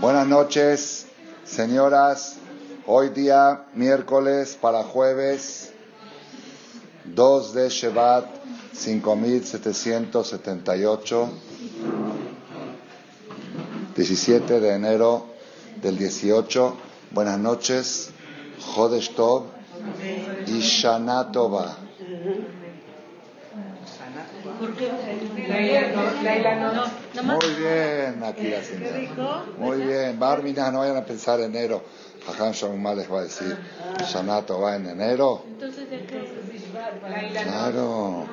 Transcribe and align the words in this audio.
Buenas 0.00 0.26
noches, 0.26 1.06
señoras. 1.44 2.36
Hoy 2.86 3.10
día, 3.10 3.66
miércoles 3.74 4.56
para 4.58 4.82
jueves, 4.82 5.74
2 7.04 7.52
de 7.52 7.68
Shevat, 7.68 8.24
5778, 8.72 11.30
17 13.94 14.60
de 14.60 14.74
enero 14.74 15.26
del 15.82 15.98
18. 15.98 16.76
Buenas 17.10 17.38
noches, 17.38 18.08
Jodesh 18.74 19.14
Tov 19.14 19.48
y 20.46 20.60
Shana 20.60 21.30
Tova. 21.30 21.76
Muy 27.22 27.54
bien, 27.54 28.22
aquí 28.24 28.48
la 28.48 28.62
señora. 28.62 29.44
Muy 29.58 29.78
bien. 29.78 30.18
Barmina, 30.18 30.70
no 30.70 30.80
vayan 30.80 30.96
a 30.96 31.04
pensar 31.04 31.40
enero. 31.40 31.82
Jajam 32.26 32.52
Shalom 32.52 32.96
les 32.96 33.10
va 33.10 33.20
a 33.20 33.22
decir, 33.22 33.56
Shanato 34.06 34.60
va 34.60 34.76
en 34.76 34.86
enero. 34.86 35.42
Claro. 37.42 38.26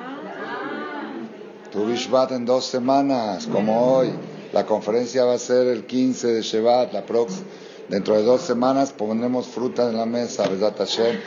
Tu 1.72 1.84
Bishvat 1.86 2.32
en 2.32 2.44
dos 2.44 2.64
semanas, 2.64 3.46
como 3.46 3.96
hoy. 3.96 4.12
La 4.52 4.64
conferencia 4.64 5.24
va 5.24 5.34
a 5.34 5.38
ser 5.38 5.66
el 5.66 5.84
15 5.84 6.28
de 6.28 6.42
Shevat, 6.42 6.92
la 6.92 7.04
próxima. 7.04 7.46
Dentro 7.88 8.16
de 8.16 8.22
dos 8.22 8.42
semanas 8.42 8.92
ponemos 8.92 9.46
fruta 9.46 9.88
en 9.88 9.96
la 9.96 10.06
mesa, 10.06 10.46
¿verdad, 10.46 10.74
Hashem? 10.76 11.18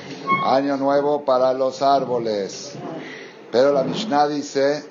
Año 0.45 0.77
nuevo 0.77 1.25
para 1.25 1.53
los 1.53 1.81
árboles. 1.81 2.73
Pero 3.51 3.73
la 3.73 3.83
Mishnah 3.83 4.27
dice, 4.27 4.83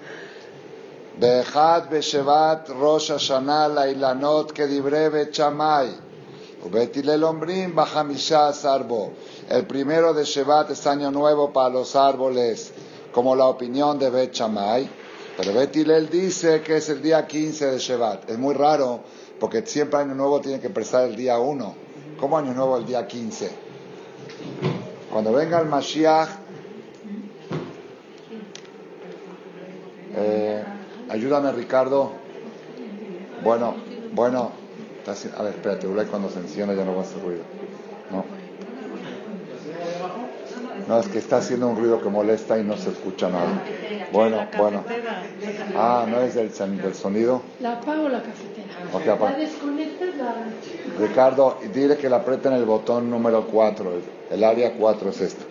באחד 1.20 1.82
בשבט 1.90 2.70
ראש 2.80 3.12
השנה 3.12 3.68
לאילנות 3.68 4.52
כדברי 4.52 5.10
בית 5.10 5.36
שמאי, 5.36 5.88
ובית 6.66 6.98
הלל 6.98 7.26
אומרים 7.26 7.76
בחמישה 7.76 8.48
עשר 8.48 8.78
בו. 8.88 9.10
El 9.48 9.66
primero 9.68 10.14
de 10.14 10.26
Shevat 10.26 10.72
es 10.72 10.88
año 10.88 11.12
nuevo 11.12 11.54
para 11.54 11.70
los 11.70 11.96
árboles, 11.96 12.72
como 13.12 13.36
la 13.36 13.46
opinión 13.46 14.00
de 14.00 14.10
Bet 14.10 14.34
Shammai. 14.34 14.90
Pero 15.38 15.54
Bet 15.54 15.76
Hillel 15.76 16.10
dice 16.10 16.62
que 16.62 16.78
es 16.78 16.90
el 16.90 17.04
día 17.04 17.28
15 17.28 17.68
de 17.68 17.78
Shevat. 17.78 18.30
Es 18.30 18.40
muy 18.40 18.56
raro, 18.56 19.02
porque 19.40 19.64
siempre 19.68 20.00
año 20.00 20.16
nuevo 20.16 20.42
tiene 20.42 20.60
que 20.60 20.68
empezar 20.68 21.06
el 21.06 21.16
día 21.16 21.38
1. 21.38 21.76
¿Cómo 22.20 22.38
año 22.40 22.54
nuevo 22.56 22.76
el 22.78 22.88
día 22.88 23.06
15? 23.06 23.52
Cuando 25.12 25.32
venga 25.32 25.60
el 25.60 25.68
Mashiach, 25.68 26.30
eh, 30.16 30.64
ayúdame 31.11 31.53
Ricardo. 31.53 32.13
Bueno, 33.43 33.75
bueno, 34.13 34.53
a 35.37 35.43
ver, 35.43 35.55
espérate, 35.55 35.87
cuando 36.11 36.31
se 36.31 36.39
enciende 36.39 36.77
ya 36.77 36.85
no 36.85 36.95
va 36.95 37.01
a 37.01 37.03
hacer 37.03 37.23
ruido. 37.23 37.43
No. 38.11 38.25
No, 40.89 40.99
es 40.99 41.09
que 41.09 41.19
está 41.19 41.37
haciendo 41.37 41.69
un 41.69 41.77
ruido 41.77 42.01
que 42.03 42.09
molesta 42.09 42.59
y 42.59 42.65
no 42.65 42.77
se 42.77 42.91
escucha 42.91 43.29
nada. 43.29 43.63
Bueno, 44.13 44.49
bueno. 44.59 44.85
Ah, 45.77 46.05
¿no 46.09 46.21
es 46.21 46.35
del, 46.35 46.51
del 46.83 46.95
sonido? 46.95 47.43
La 47.61 47.75
apago 47.75 48.09
la 48.09 48.23
cafetera. 48.23 49.27
La 49.31 49.37
desconectas 49.37 50.17
la... 50.17 50.35
Ricardo, 50.99 51.59
dile 51.73 51.97
que 51.97 52.09
le 52.09 52.17
aprieten 52.17 52.55
el 52.55 52.65
botón 52.65 53.09
número 53.09 53.47
4. 53.47 53.93
El 54.33 54.43
área 54.43 54.73
4 54.75 55.11
es 55.11 55.21
esto. 55.21 55.45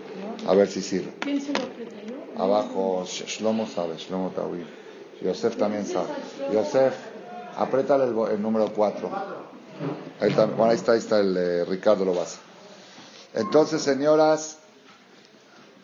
A 0.45 0.55
ver 0.55 0.67
si 0.67 0.81
sirve. 0.81 1.11
¿Quién 1.19 1.39
se 1.39 1.53
lo 1.53 1.63
aprieta 1.63 1.95
yo? 2.05 2.43
Abajo, 2.43 3.05
Shlomo 3.05 3.65
sabe, 3.65 3.95
Shlomo 3.97 4.31
Tawil. 4.31 4.65
Yosef 5.21 5.57
también 5.57 5.85
sabe. 5.85 6.09
Yosef, 6.53 6.93
apriétale 7.57 8.05
el, 8.05 8.31
el 8.31 8.41
número 8.41 8.71
4. 8.73 9.09
Ahí 10.19 10.29
está, 10.29 10.45
bueno, 10.45 10.71
ahí 10.71 10.75
está, 10.75 10.93
ahí 10.93 10.99
está 10.99 11.19
el 11.19 11.37
eh, 11.37 11.65
Ricardo 11.65 12.03
Lobasa. 12.05 12.39
Entonces, 13.33 13.81
señoras, 13.81 14.57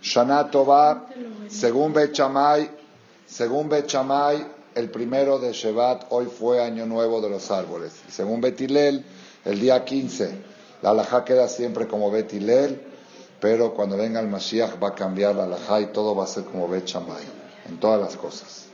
Shana 0.02 0.52
Tova, 0.52 1.08
según 1.47 1.94
Bechamay, 1.94 2.69
según 3.25 3.69
Bechamay, 3.69 4.46
el 4.75 4.90
primero 4.90 5.40
de 5.40 5.53
Shevat, 5.53 6.07
hoy 6.09 6.25
fue 6.25 6.62
Año 6.62 6.85
Nuevo 6.85 7.22
de 7.22 7.29
los 7.29 7.50
Árboles. 7.50 7.94
Según 8.09 8.41
Betilel, 8.41 9.06
el 9.46 9.59
día 9.59 9.85
15, 9.85 10.35
la 10.81 10.90
alajá 10.90 11.23
queda 11.23 11.47
siempre 11.47 11.88
como 11.88 12.12
Betilel, 12.12 12.81
pero 13.40 13.73
cuando 13.73 13.96
venga 13.96 14.19
el 14.19 14.28
Mashiach 14.28 14.81
va 14.84 14.90
a 14.90 14.96
cambiar 14.96 15.35
la 15.35 15.46
alajá 15.46 15.79
y 15.81 15.88
todo 15.88 16.16
va 16.16 16.25
a 16.25 16.28
ser 16.28 16.44
como 16.44 16.67
Bechamay, 16.67 17.23
en 17.69 17.79
todas 17.79 18.02
las 18.02 18.17
cosas. 18.17 18.65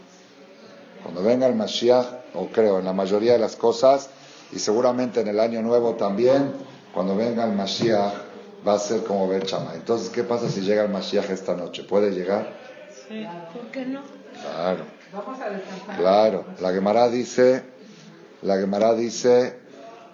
Cuando 1.03 1.23
venga 1.23 1.47
el 1.47 1.55
Mashiach, 1.55 2.05
o 2.33 2.47
creo, 2.47 2.79
en 2.79 2.85
la 2.85 2.93
mayoría 2.93 3.33
de 3.33 3.39
las 3.39 3.55
cosas, 3.55 4.09
y 4.51 4.59
seguramente 4.59 5.21
en 5.21 5.27
el 5.27 5.39
Año 5.39 5.61
Nuevo 5.61 5.95
también, 5.95 6.53
cuando 6.93 7.15
venga 7.15 7.45
el 7.45 7.53
Mashiach, 7.53 8.13
va 8.67 8.73
a 8.73 8.79
ser 8.79 9.03
como 9.03 9.27
ver 9.27 9.45
chama. 9.45 9.73
Entonces, 9.75 10.09
¿qué 10.09 10.23
pasa 10.23 10.49
si 10.49 10.61
llega 10.61 10.83
el 10.83 10.89
Mashiach 10.89 11.29
esta 11.29 11.55
noche? 11.55 11.83
¿Puede 11.83 12.11
llegar? 12.11 12.53
Sí, 13.07 13.25
¿por 13.53 13.71
qué 13.71 13.85
no? 13.85 14.01
Claro. 14.41 14.85
Claro. 15.97 16.45
La 16.59 16.71
Gemara 16.71 17.09
dice, 17.09 17.63
la 18.41 18.57
Gemara 18.57 18.93
dice 18.93 19.59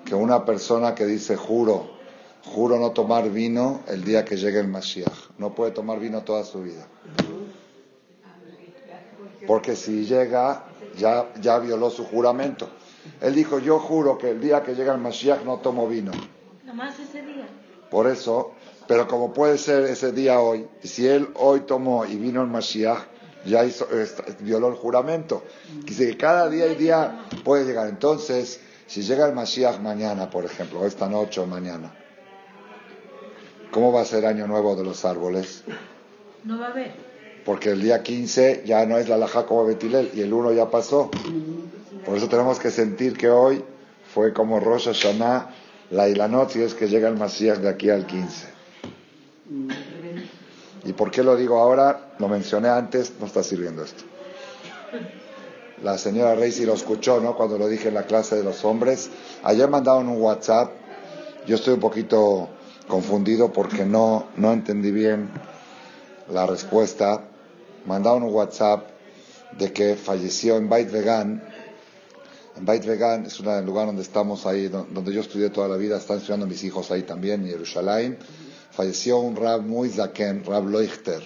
que 0.06 0.16
una 0.16 0.46
persona 0.46 0.96
que 0.96 1.06
dice 1.06 1.36
juro, 1.36 1.98
juro 2.44 2.80
no 2.80 2.92
tomar 2.92 3.30
vino 3.30 3.82
el 3.88 4.04
día 4.04 4.26
que 4.26 4.38
llegue 4.38 4.60
el 4.60 4.68
Mashiach, 4.68 5.32
no 5.38 5.54
puede 5.54 5.72
tomar 5.72 6.00
vino 6.00 6.24
toda 6.24 6.44
su 6.44 6.62
vida. 6.64 6.88
Porque 9.46 9.76
si 9.76 10.06
llega, 10.06 10.66
ya, 10.98 11.34
ya 11.40 11.60
violó 11.60 11.90
su 11.90 12.06
juramento. 12.06 12.70
Él 13.22 13.36
dijo, 13.36 13.60
yo 13.60 13.80
juro 13.80 14.18
que 14.18 14.32
el 14.32 14.42
día 14.42 14.64
que 14.64 14.76
llega 14.76 14.94
el 14.94 15.02
Mashiach 15.02 15.44
no 15.44 15.58
tomo 15.58 15.88
vino. 15.88 16.12
Nomás 16.66 17.00
ese 17.00 17.22
día. 17.22 17.48
Por 17.90 18.08
eso, 18.08 18.54
pero 18.88 19.08
como 19.08 19.34
puede 19.34 19.58
ser 19.58 19.84
ese 19.84 20.12
día 20.12 20.40
hoy, 20.40 20.68
si 20.84 21.08
él 21.08 21.30
hoy 21.36 21.62
tomó 21.62 22.06
y 22.06 22.16
vino 22.16 22.42
el 22.42 22.48
Mashiach, 22.48 23.00
ya 23.46 23.64
hizo, 23.64 23.88
violó 24.42 24.68
el 24.68 24.76
juramento. 24.76 25.44
Dice 25.84 26.08
que 26.08 26.18
cada 26.18 26.50
día 26.50 26.68
y 26.68 26.76
día 26.76 27.26
puede 27.44 27.66
llegar. 27.66 27.88
Entonces, 27.88 28.60
si 28.88 29.04
llega 29.04 29.26
el 29.26 29.34
Mashiach 29.34 29.80
mañana, 29.80 30.30
por 30.30 30.46
ejemplo, 30.46 30.86
esta 30.86 31.08
noche 31.08 31.40
o 31.40 31.46
mañana, 31.46 31.94
¿cómo 33.72 33.92
va 33.94 34.02
a 34.02 34.06
ser 34.06 34.26
Año 34.26 34.48
Nuevo 34.48 34.76
de 34.76 34.84
los 34.84 35.06
Árboles? 35.06 35.64
No 36.44 36.60
va 36.60 36.68
a 36.68 36.72
haber. 36.72 37.07
Porque 37.48 37.70
el 37.70 37.82
día 37.82 38.04
15 38.04 38.64
ya 38.66 38.86
no 38.86 38.98
es 38.98 39.08
la 39.08 39.18
laja 39.18 39.46
como 39.46 39.64
Betilel 39.64 40.12
y 40.14 40.20
el 40.20 40.34
1 40.34 40.52
ya 40.52 40.70
pasó. 40.70 41.10
Por 42.06 42.18
eso 42.18 42.28
tenemos 42.28 42.60
que 42.60 42.72
sentir 42.72 43.18
que 43.18 43.30
hoy 43.30 43.64
fue 44.14 44.34
como 44.34 44.60
Rosh 44.60 44.88
Hashanah 44.88 45.50
la 45.92 46.10
Ilanot 46.10 46.50
si 46.50 46.62
es 46.62 46.74
que 46.74 46.90
llega 46.90 47.08
el 47.08 47.16
Masías 47.16 47.62
de 47.62 47.70
aquí 47.70 47.90
al 47.90 48.06
15. 48.06 48.48
¿Y 50.84 50.92
por 50.92 51.10
qué 51.10 51.24
lo 51.24 51.38
digo 51.38 51.58
ahora? 51.58 52.12
Lo 52.20 52.28
mencioné 52.28 52.68
antes, 52.68 53.14
no 53.18 53.26
está 53.26 53.42
sirviendo 53.44 53.82
esto. 53.82 54.04
La 55.82 55.98
señora 55.98 56.36
Reisi 56.36 56.66
lo 56.66 56.74
escuchó, 56.74 57.22
¿no? 57.22 57.38
Cuando 57.38 57.58
lo 57.58 57.70
dije 57.70 57.88
en 57.88 57.94
la 57.94 58.04
clase 58.04 58.36
de 58.36 58.44
los 58.44 58.66
hombres. 58.66 59.10
Ayer 59.44 59.70
mandaron 59.70 60.10
un 60.10 60.22
WhatsApp. 60.22 60.72
Yo 61.46 61.56
estoy 61.56 61.76
un 61.76 61.80
poquito 61.80 62.50
confundido 62.90 63.54
porque 63.54 63.86
no, 63.86 64.26
no 64.36 64.52
entendí 64.52 64.92
bien 64.92 65.30
la 66.30 66.46
respuesta. 66.46 67.27
Mandaron 67.88 68.22
un 68.22 68.34
WhatsApp 68.34 68.88
de 69.58 69.74
que 69.74 69.96
falleció 69.96 70.58
en 70.58 70.70
Bait 70.70 70.92
Vegan 70.92 71.42
en 72.58 72.66
Beit 72.66 72.86
Vegan 72.86 73.26
es 73.26 73.40
un 73.40 73.66
lugar 73.68 73.86
donde 73.86 74.02
estamos 74.02 74.48
ahí, 74.48 74.68
donde 74.68 75.14
yo 75.14 75.22
estudié 75.22 75.52
toda 75.52 75.68
la 75.68 75.78
vida, 75.78 75.98
están 75.98 76.18
estudiando 76.18 76.48
mis 76.48 76.64
hijos 76.64 76.90
ahí 76.90 77.04
también, 77.04 77.44
en 77.44 77.50
Jerusalén. 77.50 78.18
Falleció 78.72 79.20
un 79.20 79.36
rab 79.36 79.62
muy 79.62 79.90
zaken, 79.90 80.44
rab 80.44 80.68
Leuchter, 80.68 81.22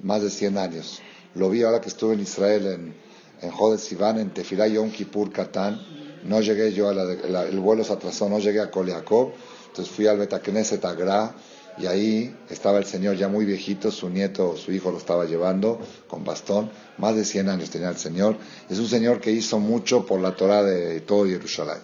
más 0.00 0.22
de 0.22 0.30
100 0.30 0.56
años. 0.56 1.00
Lo 1.34 1.50
vi 1.50 1.64
ahora 1.64 1.80
que 1.80 1.88
estuve 1.88 2.14
en 2.14 2.20
Israel, 2.20 2.66
en, 2.66 2.94
en 3.42 3.50
Jodes 3.50 3.80
Sivan, 3.80 4.20
en 4.20 4.30
Tefilá 4.30 4.68
Yom 4.68 4.92
Kippur, 4.92 5.32
Katán. 5.32 5.80
No 6.22 6.40
llegué 6.40 6.72
yo, 6.72 6.88
a 6.90 6.94
la, 6.94 7.42
el 7.42 7.58
vuelo 7.58 7.82
se 7.82 7.94
atrasó, 7.94 8.28
no 8.28 8.38
llegué 8.38 8.60
a 8.60 8.70
Koliakov. 8.70 9.32
Entonces 9.66 9.92
fui 9.92 10.06
al 10.06 10.18
Betakneset 10.18 10.84
Agra 10.84 11.34
y 11.80 11.86
ahí 11.86 12.36
estaba 12.50 12.78
el 12.78 12.84
señor 12.84 13.16
ya 13.16 13.28
muy 13.28 13.44
viejito, 13.44 13.90
su 13.90 14.08
nieto, 14.08 14.56
su 14.56 14.72
hijo 14.72 14.90
lo 14.90 14.98
estaba 14.98 15.26
llevando 15.26 15.78
con 16.08 16.24
bastón, 16.24 16.70
más 16.98 17.14
de 17.14 17.24
100 17.24 17.48
años 17.48 17.70
tenía 17.70 17.88
el 17.88 17.96
señor. 17.96 18.36
Es 18.68 18.78
un 18.78 18.88
señor 18.88 19.20
que 19.20 19.30
hizo 19.30 19.58
mucho 19.58 20.04
por 20.04 20.20
la 20.20 20.34
Torah 20.34 20.62
de 20.62 21.00
todo 21.00 21.26
Jerusalén 21.26 21.78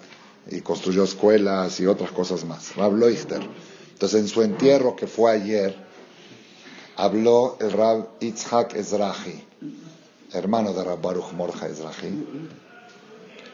y 0.50 0.60
construyó 0.60 1.04
escuelas 1.04 1.78
y 1.80 1.86
otras 1.86 2.10
cosas 2.10 2.44
más. 2.44 2.74
Rab 2.76 2.96
Leuchter. 2.96 3.40
Entonces 3.92 4.20
en 4.20 4.28
su 4.28 4.42
entierro 4.42 4.96
que 4.96 5.06
fue 5.06 5.30
ayer, 5.30 5.76
habló 6.96 7.56
el 7.60 7.70
Rab 7.70 8.08
Itzhak 8.20 8.74
Ezrahi, 8.74 9.44
hermano 10.32 10.72
de 10.72 10.82
Rab 10.82 11.00
Baruch 11.00 11.32
Morja 11.32 11.68
Ezrahi, 11.68 12.26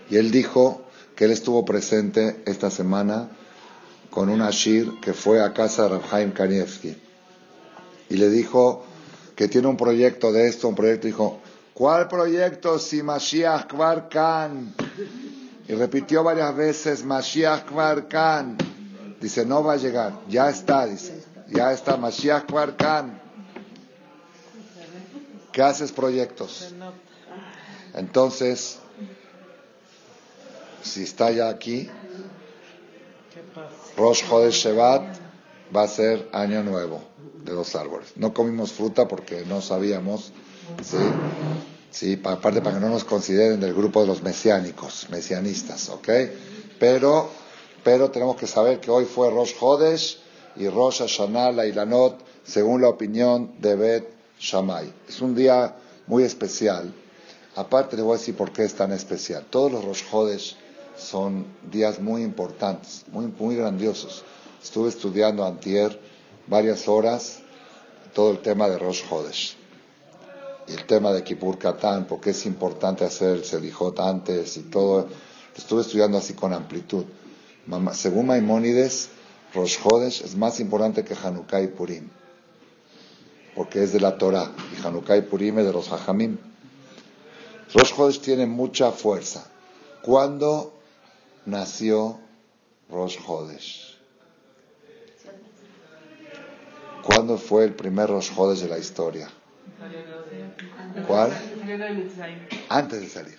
y 0.09 0.17
él 0.17 0.31
dijo 0.31 0.83
que 1.15 1.27
él 1.27 1.31
estuvo 1.33 1.65
presente 1.67 2.43
esta 2.47 2.71
semana 2.71 3.29
con 4.11 4.29
un 4.29 4.43
ashir 4.43 5.01
que 5.01 5.13
fue 5.13 5.43
a 5.43 5.53
casa 5.53 5.85
de 5.85 5.99
Rabhaim 5.99 6.33
Kanievski 6.33 6.97
y 8.11 8.17
le 8.17 8.29
dijo 8.29 8.85
que 9.37 9.49
tiene 9.49 9.69
un 9.69 9.77
proyecto 9.77 10.33
de 10.33 10.49
esto, 10.49 10.69
un 10.69 10.75
proyecto, 10.75 11.07
dijo, 11.07 11.41
¿cuál 11.73 12.09
proyecto 12.09 12.79
si 12.79 13.03
Mashiach 13.03 13.69
Kvar 13.69 14.09
Khan? 14.09 14.75
Y 15.71 15.75
repitió 15.75 16.25
varias 16.25 16.55
veces, 16.57 17.05
Mashiach 17.05 17.65
Kvarkan. 17.65 18.59
Dice, 19.21 19.47
no 19.47 19.63
va 19.63 19.75
a 19.75 19.77
llegar. 19.77 20.15
Ya 20.29 20.51
está, 20.51 20.85
dice. 20.85 21.23
Ya 21.49 21.73
está, 21.73 21.97
Mashiach 21.97 22.47
Kvarkan. 22.47 23.21
¿Qué 25.53 25.63
haces 25.63 25.93
proyectos? 25.93 26.75
Entonces, 27.95 28.81
si 30.83 31.05
está 31.05 31.31
ya 31.31 31.49
aquí, 31.49 31.89
Rosh 34.01 34.25
Chodesh 34.27 34.65
Shevat 34.65 35.03
va 35.77 35.83
a 35.83 35.89
ser 35.89 36.27
año 36.33 36.63
nuevo 36.63 37.03
de 37.45 37.53
los 37.53 37.77
árboles. 37.77 38.13
No 38.17 38.33
comimos 38.33 38.73
fruta 38.73 39.07
porque 39.07 39.45
no 39.45 39.61
sabíamos, 39.61 40.33
¿sí? 40.83 40.97
Sí, 41.91 42.19
aparte 42.25 42.63
para 42.63 42.77
que 42.77 42.81
no 42.81 42.89
nos 42.89 43.05
consideren 43.05 43.61
del 43.61 43.75
grupo 43.75 44.01
de 44.01 44.07
los 44.07 44.23
mesiánicos, 44.23 45.09
mesianistas, 45.11 45.91
¿ok? 45.91 46.09
Pero, 46.79 47.29
pero 47.85 48.11
tenemos 48.11 48.37
que 48.37 48.47
saber 48.47 48.81
que 48.81 48.91
hoy 48.91 49.05
fue 49.05 49.29
Rosh 49.31 49.53
Chodesh 49.59 50.19
y 50.57 50.67
Rosh 50.69 51.01
Hashanah, 51.01 51.53
la 51.53 51.67
Ilanot, 51.67 52.25
según 52.43 52.81
la 52.81 52.89
opinión 52.89 53.53
de 53.59 53.77
Bet 53.77 54.09
Shammai. 54.39 54.95
Es 55.11 55.21
un 55.21 55.35
día 55.35 55.77
muy 56.07 56.23
especial. 56.23 56.95
Aparte 57.55 57.97
le 57.97 58.03
voy 58.03 58.15
a 58.15 58.19
decir 58.19 58.35
por 58.35 58.51
qué 58.51 58.65
es 58.65 58.73
tan 58.73 58.93
especial. 58.93 59.45
Todos 59.51 59.71
los 59.71 59.85
Rosh 59.85 60.05
Chodesh 60.11 60.57
son 61.01 61.47
días 61.71 62.01
muy 62.01 62.23
importantes, 62.23 63.05
muy, 63.11 63.27
muy 63.27 63.57
grandiosos. 63.57 64.25
Estuve 64.63 64.91
estudiando 64.91 65.45
antier 65.45 65.99
varias 66.47 66.87
horas 66.89 67.41
todo 68.15 68.33
el 68.33 68.39
tema 68.41 68.69
de 68.69 68.79
Rosh 68.79 69.03
Chodesh 69.09 69.57
y 70.69 70.73
el 70.73 70.85
tema 70.87 71.13
de 71.13 71.25
Kippur 71.25 71.59
Katán, 71.59 72.07
porque 72.07 72.31
es 72.31 72.47
importante 72.47 73.05
hacer 73.05 73.31
el 73.31 73.45
Selijot 73.45 73.99
antes 73.99 74.57
y 74.57 74.63
todo. 74.63 75.09
estuve 75.57 75.81
estudiando 75.83 76.19
así 76.19 76.35
con 76.35 76.53
amplitud. 76.53 77.05
Según 77.93 78.27
Maimónides, 78.27 79.11
Rosh 79.55 79.79
Chodesh 79.83 80.23
es 80.23 80.37
más 80.37 80.61
importante 80.61 81.05
que 81.05 81.15
Hanukkah 81.15 81.63
y 81.63 81.69
Purim, 81.69 82.09
porque 83.55 83.83
es 83.83 83.93
de 83.93 84.01
la 84.01 84.17
Torah, 84.17 84.53
y 84.73 84.87
Hanukkah 84.87 85.17
y 85.17 85.23
Purim 85.23 85.59
es 85.59 85.67
de 85.67 85.73
los 85.73 85.91
Hajamim. 85.91 86.39
Rosh 87.75 87.95
Chodesh 87.95 88.21
tiene 88.21 88.47
mucha 88.47 88.93
fuerza. 88.93 89.47
¿Cuándo 90.03 90.80
nació 91.47 92.19
Rosh 92.91 93.19
Chodesh? 93.25 93.99
¿Cuándo 97.03 97.39
fue 97.39 97.65
el 97.65 97.75
primer 97.75 98.09
Rosh 98.11 98.35
Chodesh 98.35 98.61
de 98.61 98.69
la 98.69 98.79
historia? 98.79 99.29
¿Cuál? 101.07 101.33
Antes 102.69 103.01
de 103.01 103.09
salir, 103.09 103.39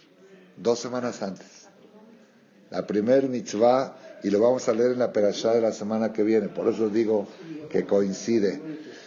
dos 0.57 0.80
semanas 0.80 1.21
antes. 1.21 1.68
La 2.69 2.88
primer 2.88 3.27
mitzvah, 3.27 3.98
y 4.24 4.30
lo 4.30 4.39
vamos 4.39 4.68
a 4.69 4.74
leer 4.74 4.92
en 4.92 5.00
la 5.00 5.12
perashá 5.12 5.53
de 5.53 5.62
la 5.62 5.74
semana 5.74 6.13
que 6.13 6.24
viene, 6.24 6.48
por 6.48 6.68
eso 6.68 6.89
digo 6.89 7.27
que 7.69 7.86
coincide. 7.86 8.62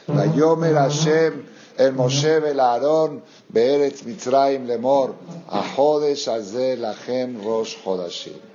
La 0.09 0.27
Yomer 0.27 0.75
Hashem, 0.75 1.43
el 1.79 1.93
Moshe 1.95 2.37
el 2.37 2.61
Aarón, 2.61 3.23
Be'eretz 3.49 4.05
Mitzrayim 4.05 4.67
Lemor, 4.67 5.15
Ahodesh 5.49 6.29
Azel 6.29 6.83
Lachem 6.83 7.43
Rosh 7.43 7.77
Chodashim. 7.83 8.54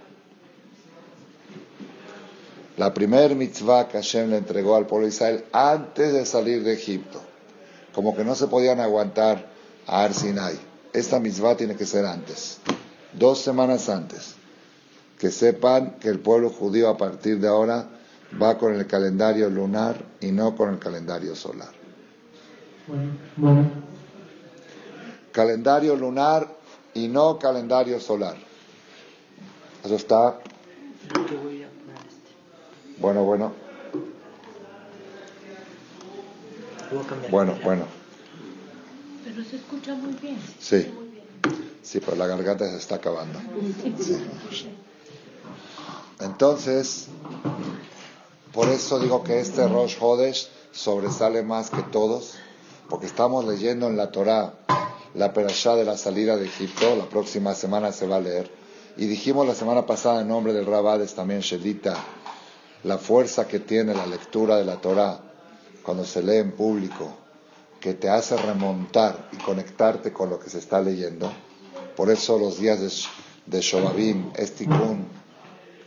La 2.80 2.94
primer 2.94 3.36
mitzvah 3.36 3.90
que 3.90 3.98
Hashem 3.98 4.30
le 4.30 4.38
entregó 4.38 4.78
al 4.78 4.88
pueblo 4.88 5.06
de 5.06 5.12
Israel 5.12 5.44
antes 5.52 6.14
de 6.14 6.26
salir 6.26 6.64
de 6.64 6.72
Egipto. 6.72 7.20
Como 7.94 8.16
que 8.16 8.24
no 8.24 8.36
se 8.36 8.48
podían 8.48 8.80
aguantar 8.80 9.48
a 9.86 10.06
Arsinai. 10.06 10.58
Esta 10.94 11.20
mitzvah 11.20 11.58
tiene 11.58 11.76
que 11.76 11.86
ser 11.86 12.06
antes, 12.06 12.60
dos 13.12 13.40
semanas 13.40 13.90
antes. 13.90 14.36
Que 15.20 15.30
sepan 15.30 15.98
que 16.00 16.08
el 16.08 16.20
pueblo 16.20 16.52
judío 16.52 16.88
a 16.88 16.96
partir 16.96 17.42
de 17.42 17.50
ahora 17.50 17.90
va 18.42 18.58
con 18.58 18.74
el 18.74 18.88
calendario 18.88 19.50
lunar 19.50 19.98
y 20.22 20.31
no 20.31 20.56
con 20.56 20.70
el 20.70 20.80
calendario 20.80 21.36
solar. 21.36 21.74
Calendario 25.34 25.98
lunar 25.98 26.48
y 26.94 27.10
no 27.10 27.38
calendario 27.40 28.00
solar. 28.00 28.38
Eso 29.84 29.96
está. 29.96 30.40
Bueno, 33.00 33.24
bueno. 33.24 33.54
Bueno, 37.30 37.57
bueno. 37.63 37.86
Pero 39.24 39.44
se 39.44 39.56
escucha 39.57 39.94
muy 39.96 40.13
bien. 40.13 40.38
Sí. 40.60 40.92
Sí, 41.81 42.00
pero 42.00 42.18
la 42.18 42.28
garganta 42.28 42.69
se 42.69 42.78
está 42.78 42.96
acabando. 42.96 43.40
Entonces, 46.19 47.07
por 48.54 48.68
eso 48.68 49.00
digo 49.00 49.24
que 49.24 49.40
este 49.40 49.68
Rosh 49.68 49.95
Hodesh 50.00 50.50
sobresale 50.72 51.44
más 51.44 51.69
que 51.69 51.81
todos, 51.84 52.36
porque 52.90 53.06
estamos 53.06 53.45
leyendo 53.45 53.88
en 53.88 53.95
la 53.95 54.12
Torah 54.12 54.54
la 55.13 55.34
perashá 55.34 55.75
de 55.75 55.86
la 55.86 55.98
salida 55.98 56.38
de 56.38 56.45
Egipto, 56.45 56.95
la 56.95 57.06
próxima 57.06 57.56
semana 57.56 57.92
se 57.92 58.06
va 58.06 58.18
a 58.18 58.19
leer, 58.19 58.52
y 58.98 59.06
dijimos 59.07 59.48
la 59.48 59.56
semana 59.56 59.86
pasada 59.86 60.22
en 60.22 60.28
nombre 60.28 60.54
del 60.54 60.66
Rabades 60.66 61.16
también, 61.16 61.40
Shedita, 61.40 61.95
la 62.84 62.98
fuerza 62.98 63.48
que 63.48 63.60
tiene 63.60 63.94
la 63.94 64.06
lectura 64.06 64.58
de 64.58 64.66
la 64.66 64.78
Torah 64.78 65.20
cuando 65.84 66.06
se 66.06 66.22
lee 66.22 66.38
en 66.38 66.52
público, 66.52 67.14
que 67.80 67.94
te 67.94 68.10
hace 68.10 68.38
remontar 68.38 69.30
y 69.31 69.38
conectarte 69.38 70.12
con 70.14 70.30
lo 70.30 70.40
que 70.40 70.50
se 70.50 70.60
está 70.60 70.81
leyendo. 70.81 71.31
Por 71.96 72.10
eso 72.10 72.38
los 72.38 72.60
días 72.60 72.80
de, 72.80 72.92
de 73.46 73.62
Shobabim, 73.62 74.31
Estikun, 74.36 75.08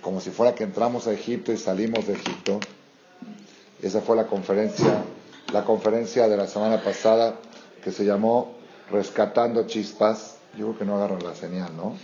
como 0.00 0.20
si 0.20 0.30
fuera 0.30 0.54
que 0.54 0.64
entramos 0.64 1.06
a 1.06 1.12
Egipto 1.12 1.52
y 1.52 1.56
salimos 1.56 2.06
de 2.06 2.14
Egipto. 2.14 2.60
Esa 3.80 4.00
fue 4.00 4.16
la 4.16 4.26
conferencia, 4.26 5.04
la 5.52 5.64
conferencia 5.64 6.28
de 6.28 6.36
la 6.36 6.46
semana 6.46 6.82
pasada 6.82 7.36
que 7.82 7.92
se 7.92 8.04
llamó 8.04 8.56
Rescatando 8.90 9.66
Chispas. 9.66 10.36
Yo 10.56 10.66
creo 10.66 10.78
que 10.78 10.84
no 10.84 10.96
agarro 10.96 11.18
la 11.18 11.34
señal, 11.34 11.76
¿no? 11.76 11.96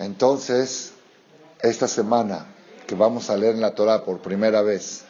Entonces, 0.00 0.92
esta 1.60 1.86
semana 1.86 2.46
que 2.86 2.94
vamos 2.94 3.28
a 3.28 3.36
leer 3.36 3.54
en 3.54 3.60
la 3.60 3.74
Torah 3.74 4.02
por 4.02 4.20
primera 4.20 4.62
vez, 4.62 5.02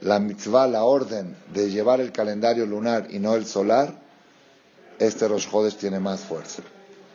la 0.00 0.18
mitzvah, 0.18 0.66
la 0.66 0.82
orden 0.82 1.36
de 1.52 1.70
llevar 1.70 2.00
el 2.00 2.10
calendario 2.10 2.66
lunar 2.66 3.06
y 3.10 3.20
no 3.20 3.36
el 3.36 3.46
solar, 3.46 3.94
este 4.98 5.28
Rosh 5.28 5.46
Hodesh 5.52 5.76
tiene 5.76 6.00
más 6.00 6.22
fuerza. 6.22 6.64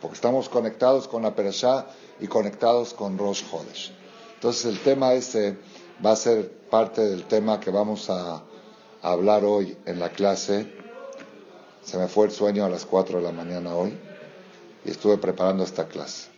Porque 0.02 0.16
estamos 0.16 0.48
conectados 0.48 1.10
con 1.10 1.24
la 1.24 1.36
Perashá 1.36 1.88
y 2.22 2.28
conectados 2.28 2.94
con 2.94 3.18
Rosh 3.18 3.44
Hodesh. 3.52 3.92
Entonces 4.36 4.64
el 4.64 4.80
tema 4.80 5.12
ese 5.12 5.58
va 6.04 6.12
a 6.12 6.16
ser 6.16 6.50
parte 6.70 7.02
del 7.02 7.26
tema 7.26 7.60
que 7.60 7.70
vamos 7.70 8.10
a, 8.10 8.44
hablar 9.02 9.44
hoy 9.44 9.78
en 9.86 10.00
la 10.00 10.10
clase. 10.10 10.74
Se 11.84 11.98
me 11.98 12.08
fue 12.08 12.28
el 12.28 12.32
sueño 12.32 12.64
a 12.64 12.70
las 12.70 12.86
4 12.86 13.18
de 13.18 13.24
la 13.26 13.34
mañana 13.34 13.76
hoy 13.76 13.98
y 14.86 14.92
estuve 14.92 15.18
preparando 15.18 15.66
esta 15.66 15.90
clase. 15.90 16.30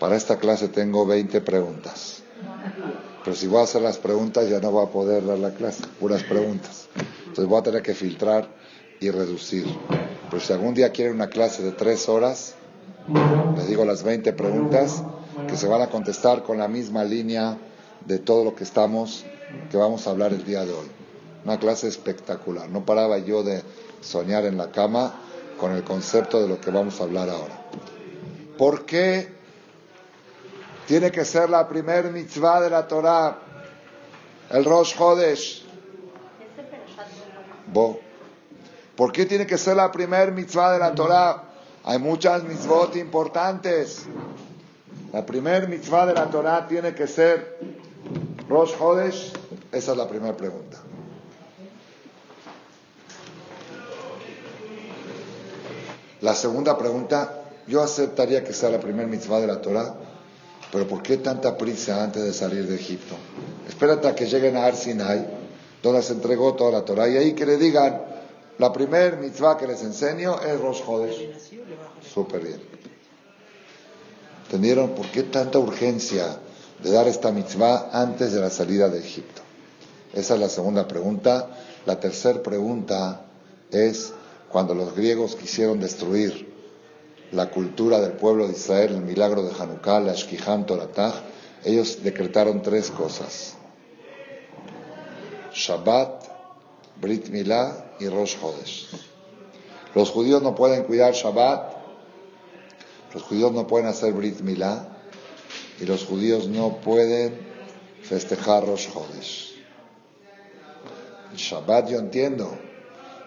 Para 0.00 0.16
esta 0.16 0.38
clase 0.38 0.68
tengo 0.68 1.04
20 1.04 1.42
preguntas. 1.42 2.22
Pero 3.22 3.36
si 3.36 3.46
voy 3.46 3.60
a 3.60 3.64
hacer 3.64 3.82
las 3.82 3.98
preguntas 3.98 4.48
ya 4.48 4.58
no 4.58 4.70
voy 4.70 4.86
a 4.86 4.90
poder 4.90 5.26
dar 5.26 5.38
la 5.38 5.50
clase, 5.50 5.84
puras 6.00 6.22
preguntas. 6.22 6.88
Entonces 7.18 7.44
voy 7.44 7.60
a 7.60 7.62
tener 7.62 7.82
que 7.82 7.94
filtrar 7.94 8.48
y 8.98 9.10
reducir. 9.10 9.66
Pero 10.30 10.42
si 10.42 10.54
algún 10.54 10.72
día 10.72 10.90
quieren 10.90 11.16
una 11.16 11.28
clase 11.28 11.62
de 11.62 11.72
tres 11.72 12.08
horas, 12.08 12.54
les 13.56 13.68
digo 13.68 13.84
las 13.84 14.02
20 14.02 14.32
preguntas 14.32 15.02
que 15.46 15.58
se 15.58 15.68
van 15.68 15.82
a 15.82 15.90
contestar 15.90 16.44
con 16.44 16.56
la 16.56 16.66
misma 16.66 17.04
línea 17.04 17.58
de 18.06 18.18
todo 18.18 18.42
lo 18.42 18.54
que 18.54 18.64
estamos, 18.64 19.26
que 19.70 19.76
vamos 19.76 20.06
a 20.06 20.10
hablar 20.12 20.32
el 20.32 20.44
día 20.44 20.64
de 20.64 20.72
hoy. 20.72 20.86
Una 21.44 21.58
clase 21.58 21.88
espectacular. 21.88 22.70
No 22.70 22.86
paraba 22.86 23.18
yo 23.18 23.42
de 23.42 23.62
soñar 24.00 24.46
en 24.46 24.56
la 24.56 24.70
cama 24.70 25.20
con 25.58 25.72
el 25.72 25.84
concepto 25.84 26.40
de 26.40 26.48
lo 26.48 26.58
que 26.58 26.70
vamos 26.70 27.02
a 27.02 27.04
hablar 27.04 27.28
ahora. 27.28 27.66
¿Por 28.56 28.86
qué 28.86 29.39
tiene 30.90 31.12
que 31.12 31.24
ser 31.24 31.48
la 31.48 31.68
primer 31.68 32.10
mitzvah 32.10 32.60
de 32.60 32.68
la 32.68 32.88
Torah, 32.88 33.38
el 34.50 34.64
Rosh 34.64 34.96
Hodesh. 34.98 35.64
¿Por 38.96 39.12
qué 39.12 39.24
tiene 39.24 39.46
que 39.46 39.56
ser 39.56 39.76
la 39.76 39.92
primer 39.92 40.32
mitzvah 40.32 40.72
de 40.72 40.80
la 40.80 40.92
Torah? 40.92 41.44
Hay 41.84 42.00
muchas 42.00 42.42
mitzvot 42.42 42.96
importantes. 42.96 44.04
La 45.12 45.24
primer 45.24 45.68
mitzvah 45.68 46.06
de 46.06 46.14
la 46.14 46.28
Torah 46.28 46.66
tiene 46.66 46.92
que 46.92 47.06
ser 47.06 47.60
Rosh 48.48 48.74
Hodesh. 48.76 49.32
Esa 49.70 49.92
es 49.92 49.96
la 49.96 50.08
primera 50.08 50.36
pregunta. 50.36 50.78
La 56.20 56.34
segunda 56.34 56.76
pregunta, 56.76 57.44
yo 57.68 57.80
aceptaría 57.80 58.42
que 58.42 58.52
sea 58.52 58.70
la 58.70 58.80
primer 58.80 59.06
mitzvah 59.06 59.38
de 59.38 59.46
la 59.46 59.60
Torah 59.60 60.09
pero 60.72 60.86
¿por 60.86 61.02
qué 61.02 61.16
tanta 61.16 61.56
prisa 61.56 62.02
antes 62.02 62.22
de 62.22 62.32
salir 62.32 62.66
de 62.66 62.76
Egipto? 62.76 63.14
Espérate 63.68 64.08
a 64.08 64.14
que 64.14 64.26
lleguen 64.26 64.56
a 64.56 64.66
Arsinai, 64.66 65.26
donde 65.82 66.02
se 66.02 66.12
entregó 66.12 66.54
toda 66.54 66.72
la 66.72 66.84
Torah, 66.84 67.08
y 67.08 67.16
ahí 67.16 67.32
que 67.32 67.46
le 67.46 67.56
digan, 67.56 68.10
La 68.60 68.70
primer 68.70 69.16
mitzvah 69.16 69.56
que 69.56 69.66
les 69.66 69.82
enseño 69.82 70.38
es 70.38 70.60
Rosh 70.60 70.82
Hodesh. 70.86 71.30
Súper 72.12 72.42
bien. 72.42 72.60
¿Entendieron 74.44 74.90
por 74.90 75.06
qué 75.06 75.22
tanta 75.22 75.58
urgencia 75.58 76.38
de 76.82 76.90
dar 76.90 77.08
esta 77.08 77.32
mitzvah 77.32 77.88
antes 77.90 78.34
de 78.34 78.40
la 78.40 78.50
salida 78.50 78.90
de 78.90 78.98
Egipto? 78.98 79.40
Esa 80.12 80.34
es 80.34 80.40
la 80.40 80.50
segunda 80.50 80.86
pregunta. 80.86 81.48
La 81.86 81.98
tercera 81.98 82.42
pregunta 82.42 83.22
es 83.70 84.12
cuando 84.50 84.74
los 84.74 84.94
griegos 84.94 85.36
quisieron 85.36 85.80
destruir 85.80 86.49
la 87.32 87.50
cultura 87.50 88.00
del 88.00 88.12
pueblo 88.12 88.46
de 88.46 88.54
Israel, 88.54 88.94
el 88.94 89.02
milagro 89.02 89.42
de 89.42 89.52
Hanukkah, 89.52 90.00
la 90.00 90.14
Shkihan 90.14 90.66
Toratah, 90.66 91.14
ellos 91.64 92.02
decretaron 92.02 92.62
tres 92.62 92.90
cosas. 92.90 93.54
Shabbat, 95.52 96.24
Brit 97.00 97.28
Milah 97.28 97.94
y 98.00 98.08
Rosh 98.08 98.36
Hodesh. 98.40 98.88
Los 99.94 100.10
judíos 100.10 100.42
no 100.42 100.54
pueden 100.54 100.84
cuidar 100.84 101.12
Shabbat, 101.12 101.76
los 103.14 103.22
judíos 103.22 103.52
no 103.52 103.66
pueden 103.66 103.88
hacer 103.88 104.12
Brit 104.12 104.40
Milah 104.40 104.86
y 105.80 105.84
los 105.84 106.04
judíos 106.04 106.48
no 106.48 106.80
pueden 106.80 107.38
festejar 108.02 108.66
Rosh 108.66 108.88
Hodesh. 108.92 109.54
Shabbat 111.36 111.90
yo 111.90 111.98
entiendo, 111.98 112.56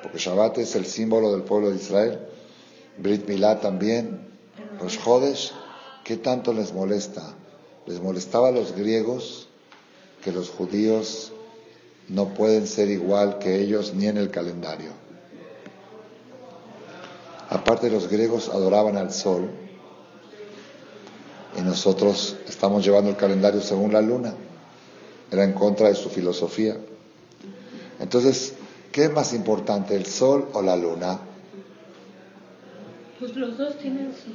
porque 0.01 0.17
Shabbat 0.17 0.57
es 0.57 0.75
el 0.75 0.85
símbolo 0.85 1.31
del 1.31 1.43
pueblo 1.43 1.69
de 1.69 1.77
Israel. 1.77 2.32
Brit 2.97 3.27
Milá 3.27 3.59
también. 3.59 4.27
Los 4.81 4.99
Hodesh, 5.05 5.51
¿qué 6.03 6.17
tanto 6.17 6.53
les 6.53 6.73
molesta? 6.73 7.33
Les 7.85 8.01
molestaba 8.01 8.49
a 8.49 8.51
los 8.51 8.75
griegos 8.75 9.47
que 10.23 10.31
los 10.31 10.49
judíos 10.49 11.31
no 12.09 12.33
pueden 12.33 12.67
ser 12.67 12.89
igual 12.89 13.39
que 13.39 13.61
ellos 13.61 13.93
ni 13.93 14.07
en 14.07 14.17
el 14.17 14.29
calendario. 14.29 14.91
Aparte 17.49 17.89
los 17.89 18.07
griegos 18.07 18.49
adoraban 18.49 18.97
al 18.97 19.13
sol 19.13 19.49
y 21.57 21.61
nosotros 21.61 22.35
estamos 22.47 22.83
llevando 22.83 23.09
el 23.09 23.15
calendario 23.15 23.61
según 23.61 23.93
la 23.93 24.01
luna. 24.01 24.33
Era 25.31 25.43
en 25.43 25.53
contra 25.53 25.87
de 25.87 25.95
su 25.95 26.09
filosofía. 26.09 26.77
Entonces, 27.99 28.53
¿qué 28.91 29.05
es 29.05 29.11
más 29.11 29.33
importante, 29.33 29.95
el 29.95 30.05
sol 30.05 30.49
o 30.53 30.61
la 30.61 30.75
luna? 30.75 31.19
Pues 33.23 33.37
los 33.37 33.57
dos 33.57 33.77
tienen 33.77 34.11
sus... 34.11 34.33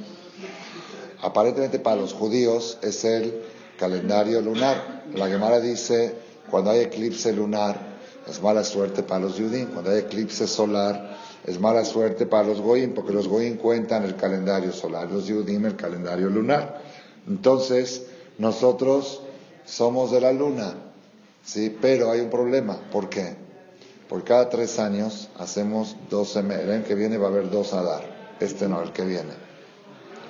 Aparentemente 1.21 1.77
para 1.77 1.97
los 1.97 2.11
judíos 2.11 2.79
es 2.81 3.05
el 3.05 3.43
calendario 3.77 4.41
lunar. 4.41 5.03
La 5.13 5.27
Gemara 5.27 5.59
dice, 5.59 6.15
cuando 6.49 6.71
hay 6.71 6.79
eclipse 6.79 7.31
lunar, 7.31 7.79
es 8.27 8.41
mala 8.41 8.63
suerte 8.63 9.03
para 9.03 9.25
los 9.25 9.33
judíos. 9.33 9.69
Cuando 9.71 9.91
hay 9.91 9.99
eclipse 9.99 10.47
solar, 10.47 11.19
es 11.45 11.59
mala 11.59 11.85
suerte 11.85 12.25
para 12.25 12.47
los 12.47 12.61
goyim, 12.61 12.95
porque 12.95 13.13
los 13.13 13.27
goyim 13.27 13.57
cuentan 13.57 14.05
el 14.05 14.15
calendario 14.15 14.71
solar, 14.71 15.07
los 15.11 15.25
judíos 15.29 15.63
el 15.65 15.75
calendario 15.75 16.27
lunar. 16.27 16.81
Entonces, 17.27 18.07
nosotros 18.39 19.21
somos 19.65 20.09
de 20.09 20.21
la 20.21 20.33
luna, 20.33 20.73
¿sí? 21.45 21.77
Pero 21.79 22.09
hay 22.09 22.21
un 22.21 22.31
problema. 22.31 22.79
¿Por 22.91 23.07
qué? 23.07 23.35
Por 24.09 24.23
cada 24.23 24.49
tres 24.49 24.79
años 24.79 25.29
hacemos 25.37 25.95
12 26.09 26.41
meses. 26.41 26.63
El 26.63 26.71
año 26.71 26.85
que 26.85 26.95
viene 26.95 27.19
va 27.19 27.27
a 27.27 27.29
haber 27.29 27.51
dos 27.51 27.73
Adar. 27.73 28.18
Este 28.39 28.67
no, 28.67 28.81
el 28.81 28.91
que 28.91 29.03
viene. 29.03 29.33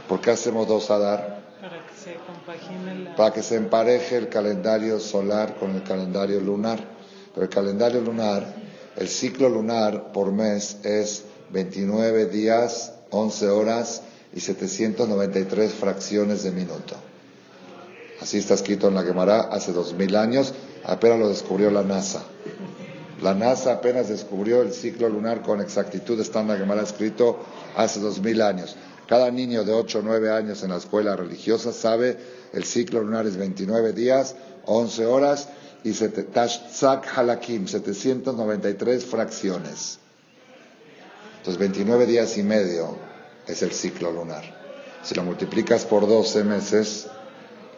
¿Por 0.07 0.21
qué 0.21 0.31
hacemos 0.31 0.67
dos 0.67 0.89
Adar? 0.89 1.43
Para 1.61 1.85
que 1.85 1.95
se 1.95 2.15
compagine 2.15 3.03
la... 3.03 3.15
Para 3.15 3.33
que 3.33 3.43
se 3.43 3.55
empareje 3.55 4.17
el 4.17 4.29
calendario 4.29 4.99
solar 4.99 5.55
con 5.59 5.75
el 5.75 5.83
calendario 5.83 6.39
lunar. 6.39 6.79
Pero 7.33 7.43
el 7.43 7.49
calendario 7.49 8.01
lunar, 8.01 8.55
el 8.95 9.07
ciclo 9.07 9.49
lunar 9.49 10.11
por 10.11 10.31
mes 10.31 10.77
es 10.83 11.25
29 11.51 12.25
días, 12.25 12.93
11 13.11 13.49
horas 13.49 14.01
y 14.33 14.39
793 14.39 15.73
fracciones 15.73 16.43
de 16.43 16.51
minuto. 16.51 16.95
Así 18.21 18.37
está 18.37 18.55
escrito 18.55 18.87
en 18.87 18.95
la 18.95 19.03
Gemara 19.03 19.41
hace 19.51 19.71
2000 19.71 20.15
años, 20.15 20.53
apenas 20.83 21.19
lo 21.19 21.29
descubrió 21.29 21.71
la 21.71 21.83
NASA. 21.83 22.23
La 23.21 23.33
NASA 23.33 23.73
apenas 23.73 24.07
descubrió 24.07 24.61
el 24.61 24.71
ciclo 24.71 25.09
lunar 25.09 25.41
con 25.41 25.59
exactitud, 25.59 26.19
está 26.19 26.39
en 26.41 26.47
la 26.47 26.57
Gemara 26.57 26.83
escrito 26.83 27.39
hace 27.75 27.99
dos 27.99 28.21
mil 28.21 28.41
años. 28.41 28.75
Cada 29.07 29.31
niño 29.31 29.63
de 29.63 29.73
8 29.73 29.99
o 29.99 30.01
9 30.03 30.31
años 30.31 30.61
en 30.61 30.69
la 30.69 30.77
escuela 30.77 31.15
religiosa 31.15 31.73
sabe 31.73 32.17
el 32.53 32.63
ciclo 32.63 33.01
lunar 33.01 33.25
es 33.25 33.37
29 33.37 33.91
días, 33.93 34.35
11 34.65 35.05
horas 35.07 35.49
y 35.83 35.93
Tashzak 35.93 37.17
Halakim, 37.17 37.67
793 37.67 39.05
fracciones. 39.05 39.97
Entonces 41.39 41.57
29 41.57 42.05
días 42.05 42.37
y 42.37 42.43
medio 42.43 42.97
es 43.47 43.63
el 43.63 43.71
ciclo 43.71 44.11
lunar. 44.11 44.43
Si 45.03 45.15
lo 45.15 45.23
multiplicas 45.23 45.85
por 45.85 46.07
12 46.07 46.43
meses, 46.43 47.07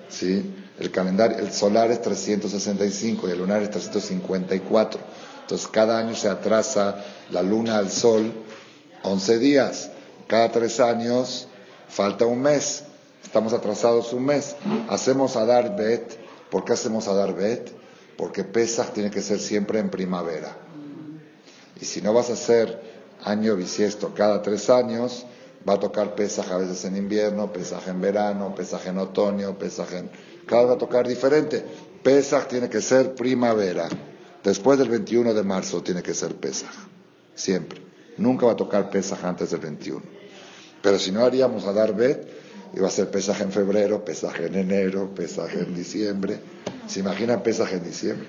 ¿sí? 0.10 0.54
el 0.80 0.92
calendario, 0.92 1.38
el 1.38 1.52
solar 1.54 1.92
es 1.92 2.02
365 2.02 3.30
y 3.30 3.32
el 3.32 3.38
lunar 3.38 3.62
es 3.62 3.70
354. 3.70 5.00
Entonces 5.42 5.68
cada 5.68 5.98
año 5.98 6.16
se 6.16 6.30
atrasa 6.30 7.04
la 7.32 7.42
luna 7.42 7.78
al 7.78 7.90
sol 7.90 8.32
11 9.04 9.40
días. 9.40 9.90
Cada 10.28 10.52
tres 10.52 10.80
años 10.80 11.48
falta 11.90 12.26
un 12.26 12.42
mes. 12.42 12.84
Estamos 13.24 13.54
atrasados 13.54 14.14
un 14.14 14.26
mes. 14.26 14.56
Hacemos 14.90 15.36
Adar 15.36 15.76
Bet. 15.76 16.18
¿Por 16.50 16.66
qué 16.66 16.74
hacemos 16.74 17.08
Adar 17.08 17.34
Bet? 17.34 17.72
Porque 18.18 18.44
Pesach 18.44 18.92
tiene 18.92 19.10
que 19.10 19.22
ser 19.22 19.40
siempre 19.40 19.80
en 19.80 19.90
primavera. 19.90 20.56
Y 21.80 21.86
si 21.86 22.02
no 22.02 22.14
vas 22.14 22.30
a 22.30 22.34
hacer 22.34 22.80
año 23.24 23.56
bisiesto 23.56 24.14
cada 24.14 24.42
tres 24.42 24.70
años, 24.70 25.26
va 25.68 25.74
a 25.74 25.80
tocar 25.80 26.16
Pesaj 26.16 26.52
a 26.52 26.58
veces 26.58 26.86
en 26.86 26.98
invierno, 26.98 27.52
Pesaj 27.52 27.88
en 27.88 28.02
verano, 28.02 28.54
Pesaj 28.56 28.88
en 28.88 28.98
otoño, 29.00 29.58
Pesaj 29.58 29.94
en... 29.94 30.10
Cada 30.46 30.64
vez 30.64 30.72
va 30.72 30.76
a 30.76 30.80
tocar 30.80 31.08
diferente. 31.08 31.66
Pesaj 32.04 32.48
tiene 32.48 32.70
que 32.70 32.82
ser 32.82 33.16
primavera. 33.16 33.88
Después 34.44 34.80
del 34.80 34.90
21 34.90 35.36
de 35.36 35.44
marzo 35.44 35.84
tiene 35.84 36.02
que 36.02 36.16
ser 36.16 36.36
Pesaj. 36.36 36.74
Siempre. 37.36 37.82
Nunca 38.18 38.48
va 38.48 38.54
a 38.54 38.56
tocar 38.56 38.90
Pesaj 38.90 39.24
antes 39.24 39.52
del 39.52 39.60
21. 39.60 40.02
Pero 40.82 40.98
si 40.98 41.12
no 41.12 41.24
haríamos 41.24 41.66
a 41.66 41.74
dar 41.74 41.96
Bet, 41.96 42.28
iba 42.74 42.88
a 42.88 42.92
ser 42.92 43.12
Pesaj 43.12 43.42
en 43.42 43.52
febrero, 43.52 44.04
Pesaj 44.04 44.42
en 44.42 44.56
enero, 44.56 45.14
Pesaj 45.14 45.54
en 45.54 45.76
diciembre. 45.76 46.40
¿Se 46.88 47.02
imaginan 47.02 47.44
Pesaj 47.44 47.72
en 47.74 47.84
diciembre? 47.84 48.28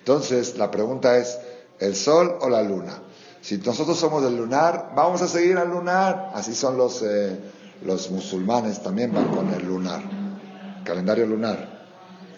Entonces, 0.00 0.58
la 0.58 0.70
pregunta 0.70 1.16
es, 1.16 1.38
¿el 1.78 1.96
sol 1.96 2.36
o 2.42 2.50
la 2.50 2.62
luna? 2.62 3.00
Si 3.40 3.56
nosotros 3.56 3.98
somos 3.98 4.22
del 4.22 4.36
lunar, 4.36 4.92
vamos 4.94 5.22
a 5.22 5.28
seguir 5.28 5.56
al 5.56 5.70
lunar. 5.70 6.32
Así 6.34 6.54
son 6.54 6.76
los, 6.76 7.02
eh, 7.02 7.38
los 7.82 8.10
musulmanes, 8.10 8.82
también 8.82 9.14
van 9.14 9.28
con 9.28 9.48
el 9.54 9.64
lunar 9.64 10.19
calendario 10.84 11.26
lunar. 11.26 11.80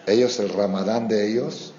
Ellos, 0.05 0.39
el 0.39 0.49
ramadán 0.49 1.07
de 1.07 1.27
ellos, 1.29 1.73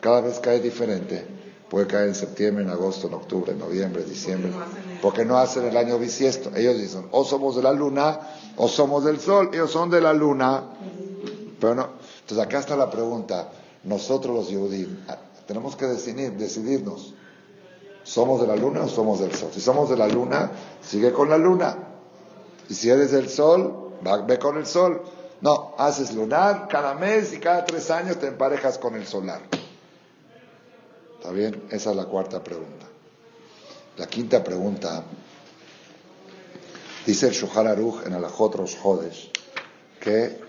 cada 0.00 0.20
vez 0.20 0.40
cae 0.40 0.60
diferente. 0.60 1.26
Puede 1.68 1.86
caer 1.86 2.08
en 2.08 2.14
septiembre, 2.14 2.64
en 2.64 2.70
agosto, 2.70 3.06
en 3.06 3.14
octubre, 3.14 3.52
en 3.52 3.58
noviembre, 3.58 4.04
diciembre. 4.04 4.52
Porque 5.00 5.24
no 5.24 5.38
hacen 5.38 5.64
el 5.64 5.76
año 5.76 5.98
bisiesto. 5.98 6.50
Ellos 6.54 6.76
dicen, 6.76 7.06
o 7.12 7.24
somos 7.24 7.56
de 7.56 7.62
la 7.62 7.72
luna 7.72 8.20
o 8.56 8.68
somos 8.68 9.04
del 9.04 9.18
sol. 9.18 9.50
Ellos 9.54 9.70
son 9.70 9.88
de 9.88 10.00
la 10.00 10.12
luna. 10.12 10.64
Pero 11.58 11.74
no. 11.74 11.88
Entonces 12.20 12.46
acá 12.46 12.58
está 12.58 12.76
la 12.76 12.90
pregunta. 12.90 13.48
Nosotros 13.84 14.34
los 14.34 14.46
judíos 14.48 14.90
ah, 15.08 15.16
tenemos 15.46 15.74
que 15.76 15.86
decidir, 15.86 16.32
decidirnos. 16.32 17.14
¿Somos 18.02 18.40
de 18.40 18.48
la 18.48 18.56
luna 18.56 18.82
o 18.82 18.88
somos 18.88 19.20
del 19.20 19.32
sol? 19.34 19.50
Si 19.54 19.60
somos 19.60 19.88
de 19.88 19.96
la 19.96 20.08
luna, 20.08 20.50
sigue 20.82 21.12
con 21.12 21.30
la 21.30 21.38
luna. 21.38 21.76
Y 22.68 22.74
si 22.74 22.90
eres 22.90 23.12
del 23.12 23.28
sol, 23.28 23.92
ve 24.26 24.38
con 24.38 24.56
el 24.56 24.66
sol. 24.66 25.00
No, 25.42 25.74
haces 25.76 26.14
lunar 26.14 26.68
cada 26.68 26.94
mes 26.94 27.32
y 27.32 27.38
cada 27.38 27.64
tres 27.64 27.90
años 27.90 28.18
te 28.18 28.28
emparejas 28.28 28.78
con 28.78 28.94
el 28.94 29.04
solar. 29.06 29.42
¿Está 31.16 31.32
bien? 31.32 31.64
Esa 31.70 31.90
es 31.90 31.96
la 31.96 32.04
cuarta 32.04 32.42
pregunta. 32.42 32.86
La 33.98 34.06
quinta 34.06 34.42
pregunta, 34.42 35.02
dice 37.04 37.26
el 37.26 37.32
Shuhar 37.32 37.76
en 38.06 38.12
Alajot 38.12 38.54
Rosh 38.54 38.76
Hodesh, 38.82 39.32
que 40.00 40.40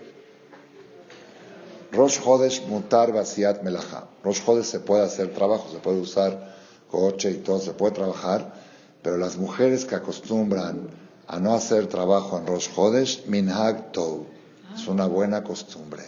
Rosh 1.90 2.20
Hodesh 2.24 2.64
mutar 2.66 3.12
basiat 3.12 3.62
melacha. 3.62 4.04
Rosh 4.22 4.42
Hodesh 4.46 4.66
se 4.66 4.80
puede 4.80 5.04
hacer 5.04 5.34
trabajo, 5.34 5.70
se 5.72 5.78
puede 5.78 6.00
usar 6.00 6.54
coche 6.88 7.32
y 7.32 7.38
todo, 7.38 7.58
se 7.58 7.72
puede 7.72 7.94
trabajar, 7.94 8.54
pero 9.02 9.16
las 9.18 9.36
mujeres 9.36 9.84
que 9.84 9.96
acostumbran 9.96 10.88
a 11.26 11.40
no 11.40 11.52
hacer 11.54 11.88
trabajo 11.88 12.38
en 12.38 12.46
Rosh 12.46 12.68
Hodesh, 12.76 13.26
minhag 13.26 13.90
tov, 13.92 14.33
es 14.74 14.86
una 14.86 15.06
buena 15.06 15.42
costumbre. 15.42 16.02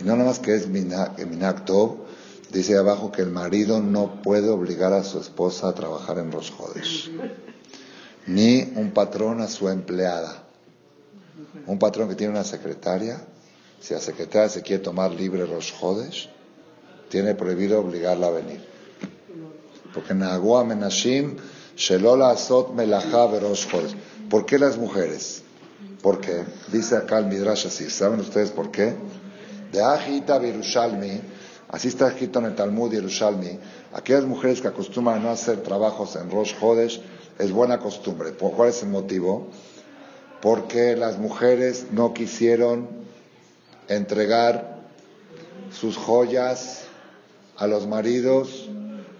Y 0.00 0.04
no 0.04 0.16
nada 0.16 0.30
más 0.30 0.38
que 0.38 0.54
es 0.54 0.68
minacto, 0.68 2.06
dice 2.52 2.76
abajo 2.76 3.12
que 3.12 3.22
el 3.22 3.30
marido 3.30 3.80
no 3.80 4.22
puede 4.22 4.48
obligar 4.50 4.92
a 4.92 5.04
su 5.04 5.18
esposa 5.18 5.68
a 5.68 5.74
trabajar 5.74 6.18
en 6.18 6.30
los 6.30 6.50
jodes. 6.50 7.10
Ni 8.26 8.72
un 8.76 8.92
patrón 8.92 9.40
a 9.40 9.48
su 9.48 9.68
empleada. 9.68 10.44
Un 11.66 11.78
patrón 11.78 12.08
que 12.08 12.14
tiene 12.14 12.32
una 12.32 12.44
secretaria, 12.44 13.24
si 13.80 13.94
la 13.94 14.00
secretaria 14.00 14.48
se 14.48 14.62
quiere 14.62 14.82
tomar 14.82 15.12
libre 15.12 15.46
los 15.46 15.72
jodes, 15.72 16.28
tiene 17.08 17.34
prohibido 17.34 17.80
obligarla 17.80 18.28
a 18.28 18.30
venir. 18.30 18.64
Porque 19.92 20.14
Nagua 20.14 20.64
Menashim, 20.64 21.36
Shelola 21.76 22.30
Asot 22.30 22.72
Melacha 22.74 23.26
Verosh 23.26 23.66
¿Por 24.30 24.46
qué 24.46 24.58
las 24.58 24.78
mujeres? 24.78 25.41
Porque, 26.02 26.44
dice 26.72 26.96
acá 26.96 27.18
el 27.18 27.26
Midrash 27.26 27.66
así, 27.66 27.88
¿saben 27.88 28.20
ustedes 28.20 28.50
por 28.50 28.70
qué? 28.70 28.94
De 29.70 29.82
Ajita 29.82 30.40
Yerushalmi, 30.40 31.20
así 31.68 31.88
está 31.88 32.08
escrito 32.08 32.40
en 32.40 32.46
el 32.46 32.54
Talmud 32.56 32.92
Yerushalmi, 32.92 33.58
aquellas 33.94 34.24
mujeres 34.24 34.60
que 34.60 34.68
acostumbran 34.68 35.18
a 35.18 35.22
no 35.22 35.30
hacer 35.30 35.62
trabajos 35.62 36.16
en 36.16 36.30
Rosh 36.30 36.54
Hodesh, 36.60 37.00
es 37.38 37.52
buena 37.52 37.78
costumbre. 37.78 38.32
¿Cuál 38.32 38.68
es 38.68 38.82
el 38.82 38.88
motivo? 38.88 39.48
Porque 40.40 40.96
las 40.96 41.18
mujeres 41.18 41.86
no 41.92 42.12
quisieron 42.12 42.88
entregar 43.88 44.82
sus 45.70 45.96
joyas 45.96 46.82
a 47.56 47.66
los 47.66 47.86
maridos 47.86 48.68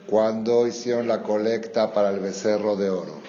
cuando 0.09 0.67
hicieron 0.67 1.09
la 1.09 1.23
colecta 1.23 1.93
para 1.93 2.11
el 2.11 2.21
becerro 2.21 2.77
de 2.77 2.91
oro. 2.91 3.22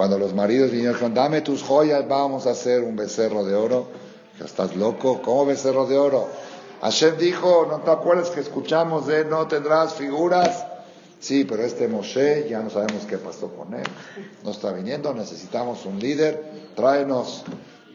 Cuando 0.00 0.18
los 0.18 0.32
maridos 0.32 0.70
vinieron 0.70 1.12
dame 1.12 1.42
tus 1.42 1.62
joyas, 1.62 2.08
vamos 2.08 2.46
a 2.46 2.52
hacer 2.52 2.82
un 2.82 2.96
becerro 2.96 3.44
de 3.44 3.54
oro. 3.54 3.88
¿Estás 4.42 4.74
loco? 4.74 5.20
¿Cómo 5.20 5.44
becerro 5.44 5.84
de 5.84 5.98
oro? 5.98 6.26
Hashem 6.80 7.18
dijo, 7.18 7.66
¿no 7.68 7.80
te 7.80 7.90
acuerdas 7.90 8.30
que 8.30 8.40
escuchamos 8.40 9.06
de 9.06 9.26
no 9.26 9.46
tendrás 9.46 9.92
figuras? 9.92 10.64
Sí, 11.18 11.44
pero 11.44 11.64
este 11.64 11.86
Moshe 11.86 12.48
ya 12.48 12.60
no 12.60 12.70
sabemos 12.70 13.04
qué 13.04 13.18
pasó 13.18 13.48
con 13.48 13.74
él. 13.74 13.84
No 14.42 14.52
está 14.52 14.72
viniendo, 14.72 15.12
necesitamos 15.12 15.84
un 15.84 15.98
líder, 15.98 16.50
tráenos 16.74 17.44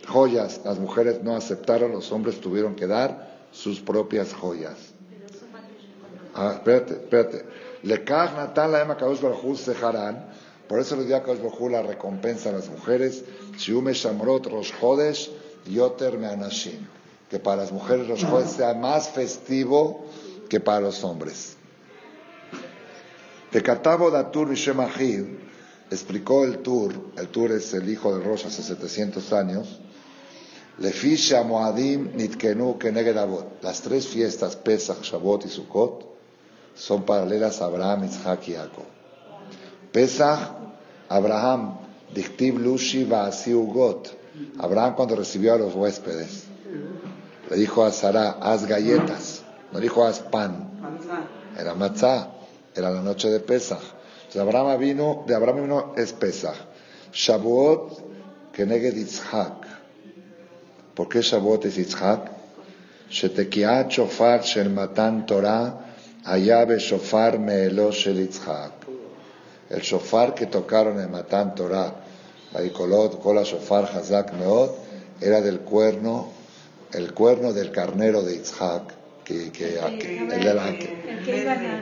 joyas. 0.07 0.61
Las 0.63 0.77
mujeres 0.77 1.23
no 1.23 1.35
aceptaron, 1.35 1.91
los 1.91 2.11
hombres 2.11 2.39
tuvieron 2.39 2.75
que 2.75 2.85
dar 2.85 3.47
sus 3.51 3.79
propias 3.79 4.31
joyas. 4.31 4.77
Ah, 6.35 6.51
espérate, 6.53 6.93
espérate. 6.93 7.45
Le 7.81 7.97
Natan 7.97 8.71
la 8.71 8.95
Seharan. 9.55 10.34
Por 10.67 10.79
eso 10.79 10.95
le 10.95 11.05
dio 11.05 11.15
a 11.15 11.23
Kadosh 11.23 11.71
la 11.71 11.81
recompensa 11.81 12.49
a 12.49 12.53
las 12.53 12.69
mujeres. 12.69 13.23
Shiume 13.57 13.93
Shamrot 13.93 14.47
Rosh 14.47 14.71
Chodesh 14.79 15.31
Yoter 15.67 16.17
Meanashim. 16.17 16.87
Que 17.29 17.39
para 17.39 17.63
las 17.63 17.71
mujeres 17.71 18.07
Rosh 18.07 18.25
Chodesh 18.25 18.49
sea 18.49 18.73
más 18.73 19.09
festivo 19.09 20.05
que 20.49 20.59
para 20.59 20.81
los 20.81 21.03
hombres. 21.03 21.55
De 23.51 23.61
Katabo 23.61 24.11
Datur 24.11 24.49
Vishemahid 24.49 25.25
explicó 25.89 26.43
el 26.43 26.59
Tur, 26.59 27.11
el 27.17 27.27
Tur 27.29 27.51
es 27.51 27.73
el 27.73 27.89
hijo 27.89 28.17
de 28.17 28.23
Rosh 28.23 28.45
hace 28.45 28.61
700 28.61 29.33
años, 29.33 29.79
Lefisha 30.79 31.43
Moadim 31.43 32.15
Nitkenu 32.15 32.77
Kenegedavot. 32.77 33.63
Las 33.63 33.81
tres 33.81 34.07
fiestas, 34.07 34.55
Pesach, 34.57 35.01
Shavuot 35.01 35.45
y 35.45 35.49
Sukkot, 35.49 36.05
son 36.75 37.03
paralelas 37.03 37.61
a 37.61 37.65
Abraham, 37.65 38.03
Isaac 38.05 38.47
y 38.49 38.53
Jacob. 38.55 38.94
Pesach, 39.95 40.51
Abraham, 41.07 41.77
Dictib 42.13 42.59
Lushi 42.59 43.05
Ugot. 43.05 44.09
Abraham 44.59 44.93
cuando 44.93 45.15
recibió 45.15 45.53
a 45.53 45.57
los 45.57 45.73
huéspedes, 45.73 46.43
le 47.49 47.55
dijo 47.55 47.81
a 47.81 47.93
Sara, 47.93 48.31
haz 48.41 48.65
galletas, 48.67 49.43
no 49.71 49.79
dijo 49.79 50.05
haz 50.05 50.19
pan, 50.19 50.69
era 51.57 51.73
matzah, 51.75 52.27
era 52.75 52.89
la 52.89 53.01
noche 53.01 53.29
de 53.29 53.39
Pesach. 53.39 53.79
Entonces 54.27 54.41
Abraham 54.41 54.77
vino, 54.77 55.23
de 55.25 55.33
Abraham 55.33 55.61
vino 55.61 55.93
es 55.95 56.11
Pesach. 56.11 56.57
Shavuot, 57.13 58.51
Keneged 58.51 58.95
Yitzhak. 58.95 59.65
¿Por 60.93 61.07
qué 61.07 61.21
Shavuot 61.21 61.63
es 61.63 61.77
Yitzhak? 61.77 62.31
Shetekiat 63.09 63.91
shofar 63.91 64.43
shel 64.43 64.69
matan 64.71 65.25
Torah 65.25 65.73
allá 66.25 66.65
shofar 66.79 67.39
meelo 67.39 67.91
shel 67.93 68.17
Yitzhak. 68.17 68.74
El 69.69 69.81
shofar 69.81 70.35
que 70.35 70.45
tocaron 70.45 70.99
en 70.99 71.11
Matan 71.11 71.55
Torah, 71.55 71.93
Baikolot, 72.53 73.19
Kola 73.19 73.43
Shofar 73.43 73.85
Hazak 73.85 74.33
Meot, 74.33 74.77
era 75.21 75.41
del 75.41 75.59
cuerno, 75.61 76.29
el 76.93 77.13
cuerno 77.13 77.51
del 77.53 77.71
carnero 77.71 78.21
de 78.21 78.37
Yitzhak, 78.37 78.93
que, 79.23 79.51
que, 79.51 79.79
el 79.79 80.29
de 80.29 80.53
la, 80.53 80.71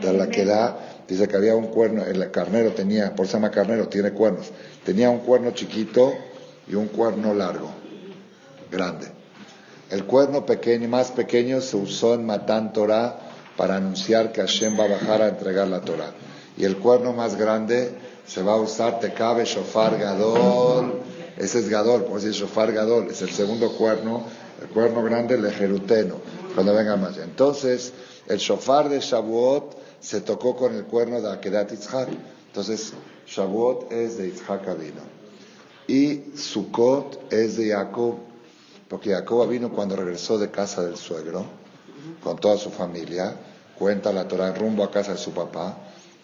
de 0.01 0.13
la 0.13 0.29
que 0.29 0.45
da, 0.45 0.77
dice 1.07 1.27
que 1.27 1.35
había 1.35 1.55
un 1.55 1.67
cuerno, 1.67 2.05
el 2.05 2.31
carnero 2.31 2.71
tenía, 2.71 3.13
por 3.15 3.25
eso 3.25 3.33
se 3.33 3.37
llama 3.37 3.51
carnero, 3.51 3.89
tiene 3.89 4.11
cuernos, 4.13 4.51
tenía 4.85 5.09
un 5.09 5.19
cuerno 5.19 5.51
chiquito 5.51 6.13
y 6.67 6.75
un 6.75 6.87
cuerno 6.87 7.33
largo, 7.33 7.69
grande. 8.71 9.07
El 9.89 10.05
cuerno 10.05 10.45
pequeño, 10.45 10.87
más 10.87 11.11
pequeño 11.11 11.59
se 11.59 11.75
usó 11.75 12.15
en 12.15 12.25
Matan 12.25 12.71
Torah 12.71 13.19
para 13.57 13.75
anunciar 13.75 14.31
que 14.31 14.41
Hashem 14.41 14.79
va 14.79 14.85
a 14.85 14.87
bajar 14.87 15.21
a 15.21 15.27
entregar 15.27 15.67
la 15.67 15.81
Torah. 15.81 16.11
Y 16.57 16.65
el 16.65 16.77
cuerno 16.77 17.13
más 17.13 17.35
grande 17.35 17.91
se 18.25 18.41
va 18.41 18.53
a 18.53 18.57
usar 18.57 18.99
cabe 19.13 19.45
Shofar 19.45 19.97
Gadol. 19.97 21.01
Ese 21.37 21.59
es 21.59 21.69
Gadol, 21.69 22.03
por 22.03 22.21
decir 22.21 22.31
Shofar 22.31 22.71
Gadol, 22.71 23.07
es 23.09 23.21
el 23.21 23.31
segundo 23.31 23.71
cuerno, 23.75 24.23
el 24.61 24.69
cuerno 24.69 25.03
grande, 25.03 25.35
el 25.35 25.51
Jeruteno, 25.51 26.17
cuando 26.53 26.73
venga 26.73 26.95
más. 26.95 27.17
Entonces, 27.17 27.93
el 28.27 28.37
Shofar 28.37 28.89
de 28.89 28.99
Shavuot 28.99 29.75
se 29.99 30.21
tocó 30.21 30.55
con 30.55 30.75
el 30.75 30.83
cuerno 30.83 31.19
de 31.21 31.31
Akedat 31.31 31.71
Yitzhak. 31.71 32.09
Entonces, 32.47 32.93
Shavuot 33.25 33.91
es 33.91 34.17
de 34.17 34.29
Yitzhak 34.29 34.67
Avino. 34.67 35.01
Y 35.87 36.37
Sukkot 36.37 37.33
es 37.33 37.57
de 37.57 37.71
Jacob, 37.71 38.15
porque 38.87 39.09
Jacob 39.09 39.49
vino 39.49 39.71
cuando 39.71 39.95
regresó 39.95 40.37
de 40.37 40.49
casa 40.49 40.83
del 40.83 40.95
suegro 40.95 41.45
con 42.23 42.37
toda 42.37 42.57
su 42.57 42.69
familia, 42.69 43.35
cuenta 43.77 44.13
la 44.13 44.27
Torah 44.27 44.53
rumbo 44.53 44.83
a 44.83 44.91
casa 44.91 45.11
de 45.13 45.17
su 45.17 45.31
papá, 45.31 45.77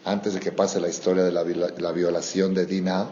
antes 0.05 0.33
de 0.33 0.39
que 0.39 0.51
pase 0.51 0.79
la 0.79 0.87
historia 0.87 1.23
de 1.23 1.31
la, 1.31 1.91
violación 1.91 2.53
de 2.53 2.65
Dina, 2.65 3.07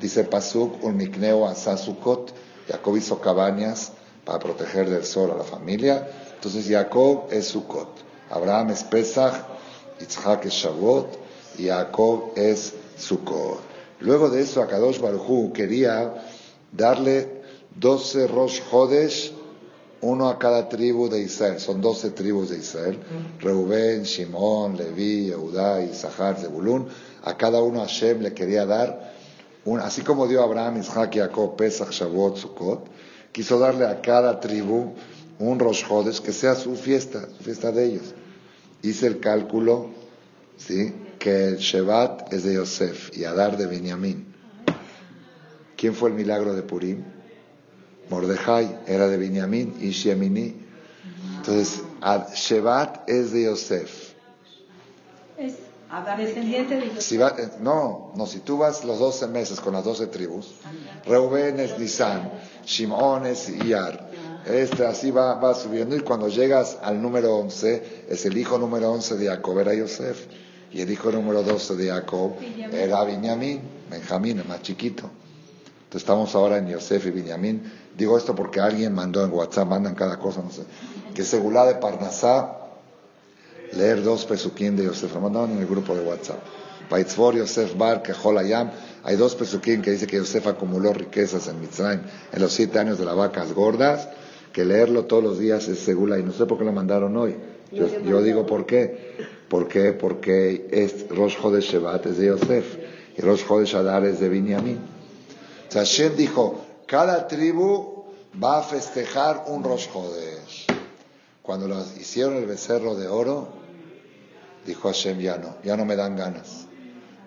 dice 0.00 0.24
Pasuk, 0.24 0.82
un 0.82 0.96
mikneo 0.96 1.46
asasukot, 1.46 2.32
Jacob 2.68 2.96
hizo 2.96 3.20
cabañas 3.20 3.92
para 4.24 4.38
proteger 4.38 4.88
del 4.88 5.04
sol 5.04 5.30
a 5.30 5.36
la 5.36 5.44
familia, 5.44 6.08
entonces 6.34 6.66
Jacob 6.68 7.26
es 7.30 7.48
Sukkot, 7.48 7.88
Abraham 8.30 8.70
es 8.70 8.84
Pesach, 8.84 9.34
Yitzhak 9.98 10.46
es 10.46 10.52
Shavuot, 10.54 11.18
y 11.58 11.66
Jacob 11.66 12.32
es 12.36 12.74
Sukkot. 12.96 13.60
Luego 14.00 14.30
de 14.30 14.40
eso, 14.40 14.62
Akadosh 14.62 14.98
Baruj 14.98 15.52
quería 15.52 16.14
darle 16.72 17.42
12 17.76 18.26
Rosh 18.28 18.60
Hodesh 18.70 19.32
uno 20.02 20.28
a 20.28 20.38
cada 20.38 20.68
tribu 20.68 21.08
de 21.08 21.20
Israel, 21.20 21.60
son 21.60 21.80
doce 21.80 22.10
tribus 22.10 22.50
de 22.50 22.58
Israel, 22.58 22.98
Reubén, 23.40 24.04
Shimón, 24.04 24.76
Leví, 24.76 25.30
Eudá, 25.30 25.82
Isahar, 25.82 26.38
Zebulún, 26.38 26.88
a 27.22 27.36
cada 27.36 27.62
uno 27.62 27.80
Hashem 27.80 28.20
le 28.22 28.32
quería 28.32 28.64
dar, 28.64 29.12
un, 29.64 29.80
así 29.80 30.02
como 30.02 30.26
dio 30.26 30.40
a 30.40 30.44
Abraham, 30.44 30.78
Isaac, 30.78 31.14
Jacob, 31.14 31.56
Pesach, 31.56 31.90
Shavuot, 31.90 32.36
Sukkot, 32.38 32.86
quiso 33.32 33.58
darle 33.58 33.86
a 33.86 34.00
cada 34.00 34.40
tribu 34.40 34.94
un 35.38 35.58
Rosh 35.58 35.84
Hodesh 35.88 36.20
que 36.20 36.32
sea 36.32 36.54
su 36.54 36.76
fiesta, 36.76 37.28
su 37.36 37.44
fiesta 37.44 37.70
de 37.70 37.84
ellos. 37.84 38.14
Hice 38.82 39.06
el 39.06 39.20
cálculo, 39.20 39.90
¿sí? 40.56 40.94
que 41.18 41.48
el 41.48 41.56
Shevat 41.58 42.32
es 42.32 42.44
de 42.44 42.54
Yosef 42.54 43.14
y 43.16 43.24
Adar 43.24 43.58
de 43.58 43.66
Benjamín. 43.66 44.34
¿Quién 45.76 45.94
fue 45.94 46.08
el 46.08 46.14
milagro 46.14 46.54
de 46.54 46.62
Purim? 46.62 47.04
Mordejai 48.10 48.80
era 48.86 49.08
de 49.08 49.16
Benjamín 49.16 49.76
y 49.80 49.90
Shemini. 49.90 50.56
Entonces, 51.36 51.82
Shevat 52.34 53.08
es 53.08 53.32
de 53.32 53.44
Yosef. 53.44 54.14
Es 55.38 55.54
descendiente 56.18 56.74
de 56.74 56.88
Yosef. 56.88 57.02
Si 57.02 57.16
eh, 57.16 57.50
no, 57.60 58.12
no, 58.16 58.26
si 58.26 58.40
tú 58.40 58.58
vas 58.58 58.84
los 58.84 58.98
12 58.98 59.28
meses 59.28 59.60
con 59.60 59.72
las 59.72 59.84
12 59.84 60.08
tribus, 60.08 60.54
Reuben 61.06 61.60
es 61.60 61.78
Nisan, 61.78 62.30
Shimon 62.66 63.26
es 63.26 63.48
Iyar. 63.48 64.10
Este 64.44 64.84
así 64.86 65.10
va, 65.10 65.34
va 65.34 65.54
subiendo 65.54 65.94
y 65.96 66.00
cuando 66.00 66.28
llegas 66.28 66.78
al 66.82 67.00
número 67.00 67.36
11, 67.36 68.06
es 68.08 68.26
el 68.26 68.36
hijo 68.36 68.58
número 68.58 68.90
11 68.90 69.16
de 69.16 69.26
Jacob, 69.26 69.58
era 69.60 69.74
Yosef. 69.74 70.26
Y 70.72 70.80
el 70.80 70.90
hijo 70.90 71.10
número 71.10 71.42
12 71.42 71.76
de 71.76 71.90
Jacob 71.90 72.32
era 72.72 73.04
Benjamín, 73.04 73.60
Benjamín, 73.90 74.38
el 74.38 74.46
más 74.46 74.62
chiquito. 74.62 75.10
Entonces 75.90 76.02
estamos 76.02 76.34
ahora 76.36 76.58
en 76.58 76.68
Yosef 76.68 77.06
y 77.06 77.10
Benjamín. 77.10 77.62
Digo 77.96 78.16
esto 78.16 78.34
porque 78.34 78.60
alguien 78.60 78.94
mandó 78.94 79.24
en 79.24 79.32
WhatsApp, 79.32 79.68
mandan 79.68 79.94
cada 79.94 80.18
cosa, 80.18 80.42
no 80.42 80.50
sé. 80.50 80.62
Que 81.14 81.24
Segulá 81.24 81.66
de 81.66 81.74
Parnasá, 81.74 82.56
leer 83.72 84.02
dos 84.02 84.24
pesuquín 84.24 84.76
de 84.76 84.84
Yosef. 84.84 85.14
Lo 85.14 85.20
mandaron 85.20 85.52
en 85.52 85.58
el 85.58 85.66
grupo 85.66 85.94
de 85.94 86.04
WhatsApp. 86.04 86.38
Paitzvor 86.88 87.36
Yosef 87.36 87.76
Bar, 87.76 88.02
Keholayam. 88.02 88.70
Hay 89.04 89.16
dos 89.16 89.34
pesuquín 89.34 89.80
que 89.80 89.92
dice 89.92 90.06
que 90.06 90.16
Yosef 90.16 90.46
acumuló 90.46 90.92
riquezas 90.92 91.48
en 91.48 91.60
Mitzrayim 91.60 92.02
en 92.32 92.42
los 92.42 92.52
siete 92.52 92.78
años 92.78 92.98
de 92.98 93.04
las 93.04 93.16
vacas 93.16 93.52
gordas. 93.52 94.08
Que 94.52 94.64
leerlo 94.64 95.04
todos 95.04 95.22
los 95.22 95.38
días 95.38 95.68
es 95.68 95.78
Segula. 95.78 96.18
Y 96.18 96.22
no 96.22 96.32
sé 96.32 96.46
por 96.46 96.58
qué 96.58 96.64
lo 96.64 96.72
mandaron 96.72 97.16
hoy. 97.16 97.36
Yo, 97.70 98.22
digo 98.22 98.46
por 98.46 98.66
qué. 98.66 99.16
¿Por 99.48 99.68
qué? 99.68 99.92
Porque 99.92 100.68
es 100.70 101.08
Rosh 101.08 101.36
Chodesh 101.40 101.72
Shevat 101.72 102.06
es 102.06 102.18
de 102.18 102.26
Yosef. 102.26 102.76
Y 103.16 103.22
Rosh 103.22 103.46
Chodesh 103.46 103.76
Adar 103.76 104.04
es 104.04 104.18
de 104.20 104.28
Binyamin. 104.28 104.78
O 105.68 105.72
sea, 105.72 105.82
Hashem 105.82 106.16
dijo, 106.16 106.64
cada 106.90 107.28
tribu 107.28 108.04
va 108.34 108.58
a 108.58 108.62
festejar 108.62 109.44
un 109.46 109.62
Rosh. 109.62 109.86
Cuando 111.40 111.68
los 111.68 111.96
hicieron 111.96 112.34
el 112.34 112.46
becerro 112.46 112.96
de 112.96 113.06
oro, 113.06 113.46
dijo 114.66 114.88
Hashem, 114.88 115.20
ya 115.20 115.36
no, 115.38 115.54
ya 115.62 115.76
no 115.76 115.84
me 115.84 115.94
dan 115.94 116.16
ganas. 116.16 116.66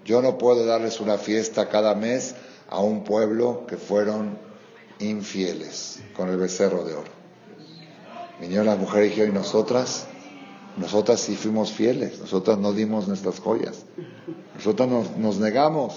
Yo 0.04 0.22
no 0.22 0.38
puedo 0.38 0.66
darles 0.66 1.00
una 1.00 1.18
fiesta 1.18 1.70
cada 1.70 1.96
mes 1.96 2.36
a 2.70 2.82
un 2.82 3.06
pueblo 3.06 3.66
que 3.66 3.78
fueron 3.78 4.38
infieles 5.00 6.02
con 6.14 6.28
el 6.28 6.36
becerro 6.36 6.84
de 6.84 6.96
oro. 6.96 7.12
Vinieron 8.42 8.66
las 8.66 8.78
mujeres 8.78 9.08
y 9.08 9.10
dijeron, 9.12 9.32
¿y 9.32 9.40
nosotras? 9.40 10.08
Nosotras 10.76 11.22
sí 11.22 11.38
fuimos 11.38 11.72
fieles, 11.72 12.20
nosotras 12.20 12.58
no 12.58 12.74
dimos 12.74 13.08
nuestras 13.08 13.40
joyas, 13.40 13.86
nosotras 14.56 14.90
nos, 14.90 15.38
negamos. 15.38 15.96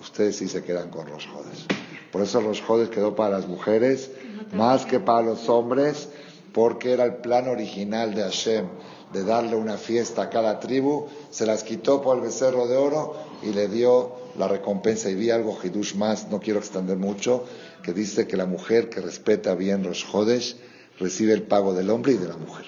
Ustedes 0.00 0.36
sí 0.36 0.46
se 0.46 0.62
quedan 0.62 0.90
con 0.90 1.10
los 1.10 1.26
jodes. 1.26 1.66
Por 2.12 2.22
eso 2.22 2.40
los 2.40 2.60
jodes 2.60 2.90
quedó 2.90 3.16
para 3.16 3.30
las 3.38 3.48
mujeres 3.48 4.10
más 4.52 4.84
que 4.84 5.00
para 5.00 5.22
los 5.22 5.48
hombres, 5.48 6.08
porque 6.52 6.92
era 6.92 7.04
el 7.04 7.16
plan 7.16 7.48
original 7.48 8.14
de 8.14 8.22
Hashem 8.22 8.66
de 9.12 9.24
darle 9.24 9.56
una 9.56 9.76
fiesta 9.76 10.22
a 10.22 10.30
cada 10.30 10.58
tribu, 10.58 11.06
se 11.30 11.46
las 11.46 11.64
quitó 11.64 12.00
por 12.00 12.16
el 12.16 12.22
becerro 12.22 12.66
de 12.66 12.76
oro 12.76 13.14
y 13.42 13.52
le 13.52 13.68
dio 13.68 14.12
la 14.38 14.48
recompensa. 14.48 15.10
Y 15.10 15.14
vi 15.14 15.30
algo, 15.30 15.56
Hidush 15.62 15.94
más, 15.94 16.30
no 16.30 16.40
quiero 16.40 16.58
extender 16.58 16.96
mucho, 16.96 17.44
que 17.82 17.92
dice 17.92 18.26
que 18.26 18.36
la 18.36 18.46
mujer 18.46 18.88
que 18.88 19.00
respeta 19.00 19.54
bien 19.54 19.82
los 19.82 20.04
jodes 20.04 20.56
recibe 20.98 21.32
el 21.34 21.42
pago 21.42 21.74
del 21.74 21.90
hombre 21.90 22.12
y 22.12 22.16
de 22.16 22.28
la 22.28 22.36
mujer. 22.36 22.66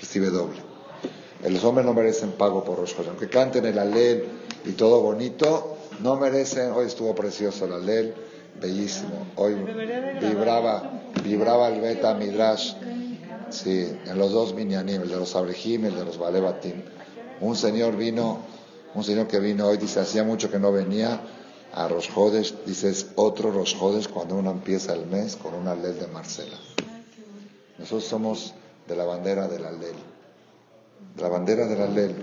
Recibe 0.00 0.30
doble. 0.30 0.58
Los 1.48 1.64
hombres 1.64 1.86
no 1.86 1.94
merecen 1.94 2.32
pago 2.32 2.64
por 2.64 2.78
los 2.78 2.94
jodes. 2.94 3.08
Aunque 3.08 3.28
canten 3.28 3.64
el 3.64 3.78
alel 3.78 4.24
y 4.64 4.72
todo 4.72 5.00
bonito, 5.00 5.76
no 6.00 6.16
merecen. 6.16 6.70
Hoy 6.72 6.86
estuvo 6.86 7.14
precioso 7.14 7.64
el 7.64 7.72
alel, 7.72 8.14
bellísimo. 8.60 9.26
Hoy 9.36 9.54
vibraba, 10.20 10.90
vibraba 11.22 11.68
el 11.68 11.80
beta 11.80 12.14
midrash 12.14 12.74
Sí, 13.50 13.98
en 14.04 14.18
los 14.18 14.32
dos 14.32 14.54
minyanim, 14.54 15.02
el 15.02 15.08
de 15.08 15.16
los 15.16 15.34
abrejim 15.34 15.84
y 15.84 15.88
el 15.88 15.96
de 15.96 16.04
los 16.04 16.18
balebatim. 16.18 16.82
Un 17.40 17.56
señor 17.56 17.96
vino, 17.96 18.40
un 18.94 19.04
señor 19.04 19.26
que 19.26 19.40
vino 19.40 19.66
hoy, 19.66 19.78
dice, 19.78 20.00
hacía 20.00 20.22
mucho 20.22 20.50
que 20.50 20.58
no 20.58 20.70
venía 20.70 21.20
a 21.72 21.88
Rosjodes, 21.88 22.54
dice, 22.66 22.90
es 22.90 23.06
otro 23.14 23.50
Rosjodes 23.50 24.08
cuando 24.08 24.36
uno 24.36 24.50
empieza 24.50 24.92
el 24.92 25.06
mes 25.06 25.36
con 25.36 25.54
una 25.54 25.74
ley 25.74 25.94
de 25.94 26.06
Marcela. 26.08 26.58
Nosotros 27.78 28.04
somos 28.04 28.54
de 28.86 28.96
la 28.96 29.04
bandera 29.04 29.48
del 29.48 29.64
Alel, 29.64 29.96
de 31.16 31.22
la 31.22 31.28
bandera 31.28 31.66
del 31.66 31.80
Alel. 31.80 32.16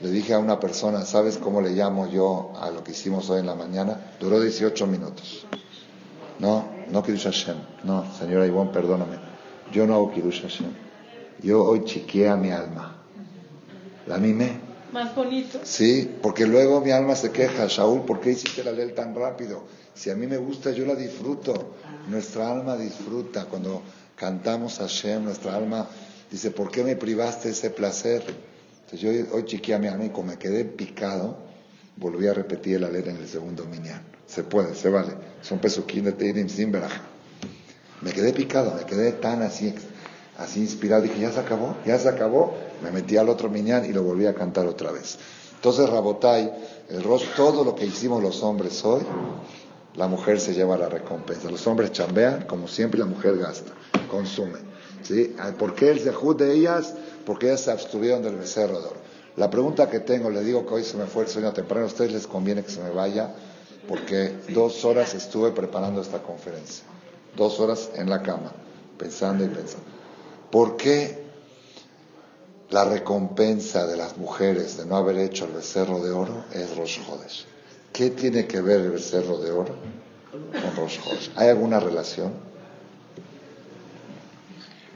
Le 0.00 0.10
dije 0.10 0.32
a 0.32 0.38
una 0.38 0.58
persona, 0.58 1.04
¿sabes 1.04 1.36
cómo 1.36 1.60
le 1.60 1.70
llamo 1.70 2.08
yo 2.08 2.52
a 2.58 2.70
lo 2.70 2.82
que 2.82 2.92
hicimos 2.92 3.28
hoy 3.28 3.40
en 3.40 3.46
la 3.46 3.54
mañana? 3.54 4.14
Duró 4.18 4.40
18 4.40 4.86
minutos. 4.86 5.46
No, 6.38 6.64
no 6.90 7.02
Kiddush 7.02 7.24
Hashem. 7.24 7.56
No, 7.84 8.06
señora 8.18 8.46
Ivonne, 8.46 8.72
perdóname. 8.72 9.18
Yo 9.72 9.86
no 9.86 9.94
hago 9.94 10.10
Kiddush 10.10 10.40
Hashem. 10.40 10.72
Yo 11.42 11.62
hoy 11.64 11.84
chiquea 11.84 12.34
mi 12.36 12.50
alma. 12.50 12.96
La 14.06 14.16
mimé. 14.16 14.58
Más 14.90 15.14
bonito. 15.14 15.60
Sí, 15.64 16.10
porque 16.22 16.46
luego 16.46 16.80
mi 16.80 16.92
alma 16.92 17.14
se 17.14 17.30
queja. 17.30 17.66
Shaul, 17.66 18.06
¿por 18.06 18.20
qué 18.20 18.30
hiciste 18.30 18.64
la 18.64 18.72
ley 18.72 18.92
tan 18.92 19.14
rápido? 19.14 19.64
Si 19.94 20.08
a 20.08 20.16
mí 20.16 20.26
me 20.26 20.38
gusta, 20.38 20.70
yo 20.70 20.86
la 20.86 20.94
disfruto. 20.94 21.74
Nuestra 22.08 22.50
alma 22.50 22.76
disfruta. 22.76 23.44
Cuando 23.44 23.82
cantamos 24.16 24.80
a 24.80 24.84
Hashem, 24.84 25.24
nuestra 25.24 25.54
alma 25.54 25.86
dice, 26.30 26.50
¿por 26.50 26.70
qué 26.70 26.82
me 26.84 26.96
privaste 26.96 27.50
ese 27.50 27.68
placer? 27.68 28.49
Entonces 28.92 29.28
yo 29.28 29.36
hoy 29.36 29.44
chiquea 29.44 29.78
mi 29.78 29.86
alma 29.86 30.06
y 30.06 30.10
como 30.10 30.32
me 30.32 30.38
quedé 30.38 30.64
picado, 30.64 31.36
volví 31.96 32.26
a 32.26 32.34
repetir 32.34 32.80
la 32.80 32.88
ley 32.88 33.04
en 33.06 33.16
el 33.18 33.28
segundo 33.28 33.64
minyan. 33.64 34.02
Se 34.26 34.42
puede, 34.42 34.74
se 34.74 34.88
vale. 34.88 35.12
Son 35.42 35.58
pesuquín 35.60 36.04
de 36.04 36.12
Teirim 36.12 36.48
sin 36.48 36.72
me 38.02 38.12
quedé 38.12 38.32
picado, 38.32 38.74
me 38.74 38.84
quedé 38.84 39.12
tan 39.12 39.42
así, 39.42 39.74
así 40.38 40.60
inspirado. 40.60 41.02
Dije, 41.02 41.20
ya 41.20 41.32
se 41.32 41.40
acabó, 41.40 41.76
ya 41.84 41.98
se 41.98 42.08
acabó. 42.08 42.54
Me 42.82 42.90
metí 42.90 43.16
al 43.16 43.28
otro 43.28 43.50
miñán 43.50 43.84
y 43.84 43.92
lo 43.92 44.02
volví 44.02 44.26
a 44.26 44.34
cantar 44.34 44.66
otra 44.66 44.90
vez. 44.90 45.18
Entonces, 45.54 45.88
Rabotai, 45.90 46.50
el 46.88 47.02
rostro, 47.02 47.30
todo 47.36 47.64
lo 47.64 47.74
que 47.74 47.84
hicimos 47.84 48.22
los 48.22 48.42
hombres 48.42 48.82
hoy, 48.84 49.02
la 49.96 50.08
mujer 50.08 50.40
se 50.40 50.54
lleva 50.54 50.78
la 50.78 50.88
recompensa. 50.88 51.50
Los 51.50 51.66
hombres 51.66 51.92
chambean, 51.92 52.46
como 52.46 52.66
siempre, 52.68 52.98
la 52.98 53.06
mujer 53.06 53.36
gasta, 53.36 53.72
consume. 54.10 54.60
¿sí? 55.02 55.36
¿Por 55.58 55.74
qué 55.74 55.90
el 55.90 56.00
sejud 56.00 56.36
de 56.36 56.54
ellas? 56.54 56.94
Porque 57.24 57.46
ellas 57.46 57.60
se 57.60 57.70
abstuvieron 57.70 58.22
del 58.22 58.36
becerro 58.36 58.80
de 58.80 58.86
oro. 58.88 59.00
La 59.36 59.50
pregunta 59.50 59.88
que 59.88 60.00
tengo, 60.00 60.30
le 60.30 60.42
digo 60.42 60.66
que 60.66 60.74
hoy 60.74 60.84
se 60.84 60.96
me 60.96 61.06
fue 61.06 61.24
el 61.24 61.28
sueño 61.28 61.52
temprano, 61.52 61.84
a 61.84 61.88
ustedes 61.88 62.12
les 62.12 62.26
conviene 62.26 62.62
que 62.62 62.70
se 62.70 62.80
me 62.80 62.90
vaya, 62.90 63.34
porque 63.88 64.34
dos 64.48 64.84
horas 64.84 65.14
estuve 65.14 65.52
preparando 65.52 66.00
esta 66.00 66.22
conferencia 66.22 66.84
dos 67.36 67.60
horas 67.60 67.90
en 67.94 68.10
la 68.10 68.22
cama, 68.22 68.52
pensando 68.98 69.44
y 69.44 69.48
pensando. 69.48 69.86
¿Por 70.50 70.76
qué 70.76 71.24
la 72.70 72.84
recompensa 72.84 73.86
de 73.86 73.96
las 73.96 74.16
mujeres 74.16 74.76
de 74.76 74.86
no 74.86 74.96
haber 74.96 75.18
hecho 75.18 75.44
el 75.44 75.52
becerro 75.52 76.00
de 76.00 76.10
oro 76.10 76.44
es 76.52 76.76
Rosh 76.76 77.00
Hodesh? 77.08 77.46
¿Qué 77.92 78.10
tiene 78.10 78.46
que 78.46 78.60
ver 78.60 78.80
el 78.80 78.90
becerro 78.90 79.38
de 79.38 79.50
oro 79.50 79.74
con 80.32 80.76
Rosh 80.76 80.98
Hodesh? 81.04 81.32
¿Hay 81.36 81.48
alguna 81.48 81.80
relación? 81.80 82.32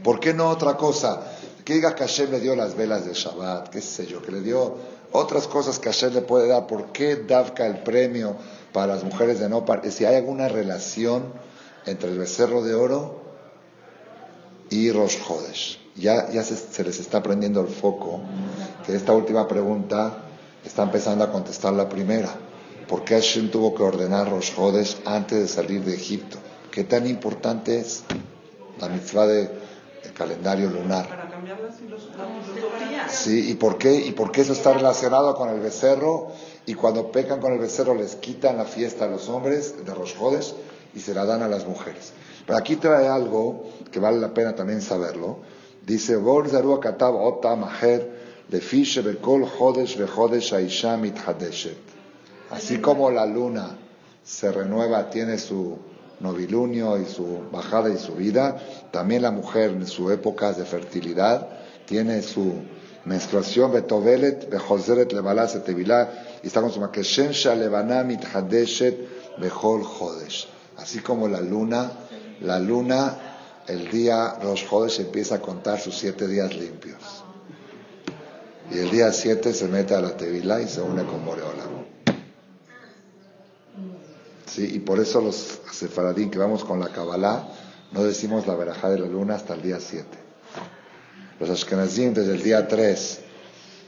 ¿Por 0.03 0.21
qué 0.21 0.35
no 0.35 0.51
otra 0.51 0.77
cosa? 0.77 1.34
Que 1.65 1.75
diga 1.75 1.95
que 1.95 2.05
Hashem 2.05 2.31
le 2.31 2.41
dio 2.41 2.55
las 2.55 2.77
velas 2.77 3.07
de 3.07 3.15
Shabbat, 3.15 3.71
qué 3.71 3.81
sé 3.81 4.07
yo, 4.07 4.21
que 4.21 4.31
le 4.31 4.41
dio 4.41 4.77
otras 5.13 5.47
cosas 5.47 5.79
que 5.79 5.89
Hashem 5.89 6.13
le 6.13 6.23
puede 6.23 6.49
dar. 6.49 6.67
¿Por 6.67 6.93
qué 6.93 7.17
Davka 7.17 7.67
el 7.67 7.83
premio 7.83 8.37
para 8.73 8.95
las 8.95 9.05
mujeres 9.05 9.39
de 9.39 9.49
no 9.49 9.65
Si 9.89 10.05
hay 10.05 10.17
alguna 10.17 10.49
relación 10.49 11.33
entre 11.87 12.11
el 12.11 12.19
becerro 12.19 12.63
de 12.63 12.75
oro 12.75 13.23
y 14.71 14.91
Rosh 14.91 15.19
Hodesh. 15.27 15.79
Ya, 15.97 16.31
ya 16.31 16.43
se, 16.43 16.83
les 16.83 16.99
está 16.99 17.23
prendiendo 17.23 17.61
el 17.61 17.69
foco 17.69 18.21
que 18.85 18.95
esta 18.97 19.13
última 19.13 19.47
pregunta 19.47 20.25
está 20.65 20.83
empezando 20.83 21.25
a 21.25 21.31
contestar 21.31 21.73
la 21.73 21.89
primera. 21.89 22.35
¿Por 22.89 23.05
qué 23.05 23.15
Hashem 23.15 23.51
tuvo 23.51 23.75
que 23.75 23.83
ordenar 23.83 24.29
Rosh 24.29 24.53
Hodesh 24.57 24.97
antes 25.05 25.39
de 25.39 25.49
salir 25.49 25.85
de 25.85 25.95
Egipto? 25.95 26.39
¿Qué 26.71 26.85
tan 26.85 27.07
importante 27.07 27.79
es 27.79 28.03
la 28.81 28.89
mitzvah 28.89 29.27
del 29.27 29.51
calendario 30.15 30.69
lunar? 30.69 31.24
Sí, 33.25 33.53
¿y 33.53 33.55
por, 33.55 33.79
qué, 33.79 33.95
¿y 33.95 34.13
por 34.13 34.31
qué 34.31 34.43
eso 34.43 34.53
está 34.53 34.75
relacionado 34.75 35.35
con 35.35 35.49
el 35.49 35.59
becerro? 35.59 36.29
Y 36.67 36.75
cuando 36.75 37.11
pecan 37.11 37.41
con 37.41 37.55
el 37.55 37.59
becerro 37.59 37.95
les 37.95 38.17
quitan 38.17 38.59
la 38.59 38.67
fiesta 38.67 39.07
a 39.07 39.09
los 39.09 39.31
hombres 39.31 39.83
de 39.83 39.95
Rosh 39.95 40.13
Hodesh 40.21 40.55
y 40.95 41.01
se 41.01 41.15
la 41.15 41.25
dan 41.25 41.41
a 41.41 41.49
las 41.49 41.67
mujeres. 41.67 42.13
Pero 42.47 42.59
aquí 42.59 42.77
trae 42.77 43.09
algo 43.09 43.65
que 43.91 43.99
vale 43.99 44.21
la 44.21 44.35
pena 44.35 44.55
también 44.55 44.83
saberlo. 44.83 45.39
Dice, 45.87 46.19
Así 52.51 52.79
como 52.79 53.11
la 53.11 53.25
luna 53.25 53.79
se 54.23 54.53
renueva, 54.53 55.09
tiene 55.09 55.39
su 55.39 55.79
novilunio 56.21 56.99
y 56.99 57.07
su 57.07 57.41
bajada 57.51 57.89
y 57.89 57.97
su 57.97 58.17
vida, 58.17 58.59
también 58.91 59.23
la 59.23 59.31
mujer 59.31 59.71
en 59.71 59.87
su 59.87 60.11
época 60.11 60.53
de 60.53 60.67
fertilidad 60.67 61.49
tiene 61.87 62.21
su 62.21 62.53
menstruación, 63.05 63.73
betovelet, 63.73 64.49
bejozeret, 64.49 65.13
levalas, 65.13 65.55
y 65.57 66.47
está 66.47 66.61
con 66.61 66.71
su 66.71 66.81
makeshen 66.81 67.33
shalevana 67.33 68.03
mithadeshet, 68.03 69.39
bejol 69.39 69.85
jodesh. 69.85 70.49
Así 70.77 71.01
como 71.01 71.29
la 71.29 71.41
luna, 71.41 71.93
la 72.41 72.59
luna, 72.59 73.17
el 73.67 73.91
día 73.91 74.39
los 74.43 74.65
Jodes 74.65 74.99
empieza 75.01 75.37
a 75.37 75.41
contar 75.41 75.81
sus 75.81 75.97
siete 75.97 76.27
días 76.27 76.55
limpios. 76.55 77.25
Y 78.71 78.79
el 78.79 78.91
día 78.91 79.13
siete 79.13 79.53
se 79.53 79.69
mete 79.69 79.95
a 79.95 80.01
la 80.01 80.17
Tevilá 80.17 80.61
y 80.61 80.69
se 80.69 80.81
une 80.81 81.05
con 81.05 81.25
Moreola. 81.25 81.65
Sí, 84.47 84.71
y 84.75 84.79
por 84.81 85.01
eso 85.01 85.21
los 85.21 85.61
sefaradín 85.73 86.31
que 86.31 86.39
vamos 86.39 86.65
con 86.65 86.81
la 86.81 86.89
Kabbalah 86.89 87.49
no 87.93 88.05
decimos 88.05 88.47
la 88.47 88.55
verajá 88.55 88.91
de 88.91 88.99
la 88.99 89.07
luna 89.07 89.35
hasta 89.35 89.55
el 89.55 89.63
día 89.63 89.81
7. 89.81 90.24
Los 91.41 91.51
ashkenazim 91.51 92.15
desde 92.15 92.35
el 92.35 92.43
día 92.43 92.69
3, 92.69 93.19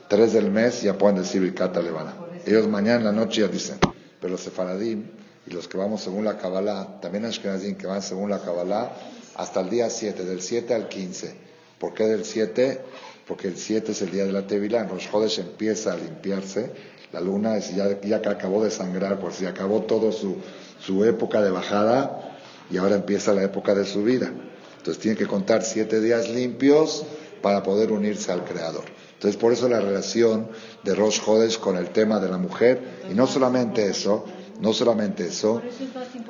3 0.09 0.33
del 0.33 0.51
mes 0.51 0.83
ya 0.83 0.99
pueden 0.99 1.19
decir 1.19 1.41
Birkat 1.41 1.77
Levana. 1.77 2.15
Ellos 2.45 2.67
mañana 2.69 2.99
en 2.99 3.05
la 3.05 3.13
noche 3.13 3.43
ya 3.43 3.49
dicen, 3.49 3.79
pero 4.21 4.33
los 4.33 4.41
sefaradim 4.41 5.05
y 5.47 5.53
los 5.53 5.69
que 5.69 5.79
vamos 5.79 6.01
según 6.01 6.25
la 6.25 6.37
Kabbalah, 6.37 7.01
también 7.01 7.25
Ashkenazim 7.25 7.77
que 7.77 7.87
van 7.87 8.03
según 8.03 8.31
la 8.31 8.41
Kabbalah, 8.41 8.91
hasta 9.37 9.61
el 9.61 9.71
día 9.71 9.91
7, 9.91 10.25
del 10.25 10.43
7 10.43 10.75
al 10.75 10.89
15. 10.89 11.35
¿Por 11.79 11.95
qué 11.95 12.05
del 12.05 12.25
7? 12.25 12.81
Porque 13.29 13.49
el 13.49 13.57
7 13.57 13.93
es 13.93 14.03
el 14.03 14.11
día 14.11 14.25
de 14.25 14.33
la 14.33 14.47
Tevilá, 14.47 14.81
en 14.81 14.89
Rosh 14.89 15.09
Chodesh 15.11 15.39
empieza 15.39 15.93
a 15.93 15.97
limpiarse, 15.97 16.73
la 17.13 17.21
luna 17.21 17.57
es 17.57 17.75
ya, 17.75 18.01
ya 18.01 18.17
acabó 18.17 18.65
de 18.65 18.71
sangrar, 18.71 19.21
pues 19.21 19.39
ya 19.39 19.51
acabó 19.51 19.83
toda 19.83 20.11
su, 20.11 20.37
su 20.81 21.05
época 21.05 21.41
de 21.43 21.51
bajada 21.51 22.39
y 22.71 22.79
ahora 22.79 22.97
empieza 22.97 23.33
la 23.33 23.45
época 23.45 23.75
de 23.75 23.85
subida. 23.85 24.33
Entonces 24.79 25.01
tiene 25.03 25.17
que 25.17 25.27
contar 25.27 25.63
siete 25.63 26.01
días 26.01 26.29
limpios 26.29 27.05
para 27.43 27.63
poder 27.63 27.93
unirse 27.93 28.33
al 28.33 28.45
Creador. 28.45 28.85
Entonces 29.15 29.41
por 29.41 29.53
eso 29.53 29.69
la 29.69 29.81
relación 29.81 30.49
de 30.85 30.95
Rosh 30.95 31.21
Chodesh 31.23 31.59
con 31.59 31.77
el 31.77 31.91
tema 31.91 32.21
de 32.21 32.29
la 32.29 32.39
mujer, 32.39 32.81
y 33.11 33.15
no 33.15 33.27
solamente 33.27 33.87
eso, 33.87 34.25
no 34.61 34.73
solamente 34.73 35.27
eso, 35.27 35.63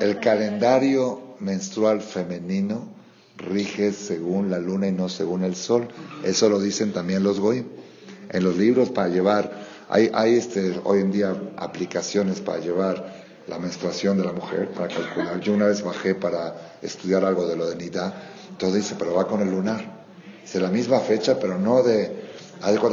el 0.00 0.20
calendario 0.20 1.36
menstrual 1.40 2.00
femenino 2.00 2.96
rige 3.36 3.92
según 3.92 4.50
la 4.50 4.58
luna 4.58 4.88
y 4.88 4.92
no 4.92 5.08
según 5.08 5.44
el 5.44 5.56
sol. 5.56 5.88
Eso 6.24 6.48
lo 6.48 6.60
dicen 6.60 6.92
también 6.92 7.22
los 7.22 7.40
goyim. 7.40 7.66
En 8.30 8.42
los 8.42 8.56
libros 8.56 8.90
para 8.90 9.08
llevar, 9.08 9.52
hay, 9.88 10.10
hay 10.12 10.34
este, 10.34 10.80
hoy 10.84 11.00
en 11.00 11.12
día 11.12 11.36
aplicaciones 11.56 12.40
para 12.40 12.58
llevar 12.58 13.26
la 13.46 13.58
menstruación 13.58 14.18
de 14.18 14.24
la 14.24 14.32
mujer, 14.32 14.70
para 14.70 14.88
calcular. 14.88 15.40
Yo 15.40 15.52
una 15.52 15.66
vez 15.66 15.82
bajé 15.82 16.14
para 16.14 16.78
estudiar 16.82 17.24
algo 17.24 17.46
de 17.46 17.56
lo 17.56 17.68
de 17.68 17.76
Nida, 17.76 18.12
todo 18.58 18.72
dice, 18.72 18.96
pero 18.98 19.14
va 19.14 19.28
con 19.28 19.40
el 19.40 19.50
lunar. 19.50 19.95
Es 20.46 20.54
la 20.62 20.68
misma 20.68 21.00
fecha, 21.00 21.38
pero 21.40 21.58
no 21.58 21.82
de, 21.82 22.12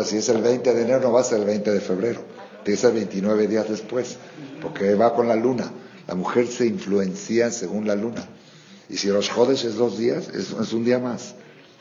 si 0.05 0.17
es 0.17 0.29
el 0.29 0.41
20 0.41 0.73
de 0.73 0.81
enero, 0.81 0.99
no 0.99 1.11
va 1.11 1.21
a 1.21 1.23
ser 1.23 1.39
el 1.39 1.45
20 1.45 1.71
de 1.71 1.79
febrero, 1.79 2.21
tiene 2.63 2.77
que 2.77 2.81
ser 2.81 2.93
29 2.93 3.47
días 3.47 3.69
después, 3.69 4.17
porque 4.61 4.95
va 4.95 5.13
con 5.13 5.27
la 5.27 5.35
luna. 5.35 5.71
La 6.07 6.15
mujer 6.15 6.47
se 6.47 6.65
influencia 6.65 7.51
según 7.51 7.87
la 7.87 7.95
luna. 7.95 8.27
Y 8.89 8.97
si 8.97 9.07
los 9.07 9.29
jodes 9.29 9.63
es 9.63 9.75
dos 9.75 9.97
días, 9.97 10.29
es, 10.29 10.73
un 10.73 10.83
día 10.83 10.99
más. 10.99 11.35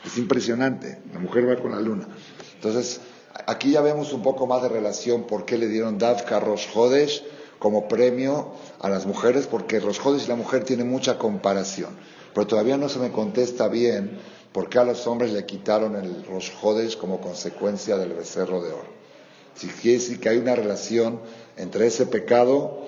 Es 0.05 0.17
impresionante. 0.17 0.99
La 1.11 1.19
mujer 1.19 1.49
va 1.49 1.61
con 1.61 1.71
la 1.71 1.81
luna. 1.81 2.07
Entonces, 2.55 3.01
aquí 3.47 3.71
ya 3.71 3.81
vemos 3.81 4.13
un 4.13 4.21
poco 4.21 4.47
más 4.47 4.61
de 4.61 4.69
relación 4.69 5.27
por 5.27 5.45
qué 5.45 5.57
le 5.57 5.67
dieron 5.67 5.97
Davka 5.97 6.39
Rosh 6.39 6.67
Jodesh 6.71 7.23
como 7.59 7.87
premio 7.87 8.53
a 8.79 8.89
las 8.89 9.05
mujeres, 9.05 9.47
porque 9.47 9.79
Rosh 9.79 9.99
Jodesh 9.99 10.25
y 10.25 10.27
la 10.27 10.35
mujer 10.35 10.63
tienen 10.63 10.89
mucha 10.89 11.17
comparación. 11.17 11.97
Pero 12.33 12.47
todavía 12.47 12.77
no 12.77 12.89
se 12.89 12.99
me 12.99 13.11
contesta 13.11 13.67
bien 13.67 14.19
por 14.53 14.69
qué 14.69 14.79
a 14.79 14.83
los 14.83 15.05
hombres 15.07 15.33
le 15.33 15.45
quitaron 15.45 15.95
el 15.95 16.25
Rosh 16.25 16.51
Jodesh 16.61 16.97
como 16.97 17.19
consecuencia 17.19 17.97
del 17.97 18.13
becerro 18.13 18.61
de 18.61 18.71
oro. 18.71 18.93
Si 19.55 19.67
quiere 19.67 19.99
decir 19.99 20.19
que 20.19 20.29
hay 20.29 20.37
una 20.37 20.55
relación 20.55 21.19
entre 21.57 21.87
ese 21.87 22.05
pecado 22.05 22.83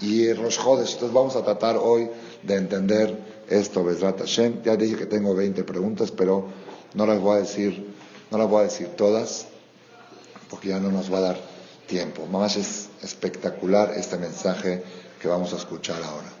y 0.00 0.26
el 0.26 0.36
Rosh. 0.36 0.58
Entonces 0.58 1.12
vamos 1.12 1.36
a 1.36 1.42
tratar 1.42 1.76
hoy 1.76 2.10
de 2.42 2.54
entender 2.54 3.18
esto, 3.48 3.84
Bezrat 3.84 4.18
Hashem. 4.18 4.62
Ya 4.62 4.76
dije 4.76 4.96
que 4.96 5.06
tengo 5.06 5.34
20 5.34 5.64
preguntas, 5.64 6.10
pero 6.10 6.46
no 6.94 7.06
las 7.06 7.20
voy 7.20 7.36
a 7.36 7.40
decir, 7.40 7.94
no 8.30 8.38
las 8.38 8.48
voy 8.48 8.60
a 8.60 8.64
decir 8.64 8.88
todas, 8.88 9.46
porque 10.50 10.68
ya 10.68 10.78
no 10.78 10.90
nos 10.90 11.12
va 11.12 11.18
a 11.18 11.22
dar 11.22 11.40
tiempo. 11.86 12.26
Más 12.26 12.56
es 12.56 12.88
espectacular 13.02 13.92
este 13.96 14.18
mensaje 14.18 14.82
que 15.20 15.28
vamos 15.28 15.52
a 15.52 15.56
escuchar 15.56 16.02
ahora. 16.02 16.37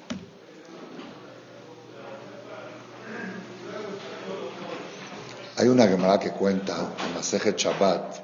Hay 5.58 5.66
una 5.66 5.88
Gemara 5.88 6.20
que 6.20 6.30
cuenta 6.30 6.76
en 7.04 7.14
Maseje 7.14 7.52
Shabbat 7.56 8.14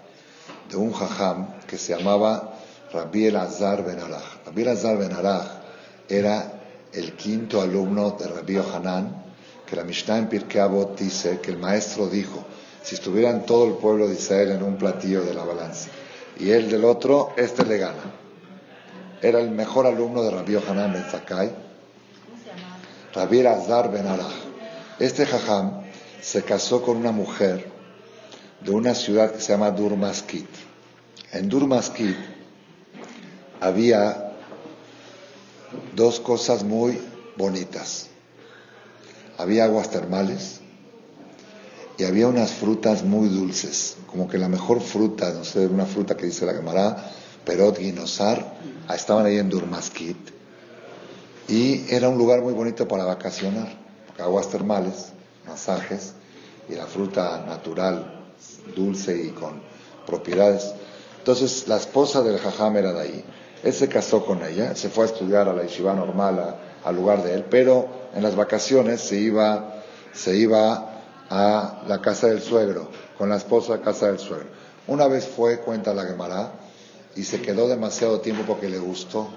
de 0.71 0.77
un 0.77 0.93
jajam 0.93 1.49
que 1.67 1.77
se 1.77 1.97
llamaba 1.97 2.55
Rabbi 2.93 3.27
Elazar 3.27 3.85
Ben 3.85 3.99
Arach. 3.99 4.47
Rabbi 4.47 4.63
Elazar 4.63 4.97
Ben 4.97 5.13
Arach 5.13 5.49
era 6.09 6.53
el 6.93 7.15
quinto 7.15 7.61
alumno 7.61 8.13
de 8.13 8.29
Rabbi 8.29 8.57
Hanan, 8.57 9.25
que 9.67 9.75
la 9.75 9.83
Mishnah 9.83 10.19
en 10.19 10.29
Pirkei 10.29 10.61
Avot 10.61 10.97
dice 10.97 11.41
que 11.41 11.51
el 11.51 11.59
maestro 11.59 12.07
dijo, 12.07 12.45
si 12.85 12.95
estuvieran 12.95 13.45
todo 13.45 13.67
el 13.67 13.75
pueblo 13.79 14.07
de 14.07 14.15
Israel 14.15 14.53
en 14.53 14.63
un 14.63 14.77
platillo 14.77 15.25
de 15.25 15.35
la 15.35 15.43
balanza 15.43 15.89
y 16.39 16.51
él 16.53 16.71
del 16.71 16.85
otro, 16.85 17.33
este 17.37 17.67
le 17.67 17.79
gana. 17.79 18.15
Era 19.21 19.41
el 19.41 19.51
mejor 19.51 19.89
alumno 19.89 20.23
de 20.23 20.31
Rabbi 20.31 20.55
Hanan 20.55 20.93
Ben 20.93 21.05
Zakai, 21.11 21.51
Rabbi 23.13 23.41
Elazar 23.41 23.91
Ben 23.91 24.07
Arach. 24.07 24.45
Este 25.01 25.27
jajam 25.27 25.84
se 26.25 26.43
casó 26.43 26.81
con 26.81 26.97
una 26.97 27.13
mujer 27.13 27.71
de 28.65 28.71
una 28.71 28.95
ciudad 28.95 29.31
que 29.33 29.41
se 29.41 29.53
llama 29.53 29.71
Durmaskit. 29.71 30.49
En 31.33 31.51
Durmaskit 31.51 32.17
había 33.61 34.33
dos 35.95 36.21
cosas 36.21 36.65
muy 36.65 36.99
bonitas. 37.37 38.09
Había 39.37 39.65
aguas 39.65 39.91
termales 39.91 40.61
y 41.99 42.05
había 42.05 42.27
unas 42.27 42.53
frutas 42.53 43.05
muy 43.05 43.29
dulces, 43.29 43.99
como 44.07 44.27
que 44.27 44.39
la 44.39 44.49
mejor 44.49 44.81
fruta, 44.81 45.31
no 45.31 45.45
sé, 45.45 45.67
una 45.67 45.85
fruta 45.85 46.17
que 46.17 46.27
dice 46.27 46.47
la 46.47 46.55
Gemara, 46.55 47.13
Perot 47.45 47.79
Guinosar, 47.79 48.57
estaban 48.95 49.27
ahí 49.27 49.37
en 49.37 49.51
Durmaskit. 49.51 50.17
Y 51.49 51.85
era 51.93 52.09
un 52.09 52.17
lugar 52.17 52.41
muy 52.41 52.55
bonito 52.55 52.89
para 52.89 53.05
vacacionar, 53.05 53.69
aguas 54.19 54.49
termales, 54.49 55.14
masajes 55.47 56.15
y 56.69 56.75
la 56.75 56.87
fruta 56.87 57.45
natural, 57.47 58.25
dulce 58.75 59.17
y 59.23 59.31
con 59.31 59.63
propiedades. 60.07 60.75
Entonces 61.19 61.69
la 61.69 61.77
esposa 61.77 62.23
del 62.23 62.39
jajam 62.39 62.77
era 62.77 62.93
de 62.93 63.01
ahí. 63.01 63.25
Él 63.63 63.73
se 63.73 63.89
casó 63.89 64.25
con 64.25 64.45
ella, 64.45 64.75
se 64.75 64.91
fue 64.91 65.05
a 65.05 65.07
estudiar 65.09 65.49
a 65.49 65.55
la 65.55 65.63
yeshiva 65.63 65.95
normal, 65.95 66.57
al 66.85 66.97
lugar 66.97 67.23
de 67.23 67.35
él, 67.35 67.45
pero 67.49 67.89
en 68.15 68.23
las 68.23 68.37
vacaciones 68.37 69.01
se 69.01 69.17
iba, 69.17 69.83
se 70.13 70.37
iba 70.37 71.01
a 71.31 71.83
la 71.89 72.01
casa 72.03 72.27
del 72.27 72.43
suegro, 72.43 72.91
con 73.17 73.31
la 73.31 73.37
esposa 73.37 73.75
a 73.75 73.81
casa 73.81 74.07
del 74.07 74.19
suegro. 74.19 74.49
Una 74.87 75.07
vez 75.07 75.27
fue, 75.27 75.61
cuenta 75.61 75.95
la 75.95 76.05
Gemara, 76.05 76.53
y 77.17 77.23
se 77.23 77.41
quedó 77.41 77.69
demasiado 77.69 78.21
tiempo 78.21 78.45
porque 78.47 78.69
le 78.69 78.79
gustó. 78.79 79.29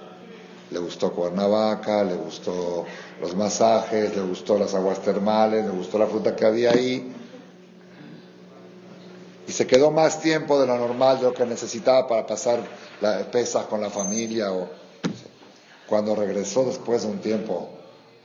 Le 0.72 0.80
gustó 0.80 1.14
Cuernavaca, 1.14 2.04
le 2.04 2.16
gustó 2.16 2.86
los 3.22 3.36
masajes, 3.36 4.16
le 4.16 4.22
gustó 4.22 4.58
las 4.58 4.74
aguas 4.74 5.02
termales, 5.02 5.66
le 5.66 5.72
gustó 5.72 5.98
la 5.98 6.08
fruta 6.08 6.36
que 6.36 6.46
había 6.46 6.72
ahí. 6.72 7.14
Y 9.48 9.52
se 9.52 9.66
quedó 9.66 9.92
más 9.92 10.22
tiempo 10.22 10.60
de 10.60 10.68
lo 10.68 10.78
normal, 10.78 11.20
de 11.20 11.24
lo 11.24 11.34
que 11.34 11.46
necesitaba 11.46 12.06
para 12.06 12.28
pasar 12.28 12.60
la 13.00 13.32
pesas 13.32 13.66
con 13.68 13.80
la 13.80 13.90
familia. 13.90 14.52
O, 14.52 14.68
cuando 15.88 16.16
regresó 16.16 16.66
después 16.66 17.04
de 17.04 17.10
un 17.10 17.20
tiempo 17.20 17.70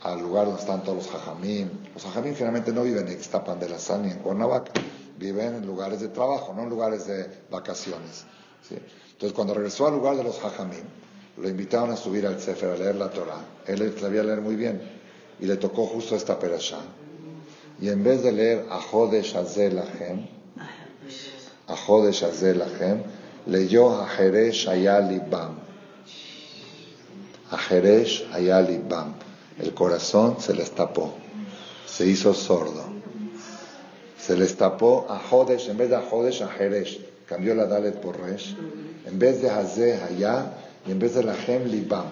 al 0.03 0.21
lugar 0.21 0.47
donde 0.47 0.61
están 0.61 0.83
todos 0.83 0.97
los 0.97 1.09
jajamín, 1.09 1.71
los 1.95 2.03
jajamín 2.03 2.33
generalmente 2.35 2.73
no 2.73 2.83
viven 2.83 3.07
en 3.07 3.13
Ixtapan 3.13 3.61
de 3.61 3.69
la 3.69 3.77
ni 3.99 4.11
en 4.11 4.19
Cuernavaca, 4.19 4.73
viven 5.17 5.55
en 5.55 5.67
lugares 5.67 6.01
de 6.01 6.09
trabajo, 6.09 6.53
no 6.55 6.63
en 6.63 6.71
lugares 6.71 7.07
de 7.07 7.31
vacaciones. 7.51 8.25
Entonces 8.69 9.33
cuando 9.33 9.55
regresó 9.55 9.87
al 9.87 9.95
lugar 9.95 10.17
de 10.17 10.25
los 10.25 10.41
jajamín, 10.41 10.83
lo 11.37 11.49
invitaron 11.49 11.91
a 11.91 11.97
subir 11.97 12.27
al 12.27 12.41
Sefer 12.41 12.71
a 12.71 12.77
leer 12.77 12.97
la 12.97 13.11
Torah. 13.11 13.45
Él 13.67 13.95
sabía 13.99 14.23
leer 14.23 14.41
muy 14.41 14.57
bien 14.57 14.81
y 15.41 15.47
le 15.47 15.57
tocó 15.57 15.87
justo 15.87 16.15
esta 16.15 16.39
perashá. 16.39 16.79
Y 17.81 17.89
en 17.89 18.05
vez 18.05 18.23
de 18.23 18.33
leer 18.33 18.67
Ahodesh 18.71 19.35
Azelachem, 19.37 20.27
Ahodesh 21.67 22.25
Azelachem, 22.25 23.03
leyó 23.47 24.01
Ajeresh 24.03 24.69
Ayalibam. 24.69 25.59
Ajeresh 27.51 28.29
Ayalibam. 28.33 29.15
El 29.59 29.75
corazón 29.75 30.37
se 30.41 30.55
les 30.55 30.71
tapó, 30.71 31.15
se 31.87 32.07
hizo 32.07 32.35
sordo. 32.35 32.85
Se 34.19 34.37
les 34.37 34.57
tapó 34.57 35.07
a 35.09 35.19
Jodesh, 35.19 35.69
en 35.69 35.77
vez 35.77 35.91
de 35.91 35.97
a 35.97 36.03
Jodesh, 36.03 36.43
a 36.43 36.49
Jeresh. 36.49 37.01
Cambió 37.27 37.55
la 37.55 37.67
Dalet 37.67 38.01
por 38.01 38.21
Resh. 38.21 38.55
En 39.07 39.19
vez 39.19 39.43
de 39.43 39.51
Hazeh, 39.51 39.99
y 40.87 40.93
en 40.93 40.99
vez 40.99 41.15
de 41.15 41.23
la 41.23 41.35
Gem 41.35 41.65
Libam. 41.65 42.07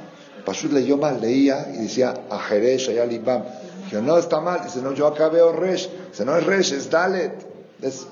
Pashut 0.45 0.73
leyó 0.73 0.97
mal, 0.97 1.21
leía 1.21 1.69
y 1.75 1.79
decía 1.79 2.15
Ajeresh, 2.31 2.91
allá 2.91 3.05
Libam. 3.05 3.45
Dijo, 3.91 4.03
no, 4.03 4.19
está 4.19 4.41
mal. 4.41 4.63
Dice, 4.65 4.81
no, 4.81 4.93
yo 4.93 5.07
acá 5.07 5.29
veo 5.29 5.53
Resh. 5.53 5.91
Dice, 6.11 6.25
no 6.25 6.37
es 6.37 6.45
Resh, 6.45 6.73
es 6.73 6.91
Dalet. 6.91 7.35
Es... 7.83 8.07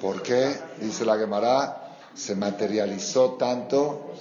¿Por 0.00 0.22
qué? 0.22 0.54
Dice 0.80 1.04
la 1.04 1.16
Gemara, 1.16 1.94
se 2.14 2.34
materializó 2.34 3.32
tanto 3.32 4.12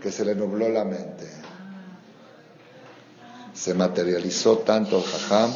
que 0.00 0.12
se 0.12 0.24
le 0.24 0.34
nubló 0.34 0.68
la 0.68 0.84
mente. 0.84 1.28
Se 3.52 3.74
materializó 3.74 4.58
tanto 4.58 4.98
el 4.98 5.04
jajam 5.04 5.52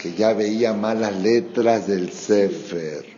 que 0.00 0.14
ya 0.14 0.32
veía 0.32 0.72
mal 0.72 1.00
las 1.00 1.14
letras 1.16 1.86
del 1.86 2.12
Sefer. 2.12 3.11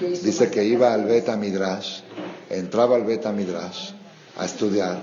Dice 0.00 0.50
que 0.50 0.64
iba 0.64 0.92
al 0.92 1.04
Beta 1.04 1.36
Midrash, 1.36 2.00
entraba 2.50 2.96
al 2.96 3.04
Beta 3.04 3.32
Midrash 3.32 3.90
a 4.36 4.44
estudiar 4.44 5.02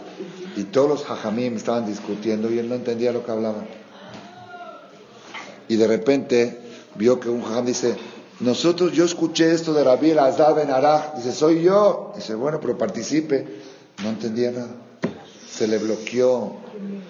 y 0.55 0.63
todos 0.63 0.89
los 0.89 1.09
hajamim 1.09 1.55
estaban 1.55 1.85
discutiendo 1.85 2.51
y 2.51 2.59
él 2.59 2.67
no 2.67 2.75
entendía 2.75 3.11
lo 3.11 3.25
que 3.25 3.31
hablaban. 3.31 3.67
Y 5.67 5.75
de 5.75 5.87
repente 5.87 6.59
vio 6.95 7.19
que 7.19 7.29
un 7.29 7.43
hajam 7.43 7.65
dice, 7.65 7.95
nosotros, 8.39 8.93
yo 8.93 9.03
escuché 9.03 9.51
esto 9.51 9.73
de 9.73 9.83
Rabbi 9.83 10.11
Azad 10.11 10.55
Ben 10.55 10.71
Arach, 10.71 11.15
dice, 11.15 11.33
soy 11.33 11.61
yo. 11.61 12.13
Dice, 12.15 12.35
bueno, 12.35 12.59
pero 12.61 12.77
participe. 12.77 13.45
No 14.01 14.09
entendía 14.09 14.51
nada. 14.51 14.69
Se 15.49 15.67
le 15.67 15.77
bloqueó 15.77 16.55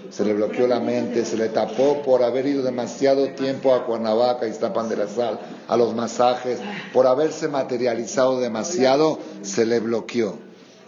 se 0.10 0.26
le 0.26 0.34
bloqueó 0.34 0.68
la 0.68 0.80
mente, 0.80 1.26
se 1.26 1.38
le 1.38 1.50
tapó 1.50 2.02
por 2.02 2.24
haber 2.24 2.46
ido 2.48 2.64
demasiado 2.64 3.30
tiempo 3.30 3.74
a 3.74 3.86
Cuernavaca 3.86 4.48
y 4.48 4.52
Iztapan 4.52 4.90
de 4.90 4.98
la 4.98 5.08
Sal, 5.08 5.40
a 5.68 5.78
los 5.78 5.94
masajes, 5.96 6.60
por 6.94 7.08
haberse 7.08 7.48
materializado 7.48 8.40
demasiado, 8.40 9.20
se 9.42 9.66
le 9.66 9.80
bloqueó, 9.80 10.38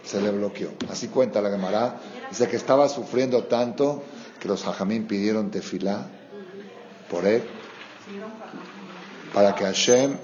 se 0.04 0.20
le 0.20 0.30
bloqueó. 0.30 0.70
Así 0.90 1.08
cuenta 1.08 1.40
la 1.40 1.50
Gemara, 1.50 2.00
dice 2.30 2.48
que 2.48 2.56
estaba 2.56 2.88
sufriendo 2.88 3.44
tanto 3.44 4.02
que 4.40 4.48
los 4.48 4.66
hajamín 4.66 5.06
pidieron 5.06 5.50
tefilá 5.50 6.08
por 7.08 7.26
él, 7.26 7.42
para 9.32 9.54
que 9.54 9.64
Hashem 9.64 10.16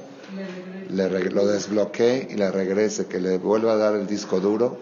lo 0.91 1.47
desbloquee 1.47 2.29
y 2.31 2.35
le 2.35 2.51
regrese, 2.51 3.07
que 3.07 3.21
le 3.21 3.39
vuelva 3.39 3.73
a 3.73 3.77
dar 3.77 3.95
el 3.95 4.07
disco 4.07 4.41
duro 4.41 4.79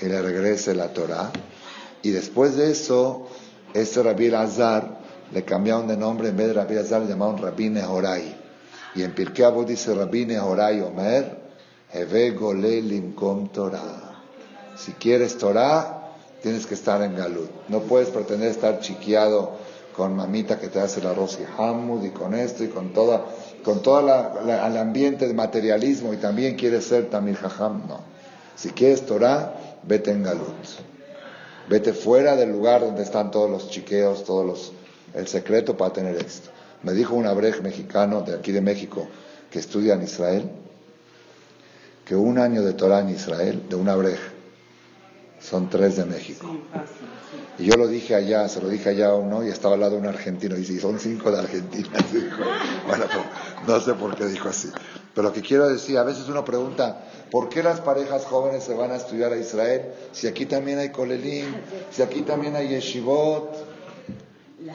y 0.00 0.06
le 0.06 0.20
regrese 0.20 0.74
la 0.74 0.88
Torah. 0.92 1.30
Y 2.02 2.10
después 2.10 2.56
de 2.56 2.72
eso, 2.72 3.28
Este 3.74 4.02
Rabbi 4.02 4.32
Azar 4.34 5.00
le 5.32 5.44
cambiaron 5.44 5.88
de 5.88 5.96
nombre, 5.96 6.28
en 6.28 6.36
vez 6.36 6.48
de 6.48 6.52
Rabbi 6.54 6.76
Azar 6.76 7.02
le 7.02 7.08
llamaron 7.08 7.38
Rabbi 7.38 7.70
Nehorai. 7.70 8.36
Y 8.94 9.02
en 9.02 9.14
Pirkei 9.14 9.44
Avot 9.44 9.66
dice 9.66 9.94
Rabbi 9.94 10.26
Nehorai 10.26 10.80
Omer, 10.80 11.38
Heve 11.90 12.32
Golel 12.32 13.14
Torah. 13.52 14.22
Si 14.76 14.92
quieres 14.92 15.38
Torah, 15.38 16.10
tienes 16.42 16.66
que 16.66 16.74
estar 16.74 17.00
en 17.02 17.16
Galut. 17.16 17.50
No 17.68 17.80
puedes 17.80 18.08
pretender 18.08 18.50
estar 18.50 18.80
chiqueado 18.80 19.52
con 19.96 20.16
mamita 20.16 20.58
que 20.58 20.68
te 20.68 20.80
hace 20.80 21.00
el 21.00 21.06
arroz 21.06 21.38
y 21.40 21.62
hamud 21.62 22.02
y 22.04 22.10
con 22.10 22.34
esto 22.34 22.64
y 22.64 22.68
con 22.68 22.92
toda, 22.92 23.24
con 23.62 23.82
todo 23.82 24.00
el 24.00 24.76
ambiente 24.76 25.28
de 25.28 25.34
materialismo 25.34 26.12
y 26.12 26.16
también 26.16 26.56
quieres 26.56 26.86
ser 26.86 27.10
Tamil 27.10 27.36
Jajam. 27.36 27.86
No. 27.86 28.00
Si 28.56 28.70
quieres 28.70 29.06
Torah, 29.06 29.54
vete 29.82 30.10
en 30.10 30.22
Galut. 30.22 30.91
Vete 31.68 31.92
fuera 31.92 32.36
del 32.36 32.50
lugar 32.50 32.80
donde 32.80 33.02
están 33.02 33.30
todos 33.30 33.50
los 33.50 33.70
chiqueos, 33.70 34.24
todos 34.24 34.44
los, 34.46 34.72
el 35.14 35.26
secreto 35.28 35.76
para 35.76 35.92
tener 35.92 36.16
éxito. 36.16 36.50
Me 36.82 36.92
dijo 36.92 37.14
un 37.14 37.26
abrej 37.26 37.62
mexicano 37.62 38.22
de 38.22 38.34
aquí 38.34 38.52
de 38.52 38.60
México 38.60 39.06
que 39.50 39.58
estudia 39.58 39.94
en 39.94 40.02
Israel 40.02 40.50
que 42.04 42.16
un 42.16 42.38
año 42.38 42.62
de 42.62 42.72
Torah 42.72 43.00
en 43.00 43.10
Israel, 43.10 43.62
de 43.68 43.76
un 43.76 43.88
abrej, 43.88 44.18
son 45.40 45.68
tres 45.68 45.96
de 45.96 46.04
México. 46.04 46.46
Y 47.58 47.64
yo 47.64 47.76
lo 47.76 47.86
dije 47.86 48.14
allá, 48.14 48.48
se 48.48 48.60
lo 48.60 48.68
dije 48.68 48.90
allá 48.90 49.08
a 49.10 49.14
uno 49.14 49.44
y 49.44 49.48
estaba 49.48 49.74
al 49.74 49.80
lado 49.80 49.96
un 49.96 50.06
argentino. 50.06 50.56
Y 50.56 50.64
si 50.64 50.78
son 50.78 50.98
cinco 50.98 51.30
de 51.30 51.38
Argentina. 51.38 51.88
Bueno, 52.86 53.04
no 53.66 53.80
sé 53.80 53.94
por 53.94 54.16
qué 54.16 54.26
dijo 54.26 54.48
así. 54.48 54.68
Pero 55.14 55.28
lo 55.28 55.34
que 55.34 55.42
quiero 55.42 55.68
decir, 55.68 55.98
a 55.98 56.04
veces 56.04 56.28
uno 56.28 56.44
pregunta, 56.44 57.04
¿por 57.30 57.48
qué 57.48 57.62
las 57.62 57.80
parejas 57.80 58.24
jóvenes 58.24 58.64
se 58.64 58.74
van 58.74 58.92
a 58.92 58.96
estudiar 58.96 59.32
a 59.32 59.36
Israel 59.36 59.92
si 60.12 60.26
aquí 60.26 60.46
también 60.46 60.78
hay 60.78 60.90
kolelim, 60.90 61.46
si 61.90 62.02
aquí 62.02 62.22
también 62.22 62.56
hay 62.56 62.68
yeshivot? 62.68 63.50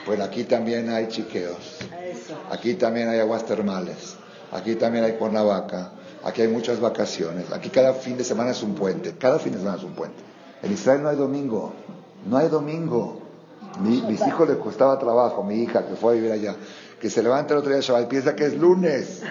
Pues 0.06 0.20
aquí 0.20 0.44
también 0.44 0.90
hay 0.90 1.08
chiqueos, 1.08 1.78
aquí 2.52 2.74
también 2.76 3.08
hay 3.08 3.20
aguas 3.20 3.46
termales, 3.46 4.16
aquí 4.52 4.76
también 4.76 5.06
hay 5.06 5.14
Cuernavaca, 5.14 5.92
aquí 6.24 6.42
hay 6.42 6.50
muchas 6.50 6.82
vacaciones, 6.82 7.52
aquí 7.54 7.70
cada 7.70 7.94
fin 7.94 8.18
de 8.18 8.26
semana 8.26 8.52
es 8.52 8.62
un 8.64 8.76
puente, 8.76 9.14
cada 9.18 9.40
fin 9.40 9.54
de 9.54 9.60
semana 9.60 9.78
es 9.78 9.84
un 9.84 9.94
puente. 9.94 10.18
En 10.62 10.74
Israel 10.74 11.04
no 11.04 11.10
hay 11.10 11.16
domingo, 11.16 11.74
no 12.26 12.38
hay 12.38 12.50
domingo. 12.50 13.22
mis 13.80 14.28
hijos 14.28 14.50
les 14.50 14.58
costaba 14.58 15.00
trabajo, 15.00 15.42
mi 15.44 15.64
hija 15.64 15.88
que 15.88 15.96
fue 15.96 16.14
a 16.14 16.16
vivir 16.16 16.32
allá, 16.34 16.56
que 17.00 17.10
se 17.10 17.24
levanta 17.24 17.54
el 17.54 17.60
otro 17.60 17.72
día 17.72 17.80
Shabbat 17.80 18.08
piensa 18.08 18.36
que 18.36 18.46
es 18.46 18.58
lunes. 18.58 19.22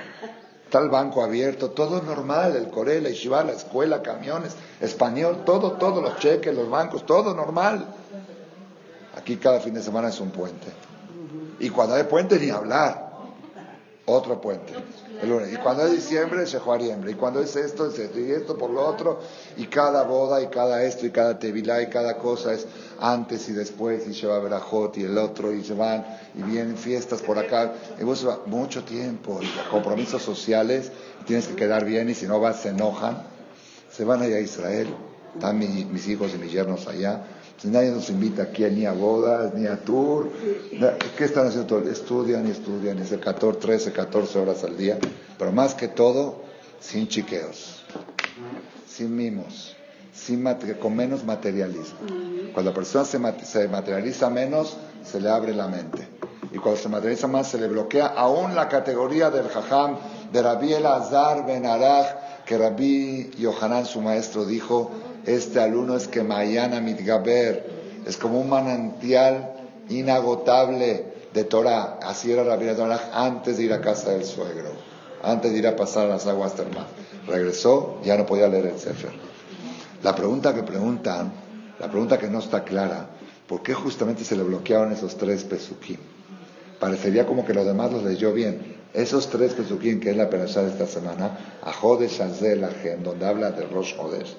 Está 0.66 0.80
el 0.80 0.90
banco 0.90 1.22
abierto, 1.22 1.70
todo 1.70 2.02
normal, 2.02 2.56
el 2.56 2.70
Corel, 2.70 3.04
la 3.04 3.10
Yeshiva, 3.10 3.44
la 3.44 3.52
escuela, 3.52 4.02
camiones, 4.02 4.56
español, 4.80 5.44
todo, 5.46 5.72
todo, 5.72 6.02
los 6.02 6.18
cheques, 6.18 6.52
los 6.52 6.68
bancos, 6.68 7.06
todo 7.06 7.34
normal. 7.34 7.86
Aquí 9.16 9.36
cada 9.36 9.60
fin 9.60 9.74
de 9.74 9.82
semana 9.82 10.08
es 10.08 10.18
un 10.18 10.30
puente. 10.30 10.66
Y 11.60 11.70
cuando 11.70 11.94
hay 11.94 12.02
puente 12.02 12.38
ni 12.40 12.50
hablar. 12.50 13.06
Otro 14.06 14.40
puente. 14.40 14.72
Y 15.22 15.56
cuando 15.56 15.86
es 15.86 15.92
diciembre, 15.92 16.46
se 16.46 16.58
Y 16.58 17.14
cuando 17.14 17.40
es 17.40 17.56
esto, 17.56 17.86
es 17.86 17.98
esto. 17.98 18.20
Y 18.20 18.30
esto 18.30 18.56
por 18.56 18.70
lo 18.70 18.86
otro. 18.86 19.20
Y 19.56 19.66
cada 19.66 20.02
boda, 20.02 20.42
y 20.42 20.48
cada 20.48 20.82
esto, 20.82 21.06
y 21.06 21.10
cada 21.10 21.38
tevilá, 21.38 21.80
y 21.82 21.88
cada 21.88 22.18
cosa 22.18 22.52
es 22.52 22.66
antes 23.00 23.48
y 23.48 23.52
después. 23.52 24.06
Y 24.06 24.14
se 24.14 24.26
va 24.26 24.36
a 24.36 24.40
ver 24.40 24.54
a 24.54 24.60
Jot 24.60 24.98
y 24.98 25.04
el 25.04 25.16
otro. 25.16 25.52
Y 25.52 25.64
se 25.64 25.74
van. 25.74 26.04
Y 26.34 26.42
vienen 26.42 26.76
fiestas 26.76 27.22
por 27.22 27.38
acá. 27.38 27.72
Y 27.98 28.04
vos 28.04 28.26
va 28.26 28.40
mucho 28.46 28.84
tiempo. 28.84 29.40
Y 29.42 29.70
compromisos 29.70 30.22
sociales. 30.22 30.92
tienes 31.26 31.48
que 31.48 31.56
quedar 31.56 31.84
bien. 31.84 32.10
Y 32.10 32.14
si 32.14 32.26
no 32.26 32.40
vas, 32.40 32.60
se 32.60 32.70
enojan. 32.70 33.22
Se 33.90 34.04
van 34.04 34.22
allá 34.22 34.36
a 34.36 34.40
Israel. 34.40 34.88
Están 35.34 35.58
mis 35.58 36.08
hijos 36.08 36.32
y 36.34 36.38
mis 36.38 36.52
yernos 36.52 36.86
allá 36.86 37.24
si 37.58 37.68
nadie 37.68 37.90
nos 37.90 38.10
invita 38.10 38.44
aquí 38.44 38.64
ni 38.64 38.84
a 38.84 38.92
bodas, 38.92 39.54
ni 39.54 39.66
a 39.66 39.76
tour, 39.76 40.30
¿qué 41.16 41.24
están 41.24 41.46
haciendo? 41.46 41.78
Estudian 41.80 42.46
y 42.46 42.50
estudian, 42.50 42.98
y 42.98 43.16
14, 43.16 43.58
13, 43.58 43.92
14 43.92 44.38
horas 44.38 44.64
al 44.64 44.76
día, 44.76 44.98
pero 45.38 45.52
más 45.52 45.74
que 45.74 45.88
todo, 45.88 46.42
sin 46.80 47.08
chiqueos, 47.08 47.82
sin 48.86 49.16
mimos, 49.16 49.76
sin 50.14 50.44
con 50.80 50.94
menos 50.94 51.24
materialismo. 51.24 51.98
Cuando 52.52 52.70
la 52.70 52.74
persona 52.74 53.04
se, 53.04 53.18
materializa 53.68 54.30
menos, 54.30 54.76
se 55.04 55.20
le 55.20 55.28
abre 55.28 55.54
la 55.54 55.68
mente. 55.68 56.08
Y 56.52 56.58
cuando 56.58 56.80
se 56.80 56.88
materializa 56.88 57.26
más, 57.26 57.48
se 57.48 57.58
le 57.58 57.68
bloquea 57.68 58.06
aún 58.06 58.54
la 58.54 58.68
categoría 58.68 59.30
del 59.30 59.48
jajam, 59.48 59.96
de 60.32 60.42
Rabbi 60.42 60.72
Elazar 60.72 61.46
Ben 61.46 61.66
Arach, 61.66 62.44
que 62.44 62.58
Rabbi 62.58 63.30
Yohanan, 63.38 63.86
su 63.86 64.00
maestro, 64.00 64.44
dijo, 64.44 64.90
este 65.24 65.60
alumno 65.60 65.96
es 65.96 66.08
que 66.08 66.22
Mayana 66.22 66.80
Mitgaber, 66.80 67.66
es 68.06 68.16
como 68.16 68.40
un 68.40 68.48
manantial 68.48 69.54
inagotable 69.88 71.04
de 71.34 71.44
Torah. 71.44 71.98
Así 72.02 72.32
era 72.32 72.44
Rabbi 72.44 72.66
Torah 72.74 73.10
antes 73.12 73.58
de 73.58 73.64
ir 73.64 73.72
a 73.72 73.80
casa 73.80 74.10
del 74.10 74.24
suegro, 74.24 74.70
antes 75.22 75.52
de 75.52 75.58
ir 75.58 75.66
a 75.66 75.76
pasar 75.76 76.08
las 76.08 76.26
aguas 76.26 76.54
termales. 76.54 76.90
Regresó, 77.26 77.98
ya 78.04 78.16
no 78.16 78.24
podía 78.24 78.48
leer 78.48 78.66
el 78.66 78.78
Sefer. 78.78 79.10
La 80.02 80.14
pregunta 80.14 80.54
que 80.54 80.62
preguntan, 80.62 81.32
la 81.80 81.90
pregunta 81.90 82.18
que 82.18 82.28
no 82.28 82.38
está 82.38 82.62
clara, 82.62 83.08
¿por 83.48 83.62
qué 83.62 83.74
justamente 83.74 84.24
se 84.24 84.36
le 84.36 84.44
bloquearon 84.44 84.92
esos 84.92 85.16
tres 85.16 85.42
pesukim? 85.44 85.98
Parecería 86.78 87.26
como 87.26 87.44
que 87.44 87.54
los 87.54 87.66
demás 87.66 87.92
los 87.92 88.04
leyó 88.04 88.32
bien. 88.32 88.75
Esos 88.94 89.28
tres 89.28 89.52
pesukim, 89.52 90.00
que 90.00 90.10
es 90.10 90.16
la 90.16 90.30
perashá 90.30 90.62
de 90.62 90.70
esta 90.70 90.86
semana, 90.86 91.58
Ajodesh 91.62 92.20
Azel 92.22 92.66
donde 93.02 93.26
habla 93.26 93.50
de 93.50 93.66
Rosh 93.66 93.94
Hodesh, 93.98 94.34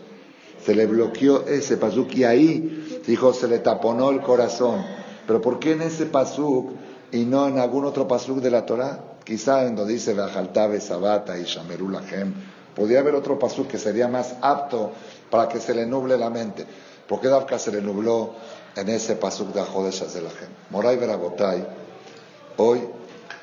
se 0.64 0.76
le 0.76 0.86
bloqueó 0.86 1.46
ese 1.48 1.78
pasuk 1.78 2.14
y 2.16 2.24
ahí 2.24 3.02
dijo 3.06 3.34
se 3.34 3.48
le 3.48 3.60
taponó 3.60 4.10
el 4.10 4.22
corazón. 4.22 4.84
Pero 5.26 5.42
¿por 5.42 5.60
qué 5.60 5.74
en 5.74 5.82
ese 5.82 6.08
pasuk 6.08 6.72
y 7.12 7.26
no 7.26 7.48
en 7.48 7.60
algún 7.60 7.86
otro 7.86 8.08
pasuk 8.08 8.40
de 8.40 8.52
la 8.52 8.66
Torah? 8.66 9.00
Quizá 9.24 9.66
en 9.66 9.76
donde 9.76 9.94
dice 9.94 10.14
Bajaltabe 10.14 10.80
Sabata 10.80 11.38
y 11.38 11.44
Shamerulahem. 11.44 12.34
Podría 12.76 13.00
haber 13.00 13.16
otro 13.16 13.38
pasuk 13.38 13.68
que 13.68 13.78
sería 13.78 14.08
más 14.08 14.36
apto 14.42 14.92
para 15.30 15.50
que 15.50 15.60
se 15.60 15.74
le 15.74 15.86
nuble 15.86 16.18
la 16.18 16.30
mente. 16.30 16.66
¿Por 17.08 17.22
qué 17.22 17.28
Davka 17.28 17.58
se 17.60 17.72
le 17.72 17.82
nubló 17.82 18.34
en 18.76 18.90
ese 18.90 19.16
pasuk 19.16 19.54
de 19.54 19.62
Ajodesh 19.62 20.04
Azelahem? 20.04 20.50
Moray 20.70 20.98
Berabotay, 20.98 21.66
hoy 22.58 22.82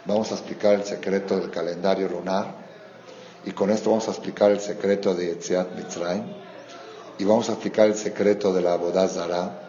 vamos 0.07 0.31
a 0.31 0.35
explicar 0.35 0.75
el 0.75 0.85
secreto 0.85 1.38
del 1.38 1.51
calendario 1.51 2.09
lunar 2.09 2.55
y 3.45 3.53
con 3.53 3.71
esto 3.71 3.90
vamos 3.90 4.09
a 4.09 4.12
explicar 4.12 4.51
el 4.51 4.61
secreto 4.61 5.14
de 5.14 5.27
Yetziat 5.27 5.75
Mitzrayim 5.77 6.25
y 7.19 7.25
vamos 7.25 7.49
a 7.49 7.53
explicar 7.53 7.87
el 7.87 7.95
secreto 7.95 8.53
de 8.53 8.62
la 8.62 8.77
bodazara, 8.77 9.69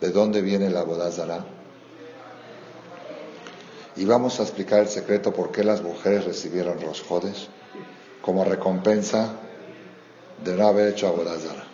de 0.00 0.10
dónde 0.10 0.42
viene 0.42 0.70
la 0.70 0.82
bodazara. 0.82 1.44
Y 3.96 4.04
vamos 4.04 4.40
a 4.40 4.42
explicar 4.42 4.80
el 4.80 4.88
secreto 4.88 5.32
por 5.32 5.52
qué 5.52 5.64
las 5.64 5.82
mujeres 5.82 6.24
recibieron 6.24 6.80
los 6.80 7.02
jodes 7.02 7.48
como 8.22 8.44
recompensa 8.44 9.32
de 10.42 10.56
no 10.56 10.66
haber 10.66 10.88
hecho 10.88 11.08
abodazara. 11.08 11.64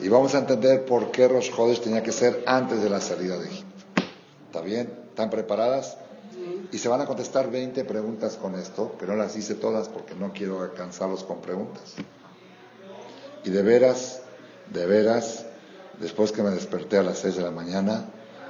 Y 0.00 0.08
vamos 0.08 0.34
a 0.34 0.38
entender 0.38 0.84
por 0.84 1.10
qué 1.10 1.28
los 1.28 1.50
jodes 1.50 1.80
tenía 1.80 2.02
que 2.02 2.12
ser 2.12 2.42
antes 2.46 2.82
de 2.82 2.90
la 2.90 3.00
salida 3.00 3.38
de 3.38 3.46
Egipto. 3.46 3.84
¿Está 4.46 4.60
bien? 4.60 4.92
¿Están 5.08 5.30
preparadas? 5.30 5.96
Y 6.72 6.78
se 6.78 6.88
van 6.88 7.00
a 7.00 7.06
contestar 7.06 7.50
20 7.50 7.84
preguntas 7.84 8.36
con 8.36 8.54
esto, 8.54 8.96
que 8.98 9.06
no 9.06 9.14
las 9.14 9.36
hice 9.36 9.54
todas 9.54 9.88
porque 9.88 10.14
no 10.14 10.32
quiero 10.32 10.62
alcanzarlos 10.62 11.24
con 11.24 11.40
preguntas. 11.40 11.94
Y 13.44 13.50
de 13.50 13.62
veras, 13.62 14.22
de 14.72 14.86
veras, 14.86 15.46
después 16.00 16.32
que 16.32 16.42
me 16.42 16.50
desperté 16.50 16.98
a 16.98 17.02
las 17.02 17.18
6 17.18 17.36
de 17.36 17.42
la 17.42 17.50
mañana, 17.50 18.06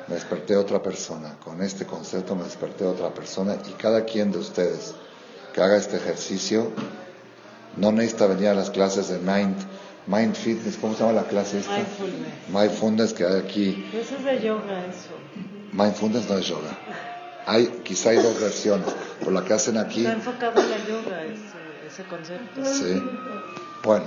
me 0.09 0.15
desperté 0.15 0.57
otra 0.57 0.83
persona. 0.83 1.37
Con 1.45 1.63
este 1.63 1.85
concepto 1.85 2.35
me 2.35 2.45
desperté 2.45 2.85
otra 2.85 3.13
persona 3.13 3.59
y 3.69 3.73
cada 3.73 4.05
quien 4.05 4.33
de 4.33 4.39
ustedes 4.39 4.95
que 5.53 5.61
haga 5.61 5.77
este 5.77 5.97
ejercicio 5.97 6.71
no 7.77 7.93
necesita 7.93 8.27
venir 8.27 8.49
a 8.49 8.55
las 8.55 8.71
clases 8.71 9.09
de 9.09 9.19
Mind, 9.19 9.57
Mind 10.07 10.35
Fitness, 10.35 10.77
¿cómo 10.77 10.95
se 10.95 11.01
llama 11.01 11.13
la 11.13 11.25
clase 11.25 11.59
esta? 11.59 11.77
Mindfulness. 11.77 12.49
Mindfulness 12.49 13.13
que 13.13 13.25
hay 13.25 13.41
aquí. 13.41 13.91
Eso 13.93 14.17
es 14.17 14.25
de 14.25 14.41
yoga, 14.41 14.87
eso. 14.87 15.11
Mindfulness 15.73 16.29
no 16.29 16.39
es 16.39 16.47
yoga. 16.47 16.79
Hay, 17.47 17.67
quizá 17.85 18.11
hay 18.11 18.17
dos 18.17 18.41
versiones, 18.41 18.89
por 19.23 19.33
la 19.33 19.45
que 19.45 19.55
hacen 19.55 19.79
aquí. 19.79 20.01
Está 20.01 20.13
enfocado 20.13 20.61
en 20.61 20.71
la 20.71 20.79
yoga 20.87 21.25
ese, 21.25 21.87
ese 21.87 22.05
concepto. 22.05 22.65
Sí. 22.65 23.03
Bueno, 23.83 24.07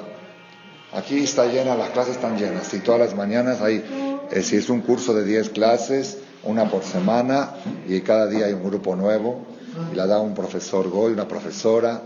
Aquí 0.91 1.23
está 1.23 1.45
llena, 1.45 1.75
las 1.75 1.91
clases 1.91 2.15
están 2.15 2.37
llenas 2.37 2.73
y 2.73 2.79
todas 2.79 2.99
las 2.99 3.15
mañanas 3.15 3.61
hay, 3.61 3.83
eh, 4.31 4.41
si 4.41 4.55
es 4.55 4.69
un 4.69 4.81
curso 4.81 5.13
de 5.13 5.23
10 5.23 5.49
clases, 5.49 6.17
una 6.43 6.67
por 6.69 6.83
semana 6.83 7.53
y 7.87 8.01
cada 8.01 8.25
día 8.25 8.47
hay 8.47 8.53
un 8.53 8.63
grupo 8.63 8.95
nuevo 8.95 9.45
y 9.93 9.95
la 9.95 10.07
da 10.07 10.19
un 10.19 10.33
profesor 10.33 10.89
Goy, 10.89 11.13
una 11.13 11.27
profesora, 11.27 12.01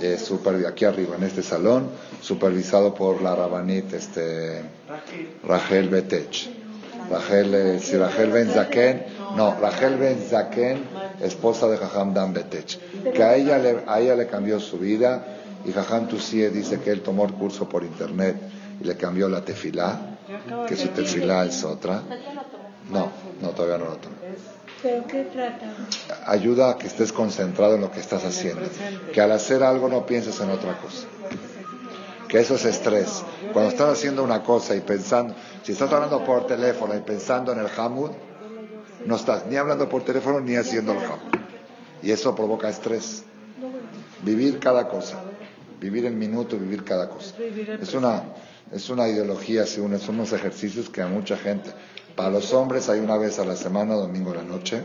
eh, 0.00 0.16
super, 0.18 0.66
aquí 0.66 0.86
arriba 0.86 1.16
en 1.16 1.24
este 1.24 1.42
salón, 1.42 1.90
supervisado 2.22 2.94
por 2.94 3.20
la 3.20 3.36
rabanit 3.36 3.92
este, 3.92 4.62
Rachel 5.44 5.90
Betech. 5.90 6.61
Rachel, 7.12 7.54
eh, 7.54 7.78
si 7.78 7.96
Rachel 7.96 8.30
Ben 8.30 8.50
Zaken, 8.50 9.04
no, 9.36 9.54
Rachel 9.60 9.96
Ben 9.96 10.18
Zaken, 10.18 10.82
esposa 11.20 11.68
de 11.68 11.76
Jajam 11.76 12.14
Dan 12.14 12.32
Betech, 12.32 12.78
que 13.12 13.22
a 13.22 13.36
ella, 13.36 13.58
le, 13.58 13.82
a 13.86 14.00
ella 14.00 14.14
le 14.16 14.26
cambió 14.26 14.58
su 14.58 14.78
vida 14.78 15.22
y 15.64 15.72
Jajam 15.72 16.08
Tusie 16.08 16.50
dice 16.50 16.80
que 16.80 16.90
él 16.90 17.02
tomó 17.02 17.24
el 17.26 17.32
curso 17.34 17.68
por 17.68 17.84
internet 17.84 18.36
y 18.80 18.84
le 18.84 18.96
cambió 18.96 19.28
la 19.28 19.42
tefilá, 19.44 20.00
que 20.66 20.76
su 20.76 20.88
tefilá 20.88 21.44
es 21.44 21.62
otra. 21.64 22.02
No, 22.90 23.10
No, 23.40 23.50
todavía 23.50 23.78
no 23.78 23.90
lo 23.90 23.96
tomo. 23.96 24.16
¿Pero 24.82 25.06
qué 25.06 25.24
trata? 25.24 25.66
Ayuda 26.26 26.70
a 26.70 26.78
que 26.78 26.88
estés 26.88 27.12
concentrado 27.12 27.76
en 27.76 27.82
lo 27.82 27.92
que 27.92 28.00
estás 28.00 28.24
haciendo. 28.24 28.62
Que 29.12 29.20
al 29.20 29.30
hacer 29.30 29.62
algo 29.62 29.88
no 29.88 30.04
pienses 30.04 30.40
en 30.40 30.50
otra 30.50 30.76
cosa. 30.78 31.06
Que 32.32 32.40
eso 32.40 32.54
es 32.54 32.64
estrés. 32.64 33.22
Cuando 33.52 33.70
estás 33.70 33.92
haciendo 33.92 34.24
una 34.24 34.42
cosa 34.42 34.74
y 34.74 34.80
pensando, 34.80 35.34
si 35.62 35.72
estás 35.72 35.92
hablando 35.92 36.24
por 36.24 36.46
teléfono 36.46 36.96
y 36.96 37.00
pensando 37.00 37.52
en 37.52 37.58
el 37.58 37.66
Hamud, 37.76 38.08
no 39.04 39.16
estás 39.16 39.44
ni 39.44 39.56
hablando 39.56 39.86
por 39.86 40.02
teléfono 40.02 40.40
ni 40.40 40.56
haciendo 40.56 40.92
el 40.92 40.98
Hamud. 41.00 41.36
Y 42.02 42.10
eso 42.10 42.34
provoca 42.34 42.70
estrés. 42.70 43.24
Vivir 44.22 44.60
cada 44.60 44.88
cosa. 44.88 45.22
Vivir 45.78 46.06
el 46.06 46.14
minuto, 46.14 46.56
vivir 46.56 46.84
cada 46.84 47.10
cosa. 47.10 47.34
Es 47.38 47.92
una, 47.92 48.22
es 48.72 48.88
una 48.88 49.06
ideología, 49.08 49.66
son 49.66 49.92
unos 50.08 50.32
ejercicios 50.32 50.88
que 50.88 51.02
a 51.02 51.08
mucha 51.08 51.36
gente. 51.36 51.68
Para 52.16 52.30
los 52.30 52.54
hombres 52.54 52.88
hay 52.88 53.00
una 53.00 53.18
vez 53.18 53.38
a 53.40 53.44
la 53.44 53.56
semana, 53.56 53.92
domingo 53.92 54.30
a 54.30 54.36
la 54.36 54.42
noche. 54.42 54.80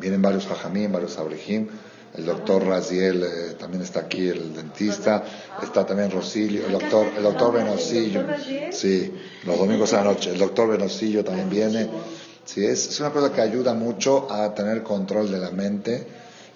Vienen 0.00 0.22
varios 0.22 0.46
jajamín, 0.46 0.90
varios 0.90 1.18
abrejim. 1.18 1.68
El 2.14 2.26
doctor 2.26 2.64
Raziel 2.64 3.22
eh, 3.24 3.54
también 3.58 3.82
está 3.82 4.00
aquí, 4.00 4.28
el 4.28 4.54
dentista. 4.54 5.24
Está 5.62 5.84
también 5.84 6.10
Rosilio, 6.10 6.66
el 6.66 6.72
doctor, 6.72 7.08
el 7.16 7.22
doctor. 7.22 7.54
Sí, 7.78 9.12
los 9.44 9.58
domingos 9.58 9.92
a 9.92 9.96
la 9.98 10.04
noche. 10.04 10.30
El 10.30 10.38
doctor 10.38 10.68
Benosillo 10.68 11.24
también 11.24 11.50
viene. 11.50 11.88
Sí, 12.44 12.64
es, 12.64 12.88
es 12.88 13.00
una 13.00 13.10
cosa 13.10 13.32
que 13.32 13.40
ayuda 13.40 13.74
mucho 13.74 14.30
a 14.30 14.54
tener 14.54 14.82
control 14.82 15.32
de 15.32 15.38
la 15.38 15.50
mente, 15.50 16.06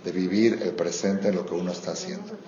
de 0.05 0.13
vivir 0.13 0.61
el 0.63 0.73
presente 0.73 1.29
en 1.29 1.37
lo 1.37 1.47
que 1.47 1.55
uno 1.55 1.73
está 1.73 1.93
haciendo. 1.93 2.39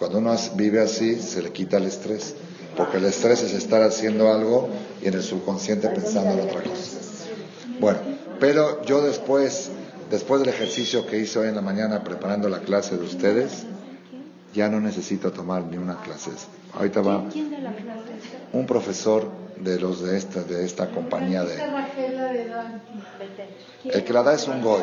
Cuando 0.00 0.16
uno 0.16 0.34
vive 0.54 0.80
así, 0.80 1.20
se 1.20 1.42
le 1.42 1.52
quita 1.52 1.76
el 1.76 1.84
estrés, 1.84 2.34
porque 2.74 2.96
el 2.96 3.04
estrés 3.04 3.42
es 3.42 3.52
estar 3.52 3.82
haciendo 3.82 4.32
algo 4.32 4.70
y 5.02 5.08
en 5.08 5.14
el 5.14 5.22
subconsciente 5.22 5.90
pensando 5.90 6.30
en 6.30 6.48
otra 6.48 6.62
cosa. 6.62 6.98
Bueno, 7.78 7.98
pero 8.40 8.82
yo 8.84 9.02
después, 9.02 9.68
después 10.10 10.40
del 10.40 10.50
ejercicio 10.50 11.06
que 11.06 11.18
hice 11.18 11.38
hoy 11.38 11.48
en 11.48 11.54
la 11.54 11.62
mañana 11.62 12.02
preparando 12.02 12.48
la 12.48 12.58
clase 12.58 12.96
de 12.96 13.04
ustedes, 13.04 13.64
ya 14.52 14.68
no 14.68 14.80
necesito 14.80 15.32
tomar 15.32 15.62
ni 15.62 15.76
una 15.76 16.00
clase. 16.02 16.32
Ahorita 16.74 17.00
va 17.00 17.24
un 18.52 18.66
profesor 18.66 19.28
de 19.56 19.78
los 19.78 20.02
de 20.02 20.16
esta, 20.16 20.42
de 20.42 20.64
esta 20.64 20.90
compañía 20.90 21.44
de... 21.44 21.56
El 23.84 24.04
que 24.04 24.12
la 24.12 24.22
da 24.22 24.34
es 24.34 24.48
un 24.48 24.62
gol. 24.62 24.80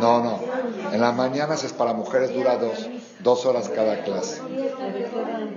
No, 0.00 0.22
no. 0.22 0.40
En 0.92 1.00
las 1.00 1.14
mañanas 1.14 1.64
es 1.64 1.72
para 1.72 1.92
mujeres, 1.92 2.32
dura 2.34 2.56
dos, 2.56 2.88
dos 3.20 3.46
horas 3.46 3.68
cada 3.68 4.02
clase. 4.04 4.40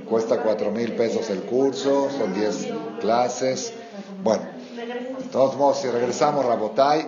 Cuesta 0.09 0.41
cuatro 0.41 0.71
mil 0.71 0.93
pesos 0.93 1.29
el 1.29 1.41
curso, 1.41 2.09
son 2.09 2.33
diez 2.33 2.67
clases. 2.99 3.73
Bueno, 4.23 4.43
de 4.85 5.29
todos 5.31 5.55
modos, 5.55 5.81
si 5.81 5.87
regresamos 5.89 6.45
Rabotay, 6.45 7.07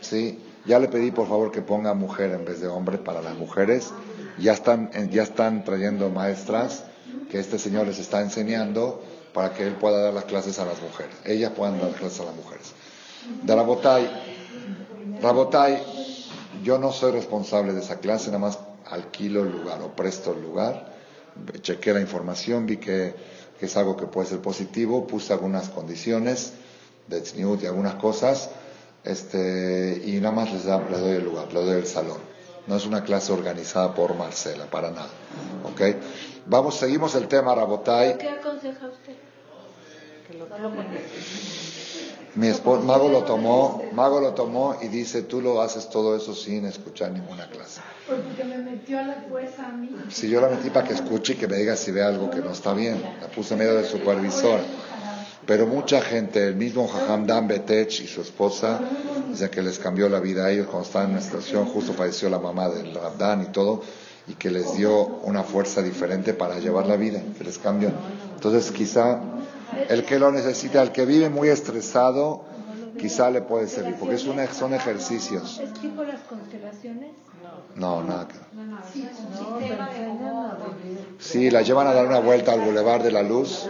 ¿sí? 0.00 0.40
ya 0.66 0.78
le 0.78 0.88
pedí 0.88 1.12
por 1.12 1.28
favor 1.28 1.52
que 1.52 1.62
ponga 1.62 1.94
mujer 1.94 2.32
en 2.32 2.44
vez 2.44 2.60
de 2.60 2.66
hombre 2.66 2.98
para 2.98 3.22
las 3.22 3.36
mujeres. 3.36 3.92
Ya 4.38 4.52
están, 4.52 4.90
ya 5.10 5.22
están 5.22 5.64
trayendo 5.64 6.10
maestras 6.10 6.84
que 7.30 7.38
este 7.38 7.58
señor 7.58 7.86
les 7.86 8.00
está 8.00 8.20
enseñando 8.20 9.00
para 9.32 9.52
que 9.52 9.64
él 9.64 9.74
pueda 9.74 10.00
dar 10.00 10.12
las 10.12 10.24
clases 10.24 10.58
a 10.58 10.64
las 10.64 10.80
mujeres. 10.82 11.14
Ellas 11.24 11.52
puedan 11.56 11.80
dar 11.80 11.92
clases 11.92 12.20
a 12.20 12.24
las 12.24 12.34
mujeres. 12.34 12.72
De 13.42 13.54
Rabotai, 13.54 14.10
Rabotai, 15.22 15.82
yo 16.64 16.78
no 16.78 16.90
soy 16.90 17.12
responsable 17.12 17.72
de 17.72 17.80
esa 17.80 17.98
clase, 18.00 18.26
nada 18.26 18.40
más 18.40 18.58
alquilo 18.86 19.42
el 19.42 19.52
lugar 19.52 19.82
o 19.82 19.94
presto 19.94 20.32
el 20.32 20.42
lugar. 20.42 20.92
Chequé 21.60 21.92
la 21.92 22.00
información, 22.00 22.66
vi 22.66 22.78
que, 22.78 23.14
es 23.60 23.76
algo 23.78 23.96
que 23.96 24.06
puede 24.06 24.28
ser 24.28 24.40
positivo, 24.40 25.06
puse 25.06 25.32
algunas 25.32 25.70
condiciones 25.70 26.52
de 27.06 27.20
tzniut 27.20 27.62
y 27.62 27.66
algunas 27.66 27.94
cosas, 27.94 28.50
este, 29.04 30.02
y 30.04 30.12
nada 30.20 30.34
más 30.34 30.52
les, 30.52 30.64
les 30.64 31.00
doy 31.00 31.16
el 31.16 31.24
lugar, 31.24 31.52
les 31.52 31.64
doy 31.64 31.76
el 31.76 31.86
salón. 31.86 32.18
No 32.66 32.76
es 32.76 32.86
una 32.86 33.04
clase 33.04 33.32
organizada 33.32 33.94
por 33.94 34.16
Marcela, 34.16 34.64
para 34.64 34.90
nada. 34.90 35.10
¿Ok? 35.64 35.96
Vamos, 36.46 36.76
seguimos 36.76 37.14
el 37.14 37.28
tema 37.28 37.54
Rabotai. 37.54 38.16
¿Qué 38.16 38.28
aconseja 38.30 38.86
usted? 38.88 39.14
Mi 42.34 42.48
esposo, 42.48 42.82
Mago 42.82 43.08
lo 43.08 43.22
tomó, 43.22 43.82
Mago 43.92 44.20
lo 44.20 44.32
tomó 44.32 44.76
y 44.82 44.88
dice, 44.88 45.22
tú 45.22 45.40
lo 45.40 45.60
haces 45.60 45.88
todo 45.88 46.16
eso 46.16 46.34
sin 46.34 46.64
escuchar 46.64 47.12
ninguna 47.12 47.48
clase. 47.48 47.80
Porque 48.08 48.42
me 48.42 48.58
metió 48.58 48.98
a 48.98 49.02
la 49.02 49.24
fuerza 49.28 49.66
a 49.66 49.72
mí. 49.72 49.90
Si 50.08 50.28
yo 50.28 50.40
la 50.40 50.48
metí 50.48 50.70
para 50.70 50.88
que 50.88 50.94
escuche 50.94 51.34
y 51.34 51.36
que 51.36 51.46
me 51.46 51.56
diga 51.56 51.76
si 51.76 51.92
ve 51.92 52.02
algo 52.02 52.30
que 52.30 52.38
no 52.38 52.50
está 52.50 52.72
bien. 52.72 53.00
La 53.20 53.28
puse 53.28 53.54
medio 53.54 53.74
de 53.74 53.84
supervisor. 53.84 54.60
Pero 55.46 55.66
mucha 55.66 56.00
gente, 56.00 56.48
el 56.48 56.56
mismo 56.56 56.88
Jajam 56.88 57.26
Dan 57.26 57.48
Betech 57.48 58.00
y 58.00 58.06
su 58.06 58.22
esposa, 58.22 58.80
dice 59.28 59.50
que 59.50 59.62
les 59.62 59.78
cambió 59.78 60.08
la 60.08 60.20
vida 60.20 60.46
a 60.46 60.50
ellos 60.50 60.66
cuando 60.66 60.86
estaban 60.86 61.08
en 61.08 61.16
una 61.16 61.22
situación, 61.22 61.66
justo 61.66 61.92
falleció 61.92 62.30
la 62.30 62.38
mamá 62.38 62.68
del 62.68 62.94
Rabdan 62.94 63.42
y 63.42 63.46
todo, 63.46 63.82
y 64.26 64.34
que 64.34 64.50
les 64.50 64.74
dio 64.74 65.04
una 65.04 65.42
fuerza 65.42 65.82
diferente 65.82 66.32
para 66.32 66.58
llevar 66.58 66.86
la 66.86 66.96
vida, 66.96 67.20
que 67.36 67.44
les 67.44 67.58
cambió. 67.58 67.90
Entonces 68.34 68.70
quizá 68.70 69.20
el 69.88 70.04
que 70.04 70.18
lo 70.18 70.32
necesita, 70.32 70.82
el 70.82 70.92
que 70.92 71.04
vive 71.04 71.28
muy 71.28 71.48
estresado, 71.48 72.44
quizá 72.98 73.30
le 73.30 73.42
puede 73.42 73.68
servir, 73.68 73.96
porque 73.98 74.14
es 74.14 74.24
una, 74.24 74.50
son 74.52 74.72
ejercicios. 74.72 75.60
¿Es 75.60 75.74
tipo 75.74 76.04
las 76.04 76.20
constelaciones? 76.20 77.10
No, 77.76 78.02
nada. 78.02 78.28
Sí, 81.18 81.50
la 81.50 81.62
llevan 81.62 81.86
a 81.86 81.94
dar 81.94 82.06
una 82.06 82.20
vuelta 82.20 82.52
al 82.52 82.60
Boulevard 82.60 83.02
de 83.02 83.12
la 83.12 83.22
Luz 83.22 83.66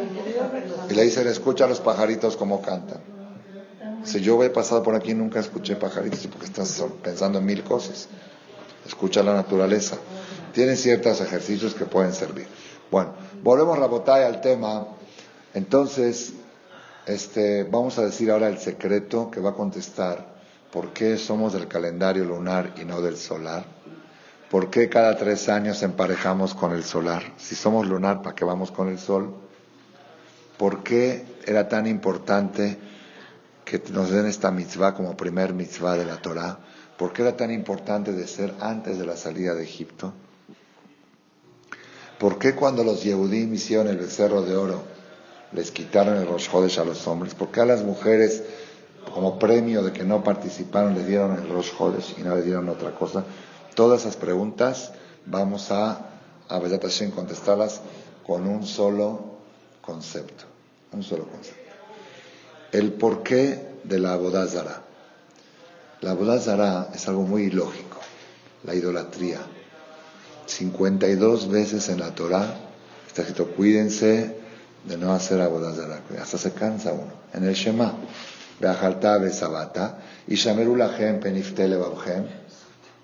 y 0.90 0.94
le 0.94 1.02
dicen, 1.02 1.26
escucha 1.28 1.64
a 1.64 1.68
los 1.68 1.80
pajaritos 1.80 2.36
como 2.36 2.60
cantan. 2.60 3.00
Si 4.04 4.20
yo 4.20 4.42
he 4.42 4.50
pasado 4.50 4.82
por 4.82 4.94
aquí 4.94 5.14
nunca 5.14 5.40
escuché 5.40 5.76
pajaritos 5.76 6.26
porque 6.26 6.46
estás 6.46 6.82
pensando 7.02 7.38
en 7.38 7.46
mil 7.46 7.62
cosas. 7.62 8.08
Escucha 8.86 9.22
la 9.22 9.34
naturaleza. 9.34 9.96
Tienen 10.52 10.76
ciertos 10.76 11.20
ejercicios 11.20 11.74
que 11.74 11.86
pueden 11.86 12.12
servir. 12.12 12.46
Bueno, 12.90 13.14
volvemos 13.42 13.78
botella 13.88 14.26
al 14.26 14.40
tema. 14.40 14.86
Entonces, 15.54 16.34
este, 17.06 17.64
vamos 17.64 17.98
a 17.98 18.04
decir 18.04 18.30
ahora 18.30 18.48
el 18.48 18.58
secreto 18.58 19.30
que 19.30 19.40
va 19.40 19.50
a 19.50 19.54
contestar 19.54 20.34
por 20.70 20.92
qué 20.92 21.16
somos 21.16 21.52
del 21.52 21.66
calendario 21.66 22.24
lunar 22.24 22.74
y 22.80 22.84
no 22.84 23.00
del 23.00 23.16
solar. 23.16 23.64
¿Por 24.50 24.70
qué 24.70 24.88
cada 24.88 25.16
tres 25.16 25.48
años 25.48 25.82
emparejamos 25.82 26.54
con 26.54 26.72
el 26.72 26.84
solar? 26.84 27.22
Si 27.38 27.54
somos 27.54 27.86
lunar, 27.86 28.22
¿para 28.22 28.34
qué 28.34 28.44
vamos 28.44 28.70
con 28.70 28.88
el 28.88 28.98
sol? 28.98 29.34
¿Por 30.58 30.82
qué 30.82 31.24
era 31.46 31.68
tan 31.68 31.86
importante 31.86 32.78
que 33.64 33.82
nos 33.90 34.10
den 34.10 34.26
esta 34.26 34.50
mitzvah 34.50 34.94
como 34.94 35.16
primer 35.16 35.54
mitzvah 35.54 35.96
de 35.96 36.04
la 36.04 36.16
Torah? 36.22 36.58
¿Por 36.96 37.12
qué 37.12 37.22
era 37.22 37.36
tan 37.36 37.50
importante 37.50 38.12
de 38.12 38.26
ser 38.26 38.54
antes 38.60 38.98
de 38.98 39.06
la 39.06 39.16
salida 39.16 39.54
de 39.54 39.64
Egipto? 39.64 40.12
¿Por 42.18 42.38
qué 42.38 42.54
cuando 42.54 42.84
los 42.84 43.02
Yehudim 43.02 43.52
hicieron 43.54 43.88
el 43.88 43.96
becerro 43.96 44.42
de 44.42 44.56
oro 44.56 44.82
les 45.52 45.70
quitaron 45.70 46.16
el 46.16 46.26
Rosh 46.26 46.48
Hodesh 46.52 46.78
a 46.78 46.84
los 46.84 47.06
hombres? 47.08 47.34
¿Por 47.34 47.50
qué 47.50 47.60
a 47.60 47.64
las 47.66 47.82
mujeres, 47.82 48.42
como 49.12 49.38
premio 49.38 49.82
de 49.82 49.92
que 49.92 50.04
no 50.04 50.22
participaron, 50.22 50.94
les 50.94 51.06
dieron 51.06 51.32
el 51.32 51.48
Rosh 51.48 51.72
Hodesh 51.76 52.14
y 52.18 52.22
no 52.22 52.36
les 52.36 52.44
dieron 52.44 52.68
otra 52.68 52.92
cosa? 52.92 53.24
Todas 53.74 54.02
esas 54.02 54.16
preguntas 54.16 54.92
vamos 55.26 55.70
a, 55.70 56.10
a 56.48 56.60
Hashem, 56.60 57.10
contestarlas 57.10 57.80
con 58.26 58.46
un 58.46 58.66
solo 58.66 59.20
concepto. 59.80 60.44
Un 60.92 61.02
solo 61.02 61.26
concepto. 61.26 61.60
El 62.72 62.92
porqué 62.92 63.74
de 63.82 63.98
la 63.98 64.12
Abodazara. 64.12 64.82
La 66.00 66.12
Abodazara 66.12 66.90
es 66.94 67.08
algo 67.08 67.22
muy 67.22 67.44
ilógico. 67.44 67.98
La 68.64 68.74
idolatría. 68.74 69.40
52 70.46 71.48
veces 71.48 71.88
en 71.88 72.00
la 72.00 72.14
Torah 72.14 72.54
está 73.06 73.22
escrito, 73.22 73.48
cuídense 73.54 74.36
de 74.84 74.96
no 74.98 75.12
hacer 75.12 75.40
abodazara. 75.40 76.00
Hasta 76.20 76.36
se 76.38 76.52
cansa 76.52 76.92
uno. 76.92 77.12
En 77.32 77.44
el 77.44 77.54
Shema, 77.54 77.94
Beajalta 78.60 79.18
Besabata, 79.18 79.98
y 80.26 80.34
Shameru 80.34 80.76
Lachem 80.76 81.20
Peniftele 81.20 81.76
Babhem, 81.76 82.26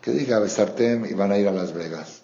que 0.00 0.12
diga 0.12 0.38
Besartem 0.38 1.04
y 1.04 1.14
van 1.14 1.32
a 1.32 1.38
ir 1.38 1.48
a 1.48 1.52
Las 1.52 1.72
Vegas. 1.74 2.22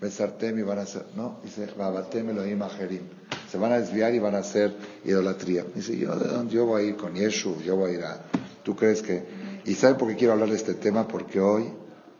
Besartem 0.00 0.58
y 0.58 0.62
van 0.62 0.78
a 0.78 0.82
hacer, 0.82 1.06
no, 1.16 1.40
dice 1.42 1.68
Babatem 1.76 2.30
Elohim 2.30 2.62
Ajerim. 2.62 3.02
Se 3.50 3.58
van 3.58 3.72
a 3.72 3.80
desviar 3.80 4.14
y 4.14 4.18
van 4.18 4.34
a 4.34 4.38
hacer 4.38 4.74
idolatría. 5.04 5.64
Dice, 5.74 5.96
yo 5.96 6.14
de 6.16 6.28
dónde 6.28 6.54
yo 6.54 6.66
voy 6.66 6.82
a 6.82 6.84
ir 6.86 6.96
con 6.96 7.14
Yeshu, 7.14 7.62
yo 7.62 7.76
voy 7.76 7.92
a 7.92 7.94
ir 7.94 8.04
a. 8.04 8.20
¿Tú 8.62 8.76
crees 8.76 9.02
que.? 9.02 9.24
¿Y 9.64 9.74
sabe 9.74 9.94
por 9.94 10.08
qué 10.08 10.16
quiero 10.16 10.34
hablar 10.34 10.50
de 10.50 10.56
este 10.56 10.74
tema? 10.74 11.08
Porque 11.08 11.40
hoy, 11.40 11.72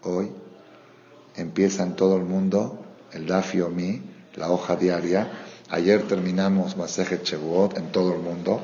hoy, 0.02 0.30
empieza 1.36 1.82
en 1.82 1.94
todo 1.94 2.16
el 2.16 2.24
mundo 2.24 2.82
el 3.12 3.26
Dafio 3.26 3.68
Mi, 3.68 4.02
la 4.36 4.50
hoja 4.50 4.76
diaria. 4.76 5.30
Ayer 5.68 6.02
terminamos 6.06 6.76
Masejet 6.76 7.22
Chebuot 7.24 7.76
en 7.76 7.92
todo 7.92 8.14
el 8.14 8.20
mundo. 8.20 8.62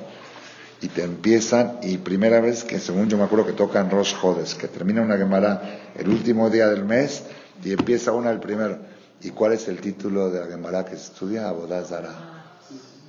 Y 0.83 0.89
te 0.89 1.05
empiezan, 1.05 1.78
y 1.83 1.99
primera 1.99 2.41
vez 2.41 2.64
que 2.64 2.80
según 2.80 3.09
yo 3.09 3.16
me 3.16 3.22
acuerdo 3.22 3.47
que 3.47 3.53
tocan 3.53 3.89
Rosh 3.89 4.16
Jodes, 4.16 4.57
que 4.57 4.66
termina 4.66 5.01
una 5.01 5.16
Gemara 5.16 5.80
el 5.97 6.09
último 6.09 6.51
día 6.51 6.66
del 6.66 6.85
mes 6.85 7.22
y 7.64 7.72
empieza 7.72 8.11
una 8.11 8.30
el 8.33 8.41
primero. 8.41 8.78
¿Y 9.20 9.30
cuál 9.30 9.53
es 9.53 9.68
el 9.68 9.80
título 9.80 10.30
de 10.30 10.41
la 10.41 10.47
Gemara 10.47 10.85
que 10.85 10.97
se 10.97 11.05
estudia? 11.05 11.49
Abodazara. 11.49 12.12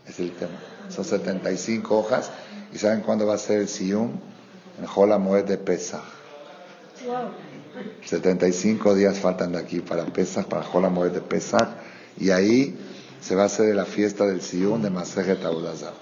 Es 0.08 0.20
el 0.20 0.34
tema. 0.34 0.60
Son 0.90 1.04
75 1.04 1.98
hojas. 1.98 2.30
¿Y 2.72 2.78
saben 2.78 3.02
cuándo 3.02 3.26
va 3.26 3.34
a 3.34 3.40
ser 3.40 3.62
el 3.62 3.68
Siyum? 3.68 4.12
En 4.80 4.86
Jola 4.86 5.18
Moed 5.18 5.46
de 5.46 5.58
Pesach. 5.58 6.04
Wow. 7.08 7.32
75 8.06 8.94
días 8.94 9.18
faltan 9.18 9.54
de 9.54 9.58
aquí 9.58 9.80
para 9.80 10.06
Pesach, 10.06 10.46
para 10.46 10.62
Jola 10.62 10.90
Moed 10.90 11.12
de 11.12 11.22
Pesach. 11.22 11.70
Y 12.20 12.30
ahí 12.30 12.78
se 13.20 13.34
va 13.34 13.44
a 13.44 13.46
hacer 13.48 13.74
la 13.74 13.86
fiesta 13.86 14.28
del 14.28 14.42
Siyum 14.42 14.84
de 14.84 14.92
Masejet 14.92 15.44
Abudazar. 15.44 15.94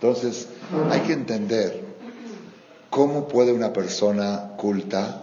Entonces, 0.00 0.48
hay 0.90 1.00
que 1.00 1.12
entender 1.12 1.82
cómo 2.88 3.26
puede 3.26 3.52
una 3.52 3.72
persona 3.72 4.52
culta 4.56 5.22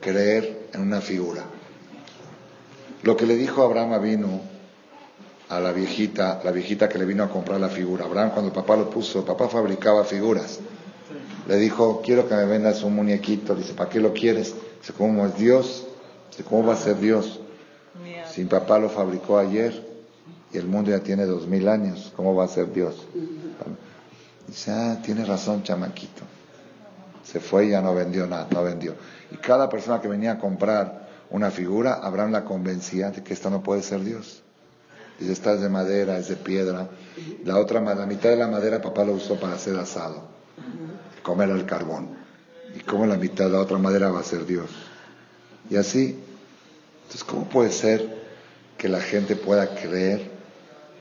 creer 0.00 0.68
en 0.72 0.80
una 0.80 1.02
figura. 1.02 1.44
Lo 3.02 3.16
que 3.16 3.26
le 3.26 3.36
dijo 3.36 3.62
Abraham 3.62 4.02
vino 4.02 4.40
a 5.50 5.60
la 5.60 5.72
viejita, 5.72 6.40
la 6.42 6.50
viejita 6.50 6.88
que 6.88 6.98
le 6.98 7.04
vino 7.04 7.22
a 7.22 7.28
comprar 7.28 7.60
la 7.60 7.68
figura. 7.68 8.06
Abraham 8.06 8.30
cuando 8.30 8.48
el 8.48 8.54
papá 8.54 8.76
lo 8.76 8.88
puso, 8.88 9.18
el 9.18 9.24
papá 9.26 9.48
fabricaba 9.48 10.04
figuras. 10.04 10.58
Le 11.46 11.56
dijo, 11.56 12.02
quiero 12.02 12.26
que 12.28 12.34
me 12.34 12.46
vendas 12.46 12.82
un 12.82 12.94
muñequito. 12.94 13.54
Dice, 13.54 13.74
¿para 13.74 13.90
qué 13.90 14.00
lo 14.00 14.12
quieres? 14.12 14.54
Dice, 14.80 14.92
¿cómo 14.96 15.26
es 15.26 15.36
Dios? 15.36 15.86
Dice, 16.30 16.44
¿cómo 16.44 16.66
va 16.66 16.74
a 16.74 16.76
ser 16.76 16.98
Dios? 16.98 17.40
Si 18.30 18.42
mi 18.42 18.48
papá 18.48 18.78
lo 18.78 18.88
fabricó 18.88 19.38
ayer 19.38 19.86
y 20.52 20.58
el 20.58 20.66
mundo 20.66 20.90
ya 20.90 21.00
tiene 21.00 21.26
dos 21.26 21.46
mil 21.46 21.68
años, 21.68 22.12
¿cómo 22.16 22.34
va 22.34 22.44
a 22.44 22.48
ser 22.48 22.72
Dios? 22.72 23.06
Dice, 24.48 24.72
ah, 24.72 24.98
tiene 25.04 25.26
razón, 25.26 25.62
chamaquito. 25.62 26.22
Se 27.22 27.38
fue 27.38 27.66
y 27.66 27.70
ya 27.70 27.82
no 27.82 27.94
vendió 27.94 28.26
nada, 28.26 28.48
no 28.50 28.62
vendió. 28.62 28.94
Y 29.30 29.36
cada 29.36 29.68
persona 29.68 30.00
que 30.00 30.08
venía 30.08 30.32
a 30.32 30.38
comprar 30.38 31.06
una 31.30 31.50
figura, 31.50 32.00
Abraham 32.02 32.32
la 32.32 32.44
convencía 32.44 33.10
de 33.10 33.22
que 33.22 33.34
esta 33.34 33.50
no 33.50 33.62
puede 33.62 33.82
ser 33.82 34.02
Dios. 34.02 34.42
Dice, 35.18 35.32
esta 35.32 35.52
es 35.52 35.60
de 35.60 35.68
madera, 35.68 36.16
es 36.16 36.28
de 36.28 36.36
piedra. 36.36 36.88
La 37.44 37.58
otra, 37.58 37.82
la 37.82 38.06
mitad 38.06 38.30
de 38.30 38.36
la 38.36 38.48
madera 38.48 38.80
papá 38.80 39.04
lo 39.04 39.12
usó 39.12 39.38
para 39.38 39.54
hacer 39.54 39.76
asado, 39.76 40.22
comer 41.22 41.50
al 41.50 41.66
carbón. 41.66 42.16
Y 42.74 42.80
como 42.80 43.04
la 43.04 43.16
mitad 43.16 43.44
de 43.44 43.50
la 43.50 43.60
otra 43.60 43.76
madera 43.76 44.10
va 44.10 44.20
a 44.20 44.24
ser 44.24 44.46
Dios. 44.46 44.70
Y 45.68 45.76
así. 45.76 46.18
Entonces, 47.02 47.24
¿cómo 47.24 47.48
puede 47.48 47.70
ser 47.70 48.16
que 48.78 48.88
la 48.88 49.00
gente 49.00 49.36
pueda 49.36 49.74
creer 49.74 50.30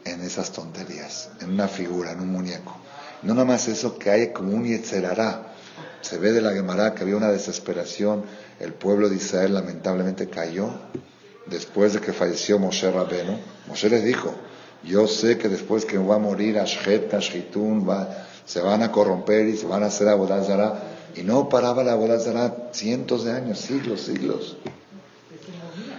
en 0.03 0.21
esas 0.21 0.51
tonterías, 0.51 1.29
en 1.41 1.51
una 1.51 1.67
figura, 1.67 2.11
en 2.11 2.21
un 2.21 2.31
muñeco? 2.31 2.77
No 3.23 3.33
nada 3.33 3.45
más 3.45 3.67
eso, 3.67 3.97
que 3.97 4.09
hay 4.09 4.27
como 4.31 4.53
un 4.53 4.65
yetzerará. 4.65 5.53
Se 6.01 6.17
ve 6.17 6.31
de 6.31 6.41
la 6.41 6.53
Gemara 6.53 6.93
que 6.93 7.03
había 7.03 7.17
una 7.17 7.31
desesperación. 7.31 8.23
El 8.59 8.73
pueblo 8.73 9.09
de 9.09 9.15
Israel 9.15 9.53
lamentablemente 9.53 10.29
cayó 10.29 10.69
después 11.47 11.93
de 11.93 11.99
que 11.99 12.13
falleció 12.13 12.59
Moshe 12.59 12.91
Rabenu. 12.91 13.37
Moshe 13.67 13.89
les 13.89 14.03
dijo, 14.03 14.33
yo 14.83 15.07
sé 15.07 15.37
que 15.37 15.49
después 15.49 15.85
que 15.85 15.97
va 15.97 16.15
a 16.15 16.19
morir 16.19 16.59
Ashhet, 16.59 17.13
Ashitun, 17.13 17.87
va, 17.87 18.25
se 18.45 18.61
van 18.61 18.83
a 18.83 18.91
corromper 18.91 19.47
y 19.47 19.57
se 19.57 19.65
van 19.65 19.83
a 19.83 19.87
hacer 19.87 20.07
Abodazara. 20.07 20.81
Y 21.15 21.23
no 21.23 21.49
paraba 21.49 21.83
la 21.83 21.93
Abodazara 21.93 22.69
cientos 22.71 23.25
de 23.25 23.31
años, 23.31 23.59
siglos, 23.59 24.01
siglos. 24.01 24.57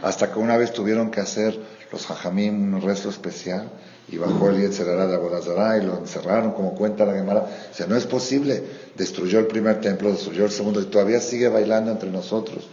Hasta 0.02 0.32
que 0.32 0.38
una 0.38 0.56
vez 0.56 0.72
tuvieron 0.72 1.10
que 1.10 1.20
hacer 1.20 1.58
los 1.90 2.06
Jajamim 2.06 2.74
un 2.74 2.82
resto 2.82 3.08
especial 3.08 3.70
y 4.10 4.16
bajó 4.16 4.48
el 4.48 4.60
Yetzerara 4.60 5.06
de 5.06 5.14
Abodazara 5.14 5.76
y 5.78 5.84
lo 5.84 5.98
encerraron, 5.98 6.52
como 6.52 6.74
cuenta 6.74 7.04
la 7.04 7.12
Gemara. 7.12 7.46
O 7.70 7.74
sea, 7.74 7.86
no 7.86 7.96
es 7.96 8.06
posible. 8.06 8.64
Destruyó 8.96 9.38
el 9.38 9.46
primer 9.46 9.80
templo, 9.80 10.10
destruyó 10.10 10.46
el 10.46 10.50
segundo 10.50 10.80
y 10.80 10.86
todavía 10.86 11.20
sigue 11.20 11.48
bailando 11.48 11.90
entre 11.90 12.10
nosotros. 12.10 12.66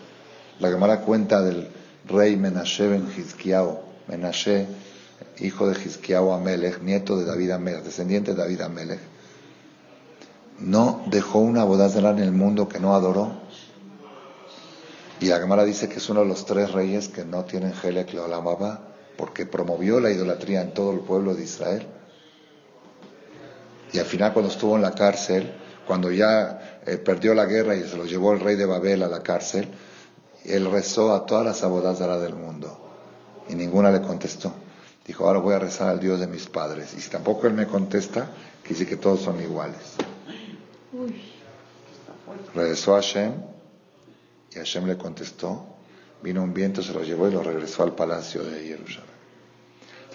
La 0.60 0.70
Gemara 0.70 1.02
cuenta 1.02 1.42
del 1.42 1.68
rey 2.08 2.38
Menashe 2.38 2.88
ben. 2.88 3.06
Menashe, 4.08 4.68
hijo 5.40 5.68
de 5.68 5.78
Hizkiao 5.78 6.32
Amelech, 6.32 6.82
nieto 6.82 7.18
de 7.18 7.26
David 7.26 7.52
Amelech, 7.52 7.84
descendiente 7.84 8.32
de 8.32 8.38
David 8.38 8.62
Amelech. 8.62 9.00
No 10.60 11.04
dejó 11.08 11.40
una 11.40 11.64
Abodazara 11.64 12.12
en 12.12 12.20
el 12.20 12.32
mundo 12.32 12.70
que 12.70 12.80
no 12.80 12.96
adoró. 12.96 13.34
Y 15.20 15.26
la 15.26 15.40
Gemara 15.40 15.66
dice 15.66 15.90
que 15.90 15.98
es 15.98 16.10
uno 16.10 16.22
de 16.22 16.28
los 16.28 16.46
tres 16.46 16.72
reyes 16.72 17.10
que 17.10 17.26
no 17.26 17.44
tienen 17.44 17.74
Helek 17.84 18.14
porque 19.18 19.46
promovió 19.46 20.00
la 20.00 20.12
idolatría 20.12 20.62
en 20.62 20.74
todo 20.74 20.92
el 20.92 21.00
pueblo 21.00 21.36
de 21.36 21.44
Israel. 21.44 21.88
Y 23.92 24.00
al 24.00 24.06
final 24.06 24.34
cuando 24.34 24.52
estuvo 24.52 24.76
en 24.76 24.82
la 24.82 24.94
cárcel, 24.94 25.54
cuando 25.88 26.12
ya 26.12 26.82
eh, 26.86 26.98
perdió 26.98 27.34
la 27.34 27.46
guerra 27.46 27.76
y 27.76 27.84
se 27.84 27.98
lo 27.98 28.06
llevó 28.06 28.34
el 28.34 28.40
rey 28.40 28.56
de 28.56 28.66
Babel 28.66 29.04
a 29.04 29.08
la 29.08 29.22
cárcel, 29.22 29.68
él 30.44 30.70
rezó 30.72 31.14
a 31.14 31.26
todas 31.26 31.46
las 31.46 31.64
abodazaras 31.64 32.22
del 32.22 32.36
mundo 32.36 32.78
y 33.48 33.56
ninguna 33.56 33.92
le 33.92 34.02
contestó. 34.02 34.54
Dijo, 35.06 35.28
ahora 35.28 35.40
voy 35.40 35.54
a 35.54 35.60
rezar 35.60 35.90
al 35.90 36.00
Dios 36.00 36.20
de 36.20 36.28
mis 36.28 36.48
padres. 36.48 36.94
Y 36.98 37.02
si 37.02 37.10
tampoco 37.10 37.46
él 37.48 37.54
me 37.54 37.68
contesta, 37.68 38.28
quiere 38.64 38.80
decir 38.80 38.88
que 38.88 38.98
todos 38.98 39.22
son 39.22 39.40
iguales. 39.42 39.96
Uy. 40.94 41.22
Regresó 42.56 42.96
a 42.96 43.02
Hashem 43.02 43.34
y 44.52 44.56
Hashem 44.56 44.88
le 44.88 44.98
contestó. 44.98 45.75
Vino 46.22 46.44
un 46.44 46.54
viento, 46.54 46.82
se 46.82 46.94
lo 46.94 47.04
llevó 47.04 47.28
y 47.28 47.32
lo 47.32 47.44
regresó 47.44 47.84
al 47.84 47.94
palacio 47.94 48.44
de 48.44 48.62
Jerusalén. 48.62 49.16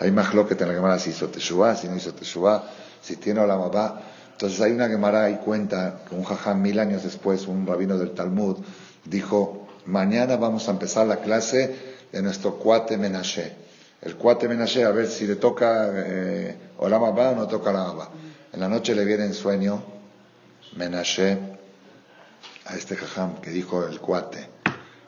Hay 0.01 0.11
más 0.11 0.35
lo 0.35 0.49
que 0.49 0.55
en 0.55 0.69
la 0.69 0.75
Gemara 0.75 0.99
si 0.99 1.11
hizo 1.11 1.29
Teshuvah, 1.29 1.77
si 1.77 1.87
no 1.87 1.97
hizo 1.97 2.15
Teshuvah, 2.15 2.65
si 3.03 3.17
tiene 3.17 3.47
la 3.47 3.57
mamá. 3.57 4.01
Entonces 4.33 4.61
hay 4.63 4.73
una 4.73 4.89
Gemara 4.89 5.29
y 5.31 5.37
cuenta 5.37 6.01
que 6.09 6.15
un 6.15 6.25
jajam 6.25 6.63
mil 6.63 6.79
años 6.79 7.03
después, 7.03 7.47
un 7.47 7.67
rabino 7.67 7.99
del 7.99 8.13
Talmud, 8.13 8.57
dijo, 9.05 9.69
mañana 9.85 10.37
vamos 10.37 10.69
a 10.69 10.71
empezar 10.71 11.07
la 11.07 11.17
clase 11.17 11.77
de 12.11 12.23
nuestro 12.23 12.57
cuate 12.57 12.97
Menashe. 12.97 13.55
El 14.01 14.17
cuate 14.17 14.49
Menashe, 14.49 14.85
a 14.85 14.91
ver 14.91 15.07
si 15.07 15.27
le 15.27 15.37
toca 15.37 15.91
eh, 15.95 16.57
o 16.79 16.89
no 16.89 17.47
toca 17.47 17.71
Olam 17.71 17.91
Abba. 17.91 18.09
En 18.55 18.61
la 18.61 18.69
noche 18.69 18.95
le 18.95 19.05
viene 19.05 19.27
en 19.27 19.35
sueño 19.35 19.83
Menashe 20.77 21.39
a 22.65 22.75
este 22.75 22.97
jajam 22.97 23.41
que 23.43 23.51
dijo 23.51 23.87
el 23.87 24.01
cuate. 24.01 24.60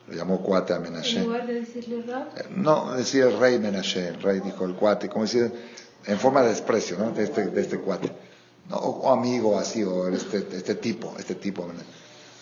Lo 0.09 0.15
llamó 0.15 0.41
cuate 0.43 0.75
a 0.75 0.79
Menashe. 0.81 1.19
En 1.21 1.25
lugar 1.27 1.47
de 1.47 1.55
decirle 1.55 2.03
Rab, 2.03 2.29
Eh, 2.37 2.47
No, 2.51 2.93
decía 2.93 3.25
el 3.25 3.39
rey 3.39 3.59
Menashe, 3.59 4.09
el 4.09 4.21
rey 4.23 4.41
dijo 4.41 4.65
el 4.65 4.75
cuate, 4.75 5.09
como 5.09 5.25
decir, 5.25 5.53
en 6.07 6.19
forma 6.19 6.43
de 6.43 6.49
desprecio, 6.49 6.99
¿no? 6.99 7.13
De 7.13 7.25
este, 7.25 7.47
de 7.47 7.61
este 7.61 7.79
cuate. 7.79 8.13
No, 8.69 8.77
o, 8.77 9.09
o 9.09 9.13
amigo 9.13 9.59
así, 9.59 9.83
o 9.85 10.09
este, 10.09 10.39
este 10.53 10.75
tipo, 10.77 11.15
este 11.19 11.37
tipo, 11.37 11.67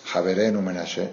Javerenu 0.07 0.61
Menashe. 0.63 1.11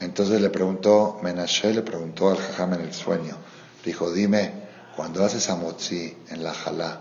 Entonces 0.00 0.40
le 0.40 0.50
preguntó, 0.50 1.18
Menashe 1.22 1.72
le 1.74 1.82
preguntó 1.82 2.30
al 2.30 2.36
jajam 2.38 2.74
en 2.74 2.80
el 2.82 2.94
sueño, 2.94 3.36
dijo, 3.84 4.12
dime, 4.12 4.52
cuando 4.96 5.24
haces 5.24 5.50
amotzi 5.50 6.16
en 6.30 6.42
la 6.42 6.54
jalá, 6.54 7.00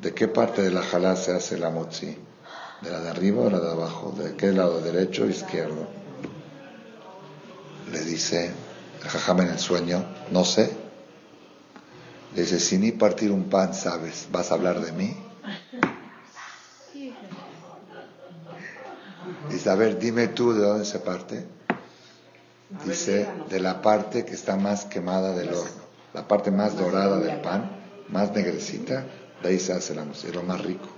¿de 0.00 0.12
qué 0.12 0.28
parte 0.28 0.62
de 0.62 0.70
la 0.70 0.82
jalá 0.82 1.16
se 1.16 1.32
hace 1.32 1.56
la 1.58 1.68
amotzi? 1.68 2.16
¿De 2.82 2.90
la 2.90 3.00
de 3.00 3.08
arriba 3.08 3.42
o 3.42 3.50
la 3.50 3.60
de 3.60 3.70
abajo? 3.70 4.14
¿De 4.18 4.34
qué 4.36 4.52
lado, 4.52 4.80
derecho 4.80 5.24
o 5.24 5.26
izquierdo? 5.26 5.86
Le 7.92 8.00
dice 8.00 8.52
el 9.02 9.08
jajam 9.08 9.40
en 9.42 9.48
el 9.48 9.58
sueño, 9.58 10.04
no 10.30 10.44
sé. 10.44 10.76
Le 12.34 12.42
dice, 12.42 12.58
si 12.58 12.78
ni 12.78 12.92
partir 12.92 13.30
un 13.30 13.48
pan 13.48 13.74
sabes, 13.74 14.28
¿vas 14.30 14.50
a 14.50 14.54
hablar 14.54 14.80
de 14.80 14.92
mí? 14.92 15.16
Dice, 19.50 19.70
a 19.70 19.74
ver, 19.74 19.98
dime 19.98 20.28
tú 20.28 20.52
de 20.52 20.60
dónde 20.60 20.84
se 20.84 20.98
parte. 20.98 21.46
Dice, 22.84 23.28
de 23.48 23.60
la 23.60 23.80
parte 23.80 24.24
que 24.24 24.34
está 24.34 24.56
más 24.56 24.84
quemada 24.84 25.32
del 25.32 25.48
horno, 25.48 25.82
la 26.12 26.26
parte 26.26 26.50
más 26.50 26.76
dorada 26.76 27.18
del 27.20 27.40
pan, 27.40 27.70
más 28.08 28.32
negrecita, 28.32 29.06
de 29.42 29.48
ahí 29.48 29.58
se 29.58 29.72
hace 29.72 29.94
la 29.94 30.04
música, 30.04 30.28
es 30.28 30.34
lo 30.34 30.42
más 30.42 30.60
rico. 30.60 30.88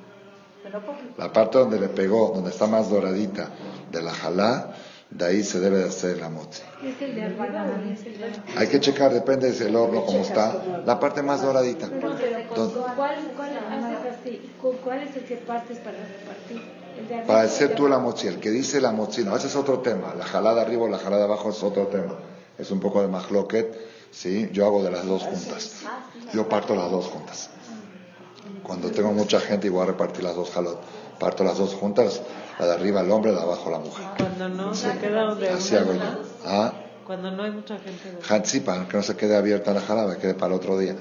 La 1.19 1.33
parte 1.33 1.59
donde 1.59 1.79
le 1.79 1.89
pegó, 1.89 2.33
donde 2.35 2.51
está 2.51 2.67
más 2.67 2.89
doradita 2.89 3.51
de 3.91 4.03
la 4.03 4.13
jalá, 4.13 4.75
de 5.11 5.25
ahí 5.25 5.43
se 5.43 5.61
debe 5.61 5.79
de 5.79 5.85
hacer 5.89 6.19
la 6.19 6.29
motzi. 6.29 6.63
Hay 8.57 8.67
que 8.69 8.81
checar, 8.81 9.13
depende 9.13 9.53
del 9.53 9.77
horno 9.77 10.05
como 10.05 10.23
está, 10.23 10.83
la 10.85 10.99
parte 10.99 11.23
más 11.23 11.43
doradita. 11.43 11.89
¿cuál, 11.89 13.31
cuál 13.37 13.51
haces 13.57 14.19
así? 14.21 14.41
¿Cu- 14.61 14.75
¿Cuál 14.83 15.03
es 15.03 15.17
el 15.17 15.25
que 15.25 15.37
partes 15.37 15.79
para 15.79 15.97
repartir? 15.99 16.61
¿El 16.99 17.09
de 17.09 17.15
arriba 17.15 17.27
Para 17.27 17.41
hacer 17.43 17.75
tú 17.75 17.89
la 17.89 17.99
mochi, 17.99 18.27
el 18.27 18.41
que 18.41 18.51
dice 18.51 18.81
la 18.81 18.91
mochi, 18.93 19.23
no, 19.23 19.37
ese 19.37 19.47
es 19.47 19.57
otro 19.57 19.81
tema. 19.81 20.15
La 20.17 20.25
jalada 20.25 20.63
arriba 20.63 20.85
o 20.85 20.89
la 20.89 20.99
jalada 20.99 21.25
abajo 21.25 21.51
es 21.51 21.63
otro 21.63 21.87
tema. 21.87 22.15
Es 22.59 22.71
un 22.71 22.81
poco 22.81 23.01
de 23.03 23.09
mahloket, 23.09 23.79
¿sí? 24.11 24.49
Yo 24.53 24.67
hago 24.67 24.83
de 24.83 24.91
las 24.91 25.07
dos 25.07 25.23
juntas. 25.23 25.73
Yo 26.33 26.49
parto 26.49 26.75
las 26.75 26.91
dos 26.91 27.07
juntas. 27.07 27.51
Cuando 28.63 28.91
tengo 28.91 29.13
mucha 29.13 29.41
gente 29.41 29.67
y 29.69 29.71
voy 29.71 29.83
a 29.83 29.87
repartir 29.87 30.25
las 30.25 30.35
dos 30.35 30.51
jalot, 30.51 30.79
parto 31.19 31.45
las 31.45 31.59
dos 31.59 31.75
juntas, 31.75 32.23
la 32.59 32.67
de 32.67 32.73
arriba 32.73 33.01
el 33.01 33.11
hombre, 33.11 33.33
la 33.33 33.39
de 33.39 33.45
abajo 33.45 33.71
la 33.71 33.79
mujer. 33.79 34.07
Cuando 34.17 34.49
no 34.49 34.75
se 34.75 34.97
queda 34.99 35.35
de 35.35 35.49
Así 35.51 35.77
hago 35.77 35.93
yo. 35.93 36.01
Ah, 36.45 36.73
Cuando 37.07 37.31
no 37.31 37.43
hay 37.43 37.51
mucha 37.51 37.79
gente 37.79 38.11
de 38.11 38.19
Hansi, 38.35 38.61
para 38.61 38.87
que 38.87 38.97
no 38.97 39.03
se 39.03 39.17
quede 39.17 39.37
abierta 39.37 39.73
la 39.73 39.81
jalada, 39.81 40.17
quede 40.19 40.35
para 40.35 40.55
el 40.55 40.61
otro 40.61 40.79
día. 40.79 40.97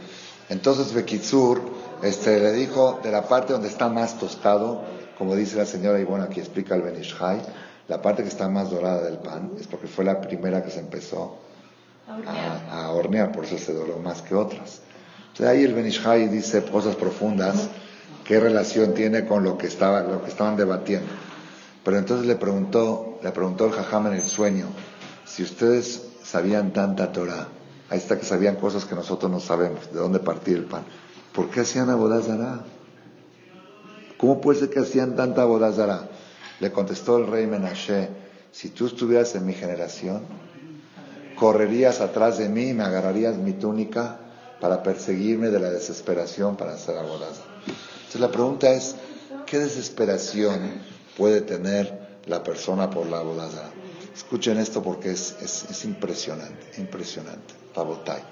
Entonces 0.50 0.94
Bekitsur 0.94 1.62
este, 2.02 2.40
le 2.40 2.54
dijo 2.54 3.00
de 3.04 3.12
la 3.12 3.24
parte 3.24 3.54
donde 3.54 3.68
está 3.68 3.90
más 3.90 4.18
tostado, 4.18 4.84
como 5.18 5.36
dice 5.36 5.58
la 5.58 5.66
señora 5.66 6.00
Ivonne 6.00 6.24
aquí 6.26 6.40
explica 6.40 6.76
el 6.76 6.82
Benishai, 6.82 7.42
la 7.88 8.02
parte 8.02 8.24
que 8.24 8.30
está 8.30 8.48
más 8.48 8.70
dorada 8.70 9.02
del 9.02 9.18
pan 9.18 9.52
es 9.60 9.68
porque 9.68 9.88
fue 9.88 10.06
la 10.06 10.22
primera 10.22 10.64
que 10.64 10.70
se 10.70 10.80
empezó 10.80 11.38
a, 12.08 12.84
a 12.84 12.92
hornear, 12.92 13.32
por 13.32 13.46
eso 13.46 13.58
se 13.58 13.74
doró 13.74 13.98
más 14.00 14.22
que 14.22 14.36
otras. 14.36 14.82
Entonces 15.30 15.48
ahí 15.48 15.64
el 15.64 15.74
Benishai 15.74 16.30
dice 16.30 16.64
cosas 16.64 16.96
profundas 16.96 17.70
qué 18.28 18.40
relación 18.42 18.94
tiene 18.94 19.26
con 19.26 19.44
lo 19.44 19.58
que, 19.58 19.68
estaban 19.68 20.58
debatiendo. 20.58 21.08
Pero 21.84 21.98
entonces 21.98 22.28
le 22.28 22.36
preguntó, 22.36 23.20
le 23.24 23.32
preguntó 23.32 23.66
el 23.66 23.72
jajam 23.72 24.08
en 24.08 24.14
el 24.14 24.24
sueño, 24.24 24.68
si 25.26 25.44
ustedes 25.44 26.04
sabían 26.24 26.74
tanta 26.74 27.14
Torah, 27.14 27.48
ahí 27.90 27.98
está 27.98 28.20
que 28.20 28.26
sabían 28.26 28.58
cosas 28.58 28.84
que 28.84 28.96
nosotros 28.96 29.32
no 29.32 29.40
sabemos, 29.40 29.92
de 29.94 30.00
dónde 30.00 30.20
partir 30.20 30.58
el 30.58 30.66
pan, 30.66 30.84
¿por 31.34 31.50
qué 31.50 31.62
hacían 31.62 31.90
abodazara? 31.90 32.66
¿Cómo 34.18 34.42
puede 34.42 34.60
ser 34.60 34.70
que 34.70 34.80
hacían 34.80 35.16
tanta 35.16 35.44
abodazara? 35.44 36.10
Le 36.60 36.72
contestó 36.72 37.18
el 37.18 37.28
rey 37.28 37.48
Menashe, 37.48 38.10
si 38.52 38.70
tú 38.70 38.88
estuvieras 38.88 39.36
en 39.36 39.46
mi 39.46 39.54
generación, 39.54 40.24
correrías 41.38 42.02
atrás 42.02 42.40
de 42.40 42.50
mí 42.50 42.70
y 42.70 42.74
me 42.74 42.84
agarrarías 42.84 43.38
mi 43.38 43.54
túnica 43.54 44.18
para 44.60 44.84
perseguirme 44.84 45.48
de 45.48 45.60
la 45.60 45.70
desesperación 45.70 46.58
para 46.58 46.74
hacer 46.74 46.98
abodazara. 46.98 47.47
Entonces 48.08 48.22
la 48.22 48.32
pregunta 48.32 48.72
es, 48.72 48.96
¿qué 49.46 49.60
desesperación 49.60 50.82
puede 51.18 51.42
tener 51.42 52.20
la 52.26 52.42
persona 52.42 52.90
por 52.90 53.06
la 53.06 53.18
abodazara? 53.18 53.70
Escuchen 54.16 54.58
esto 54.60 54.82
porque 54.82 55.12
es, 55.12 55.36
es, 55.42 55.84
impresionante, 55.84 56.80
impresionante. 56.80 57.54
Tabotay. 57.76 58.24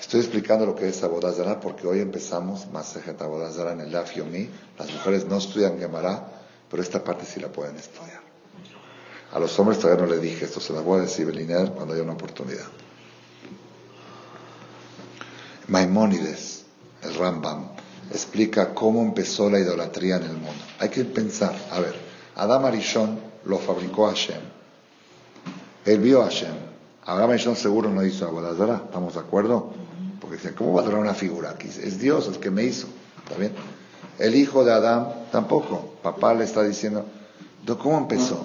Estoy 0.00 0.20
explicando 0.20 0.64
lo 0.64 0.74
que 0.74 0.88
es 0.88 1.02
Abodazara 1.02 1.60
porque 1.60 1.86
hoy 1.86 2.00
empezamos 2.00 2.66
Masejet 2.72 3.20
Abodazara 3.20 3.72
en 3.72 3.80
el 3.80 3.92
Daf 3.92 4.14
Yomi. 4.16 4.48
Las 4.78 4.90
mujeres 4.90 5.26
no 5.26 5.36
estudian 5.36 5.78
Gemara, 5.78 6.26
pero 6.70 6.82
esta 6.82 7.04
parte 7.04 7.26
sí 7.26 7.40
la 7.40 7.52
pueden 7.52 7.76
estudiar. 7.76 8.22
A 9.32 9.38
los 9.38 9.56
hombres 9.58 9.80
todavía 9.80 10.06
no 10.06 10.10
le 10.10 10.18
dije 10.18 10.46
esto, 10.46 10.60
se 10.60 10.72
las 10.72 10.82
voy 10.82 11.00
a 11.00 11.02
decir 11.02 11.26
Beliner 11.26 11.72
cuando 11.72 11.92
haya 11.92 12.02
una 12.02 12.14
oportunidad. 12.14 12.64
Maimónides, 15.68 16.64
el 17.02 17.14
Rambam, 17.14 17.71
explica 18.12 18.74
cómo 18.74 19.02
empezó 19.02 19.48
la 19.48 19.58
idolatría 19.58 20.16
en 20.16 20.24
el 20.24 20.34
mundo. 20.34 20.62
Hay 20.78 20.90
que 20.90 21.04
pensar, 21.04 21.54
a 21.70 21.80
ver, 21.80 21.94
Adam 22.36 22.64
Arishon 22.66 23.18
lo 23.44 23.58
fabricó 23.58 24.06
Hashem. 24.06 24.40
Él 25.84 25.98
vio 25.98 26.20
a 26.20 26.26
Hashem. 26.26 26.54
Adam 27.06 27.30
Arishon 27.30 27.56
seguro 27.56 27.90
no 27.90 28.04
hizo 28.04 28.26
Abodazara, 28.26 28.82
¿estamos 28.84 29.14
de 29.14 29.20
acuerdo? 29.20 29.72
Porque 30.20 30.36
dicen, 30.36 30.54
¿cómo 30.54 30.74
va 30.74 30.80
a 30.80 30.82
adorar 30.84 31.00
una 31.00 31.14
figura 31.14 31.50
aquí? 31.50 31.68
Es 31.68 31.98
Dios 31.98 32.28
el 32.28 32.38
que 32.38 32.50
me 32.50 32.64
hizo, 32.64 32.86
¿está 33.24 33.38
bien? 33.38 33.52
El 34.18 34.34
hijo 34.34 34.64
de 34.64 34.72
Adam 34.72 35.08
tampoco. 35.32 35.94
Papá 36.02 36.34
le 36.34 36.44
está 36.44 36.62
diciendo, 36.62 37.06
¿cómo 37.80 37.98
empezó? 37.98 38.44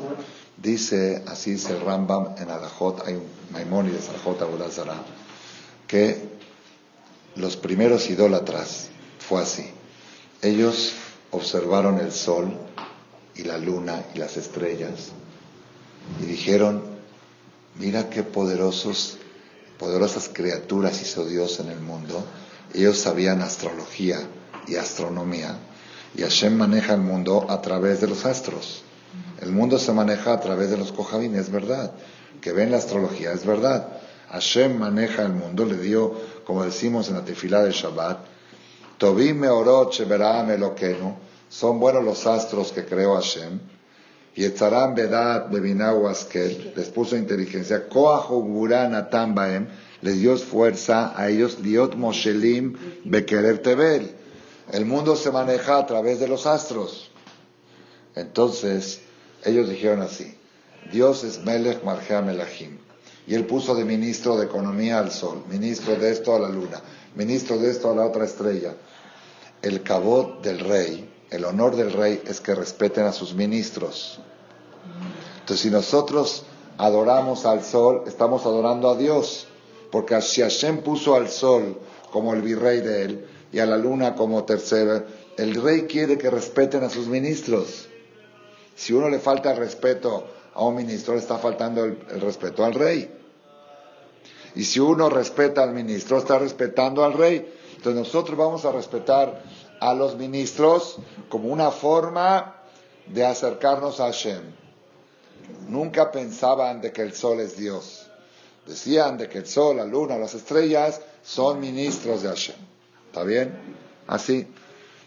Dice, 0.55 1.24
así 1.28 1.51
dice 1.51 1.78
Rambam 1.80 2.36
en 2.39 2.49
Adajot, 2.49 3.05
hay 3.05 3.15
un 3.15 3.26
Maimónides, 3.51 4.09
Adajot 4.09 4.41
Abodazara, 4.41 4.95
que 5.88 6.38
los 7.36 7.57
primeros 7.57 8.09
idólatras 8.09 8.89
fue 9.28 9.41
así. 9.41 9.69
Ellos 10.41 10.93
observaron 11.32 11.99
el 11.99 12.11
sol 12.11 12.51
y 13.36 13.43
la 13.43 13.57
luna 13.57 14.03
y 14.13 14.19
las 14.19 14.38
estrellas 14.38 15.11
y 16.21 16.25
dijeron, 16.25 16.82
mira 17.75 18.09
qué 18.09 18.23
poderosos, 18.23 19.17
poderosas 19.78 20.30
criaturas 20.32 21.01
hizo 21.01 21.25
Dios 21.25 21.59
en 21.59 21.69
el 21.69 21.80
mundo. 21.80 22.23
Ellos 22.73 22.97
sabían 22.97 23.41
astrología 23.41 24.19
y 24.67 24.75
astronomía 24.75 25.57
y 26.15 26.21
Hashem 26.21 26.55
maneja 26.55 26.93
el 26.93 27.01
mundo 27.01 27.45
a 27.49 27.61
través 27.61 28.01
de 28.01 28.07
los 28.07 28.25
astros. 28.25 28.84
El 29.41 29.51
mundo 29.51 29.78
se 29.78 29.91
maneja 29.91 30.34
a 30.34 30.39
través 30.39 30.69
de 30.69 30.78
los 30.78 30.91
Kohabim, 30.91 31.36
es 31.36 31.51
verdad. 31.51 31.91
Que 32.41 32.51
ven 32.51 32.71
la 32.71 32.78
astrología, 32.78 33.34
es 33.34 33.45
verdad. 33.45 33.88
Hashem 34.30 34.78
maneja 34.78 35.23
el 35.23 35.34
mundo, 35.34 35.65
le 35.65 35.78
dio, 35.78 36.13
como 36.45 36.63
decimos 36.63 37.09
en 37.09 37.15
la 37.15 37.25
tefilá 37.25 37.63
de 37.63 37.71
Shabbat, 37.71 38.36
Tobim 38.97 39.39
meorot 39.39 39.93
sheberaam 39.93 40.49
elokenu, 40.51 41.15
son 41.49 41.79
buenos 41.79 42.03
los 42.03 42.25
astros 42.25 42.71
que 42.71 42.85
creó 42.85 43.15
Hashem, 43.15 43.59
Yetzaram 44.37 44.93
bedat 44.93 45.49
bebinau 45.49 46.07
askel, 46.07 46.73
les 46.75 46.89
puso 46.89 47.17
inteligencia, 47.17 47.89
Koahu 47.89 48.43
guran 48.43 48.93
baem, 49.33 49.67
les 50.03 50.19
dio 50.19 50.37
fuerza 50.37 51.13
a 51.17 51.29
ellos, 51.29 51.59
liot 51.59 51.95
moshelim 51.95 52.77
bekerev 53.03 53.63
tebel. 53.63 54.11
El 54.71 54.85
mundo 54.85 55.15
se 55.15 55.31
maneja 55.31 55.79
a 55.79 55.87
través 55.87 56.19
de 56.19 56.27
los 56.27 56.45
astros. 56.45 57.09
Entonces, 58.13 58.99
ellos 59.43 59.69
dijeron 59.69 60.01
así, 60.01 60.37
Dios 60.91 61.23
es 61.23 61.43
Melech 61.43 61.83
Marjea 61.83 62.21
Melachim. 62.21 62.77
Y 63.25 63.33
él 63.33 63.45
puso 63.45 63.73
de 63.73 63.85
ministro 63.85 64.37
de 64.37 64.45
economía 64.45 64.99
al 64.99 65.11
sol, 65.11 65.43
ministro 65.49 65.95
de 65.95 66.11
esto 66.11 66.35
a 66.35 66.39
la 66.39 66.49
luna, 66.49 66.79
ministro 67.18 67.57
de 67.57 67.72
esto 67.72 67.91
a 67.91 67.95
la 67.95 68.05
otra 68.05 68.26
estrella. 68.26 68.76
El 69.61 69.84
cabot 69.84 70.41
del 70.41 70.59
rey, 70.59 71.09
el 71.32 71.43
honor 71.43 71.76
del 71.76 71.91
rey 71.91 72.22
es 72.26 72.39
que 72.39 72.55
respeten 72.55 73.05
a 73.05 73.11
sus 73.11 73.34
ministros. 73.34 74.20
Entonces, 75.39 75.63
si 75.63 75.70
nosotros 75.70 76.43
adoramos 76.78 77.45
al 77.45 77.63
sol, 77.63 78.03
estamos 78.07 78.45
adorando 78.45 78.89
a 78.89 78.95
Dios. 78.95 79.47
Porque 79.91 80.22
si 80.22 80.41
Hashem 80.41 80.84
puso 80.84 81.15
al 81.15 81.30
sol 81.30 81.80
como 82.11 82.34
el 82.34 82.41
virrey 82.41 82.82
de 82.82 83.03
él 83.03 83.28
y 83.51 83.59
a 83.59 83.65
la 83.65 83.78
luna 83.78 84.15
como 84.15 84.43
tercera, 84.43 85.05
el 85.38 85.55
rey 85.55 85.84
quiere 85.84 86.18
que 86.18 86.30
respeten 86.30 86.84
a 86.84 86.89
sus 86.89 87.07
ministros. 87.07 87.88
Si 88.76 88.93
uno 88.93 89.09
le 89.09 89.20
falta 89.20 89.51
el 89.51 89.57
respeto 89.57 90.28
a 90.53 90.63
un 90.63 90.76
ministro, 90.76 91.13
le 91.13 91.20
está 91.20 91.38
faltando 91.38 91.84
el, 91.84 91.97
respeto 92.22 92.63
al 92.63 92.74
rey. 92.74 93.09
Y 94.57 94.63
si 94.63 94.79
uno 94.79 95.07
respeta 95.07 95.61
al 95.61 95.71
ministro, 95.71 96.17
está 96.17 96.39
respetando 96.39 97.05
al 97.05 97.13
rey. 97.13 97.47
Entonces 97.75 97.93
nosotros 97.93 98.35
vamos 98.35 98.65
a 98.65 98.71
respetar 98.71 99.43
a 99.79 99.93
los 99.93 100.17
ministros 100.17 100.97
como 101.29 101.49
una 101.49 101.69
forma 101.69 102.55
de 103.05 103.23
acercarnos 103.23 103.99
a 103.99 104.05
Hashem. 104.05 104.41
Nunca 105.69 106.11
pensaban 106.11 106.81
de 106.81 106.91
que 106.91 107.03
el 107.03 107.13
sol 107.13 107.39
es 107.39 107.55
Dios. 107.55 108.07
Decían 108.65 109.19
de 109.19 109.29
que 109.29 109.37
el 109.37 109.45
sol, 109.45 109.77
la 109.77 109.85
luna, 109.85 110.17
las 110.17 110.33
estrellas 110.33 111.01
son 111.21 111.59
ministros 111.59 112.23
de 112.23 112.29
Hashem. 112.29 112.55
¿Está 113.05 113.23
bien? 113.23 113.55
Así. 114.07 114.47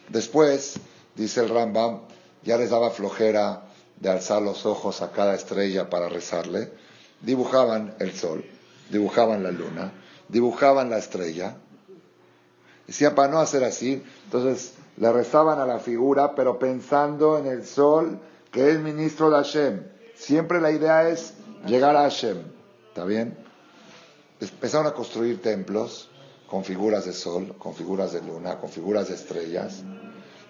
Después, 0.09 0.78
dice 1.16 1.40
el 1.40 1.48
Rambam, 1.48 2.03
ya 2.44 2.57
les 2.57 2.70
daba 2.70 2.92
flojera 2.92 3.64
de 3.98 4.11
alzar 4.11 4.42
los 4.42 4.64
ojos 4.64 5.03
a 5.03 5.11
cada 5.11 5.34
estrella 5.34 5.90
para 5.90 6.09
rezarle, 6.09 6.70
dibujaban 7.20 7.96
el 7.98 8.12
sol, 8.14 8.44
dibujaban 8.91 9.43
la 9.43 9.51
luna, 9.51 9.93
dibujaban 10.28 10.91
la 10.91 10.99
estrella. 10.99 11.57
Decían, 12.86 13.14
para 13.14 13.30
no 13.30 13.38
hacer 13.38 13.64
así, 13.64 14.03
entonces 14.24 14.74
le 14.97 15.12
rezaban 15.12 15.61
a 15.61 15.66
la 15.66 15.78
figura, 15.78 16.34
pero 16.34 16.59
pensando 16.59 17.38
en 17.38 17.47
el 17.47 17.64
sol, 17.64 18.18
que 18.51 18.70
es 18.70 18.80
ministro 18.80 19.30
de 19.30 19.36
Hashem. 19.36 19.82
Siempre 20.14 20.61
la 20.61 20.72
idea 20.72 21.09
es 21.09 21.34
llegar 21.66 21.97
a 21.97 22.03
Hashem. 22.03 22.38
¿Está 22.88 23.05
bien? 23.05 23.36
Empezaron 24.41 24.86
a 24.86 24.93
construir 24.93 25.41
templos 25.41 26.11
con 26.49 26.64
figuras 26.64 27.05
de 27.05 27.12
sol, 27.12 27.55
con 27.59 27.74
figuras 27.74 28.12
de 28.12 28.22
luna, 28.22 28.59
con 28.59 28.70
figuras 28.70 29.09
de 29.09 29.14
estrellas. 29.14 29.82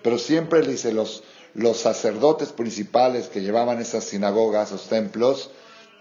Pero 0.03 0.19
siempre, 0.19 0.63
dice, 0.63 0.93
los, 0.93 1.23
los 1.55 1.77
sacerdotes 1.79 2.53
principales 2.53 3.29
que 3.29 3.43
llevaban 3.43 3.81
esas 3.81 4.05
sinagogas, 4.05 4.69
esos 4.69 4.89
templos, 4.89 5.51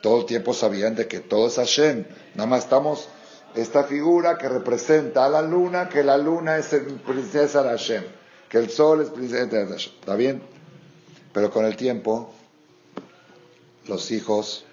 todo 0.01 0.19
el 0.21 0.25
tiempo 0.25 0.53
sabían 0.53 0.95
de 0.95 1.07
que 1.07 1.19
todo 1.19 1.47
es 1.47 1.55
Hashem. 1.55 2.05
Nada 2.35 2.49
más 2.49 2.63
estamos 2.63 3.07
esta 3.55 3.83
figura 3.83 4.37
que 4.37 4.47
representa 4.47 5.25
a 5.25 5.29
la 5.29 5.41
luna, 5.41 5.89
que 5.89 6.03
la 6.03 6.17
luna 6.17 6.57
es 6.57 6.75
princesa 7.05 7.63
de 7.63 7.69
Hashem, 7.69 8.03
que 8.49 8.57
el 8.57 8.69
sol 8.69 9.01
es 9.01 9.09
princesa 9.09 9.45
de 9.45 9.65
Hashem. 9.65 9.93
¿Está 9.99 10.15
bien? 10.15 10.41
Pero 11.33 11.51
con 11.51 11.65
el 11.65 11.75
tiempo, 11.75 12.31
los 13.87 14.11
hijos 14.11 14.65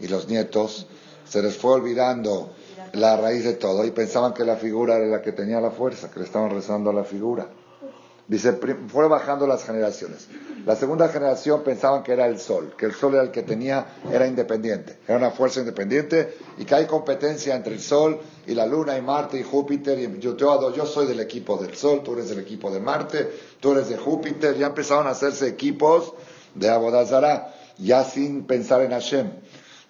y 0.00 0.08
los 0.08 0.28
nietos 0.28 0.86
se 1.28 1.42
les 1.42 1.56
fue 1.56 1.72
olvidando 1.72 2.50
la 2.92 3.16
raíz 3.16 3.44
de 3.44 3.54
todo 3.54 3.84
y 3.84 3.90
pensaban 3.90 4.34
que 4.34 4.44
la 4.44 4.56
figura 4.56 4.96
era 4.96 5.06
la 5.06 5.22
que 5.22 5.32
tenía 5.32 5.60
la 5.60 5.70
fuerza, 5.70 6.10
que 6.10 6.20
le 6.20 6.26
estaban 6.26 6.50
rezando 6.50 6.90
a 6.90 6.92
la 6.92 7.04
figura. 7.04 7.48
Dice, 8.26 8.58
fue 8.88 9.06
bajando 9.06 9.46
las 9.46 9.64
generaciones. 9.64 10.28
La 10.64 10.76
segunda 10.76 11.08
generación 11.08 11.62
pensaban 11.62 12.02
que 12.02 12.12
era 12.12 12.26
el 12.26 12.38
sol, 12.38 12.74
que 12.78 12.86
el 12.86 12.94
sol 12.94 13.12
era 13.12 13.22
el 13.22 13.30
que 13.30 13.42
tenía, 13.42 13.86
era 14.10 14.26
independiente, 14.26 14.96
era 15.06 15.18
una 15.18 15.30
fuerza 15.30 15.60
independiente 15.60 16.38
y 16.56 16.64
que 16.64 16.74
hay 16.74 16.86
competencia 16.86 17.54
entre 17.54 17.74
el 17.74 17.80
sol 17.80 18.18
y 18.46 18.54
la 18.54 18.64
luna 18.64 18.96
y 18.96 19.02
Marte 19.02 19.38
y 19.38 19.42
Júpiter. 19.42 19.98
Y 19.98 20.20
yo, 20.20 20.36
yo 20.38 20.86
soy 20.86 21.06
del 21.06 21.20
equipo 21.20 21.58
del 21.58 21.74
sol, 21.76 22.00
tú 22.02 22.14
eres 22.14 22.30
del 22.30 22.38
equipo 22.38 22.70
de 22.70 22.80
Marte, 22.80 23.30
tú 23.60 23.72
eres 23.72 23.90
de 23.90 23.98
Júpiter. 23.98 24.56
Ya 24.56 24.68
empezaron 24.68 25.06
a 25.06 25.10
hacerse 25.10 25.46
equipos 25.46 26.14
de 26.54 26.70
Abodazara, 26.70 27.54
ya 27.76 28.04
sin 28.04 28.46
pensar 28.46 28.80
en 28.80 28.92
Hashem. 28.92 29.32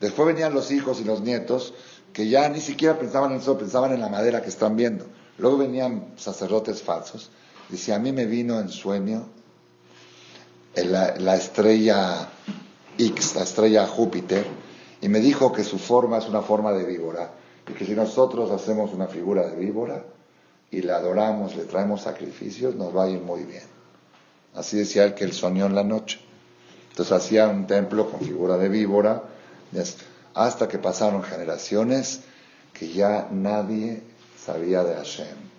Después 0.00 0.26
venían 0.26 0.52
los 0.52 0.72
hijos 0.72 1.00
y 1.00 1.04
los 1.04 1.20
nietos 1.20 1.72
que 2.12 2.28
ya 2.28 2.48
ni 2.48 2.60
siquiera 2.60 2.98
pensaban 2.98 3.30
en 3.30 3.36
el 3.36 3.42
sol, 3.44 3.58
pensaban 3.58 3.92
en 3.92 4.00
la 4.00 4.08
madera 4.08 4.42
que 4.42 4.48
están 4.48 4.74
viendo. 4.74 5.04
Luego 5.38 5.58
venían 5.58 6.14
sacerdotes 6.16 6.82
falsos 6.82 7.30
Dice, 7.74 7.92
a 7.92 7.98
mí 7.98 8.12
me 8.12 8.24
vino 8.24 8.60
en 8.60 8.68
sueño 8.68 9.26
la, 10.76 11.34
estrella 11.34 12.28
X, 12.96 13.34
la 13.34 13.42
estrella 13.42 13.84
Júpiter, 13.88 14.46
y 15.00 15.08
me 15.08 15.18
dijo 15.18 15.50
que 15.52 15.64
su 15.64 15.80
forma 15.80 16.18
es 16.18 16.28
una 16.28 16.40
forma 16.40 16.70
de 16.70 16.84
víbora, 16.84 17.32
y 17.68 17.72
que 17.72 17.84
si 17.84 17.96
nosotros 17.96 18.52
hacemos 18.52 18.92
una 18.92 19.08
figura 19.08 19.48
de 19.48 19.56
víbora, 19.56 20.04
y 20.70 20.82
le 20.82 20.92
adoramos, 20.92 21.56
le 21.56 21.64
traemos 21.64 22.02
sacrificios, 22.02 22.76
nos 22.76 22.96
va 22.96 23.06
a 23.06 23.10
ir 23.10 23.20
muy 23.20 23.42
bien. 23.42 23.64
Así 24.54 24.76
decía 24.76 25.02
él 25.02 25.14
que 25.14 25.24
él 25.24 25.32
soñó 25.32 25.66
en 25.66 25.74
la 25.74 25.82
noche. 25.82 26.20
Entonces 26.90 27.10
hacía 27.10 27.48
un 27.48 27.66
templo 27.66 28.08
con 28.08 28.20
figura 28.20 28.56
de 28.56 28.68
víbora, 28.68 29.20
hasta 30.32 30.68
que 30.68 30.78
pasaron 30.78 31.24
generaciones 31.24 32.20
que 32.72 32.92
ya 32.92 33.26
nadie 33.32 34.04
sabía 34.38 34.84
de 34.84 34.94
Hashem. 34.94 35.53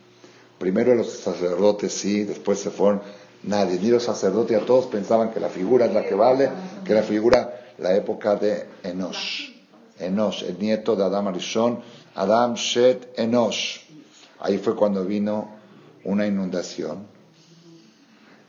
Primero 0.60 0.96
los 0.96 1.12
sacerdotes 1.12 1.94
sí, 1.94 2.24
después 2.24 2.60
se 2.60 2.70
fueron 2.70 3.02
nadie, 3.44 3.80
ni 3.80 3.90
los 3.90 4.04
sacerdotes, 4.04 4.60
ya 4.60 4.66
todos 4.66 4.86
pensaban 4.86 5.32
que 5.32 5.40
la 5.40 5.50
figura 5.50 5.86
es 5.86 5.94
la 5.94 6.04
que 6.06 6.16
vale, 6.16 6.50
que 6.86 6.94
la 6.94 7.04
figura, 7.04 7.62
la 7.78 7.96
época 7.96 8.36
de 8.36 8.66
Enosh. 8.84 9.52
Enosh, 10.00 10.44
el 10.44 10.58
nieto 10.60 10.96
de 10.96 11.04
Adam 11.04 11.28
Arishon, 11.28 11.80
Adam 12.16 12.56
Shet 12.56 13.18
Enosh. 13.18 13.80
Ahí 14.40 14.58
fue 14.58 14.76
cuando 14.76 15.04
vino 15.06 15.50
una 16.04 16.26
inundación. 16.26 17.08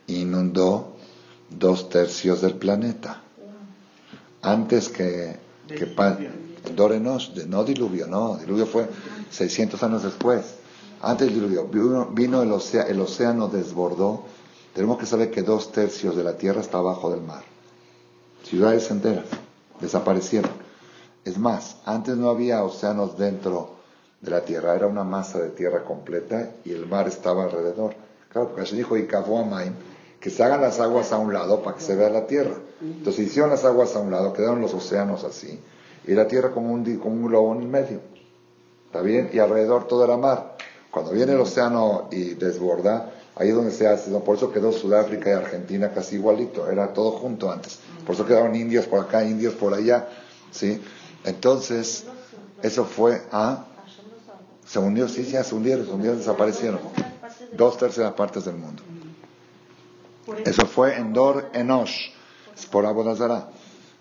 Inundó 0.07 0.95
dos 1.49 1.89
tercios 1.89 2.41
del 2.41 2.55
planeta. 2.55 3.21
Antes 4.41 4.89
que, 4.89 5.35
que 5.67 5.83
Enosh, 6.95 7.31
no 7.47 7.63
diluvio, 7.63 8.07
no, 8.07 8.37
diluvio 8.37 8.65
fue 8.65 8.87
600 9.29 9.83
años 9.83 10.03
después. 10.03 10.56
Antes 11.01 11.27
del 11.27 11.35
diluvio, 11.35 11.67
vino, 12.11 12.41
el, 12.41 12.51
océano, 12.51 12.89
el 12.89 12.99
océano 13.01 13.47
desbordó. 13.47 14.23
Tenemos 14.73 14.97
que 14.97 15.05
saber 15.05 15.31
que 15.31 15.41
dos 15.43 15.71
tercios 15.71 16.15
de 16.15 16.23
la 16.23 16.37
tierra 16.37 16.61
está 16.61 16.79
abajo 16.79 17.11
del 17.11 17.21
mar. 17.21 17.43
Ciudades 18.43 18.89
enteras 18.89 19.25
desaparecieron. 19.79 20.51
Es 21.25 21.37
más, 21.37 21.77
antes 21.85 22.15
no 22.15 22.29
había 22.29 22.63
océanos 22.63 23.17
dentro 23.17 23.75
de 24.21 24.31
la 24.31 24.41
tierra, 24.41 24.75
era 24.75 24.87
una 24.87 25.03
masa 25.03 25.39
de 25.39 25.49
tierra 25.49 25.83
completa 25.83 26.51
y 26.65 26.71
el 26.71 26.87
mar 26.87 27.07
estaba 27.07 27.43
alrededor. 27.43 27.93
Claro, 28.29 28.49
porque 28.49 28.65
se 28.65 28.75
dijo, 28.75 28.97
y 28.97 29.07
que 29.07 30.29
se 30.29 30.43
hagan 30.43 30.61
las 30.61 30.79
aguas 30.79 31.11
a 31.11 31.17
un 31.17 31.33
lado 31.33 31.61
para 31.61 31.77
que 31.77 31.83
se 31.83 31.95
vea 31.95 32.09
la 32.09 32.25
tierra. 32.25 32.55
Entonces 32.81 33.27
hicieron 33.27 33.51
las 33.51 33.65
aguas 33.65 33.95
a 33.95 33.99
un 33.99 34.11
lado, 34.11 34.33
quedaron 34.33 34.61
los 34.61 34.73
océanos 34.73 35.23
así, 35.23 35.59
y 36.05 36.13
la 36.13 36.27
tierra 36.27 36.51
como 36.51 36.73
un, 36.73 36.97
como 36.97 37.15
un 37.15 37.27
globo 37.27 37.55
en 37.55 37.61
el 37.61 37.67
medio. 37.67 37.99
¿Está 38.85 39.01
bien? 39.01 39.29
Y 39.33 39.39
alrededor 39.39 39.87
todo 39.87 40.03
era 40.03 40.17
mar. 40.17 40.56
Cuando 40.91 41.11
viene 41.11 41.33
el 41.33 41.39
océano 41.39 42.07
y 42.11 42.35
desborda, 42.35 43.11
ahí 43.35 43.49
es 43.49 43.55
donde 43.55 43.71
se 43.71 43.87
hace, 43.87 44.09
por 44.19 44.37
eso 44.37 44.51
quedó 44.51 44.71
Sudáfrica 44.71 45.29
y 45.29 45.33
Argentina 45.33 45.91
casi 45.93 46.15
igualito, 46.15 46.69
era 46.69 46.93
todo 46.93 47.11
junto 47.11 47.51
antes. 47.51 47.79
Por 48.05 48.15
eso 48.15 48.25
quedaron 48.25 48.55
indios 48.55 48.85
por 48.85 48.99
acá, 49.01 49.23
indios 49.23 49.53
por 49.53 49.73
allá, 49.73 50.07
¿sí? 50.51 50.81
Entonces, 51.23 52.05
eso 52.61 52.85
fue 52.85 53.21
a... 53.31 53.65
Se 54.65 54.79
hundió, 54.79 55.07
sí, 55.07 55.23
ya 55.23 55.43
se 55.43 55.55
hundieron, 55.55 55.85
se 55.85 55.91
hundieron, 55.91 56.17
desaparecieron. 56.17 56.79
Dos 57.53 57.77
terceras 57.77 58.13
partes 58.13 58.45
del 58.45 58.55
mundo. 58.55 58.83
Eso 60.45 60.65
fue 60.65 60.97
en 60.97 61.13
Dor 61.13 61.49
Enosh, 61.53 62.09
por 62.69 62.85
Abodazara. 62.85 63.49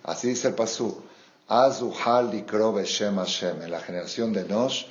Así 0.03 0.29
dice 0.29 0.49
el 0.49 0.55
Pasú. 0.55 1.03
Azuhal 1.49 2.35
y 2.35 2.45
Shem 2.85 3.17
Hashem. 3.17 3.63
En 3.63 3.71
la 3.71 3.79
generación 3.79 4.33
de 4.33 4.41
Enosh 4.41 4.87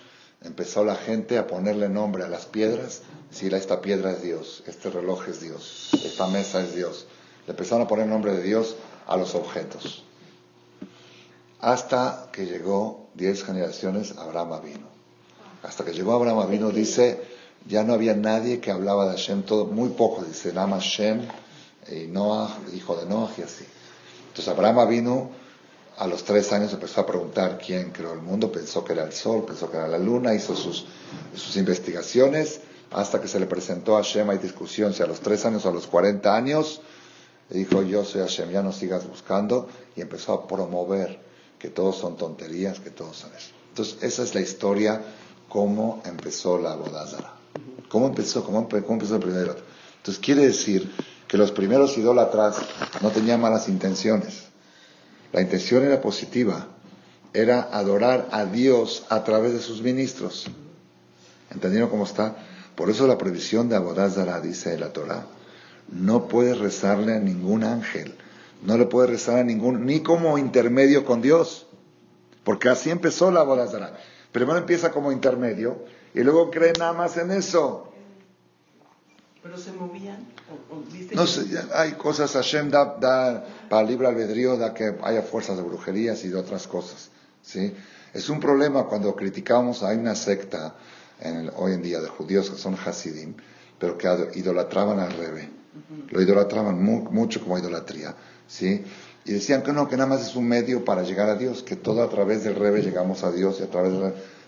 empezó 0.45 0.85
la 0.85 0.95
gente 0.95 1.37
a 1.37 1.47
ponerle 1.47 1.89
nombre 1.89 2.23
a 2.23 2.27
las 2.27 2.45
piedras. 2.45 3.01
Si 3.31 3.47
esta 3.47 3.81
piedra 3.81 4.11
es 4.11 4.21
Dios, 4.21 4.63
este 4.67 4.89
reloj 4.89 5.27
es 5.27 5.41
Dios, 5.41 5.89
esta 5.93 6.27
mesa 6.27 6.61
es 6.61 6.75
Dios. 6.75 7.07
Le 7.45 7.51
empezaron 7.51 7.85
a 7.85 7.87
poner 7.87 8.07
nombre 8.07 8.33
de 8.33 8.43
Dios 8.43 8.75
a 9.07 9.17
los 9.17 9.35
objetos. 9.35 10.03
Hasta 11.59 12.29
que 12.31 12.45
llegó 12.45 13.07
diez 13.15 13.43
generaciones, 13.43 14.15
Abraham 14.17 14.61
vino. 14.63 14.87
Hasta 15.63 15.83
que 15.83 15.93
llegó 15.93 16.13
Abraham 16.13 16.49
vino, 16.49 16.69
dice, 16.69 17.21
ya 17.67 17.83
no 17.83 17.93
había 17.93 18.15
nadie 18.15 18.59
que 18.59 18.71
hablaba 18.71 19.05
de 19.05 19.11
Hashem, 19.11 19.43
todo, 19.43 19.65
muy 19.65 19.89
poco, 19.89 20.23
dice, 20.23 20.53
Lama 20.53 20.77
Hashem, 20.77 21.27
y 21.91 22.07
Noah, 22.07 22.55
hijo 22.73 22.95
de 22.95 23.05
Noah, 23.05 23.31
y 23.37 23.41
así. 23.41 23.65
Entonces 24.27 24.47
Abraham 24.47 24.87
vino, 24.89 25.31
a 25.97 26.07
los 26.07 26.23
tres 26.23 26.51
años 26.51 26.73
empezó 26.73 27.01
a 27.01 27.05
preguntar 27.05 27.57
quién 27.57 27.91
creó 27.91 28.13
el 28.13 28.21
mundo, 28.21 28.51
pensó 28.51 28.83
que 28.83 28.93
era 28.93 29.03
el 29.03 29.13
sol, 29.13 29.45
pensó 29.45 29.69
que 29.69 29.77
era 29.77 29.87
la 29.87 29.97
luna, 29.97 30.33
hizo 30.33 30.55
sus, 30.55 30.85
investigaciones, 31.55 32.61
hasta 32.91 33.21
que 33.21 33.27
se 33.27 33.39
le 33.39 33.45
presentó 33.45 33.97
a 33.97 34.03
Hashem, 34.03 34.29
hay 34.29 34.37
discusión 34.37 34.93
si 34.93 35.03
a 35.03 35.07
los 35.07 35.21
tres 35.21 35.45
años 35.45 35.65
o 35.65 35.69
a 35.69 35.71
los 35.71 35.87
cuarenta 35.87 36.35
años, 36.35 36.81
le 37.49 37.59
dijo, 37.59 37.81
yo 37.83 38.03
soy 38.03 38.21
Hashem, 38.21 38.51
ya 38.51 38.61
no 38.61 38.71
sigas 38.71 39.07
buscando, 39.07 39.67
y 39.95 40.01
empezó 40.01 40.33
a 40.33 40.47
promover 40.47 41.19
que 41.59 41.69
todos 41.69 41.97
son 41.97 42.17
tonterías, 42.17 42.79
que 42.79 42.89
todos 42.89 43.17
son 43.17 43.31
eso. 43.35 43.51
Entonces, 43.69 43.97
esa 44.01 44.23
es 44.23 44.35
la 44.35 44.41
historia, 44.41 45.01
cómo 45.49 46.01
empezó 46.05 46.57
la 46.59 46.75
bodázara. 46.75 47.33
¿Cómo 47.89 48.07
empezó? 48.07 48.43
¿Cómo, 48.43 48.59
empezó 48.59 49.15
el 49.15 49.21
primero? 49.21 49.55
Entonces, 49.97 50.23
quiere 50.23 50.45
decir 50.45 50.91
que 51.27 51.37
los 51.37 51.51
primeros 51.51 51.97
idólatras 51.97 52.57
no 53.01 53.11
tenían 53.11 53.41
malas 53.41 53.69
intenciones. 53.69 54.44
La 55.31 55.41
intención 55.41 55.83
era 55.83 56.01
positiva. 56.01 56.67
Era 57.33 57.69
adorar 57.71 58.29
a 58.31 58.45
Dios 58.45 59.05
a 59.09 59.23
través 59.23 59.53
de 59.53 59.59
sus 59.59 59.81
ministros. 59.81 60.47
¿Entendieron 61.51 61.89
cómo 61.89 62.05
está? 62.05 62.35
Por 62.75 62.89
eso 62.89 63.07
la 63.07 63.17
prohibición 63.17 63.69
de 63.69 63.75
Abodázara, 63.75 64.39
dice 64.41 64.77
la 64.77 64.91
Torah, 64.91 65.25
no 65.89 66.27
puedes 66.27 66.57
rezarle 66.57 67.13
a 67.13 67.19
ningún 67.19 67.63
ángel, 67.63 68.15
no 68.63 68.77
le 68.77 68.85
puedes 68.85 69.09
rezar 69.09 69.39
a 69.39 69.43
ningún, 69.43 69.85
ni 69.85 70.01
como 70.01 70.37
intermedio 70.37 71.05
con 71.05 71.21
Dios, 71.21 71.67
porque 72.43 72.69
así 72.69 72.89
empezó 72.89 73.31
la 73.31 73.41
Abodázara. 73.41 73.97
Primero 74.31 74.57
empieza 74.57 74.91
como 74.91 75.11
intermedio 75.11 75.85
y 76.13 76.21
luego 76.21 76.51
cree 76.51 76.73
nada 76.77 76.93
más 76.93 77.15
en 77.17 77.31
eso. 77.31 77.93
¿Pero 79.45 79.59
se 79.59 79.71
movían? 79.73 80.25
no 81.13 81.27
sé, 81.27 81.45
hay 81.75 81.91
cosas, 81.91 82.31
Hashem 82.31 82.71
da, 82.71 82.97
da, 82.99 83.45
para 83.69 83.83
libre 83.83 84.07
albedrío, 84.07 84.57
da 84.57 84.73
que 84.73 84.95
haya 85.03 85.21
fuerzas 85.21 85.55
de 85.55 85.61
brujerías 85.61 86.25
y 86.25 86.29
de 86.29 86.35
otras 86.35 86.65
cosas. 86.65 87.11
¿sí? 87.43 87.71
Es 88.11 88.27
un 88.29 88.39
problema 88.39 88.85
cuando 88.85 89.15
criticamos, 89.15 89.83
hay 89.83 89.97
una 89.97 90.15
secta 90.15 90.73
en 91.19 91.51
hoy 91.57 91.73
en 91.73 91.83
día 91.83 92.01
de 92.01 92.07
judíos 92.07 92.49
que 92.49 92.57
son 92.57 92.73
Hasidim, 92.73 93.35
pero 93.77 93.99
que 93.99 94.07
idolatraban 94.33 94.99
al 94.99 95.11
Rebe. 95.11 95.47
Lo 96.09 96.23
idolatraban 96.23 96.81
mucho 96.83 97.39
como 97.39 97.59
idolatría. 97.59 98.15
¿sí? 98.47 98.83
Y 99.25 99.33
decían 99.33 99.61
que 99.61 99.73
no, 99.73 99.87
que 99.87 99.95
nada 99.95 100.09
más 100.09 100.27
es 100.27 100.35
un 100.35 100.47
medio 100.47 100.83
para 100.83 101.03
llegar 101.03 101.29
a 101.29 101.35
Dios, 101.35 101.61
que 101.61 101.75
todo 101.75 102.01
a 102.01 102.09
través 102.09 102.43
del 102.43 102.55
Rebe 102.55 102.81
llegamos 102.81 103.23
a 103.23 103.31
Dios 103.31 103.59
y 103.59 103.63
a 103.63 103.69
través 103.69 103.93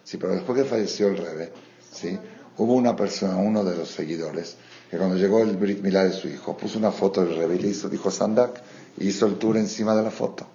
Sí, 0.04 0.18
pero 0.18 0.34
después 0.34 0.58
que 0.58 0.66
falleció 0.66 1.10
el 1.10 1.18
Rebe, 1.18 1.54
¿sí? 1.92 2.18
Hubo 2.58 2.74
una 2.74 2.96
persona, 2.96 3.36
uno 3.36 3.64
de 3.64 3.76
los 3.76 3.90
seguidores, 3.90 4.58
que 4.90 4.98
cuando 4.98 5.16
llegó 5.16 5.42
el 5.42 5.58
Brit 5.58 5.82
Milá 5.82 6.04
de 6.04 6.14
su 6.14 6.28
hijo, 6.28 6.56
puso 6.56 6.78
una 6.78 6.92
foto 6.92 7.24
del 7.24 7.36
Rebe 7.36 7.56
y 7.56 7.60
le 7.60 7.68
hizo, 7.70 7.90
dijo 7.90 8.10
Sandak, 8.10 8.62
y 8.98 9.10
hizo 9.10 9.26
el 9.26 9.36
tour 9.38 9.58
encima 9.58 9.96
de 9.96 10.04
la 10.04 10.12
foto. 10.12 10.48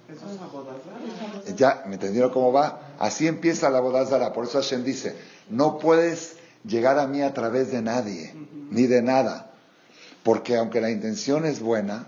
Ya, 1.56 1.84
¿me 1.86 1.94
entendieron 1.94 2.30
cómo 2.30 2.52
va? 2.52 2.94
Así 2.98 3.26
empieza 3.26 3.68
la 3.68 3.80
bodazara. 3.80 4.32
Por 4.32 4.44
eso 4.44 4.58
Hashem 4.58 4.84
dice, 4.84 5.16
no 5.50 5.78
puedes 5.78 6.36
llegar 6.64 6.98
a 6.98 7.06
mí 7.06 7.22
a 7.22 7.34
través 7.34 7.70
de 7.70 7.82
nadie, 7.82 8.34
ni 8.70 8.86
de 8.86 9.02
nada. 9.02 9.50
Porque 10.22 10.56
aunque 10.56 10.80
la 10.80 10.90
intención 10.90 11.44
es 11.44 11.60
buena, 11.60 12.06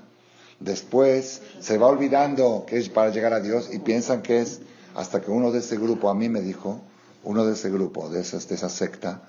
después 0.60 1.42
se 1.60 1.78
va 1.78 1.88
olvidando 1.88 2.64
que 2.66 2.78
es 2.78 2.88
para 2.88 3.10
llegar 3.10 3.32
a 3.32 3.40
Dios 3.40 3.68
y 3.72 3.80
piensan 3.80 4.22
que 4.22 4.40
es 4.40 4.60
hasta 4.94 5.20
que 5.20 5.30
uno 5.30 5.50
de 5.50 5.58
ese 5.58 5.76
grupo 5.76 6.08
a 6.08 6.14
mí 6.14 6.28
me 6.28 6.40
dijo, 6.40 6.80
uno 7.24 7.44
de 7.44 7.54
ese 7.54 7.70
grupo, 7.70 8.08
de, 8.08 8.20
esas, 8.20 8.48
de 8.48 8.54
esa 8.54 8.68
secta, 8.68 9.22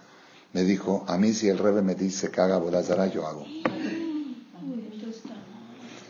me 0.56 0.64
dijo, 0.64 1.04
a 1.10 1.18
mí 1.18 1.34
si 1.34 1.50
el 1.50 1.58
rebe 1.58 1.82
me 1.82 1.96
dice 1.96 2.32
que 2.32 2.40
haga 2.40 2.58
Bodazara, 2.58 3.08
yo 3.08 3.28
hago. 3.28 3.46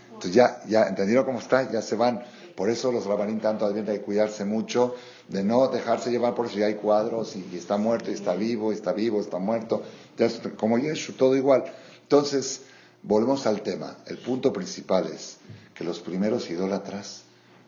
Entonces 0.06 0.34
ya, 0.34 0.62
ya, 0.68 0.84
¿entendieron 0.84 1.26
cómo 1.26 1.40
está? 1.40 1.72
Ya 1.72 1.82
se 1.82 1.96
van. 1.96 2.24
Por 2.56 2.70
eso 2.70 2.92
los 2.92 3.08
rabanín 3.08 3.40
tanto 3.40 3.66
advierten 3.66 3.96
de 3.96 4.02
cuidarse 4.02 4.46
mucho, 4.46 4.94
de 5.30 5.44
no 5.44 5.68
dejarse 5.70 6.12
llevar 6.12 6.36
por 6.36 6.48
si 6.48 6.62
hay 6.62 6.76
cuadros 6.76 7.36
y, 7.36 7.58
está 7.58 7.78
muerto 7.78 8.12
y 8.12 8.14
está 8.14 8.36
vivo, 8.36 8.72
y 8.72 8.76
está 8.76 8.94
vivo, 8.94 9.20
está 9.20 9.40
muerto. 9.40 9.82
Ya, 10.16 10.30
como 10.58 10.78
Yeshu, 10.78 11.14
todo 11.14 11.36
igual. 11.36 11.64
Entonces, 12.04 12.66
volvemos 13.02 13.48
al 13.48 13.64
tema. 13.64 13.98
El 14.06 14.20
punto 14.20 14.54
principal 14.54 15.08
es 15.08 15.38
que 15.74 15.84
los 15.84 16.02
primeros 16.02 16.52
idólatras 16.52 17.24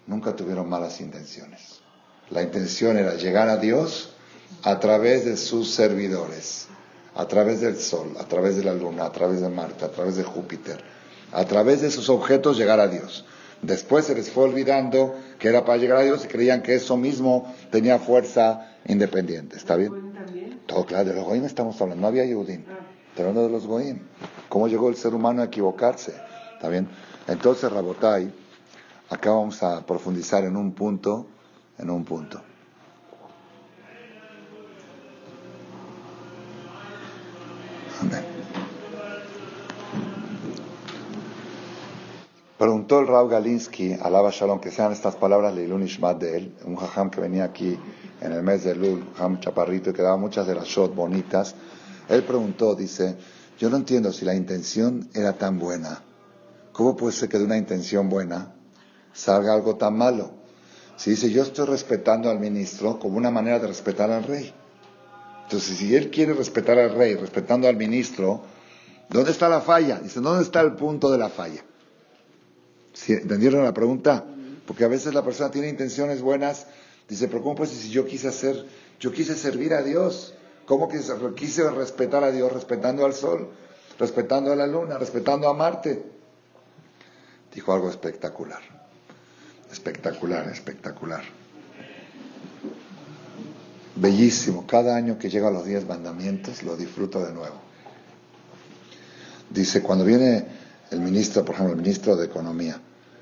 nunca 0.05 0.35
tuvieron 0.35 0.69
malas 0.69 1.01
intenciones. 1.01 1.79
La 2.29 2.43
intención 2.43 2.99
era 2.99 3.15
llegar 3.15 3.49
a 3.49 3.57
Dios 3.57 4.13
a 4.63 4.79
través 4.79 5.25
de 5.25 5.37
sus 5.37 5.71
servidores, 5.71 6.67
a 7.15 7.27
través 7.27 7.61
del 7.61 7.77
Sol, 7.77 8.13
a 8.19 8.25
través 8.25 8.57
de 8.57 8.63
la 8.63 8.73
Luna, 8.73 9.05
a 9.05 9.11
través 9.11 9.41
de 9.41 9.49
Marte, 9.49 9.85
a 9.85 9.91
través 9.91 10.15
de 10.15 10.23
Júpiter, 10.23 10.83
a 11.31 11.45
través 11.45 11.81
de 11.81 11.91
sus 11.91 12.09
objetos 12.09 12.57
llegar 12.57 12.79
a 12.79 12.87
Dios. 12.87 13.25
Después 13.61 14.05
se 14.05 14.15
les 14.15 14.29
fue 14.29 14.43
olvidando 14.43 15.15
que 15.39 15.47
era 15.47 15.65
para 15.65 15.77
llegar 15.77 15.97
a 15.97 16.03
Dios 16.03 16.25
y 16.25 16.27
creían 16.27 16.61
que 16.61 16.75
eso 16.75 16.95
mismo 16.95 17.53
tenía 17.71 17.97
fuerza 17.97 18.75
independiente. 18.85 19.57
¿Está 19.57 19.75
bien? 19.75 20.61
Todo 20.67 20.85
claro, 20.85 21.09
de 21.09 21.15
los 21.15 21.25
Goim 21.25 21.45
estamos 21.45 21.81
hablando, 21.81 22.01
no 22.01 22.07
había 22.07 22.25
Yehudim. 22.25 22.63
Pero 23.15 23.29
hablando 23.29 23.47
de 23.47 23.53
los 23.53 23.65
Goim. 23.65 23.99
¿Cómo 24.47 24.67
llegó 24.67 24.89
el 24.89 24.95
ser 24.95 25.15
humano 25.15 25.41
a 25.41 25.45
equivocarse? 25.45 26.13
¿Está 26.53 26.69
bien? 26.69 26.87
Entonces, 27.27 27.71
Rabotai, 27.71 28.31
acá 29.09 29.31
vamos 29.31 29.61
a 29.63 29.85
profundizar 29.85 30.43
en 30.43 30.55
un 30.55 30.73
punto 30.73 31.27
en 31.77 31.89
un 31.89 32.03
punto. 32.03 32.41
Preguntó 42.87 42.99
el 42.99 43.13
Rav 43.13 43.27
Galinsky, 43.27 43.97
alaba 44.01 44.29
Shalom, 44.31 44.61
que 44.61 44.71
sean 44.71 44.93
estas 44.93 45.17
palabras 45.17 45.53
Leilun 45.53 45.83
Ishmat 45.83 46.21
de 46.21 46.37
él, 46.37 46.55
un 46.63 46.77
jajam 46.77 47.09
que 47.09 47.19
venía 47.19 47.43
aquí 47.43 47.77
en 48.21 48.31
el 48.31 48.41
mes 48.43 48.63
de 48.63 48.75
Lul, 48.75 49.03
jajam 49.17 49.41
chaparrito, 49.41 49.89
y 49.89 49.93
que 49.93 50.01
daba 50.01 50.15
muchas 50.15 50.47
de 50.47 50.55
las 50.55 50.63
shot 50.63 50.95
bonitas. 50.95 51.53
Él 52.07 52.23
preguntó, 52.23 52.75
dice, 52.75 53.17
yo 53.59 53.69
no 53.69 53.75
entiendo 53.75 54.13
si 54.13 54.23
la 54.23 54.35
intención 54.35 55.09
era 55.13 55.33
tan 55.33 55.59
buena. 55.59 56.01
¿Cómo 56.71 56.95
puede 56.95 57.11
ser 57.11 57.27
que 57.27 57.37
de 57.37 57.43
una 57.43 57.57
intención 57.57 58.07
buena 58.07 58.53
salga 59.11 59.53
algo 59.53 59.75
tan 59.75 59.97
malo? 59.97 60.31
Si 60.95 61.09
dice, 61.09 61.29
yo 61.29 61.43
estoy 61.43 61.65
respetando 61.65 62.29
al 62.29 62.39
ministro 62.39 62.99
como 62.99 63.17
una 63.17 63.31
manera 63.31 63.59
de 63.59 63.67
respetar 63.67 64.09
al 64.11 64.23
rey. 64.23 64.53
Entonces, 65.43 65.77
si 65.77 65.93
él 65.93 66.09
quiere 66.09 66.33
respetar 66.33 66.79
al 66.79 66.95
rey, 66.95 67.15
respetando 67.15 67.67
al 67.67 67.75
ministro, 67.75 68.43
¿dónde 69.09 69.31
está 69.31 69.49
la 69.49 69.59
falla? 69.59 69.99
Dice, 69.99 70.21
¿dónde 70.21 70.43
está 70.43 70.61
el 70.61 70.71
punto 70.75 71.11
de 71.11 71.17
la 71.17 71.27
falla? 71.27 71.61
¿Entendieron 73.07 73.63
la 73.63 73.73
pregunta? 73.73 74.25
Porque 74.65 74.83
a 74.83 74.87
veces 74.87 75.13
la 75.13 75.23
persona 75.23 75.51
tiene 75.51 75.69
intenciones 75.69 76.21
buenas, 76.21 76.67
dice, 77.07 77.27
pero 77.27 77.41
¿cómo 77.41 77.55
pues 77.55 77.69
si 77.69 77.89
yo 77.89 78.05
quise 78.05 78.27
hacer, 78.27 78.65
yo 78.99 79.11
quise 79.11 79.35
servir 79.35 79.73
a 79.73 79.81
Dios? 79.81 80.33
¿Cómo 80.65 80.89
quise, 80.89 81.13
quise 81.35 81.69
respetar 81.69 82.23
a 82.23 82.31
Dios 82.31 82.51
respetando 82.51 83.05
al 83.05 83.13
sol, 83.13 83.49
respetando 83.97 84.51
a 84.51 84.55
la 84.55 84.67
luna, 84.67 84.97
respetando 84.97 85.47
a 85.47 85.53
Marte? 85.53 86.03
Dijo 87.53 87.73
algo 87.73 87.89
espectacular. 87.89 88.61
Espectacular, 89.71 90.49
espectacular. 90.49 91.23
Bellísimo. 93.95 94.67
Cada 94.67 94.95
año 94.95 95.17
que 95.17 95.29
llega 95.29 95.47
a 95.47 95.51
los 95.51 95.65
diez 95.65 95.87
mandamientos 95.87 96.63
lo 96.63 96.75
disfruto 96.75 97.25
de 97.25 97.33
nuevo. 97.33 97.55
Dice, 99.49 99.81
cuando 99.81 100.03
viene 100.03 100.45
el 100.91 101.01
ministro, 101.01 101.43
por 101.43 101.55
ejemplo, 101.55 101.75
el 101.75 101.81
ministro 101.81 102.15
de 102.15 102.25
Economía, 102.25 102.79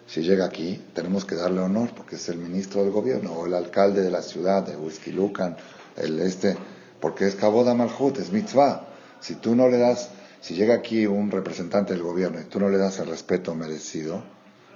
si 0.07 0.21
llega 0.21 0.45
aquí, 0.45 0.83
tenemos 0.93 1.25
que 1.25 1.35
darle 1.35 1.61
honor 1.61 1.89
porque 1.95 2.15
es 2.15 2.29
el 2.29 2.37
ministro 2.37 2.83
del 2.83 2.91
gobierno 2.91 3.33
o 3.33 3.47
el 3.47 3.53
alcalde 3.55 4.01
de 4.03 4.11
la 4.11 4.21
ciudad 4.21 4.63
de 4.63 4.77
Lucan, 5.11 5.57
el 5.97 6.19
este, 6.19 6.55
porque 6.99 7.27
es 7.27 7.35
Kaboda 7.35 7.73
Malhut, 7.73 8.17
es 8.19 8.31
mitzvah. 8.31 8.87
Si 9.19 9.35
tú 9.35 9.55
no 9.55 9.67
le 9.67 9.77
das, 9.77 10.09
si 10.41 10.53
llega 10.53 10.75
aquí 10.75 11.07
un 11.07 11.31
representante 11.31 11.93
del 11.93 12.03
gobierno 12.03 12.39
y 12.39 12.43
tú 12.43 12.59
no 12.59 12.69
le 12.69 12.77
das 12.77 12.99
el 12.99 13.07
respeto 13.07 13.55
merecido, 13.55 14.23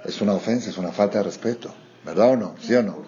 es 0.04 0.20
una 0.22 0.34
ofensa, 0.34 0.72
es 0.72 0.78
una 0.78 0.92
falta 0.92 1.20
de 1.20 1.26
respeto. 1.26 1.74
¿Verdad 2.04 2.32
o 2.32 2.36
no? 2.38 2.56
¿Sí 2.60 2.74
o 2.74 2.82
no? 2.82 3.06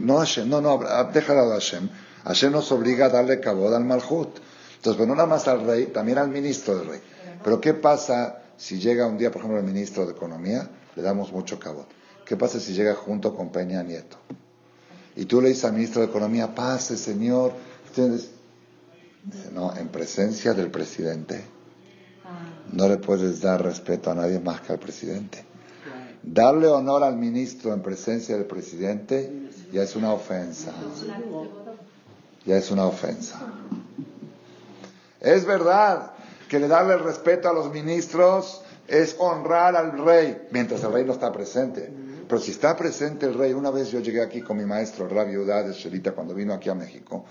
no, 0.00 0.18
Hashem, 0.18 0.48
no, 0.48 0.60
no, 0.60 0.80
déjalo 1.12 1.40
a 1.40 1.54
Hashem. 1.54 1.90
Hashem 2.24 2.52
nos 2.52 2.70
obliga 2.72 3.06
a 3.06 3.08
darle 3.10 3.40
Kaboda 3.40 3.76
al 3.76 3.84
Malhut. 3.84 4.38
Entonces, 4.76 4.96
pues 4.96 5.08
no 5.08 5.14
nada 5.14 5.28
más 5.28 5.46
al 5.46 5.66
rey, 5.66 5.86
también 5.86 6.18
al 6.18 6.28
ministro 6.28 6.76
del 6.76 6.88
rey. 6.88 7.00
Pero 7.42 7.60
¿qué 7.60 7.74
pasa 7.74 8.41
si 8.62 8.78
llega 8.78 9.08
un 9.08 9.18
día, 9.18 9.32
por 9.32 9.40
ejemplo, 9.40 9.58
el 9.58 9.66
ministro 9.66 10.06
de 10.06 10.12
Economía? 10.12 10.70
Le 10.94 11.02
damos 11.02 11.32
mucho 11.32 11.58
cabot. 11.58 11.88
¿Qué 12.24 12.36
pasa 12.36 12.60
si 12.60 12.72
llega 12.74 12.94
junto 12.94 13.34
con 13.34 13.50
Peña 13.50 13.82
Nieto? 13.82 14.18
Y 15.16 15.24
tú 15.24 15.40
le 15.40 15.48
dices 15.48 15.64
al 15.64 15.72
ministro 15.72 16.00
de 16.00 16.06
Economía, 16.06 16.54
pase, 16.54 16.96
señor. 16.96 17.54
Dice, 17.88 19.50
no, 19.52 19.76
en 19.76 19.88
presencia 19.88 20.54
del 20.54 20.70
presidente 20.70 21.44
no 22.70 22.88
le 22.88 22.98
puedes 22.98 23.40
dar 23.40 23.60
respeto 23.64 24.12
a 24.12 24.14
nadie 24.14 24.38
más 24.38 24.60
que 24.60 24.72
al 24.72 24.78
presidente. 24.78 25.44
Darle 26.22 26.68
honor 26.68 27.02
al 27.02 27.16
ministro 27.16 27.74
en 27.74 27.82
presencia 27.82 28.36
del 28.36 28.46
presidente 28.46 29.50
ya 29.72 29.82
es 29.82 29.96
una 29.96 30.12
ofensa. 30.12 30.72
Ya 32.46 32.58
es 32.58 32.70
una 32.70 32.86
ofensa. 32.86 33.40
Es 35.20 35.44
verdad 35.44 36.11
que 36.52 36.58
le 36.58 36.68
darle 36.68 36.98
respeto 36.98 37.48
a 37.48 37.54
los 37.54 37.72
ministros 37.72 38.60
es 38.86 39.16
honrar 39.18 39.74
al 39.74 40.04
rey 40.04 40.48
mientras 40.50 40.84
el 40.84 40.92
rey 40.92 41.02
no 41.02 41.14
está 41.14 41.32
presente. 41.32 41.90
Pero 42.28 42.38
si 42.42 42.50
está 42.50 42.76
presente 42.76 43.24
el 43.24 43.32
rey, 43.32 43.54
una 43.54 43.70
vez 43.70 43.90
yo 43.90 44.00
llegué 44.00 44.20
aquí 44.20 44.42
con 44.42 44.58
mi 44.58 44.66
maestro, 44.66 45.08
Rabbi 45.08 45.34
Udá 45.38 45.62
de 45.62 45.72
Shelita, 45.72 46.12
cuando 46.12 46.34
vino 46.34 46.52
aquí 46.52 46.68
a 46.68 46.74
México, 46.74 47.24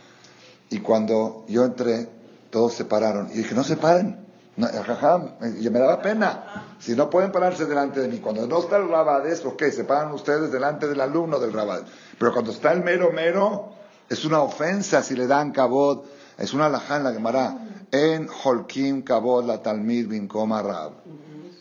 y 0.72 0.80
cuando 0.80 1.46
yo 1.48 1.64
entré, 1.64 2.10
todos 2.50 2.74
se 2.74 2.86
pararon. 2.86 3.30
Y 3.32 3.38
dije, 3.38 3.54
no 3.54 3.64
se 3.64 3.78
paren. 3.78 4.26
No, 4.58 4.68
y 4.68 5.70
me 5.70 5.80
daba 5.80 6.02
pena. 6.02 6.76
Si 6.80 6.96
no 6.96 7.08
pueden 7.08 7.32
pararse 7.32 7.68
delante 7.68 8.00
de 8.00 8.08
mí. 8.08 8.18
Cuando 8.18 8.48
no 8.48 8.60
está 8.60 8.78
el 8.78 8.90
rabades, 8.90 9.46
ok, 9.46 9.66
se 9.66 9.84
paran 9.84 10.12
ustedes 10.14 10.52
delante 10.52 10.88
del 10.88 11.00
alumno 11.00 11.40
del 11.40 11.54
rabades. 11.54 11.86
Pero 12.18 12.34
cuando 12.34 12.50
está 12.50 12.72
el 12.72 12.84
mero 12.84 13.12
mero, 13.12 13.70
es 14.10 14.26
una 14.26 14.42
ofensa 14.42 15.04
si 15.04 15.16
le 15.16 15.28
dan 15.28 15.52
cabot. 15.52 16.08
Es 16.40 16.56
una 16.56 16.66
alajá 16.66 16.98
en 16.98 17.04
la 17.04 17.14
Gemara. 17.14 17.56
En 17.92 18.28
Holkim 18.30 19.04
Kabod 19.04 19.46
la 19.46 19.62
Talmid 19.62 20.08
bin 20.08 20.28
Koma 20.28 20.62
Rab. 20.62 20.94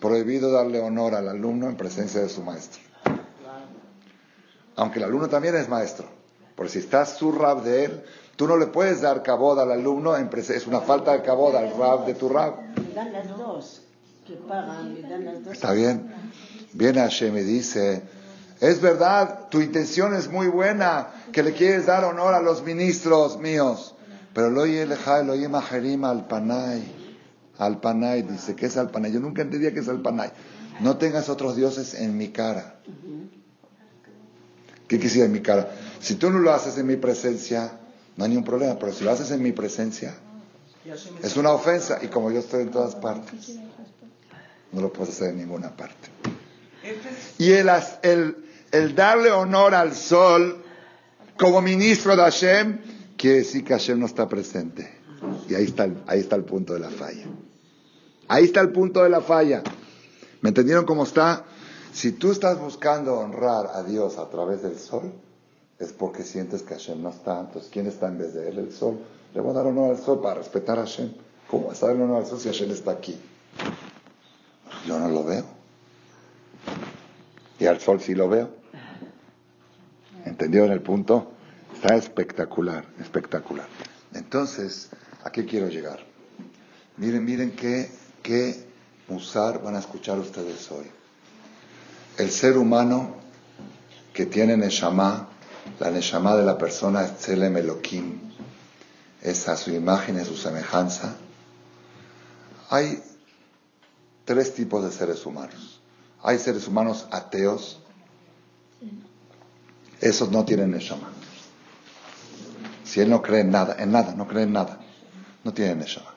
Prohibido 0.00 0.50
darle 0.50 0.80
honor 0.80 1.14
al 1.14 1.28
alumno 1.28 1.68
en 1.68 1.76
presencia 1.76 2.20
de 2.20 2.28
su 2.28 2.42
maestro. 2.42 2.80
Aunque 4.76 4.98
el 4.98 5.04
alumno 5.04 5.28
también 5.28 5.56
es 5.56 5.68
maestro. 5.68 6.06
Porque 6.54 6.72
si 6.72 6.78
estás 6.78 7.16
su 7.16 7.32
rab 7.32 7.62
de 7.62 7.84
él, 7.84 8.04
tú 8.36 8.46
no 8.46 8.56
le 8.56 8.66
puedes 8.66 9.00
dar 9.00 9.22
cabod 9.22 9.58
al 9.58 9.72
alumno, 9.72 10.16
en 10.16 10.30
es 10.34 10.66
una 10.66 10.80
falta 10.80 11.12
de 11.12 11.22
cabod 11.22 11.54
al 11.56 11.76
rab 11.76 12.06
de 12.06 12.14
tu 12.14 12.28
rab. 12.28 12.54
Dan 12.94 13.12
las 13.12 13.28
dos. 13.36 13.82
Está 15.50 15.72
bien. 15.72 16.12
Viene 16.72 17.00
Hashem 17.00 17.36
y 17.36 17.42
dice, 17.42 18.02
es 18.60 18.80
verdad, 18.80 19.48
tu 19.50 19.60
intención 19.60 20.14
es 20.14 20.28
muy 20.28 20.46
buena, 20.46 21.08
que 21.32 21.42
le 21.42 21.52
quieres 21.52 21.86
dar 21.86 22.04
honor 22.04 22.34
a 22.34 22.40
los 22.40 22.62
ministros 22.62 23.38
míos. 23.38 23.94
Pero 24.34 24.50
lo 24.50 24.62
oye 24.62 24.86
lo 24.86 25.32
oye 25.32 25.48
Majerim 25.48 26.04
al 26.04 26.26
Panay. 26.26 26.82
Al 27.58 27.80
Panay, 27.80 28.22
dice, 28.22 28.54
¿qué 28.54 28.66
es 28.66 28.76
al 28.76 28.90
Panay? 28.90 29.12
Yo 29.12 29.20
nunca 29.20 29.42
entendía 29.42 29.72
qué 29.72 29.80
es 29.80 29.88
al 29.88 30.00
Panay. 30.00 30.30
No 30.80 30.96
tengas 30.96 31.28
otros 31.28 31.56
dioses 31.56 31.94
en 31.94 32.16
mi 32.16 32.28
cara. 32.28 32.80
¿Qué 34.88 34.98
quisiera 34.98 35.26
en 35.26 35.32
mi 35.32 35.40
cara? 35.40 35.70
Si 36.00 36.14
tú 36.14 36.30
no 36.30 36.38
lo 36.38 36.52
haces 36.52 36.78
en 36.78 36.86
mi 36.86 36.96
presencia, 36.96 37.72
no 38.16 38.24
hay 38.24 38.30
ningún 38.30 38.44
problema. 38.44 38.78
Pero 38.78 38.92
si 38.92 39.04
lo 39.04 39.10
haces 39.10 39.30
en 39.30 39.42
mi 39.42 39.52
presencia, 39.52 40.14
es 41.22 41.36
una 41.36 41.52
ofensa. 41.52 41.98
Y 42.02 42.06
como 42.06 42.30
yo 42.30 42.40
estoy 42.40 42.62
en 42.62 42.70
todas 42.70 42.94
partes, 42.94 43.58
no 44.72 44.80
lo 44.80 44.92
puedes 44.92 45.14
hacer 45.14 45.30
en 45.30 45.38
ninguna 45.38 45.76
parte. 45.76 46.08
Y 47.38 47.52
el, 47.52 47.70
el, 48.02 48.36
el 48.72 48.94
darle 48.94 49.30
honor 49.30 49.74
al 49.74 49.94
sol 49.94 50.64
como 51.36 51.60
ministro 51.60 52.16
de 52.16 52.22
Hashem 52.22 52.78
quiere 53.20 53.38
decir 53.40 53.62
que 53.64 53.74
Hashem 53.74 54.00
no 54.00 54.06
está 54.06 54.26
presente. 54.28 54.90
Y 55.46 55.54
ahí 55.54 55.64
está, 55.64 55.86
ahí 56.06 56.20
está 56.20 56.36
el 56.36 56.44
punto 56.44 56.72
de 56.72 56.80
la 56.80 56.88
falla. 56.88 57.26
Ahí 58.28 58.44
está 58.44 58.62
el 58.62 58.72
punto 58.72 59.02
de 59.02 59.10
la 59.10 59.20
falla. 59.20 59.62
¿Me 60.40 60.48
entendieron 60.48 60.86
cómo 60.86 61.04
está? 61.04 61.44
Si 61.92 62.12
tú 62.12 62.32
estás 62.32 62.58
buscando 62.58 63.18
honrar 63.18 63.66
a 63.74 63.82
Dios 63.82 64.16
a 64.16 64.30
través 64.30 64.62
del 64.62 64.78
sol, 64.78 65.12
es 65.78 65.92
porque 65.92 66.22
sientes 66.22 66.62
que 66.62 66.72
Hashem 66.72 67.02
no 67.02 67.10
está. 67.10 67.40
Entonces, 67.40 67.70
¿quién 67.70 67.86
está 67.86 68.08
en 68.08 68.16
vez 68.16 68.32
de 68.32 68.48
él? 68.48 68.58
El 68.58 68.72
sol. 68.72 68.98
Le 69.34 69.40
voy 69.42 69.50
a 69.50 69.54
dar 69.54 69.66
honor 69.66 69.90
al 69.90 70.02
sol 70.02 70.22
para 70.22 70.36
respetar 70.36 70.78
a 70.78 70.82
Hashem. 70.82 71.12
¿Cómo 71.50 71.66
vas 71.66 71.82
a 71.82 71.88
darle 71.88 72.04
honor 72.04 72.22
al 72.22 72.26
sol 72.26 72.40
si 72.40 72.48
Hashem 72.48 72.70
está 72.70 72.92
aquí? 72.92 73.20
Yo 74.86 74.98
no 74.98 75.08
lo 75.10 75.24
veo. 75.24 75.44
Y 77.58 77.66
al 77.66 77.80
sol 77.80 78.00
sí 78.00 78.14
lo 78.14 78.30
veo. 78.30 78.48
¿Entendieron 80.24 80.72
el 80.72 80.80
punto? 80.80 81.32
Está 81.82 81.96
espectacular, 81.96 82.84
espectacular. 83.00 83.66
Entonces, 84.12 84.90
¿a 85.24 85.32
qué 85.32 85.46
quiero 85.46 85.68
llegar? 85.68 85.98
Miren, 86.98 87.24
miren 87.24 87.52
qué, 87.52 87.90
qué 88.22 88.66
musar 89.08 89.62
van 89.62 89.76
a 89.76 89.78
escuchar 89.78 90.18
ustedes 90.18 90.70
hoy. 90.70 90.84
El 92.18 92.30
ser 92.30 92.58
humano 92.58 93.14
que 94.12 94.26
tiene 94.26 94.58
Neshama, 94.58 95.30
la 95.78 95.90
Neshama 95.90 96.36
de 96.36 96.44
la 96.44 96.58
persona 96.58 97.02
es 97.02 97.16
Tzelem 97.16 97.56
Elohim, 97.56 98.20
es 99.22 99.48
a 99.48 99.56
su 99.56 99.70
imagen 99.70 100.20
a 100.20 100.26
su 100.26 100.36
semejanza. 100.36 101.16
Hay 102.68 103.02
tres 104.26 104.52
tipos 104.52 104.84
de 104.84 104.92
seres 104.92 105.24
humanos. 105.24 105.80
Hay 106.22 106.38
seres 106.38 106.68
humanos 106.68 107.08
ateos, 107.10 107.80
esos 110.02 110.30
no 110.30 110.44
tienen 110.44 110.72
Neshama. 110.72 111.10
Si 112.90 112.98
él 113.00 113.08
no 113.08 113.22
cree 113.22 113.42
en 113.42 113.52
nada, 113.52 113.76
en 113.78 113.92
nada, 113.92 114.16
no 114.16 114.26
cree 114.26 114.42
en 114.42 114.52
nada, 114.52 114.80
no 115.44 115.54
tiene 115.54 115.76
Neshama. 115.76 116.12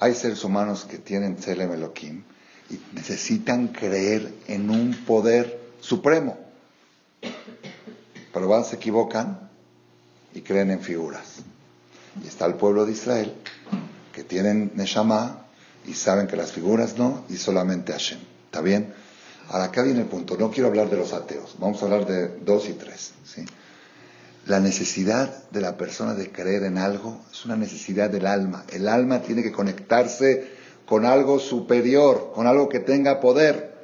Hay 0.00 0.14
seres 0.14 0.42
humanos 0.42 0.86
que 0.86 0.96
tienen 0.96 1.36
Tselem 1.36 1.70
Elohim 1.74 2.24
y 2.70 2.80
necesitan 2.94 3.68
creer 3.68 4.32
en 4.46 4.70
un 4.70 4.94
poder 5.04 5.60
supremo. 5.80 6.38
Pero 7.20 8.48
van, 8.48 8.64
se 8.64 8.76
equivocan 8.76 9.50
y 10.32 10.40
creen 10.40 10.70
en 10.70 10.80
figuras. 10.80 11.42
Y 12.24 12.28
está 12.28 12.46
el 12.46 12.54
pueblo 12.54 12.86
de 12.86 12.92
Israel 12.92 13.34
que 14.14 14.24
tienen 14.24 14.72
Neshama 14.76 15.44
y 15.86 15.92
saben 15.92 16.26
que 16.26 16.36
las 16.36 16.52
figuras 16.52 16.96
no 16.96 17.26
y 17.28 17.36
solamente 17.36 17.92
Hashem. 17.92 18.20
¿Está 18.46 18.62
bien? 18.62 18.94
Ahora 19.50 19.64
acá 19.64 19.82
viene 19.82 20.00
el 20.00 20.06
punto. 20.06 20.38
No 20.38 20.50
quiero 20.50 20.70
hablar 20.70 20.88
de 20.88 20.96
los 20.96 21.12
ateos. 21.12 21.56
Vamos 21.58 21.82
a 21.82 21.84
hablar 21.84 22.06
de 22.06 22.28
dos 22.38 22.70
y 22.70 22.72
tres. 22.72 23.12
¿sí? 23.26 23.44
La 24.46 24.60
necesidad 24.60 25.48
de 25.50 25.62
la 25.62 25.78
persona 25.78 26.12
de 26.12 26.30
creer 26.30 26.64
en 26.64 26.76
algo 26.76 27.22
es 27.32 27.46
una 27.46 27.56
necesidad 27.56 28.10
del 28.10 28.26
alma. 28.26 28.64
El 28.70 28.88
alma 28.88 29.22
tiene 29.22 29.42
que 29.42 29.52
conectarse 29.52 30.46
con 30.84 31.06
algo 31.06 31.38
superior, 31.38 32.30
con 32.34 32.46
algo 32.46 32.68
que 32.68 32.80
tenga 32.80 33.20
poder. 33.20 33.74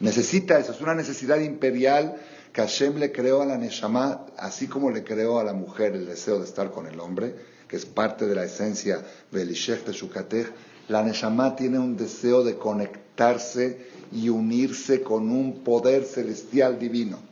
Necesita 0.00 0.58
eso, 0.58 0.72
es 0.72 0.80
una 0.80 0.94
necesidad 0.94 1.40
imperial 1.40 2.16
que 2.54 2.62
Hashem 2.62 2.96
le 2.96 3.12
creó 3.12 3.42
a 3.42 3.46
la 3.46 3.58
Neshama, 3.58 4.24
así 4.38 4.66
como 4.66 4.90
le 4.90 5.04
creó 5.04 5.38
a 5.38 5.44
la 5.44 5.52
mujer 5.52 5.94
el 5.94 6.06
deseo 6.06 6.38
de 6.38 6.46
estar 6.46 6.70
con 6.70 6.86
el 6.86 6.98
hombre, 6.98 7.34
que 7.68 7.76
es 7.76 7.84
parte 7.84 8.26
de 8.26 8.34
la 8.34 8.44
esencia 8.44 9.04
del 9.30 9.50
Ishech 9.50 9.84
de 9.84 9.92
Shukatech. 9.92 10.52
La 10.88 11.02
Neshama 11.02 11.54
tiene 11.54 11.78
un 11.78 11.98
deseo 11.98 12.42
de 12.44 12.56
conectarse 12.56 13.86
y 14.10 14.30
unirse 14.30 15.02
con 15.02 15.30
un 15.30 15.62
poder 15.62 16.04
celestial 16.04 16.78
divino. 16.78 17.31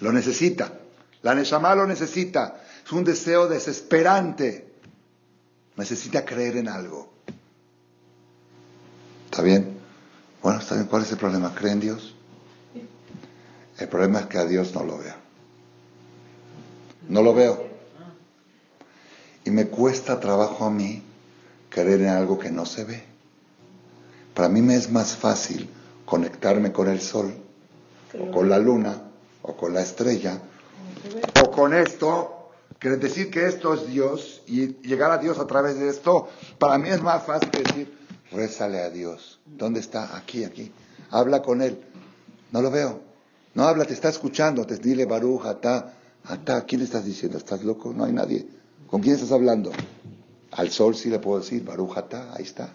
Lo 0.00 0.12
necesita. 0.12 0.72
La 1.22 1.34
Neshama 1.34 1.74
lo 1.74 1.86
necesita. 1.86 2.62
Es 2.84 2.92
un 2.92 3.04
deseo 3.04 3.48
desesperante. 3.48 4.72
Necesita 5.76 6.24
creer 6.24 6.56
en 6.56 6.68
algo. 6.68 7.12
¿Está 9.26 9.42
bien? 9.42 9.78
Bueno, 10.42 10.60
¿está 10.60 10.74
bien? 10.74 10.86
¿Cuál 10.86 11.02
es 11.02 11.12
el 11.12 11.18
problema? 11.18 11.54
¿Cree 11.54 11.72
en 11.72 11.80
Dios? 11.80 12.14
El 13.78 13.88
problema 13.88 14.20
es 14.20 14.26
que 14.26 14.38
a 14.38 14.44
Dios 14.44 14.74
no 14.74 14.84
lo 14.84 14.98
veo. 14.98 15.14
No 17.08 17.22
lo 17.22 17.34
veo. 17.34 17.68
Y 19.44 19.50
me 19.50 19.68
cuesta 19.68 20.20
trabajo 20.20 20.64
a 20.64 20.70
mí 20.70 21.02
creer 21.70 22.02
en 22.02 22.08
algo 22.08 22.38
que 22.38 22.50
no 22.50 22.66
se 22.66 22.84
ve. 22.84 23.02
Para 24.34 24.48
mí 24.48 24.60
me 24.62 24.76
es 24.76 24.90
más 24.90 25.16
fácil 25.16 25.68
conectarme 26.04 26.72
con 26.72 26.88
el 26.88 27.00
sol, 27.00 27.34
o 28.18 28.30
con 28.30 28.48
la 28.48 28.58
luna, 28.58 29.09
o 29.50 29.56
con 29.56 29.74
la 29.74 29.82
estrella, 29.82 30.40
o 31.42 31.50
con 31.50 31.74
esto, 31.74 32.50
que 32.78 32.88
decir 32.90 33.30
que 33.30 33.46
esto 33.46 33.74
es 33.74 33.86
Dios 33.88 34.42
y 34.46 34.76
llegar 34.82 35.10
a 35.10 35.18
Dios 35.18 35.38
a 35.38 35.46
través 35.46 35.78
de 35.78 35.88
esto. 35.88 36.28
Para 36.58 36.78
mí 36.78 36.88
es 36.88 37.02
más 37.02 37.24
fácil 37.24 37.50
decir, 37.50 37.98
rézale 38.30 38.80
a 38.80 38.90
Dios. 38.90 39.40
¿Dónde 39.44 39.80
está? 39.80 40.16
Aquí, 40.16 40.44
aquí. 40.44 40.72
Habla 41.10 41.42
con 41.42 41.60
Él. 41.62 41.82
No 42.52 42.62
lo 42.62 42.70
veo. 42.70 43.00
No 43.54 43.64
habla, 43.64 43.84
te 43.84 43.92
está 43.92 44.08
escuchando. 44.08 44.64
Te 44.64 44.78
dile 44.78 45.04
Baruch, 45.04 45.44
Atá, 45.44 45.92
Atá. 46.24 46.64
¿Quién 46.64 46.78
le 46.80 46.84
estás 46.86 47.04
diciendo? 47.04 47.36
¿Estás 47.36 47.64
loco? 47.64 47.92
No 47.92 48.04
hay 48.04 48.12
nadie. 48.12 48.46
¿Con 48.86 49.02
quién 49.02 49.14
estás 49.14 49.32
hablando? 49.32 49.72
Al 50.52 50.70
sol 50.70 50.94
sí 50.94 51.10
le 51.10 51.18
puedo 51.18 51.40
decir, 51.40 51.64
Baruch, 51.64 51.98
Atá. 51.98 52.32
Ahí 52.34 52.44
está. 52.44 52.72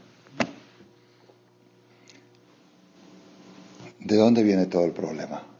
¿De 3.99 4.17
dónde 4.17 4.43
viene 4.43 4.67
todo 4.67 4.83
el 4.83 4.91
problema? 4.91 5.54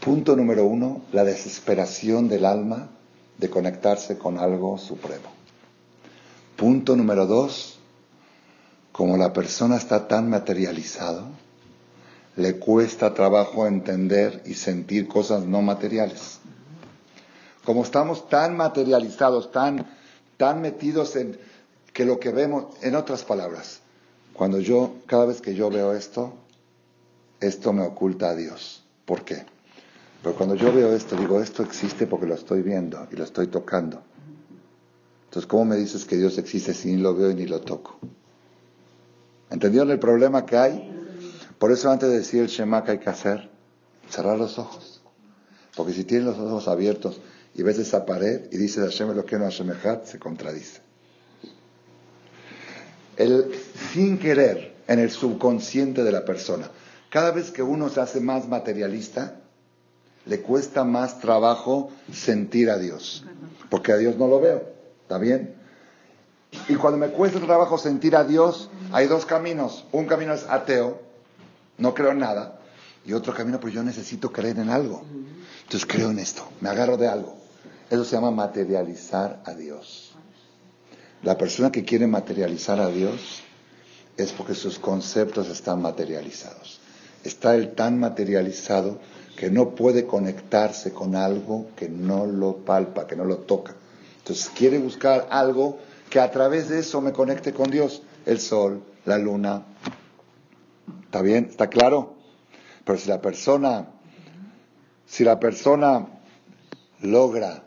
Punto 0.00 0.36
número 0.36 0.64
uno, 0.64 1.02
la 1.12 1.24
desesperación 1.24 2.28
del 2.28 2.44
alma 2.44 2.88
de 3.36 3.50
conectarse 3.50 4.16
con 4.16 4.38
algo 4.38 4.78
supremo. 4.78 5.28
Punto 6.56 6.96
número 6.96 7.26
dos, 7.26 7.78
como 8.92 9.16
la 9.16 9.32
persona 9.32 9.76
está 9.76 10.08
tan 10.08 10.30
materializado, 10.30 11.26
le 12.36 12.58
cuesta 12.58 13.14
trabajo 13.14 13.66
entender 13.66 14.42
y 14.46 14.54
sentir 14.54 15.08
cosas 15.08 15.44
no 15.44 15.62
materiales. 15.62 16.38
Como 17.64 17.82
estamos 17.82 18.28
tan 18.28 18.56
materializados, 18.56 19.50
tan, 19.50 19.86
tan 20.36 20.60
metidos 20.60 21.16
en 21.16 21.38
que 21.92 22.04
lo 22.04 22.20
que 22.20 22.30
vemos, 22.30 22.66
en 22.82 22.94
otras 22.94 23.24
palabras, 23.24 23.80
cuando 24.32 24.60
yo, 24.60 24.94
cada 25.06 25.26
vez 25.26 25.40
que 25.40 25.54
yo 25.54 25.68
veo 25.68 25.92
esto, 25.92 26.32
esto 27.40 27.72
me 27.72 27.82
oculta 27.82 28.30
a 28.30 28.36
Dios. 28.36 28.84
¿Por 29.04 29.24
qué? 29.24 29.57
Pero 30.22 30.34
cuando 30.34 30.54
yo 30.54 30.72
veo 30.72 30.92
esto, 30.94 31.16
digo, 31.16 31.40
esto 31.40 31.62
existe 31.62 32.06
porque 32.06 32.26
lo 32.26 32.34
estoy 32.34 32.62
viendo 32.62 33.06
y 33.10 33.16
lo 33.16 33.24
estoy 33.24 33.46
tocando. 33.46 34.02
Entonces, 35.24 35.46
¿cómo 35.46 35.66
me 35.66 35.76
dices 35.76 36.04
que 36.04 36.16
Dios 36.16 36.38
existe 36.38 36.74
si 36.74 36.88
ni 36.92 37.02
lo 37.02 37.14
veo 37.14 37.30
y 37.30 37.34
ni 37.34 37.46
lo 37.46 37.60
toco? 37.60 37.98
¿Entendieron 39.50 39.90
el 39.90 39.98
problema 39.98 40.44
que 40.44 40.56
hay? 40.56 40.94
Por 41.58 41.72
eso 41.72 41.90
antes 41.90 42.08
de 42.08 42.18
decir 42.18 42.42
el 42.42 42.48
Shema 42.48 42.84
que 42.84 42.92
hay 42.92 42.98
que 42.98 43.10
hacer, 43.10 43.50
cerrar 44.08 44.38
los 44.38 44.58
ojos. 44.58 45.02
Porque 45.76 45.92
si 45.92 46.04
tienes 46.04 46.26
los 46.26 46.38
ojos 46.38 46.66
abiertos 46.68 47.20
y 47.54 47.62
ves 47.62 47.78
esa 47.78 48.04
pared 48.04 48.48
y 48.50 48.56
dices 48.56 48.84
Hashem 48.84 49.14
lo 49.14 49.24
que 49.24 49.38
no 49.38 49.44
Hashemejat, 49.44 50.06
se 50.06 50.18
contradice. 50.18 50.80
El 53.16 53.52
sin 53.92 54.18
querer 54.18 54.74
en 54.86 54.98
el 54.98 55.10
subconsciente 55.10 56.02
de 56.02 56.12
la 56.12 56.24
persona. 56.24 56.70
Cada 57.10 57.30
vez 57.30 57.50
que 57.50 57.62
uno 57.62 57.88
se 57.88 58.00
hace 58.00 58.20
más 58.20 58.48
materialista, 58.48 59.40
le 60.28 60.40
cuesta 60.42 60.84
más 60.84 61.20
trabajo 61.20 61.90
sentir 62.12 62.70
a 62.70 62.78
Dios. 62.78 63.24
Porque 63.70 63.92
a 63.92 63.96
Dios 63.96 64.16
no 64.16 64.28
lo 64.28 64.40
veo. 64.40 64.62
¿Está 65.02 65.18
bien? 65.18 65.54
Y 66.68 66.74
cuando 66.74 66.98
me 66.98 67.08
cuesta 67.08 67.40
trabajo 67.40 67.78
sentir 67.78 68.14
a 68.14 68.24
Dios, 68.24 68.70
hay 68.92 69.06
dos 69.06 69.24
caminos. 69.24 69.86
Un 69.90 70.06
camino 70.06 70.34
es 70.34 70.44
ateo, 70.48 71.00
no 71.78 71.94
creo 71.94 72.12
en 72.12 72.18
nada. 72.18 72.58
Y 73.04 73.14
otro 73.14 73.34
camino, 73.34 73.58
pues 73.58 73.72
yo 73.72 73.82
necesito 73.82 74.30
creer 74.30 74.58
en 74.58 74.68
algo. 74.68 75.02
Entonces 75.62 75.86
creo 75.86 76.10
en 76.10 76.18
esto, 76.18 76.46
me 76.60 76.68
agarro 76.68 76.96
de 76.96 77.08
algo. 77.08 77.36
Eso 77.90 78.04
se 78.04 78.16
llama 78.16 78.30
materializar 78.30 79.42
a 79.46 79.54
Dios. 79.54 80.12
La 81.22 81.38
persona 81.38 81.72
que 81.72 81.84
quiere 81.84 82.06
materializar 82.06 82.80
a 82.80 82.88
Dios 82.88 83.42
es 84.16 84.32
porque 84.32 84.54
sus 84.54 84.78
conceptos 84.78 85.48
están 85.48 85.80
materializados. 85.80 86.80
Está 87.24 87.54
él 87.54 87.74
tan 87.74 87.98
materializado 87.98 88.98
que 89.38 89.52
no 89.52 89.76
puede 89.76 90.04
conectarse 90.04 90.92
con 90.92 91.14
algo 91.14 91.68
que 91.76 91.88
no 91.88 92.26
lo 92.26 92.56
palpa, 92.56 93.06
que 93.06 93.14
no 93.14 93.24
lo 93.24 93.36
toca. 93.36 93.72
Entonces 94.18 94.50
quiere 94.52 94.78
buscar 94.78 95.28
algo 95.30 95.78
que 96.10 96.18
a 96.18 96.28
través 96.32 96.68
de 96.68 96.80
eso 96.80 97.00
me 97.00 97.12
conecte 97.12 97.52
con 97.52 97.70
Dios. 97.70 98.02
El 98.26 98.40
sol, 98.40 98.82
la 99.04 99.16
luna, 99.16 99.62
¿Está 101.04 101.22
bien? 101.22 101.46
¿Está 101.48 101.68
claro? 101.68 102.16
Pero 102.84 102.98
si 102.98 103.08
la 103.08 103.22
persona, 103.22 103.86
si 105.06 105.22
la 105.22 105.38
persona 105.38 106.06
logra, 107.00 107.62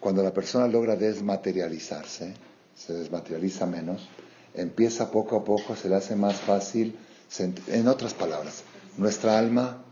cuando 0.00 0.22
la 0.22 0.32
persona 0.32 0.66
logra 0.66 0.96
desmaterializarse, 0.96 2.34
se 2.74 2.92
desmaterializa 2.94 3.66
menos, 3.66 4.08
empieza 4.54 5.10
poco 5.10 5.36
a 5.36 5.44
poco, 5.44 5.76
se 5.76 5.90
le 5.90 5.96
hace 5.96 6.16
más 6.16 6.36
fácil, 6.36 6.96
en 7.68 7.86
otras 7.86 8.14
palabras, 8.14 8.64
nuestra 8.96 9.38
alma 9.38 9.84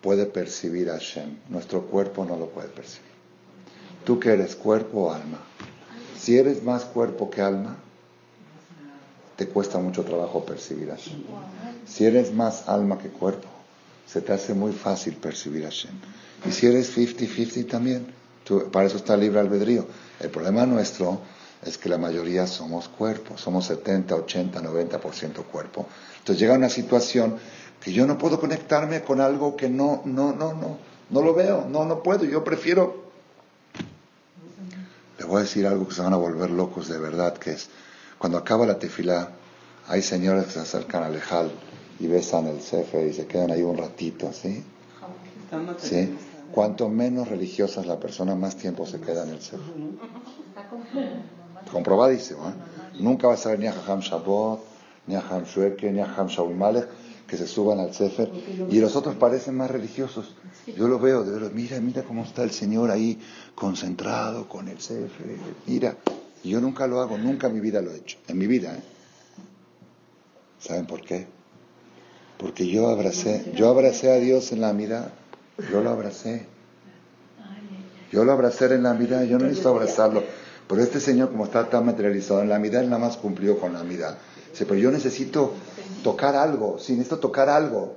puede 0.00 0.26
percibir 0.26 0.90
a 0.90 0.94
Hashem, 0.94 1.36
nuestro 1.48 1.82
cuerpo 1.82 2.24
no 2.24 2.36
lo 2.36 2.48
puede 2.48 2.68
percibir. 2.68 3.08
Tú 4.04 4.18
que 4.18 4.30
eres 4.30 4.56
cuerpo 4.56 5.06
o 5.06 5.12
alma, 5.12 5.38
si 6.18 6.36
eres 6.38 6.62
más 6.62 6.84
cuerpo 6.84 7.30
que 7.30 7.42
alma, 7.42 7.76
te 9.36 9.46
cuesta 9.48 9.78
mucho 9.78 10.04
trabajo 10.04 10.44
percibir 10.44 10.90
a 10.90 10.96
Hashem. 10.96 11.22
Si 11.86 12.04
eres 12.04 12.32
más 12.32 12.68
alma 12.68 12.98
que 12.98 13.08
cuerpo, 13.08 13.48
se 14.06 14.20
te 14.20 14.32
hace 14.32 14.54
muy 14.54 14.72
fácil 14.72 15.14
percibir 15.14 15.64
a 15.64 15.68
Hashem. 15.68 15.92
Y 16.46 16.52
si 16.52 16.66
eres 16.66 16.96
50-50 16.96 17.68
también, 17.68 18.06
para 18.72 18.86
eso 18.86 18.96
está 18.96 19.16
libre 19.16 19.40
albedrío. 19.40 19.86
El 20.20 20.30
problema 20.30 20.66
nuestro 20.66 21.20
es 21.64 21.76
que 21.76 21.88
la 21.88 21.98
mayoría 21.98 22.46
somos 22.46 22.88
cuerpo, 22.88 23.36
somos 23.36 23.66
70, 23.66 24.14
80, 24.14 24.62
90% 24.62 25.44
cuerpo. 25.44 25.86
Entonces 26.18 26.40
llega 26.40 26.54
una 26.54 26.68
situación 26.68 27.38
que 27.80 27.92
yo 27.92 28.06
no 28.06 28.18
puedo 28.18 28.40
conectarme 28.40 29.02
con 29.02 29.20
algo 29.20 29.56
que 29.56 29.68
no, 29.68 30.02
no, 30.04 30.32
no, 30.32 30.54
no, 30.54 30.78
no 31.10 31.22
lo 31.22 31.34
veo, 31.34 31.66
no, 31.68 31.84
no 31.84 32.02
puedo. 32.02 32.24
Yo 32.24 32.44
prefiero. 32.44 33.08
Le 35.18 35.24
voy 35.24 35.38
a 35.38 35.40
decir 35.40 35.66
algo 35.66 35.88
que 35.88 35.94
se 35.94 36.02
van 36.02 36.12
a 36.12 36.16
volver 36.16 36.50
locos 36.50 36.88
de 36.88 36.98
verdad, 36.98 37.36
que 37.36 37.52
es 37.52 37.68
cuando 38.18 38.38
acaba 38.38 38.66
la 38.66 38.78
tefilá, 38.78 39.30
hay 39.88 40.02
señores 40.02 40.46
que 40.46 40.52
se 40.52 40.60
acercan 40.60 41.02
al 41.02 41.16
ejal 41.16 41.50
y 41.98 42.06
besan 42.06 42.46
el 42.46 42.60
cefe 42.60 43.08
y 43.08 43.12
se 43.12 43.26
quedan 43.26 43.50
ahí 43.50 43.62
un 43.62 43.76
ratito, 43.76 44.32
¿sí? 44.32 44.64
¿Sí? 45.78 46.16
Cuanto 46.52 46.88
menos 46.88 47.28
religiosa 47.28 47.80
es 47.80 47.86
la 47.86 47.98
persona, 47.98 48.34
más 48.34 48.56
tiempo 48.56 48.86
se 48.86 49.00
queda 49.00 49.24
en 49.24 49.30
el 49.30 49.40
cefe. 49.40 49.62
Comprobadísimo, 51.72 52.48
¿eh? 52.48 52.52
Nunca 53.00 53.28
vas 53.28 53.44
a 53.46 53.50
ver 53.50 53.58
ni 53.60 53.66
a 53.66 53.72
Jajam 53.72 54.00
Shabbat, 54.00 54.60
ni 55.06 55.14
a 55.14 55.20
Jajam 55.20 55.44
Shueke, 55.44 55.92
ni 55.92 56.00
a 56.00 56.06
Jajam 56.06 56.28
Shawimalek 56.28 56.88
que 57.28 57.36
se 57.36 57.46
suban 57.46 57.78
al 57.78 57.94
cefe 57.94 58.28
y 58.70 58.80
los 58.80 58.96
otros 58.96 59.14
parecen 59.16 59.54
más 59.56 59.70
religiosos. 59.70 60.34
Yo 60.66 60.88
lo 60.88 60.98
veo, 60.98 61.24
de 61.24 61.32
verdad, 61.32 61.50
mira, 61.52 61.78
mira 61.80 62.02
cómo 62.02 62.24
está 62.24 62.42
el 62.42 62.50
Señor 62.50 62.90
ahí 62.90 63.20
concentrado 63.54 64.48
con 64.48 64.66
el 64.68 64.80
cefe, 64.80 65.36
mira. 65.66 65.96
yo 66.42 66.60
nunca 66.60 66.86
lo 66.86 67.00
hago, 67.00 67.18
nunca 67.18 67.48
en 67.48 67.54
mi 67.54 67.60
vida 67.60 67.82
lo 67.82 67.92
he 67.92 67.98
hecho, 67.98 68.16
en 68.26 68.38
mi 68.38 68.46
vida, 68.46 68.74
¿eh? 68.74 68.82
¿Saben 70.58 70.86
por 70.86 71.02
qué? 71.02 71.26
Porque 72.38 72.66
yo 72.66 72.88
abracé, 72.88 73.52
yo 73.54 73.68
abracé 73.68 74.10
a 74.10 74.16
Dios 74.16 74.50
en 74.52 74.62
la 74.62 74.72
mirada, 74.72 75.12
yo 75.70 75.82
lo 75.82 75.90
abracé. 75.90 76.46
Yo 78.10 78.24
lo 78.24 78.32
abracé 78.32 78.66
en 78.74 78.84
la 78.84 78.94
mirada, 78.94 79.24
yo 79.24 79.38
no 79.38 79.44
necesito 79.44 79.68
abrazarlo. 79.68 80.22
Pero 80.66 80.82
este 80.82 80.98
Señor, 80.98 81.30
como 81.30 81.44
está 81.44 81.68
tan 81.68 81.84
materializado 81.84 82.40
en 82.42 82.48
la 82.48 82.58
mirada, 82.58 82.84
él 82.84 82.90
nada 82.90 83.00
más 83.00 83.18
cumplió 83.18 83.58
con 83.58 83.74
la 83.74 83.84
mirada. 83.84 84.18
Dice, 84.58 84.66
pero 84.66 84.80
yo 84.80 84.90
necesito 84.90 85.54
tocar 86.02 86.34
algo, 86.34 86.80
sí, 86.80 86.94
necesito 86.94 87.20
tocar 87.20 87.48
algo. 87.48 87.94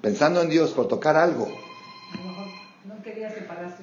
Pensando 0.00 0.40
en 0.40 0.48
Dios, 0.48 0.70
por 0.70 0.88
tocar 0.88 1.16
algo. 1.16 1.46
No 2.86 3.02
quería 3.02 3.30
separarse 3.30 3.82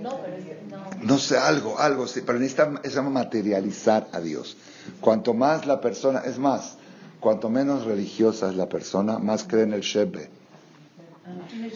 no, 0.00 0.18
pero 0.22 0.36
no. 0.70 0.86
no 1.02 1.18
sé, 1.18 1.36
algo, 1.36 1.78
algo, 1.78 2.06
sí, 2.06 2.22
pero 2.24 2.38
necesita, 2.38 2.80
llama 2.84 3.10
materializar 3.10 4.08
a 4.12 4.20
Dios. 4.20 4.56
Cuanto 5.02 5.34
más 5.34 5.66
la 5.66 5.82
persona, 5.82 6.20
es 6.20 6.38
más, 6.38 6.78
cuanto 7.20 7.50
menos 7.50 7.84
religiosa 7.84 8.48
es 8.48 8.56
la 8.56 8.70
persona, 8.70 9.18
más 9.18 9.44
cree 9.44 9.64
en 9.64 9.74
el 9.74 9.82
Shebe. 9.82 10.30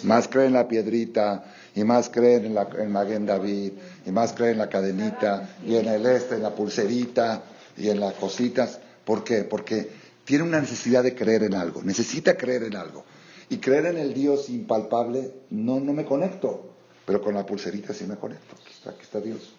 Más 0.04 0.26
cree 0.26 0.46
en 0.46 0.54
la 0.54 0.68
piedrita, 0.68 1.44
y 1.74 1.84
más 1.84 2.08
cree 2.08 2.36
en, 2.36 2.54
la, 2.54 2.66
en 2.78 2.90
Maguen 2.90 3.26
David, 3.26 3.72
y 4.06 4.10
más 4.10 4.32
cree 4.32 4.52
en 4.52 4.58
la 4.58 4.70
cadenita, 4.70 5.50
y 5.66 5.76
en 5.76 5.86
el 5.86 6.06
este, 6.06 6.36
en 6.36 6.44
la 6.44 6.54
pulserita, 6.54 7.42
y 7.76 7.90
en 7.90 8.00
las 8.00 8.14
cositas. 8.14 8.78
¿Por 9.10 9.24
qué? 9.24 9.42
Porque 9.42 9.90
tiene 10.24 10.44
una 10.44 10.60
necesidad 10.60 11.02
de 11.02 11.16
creer 11.16 11.42
en 11.42 11.54
algo, 11.54 11.82
necesita 11.82 12.36
creer 12.36 12.62
en 12.62 12.76
algo. 12.76 13.04
Y 13.48 13.56
creer 13.56 13.86
en 13.86 13.98
el 13.98 14.14
Dios 14.14 14.48
impalpable, 14.48 15.32
no, 15.50 15.80
no 15.80 15.92
me 15.92 16.04
conecto, 16.04 16.70
pero 17.04 17.20
con 17.20 17.34
la 17.34 17.44
pulserita 17.44 17.92
sí 17.92 18.04
me 18.04 18.14
conecto. 18.14 18.54
Aquí 18.54 18.72
está, 18.72 19.18
aquí 19.18 19.28
Dios. 19.28 19.52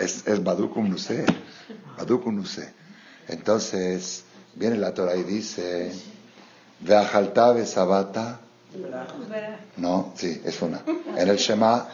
Es, 0.00 0.26
es 0.26 0.42
Badukum 0.42 0.90
Nuse. 0.90 1.24
Badukum 1.96 2.34
Nuse. 2.34 2.72
Entonces, 3.28 4.24
viene 4.56 4.76
la 4.78 4.92
Torah 4.92 5.14
y 5.14 5.22
dice, 5.22 5.92
Veajalta 6.80 7.64
Sabata. 7.66 8.40
No, 9.76 10.12
sí, 10.16 10.42
es 10.44 10.60
una. 10.60 10.82
En 11.16 11.28
el 11.28 11.36
Shema, 11.36 11.88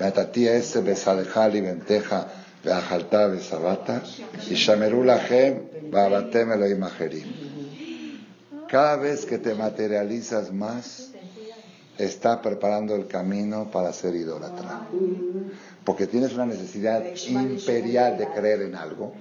Beatatía 0.00 0.54
ese 0.54 0.80
Besadejali 0.80 1.60
Venteja 1.60 2.41
Veajalta 2.64 3.38
Sabata. 3.40 4.02
Y 4.48 4.54
Shameru 4.54 5.04
Lachem 5.04 5.90
Babatem 5.90 6.52
Elohim 6.52 6.84
Cada 8.68 8.96
vez 8.96 9.26
que 9.26 9.38
te 9.38 9.54
materializas 9.54 10.52
más, 10.52 11.10
está 11.98 12.40
preparando 12.40 12.94
el 12.94 13.06
camino 13.06 13.70
para 13.70 13.92
ser 13.92 14.14
idólatra. 14.14 14.88
Porque 15.84 16.06
tienes 16.06 16.32
una 16.34 16.46
necesidad 16.46 17.04
imperial 17.28 18.16
de 18.16 18.28
creer 18.28 18.62
en 18.62 18.74
algo. 18.74 19.12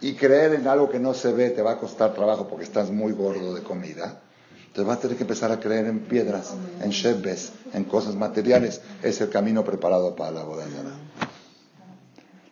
Y 0.00 0.14
creer 0.14 0.54
en 0.54 0.66
algo 0.66 0.90
que 0.90 0.98
no 0.98 1.14
se 1.14 1.32
ve 1.32 1.50
te 1.50 1.62
va 1.62 1.72
a 1.72 1.78
costar 1.78 2.14
trabajo 2.14 2.48
porque 2.48 2.64
estás 2.64 2.90
muy 2.90 3.12
gordo 3.12 3.54
de 3.54 3.62
comida. 3.62 4.20
Entonces 4.66 4.88
vas 4.88 4.98
a 4.98 5.00
tener 5.00 5.16
que 5.16 5.22
empezar 5.22 5.50
a 5.52 5.58
creer 5.58 5.86
en 5.86 6.00
piedras, 6.00 6.52
en 6.82 6.90
shebes, 6.90 7.52
en 7.72 7.84
cosas 7.84 8.14
materiales. 8.14 8.82
Es 9.02 9.20
el 9.22 9.30
camino 9.30 9.64
preparado 9.64 10.14
para 10.14 10.32
la 10.32 10.42
boda. 10.42 10.66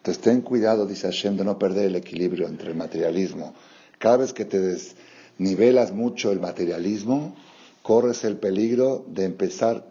Entonces 0.04 0.22
ten 0.22 0.42
cuidado, 0.42 0.84
dice 0.84 1.06
Hashem, 1.06 1.38
de 1.38 1.44
no 1.46 1.58
perder 1.58 1.86
el 1.86 1.96
equilibrio 1.96 2.46
entre 2.46 2.68
el 2.68 2.76
materialismo. 2.76 3.54
Cada 3.98 4.18
vez 4.18 4.34
que 4.34 4.44
te 4.44 4.60
desnivelas 4.60 5.92
mucho 5.92 6.30
el 6.30 6.40
materialismo, 6.40 7.34
corres 7.82 8.22
el 8.24 8.36
peligro 8.36 9.06
de 9.08 9.24
empezar, 9.24 9.90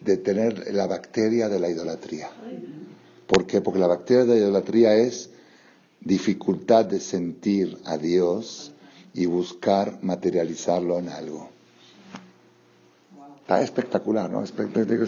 de 0.00 0.16
tener 0.16 0.74
la 0.74 0.88
bacteria 0.88 1.48
de 1.48 1.60
la 1.60 1.70
idolatría. 1.70 2.30
¿Por 3.28 3.46
qué? 3.46 3.60
Porque 3.60 3.78
la 3.78 3.86
bacteria 3.86 4.24
de 4.24 4.30
la 4.30 4.40
idolatría 4.40 4.96
es 4.96 5.30
dificultad 6.00 6.86
de 6.86 6.98
sentir 6.98 7.78
a 7.84 7.96
Dios 7.96 8.72
y 9.14 9.26
buscar 9.26 10.00
materializarlo 10.02 10.98
en 10.98 11.10
algo. 11.10 11.48
Está 13.42 13.62
espectacular, 13.62 14.28
¿no? 14.28 14.42
Es, 14.42 14.52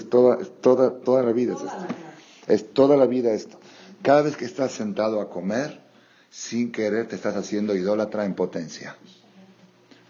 toda, 0.08 0.38
toda, 0.60 1.00
toda 1.00 1.24
la 1.24 1.32
vida 1.32 1.54
es 1.54 1.62
esto. 1.62 1.86
Es 2.46 2.72
toda 2.72 2.96
la 2.96 3.06
vida 3.06 3.32
esto. 3.32 3.58
Cada 4.06 4.22
vez 4.22 4.36
que 4.36 4.44
estás 4.44 4.70
sentado 4.70 5.20
a 5.20 5.28
comer, 5.28 5.80
sin 6.30 6.70
querer 6.70 7.08
te 7.08 7.16
estás 7.16 7.34
haciendo 7.34 7.74
idólatra 7.74 8.24
en 8.24 8.36
potencia. 8.36 8.96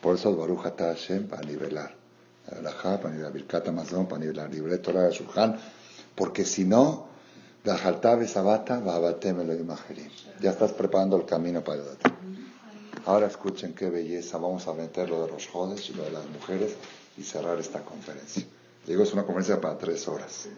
Por 0.03 0.17
eso 0.17 0.37
Baruch 0.37 0.65
Hashem 0.77 1.27
para 1.27 1.41
nivelar 1.47 1.97
para 2.45 3.17
ir 3.17 3.25
a 3.25 3.31
Birkat 3.31 3.67
Amazon, 3.69 4.07
para 4.07 4.23
a 4.23 4.49
libre 4.49 4.77
Torah 4.77 5.09
Shulchan, 5.09 5.59
porque 6.15 6.45
si 6.45 6.67
no, 6.67 7.09
Sabata, 7.65 8.83
Ya 10.41 10.51
estás 10.51 10.73
preparando 10.73 11.17
el 11.17 11.25
camino 11.25 11.65
para 11.65 11.81
el 11.81 11.89
Ahora 13.07 13.29
escuchen 13.29 13.73
qué 13.73 13.89
belleza. 13.89 14.37
Vamos 14.37 14.69
a 14.69 14.75
meter 14.75 15.09
lo 15.09 15.25
de 15.25 15.33
los 15.33 15.47
jodes 15.47 15.89
y 15.89 15.95
lo 15.95 16.03
de 16.03 16.11
las 16.11 16.27
mujeres 16.27 16.77
y 17.17 17.23
cerrar 17.23 17.59
esta 17.59 17.81
conferencia. 17.81 18.45
Digo, 18.87 19.05
es 19.05 19.15
una 19.15 19.23
conferencia 19.23 19.59
para 19.59 19.79
tres 19.79 20.07
horas. 20.07 20.51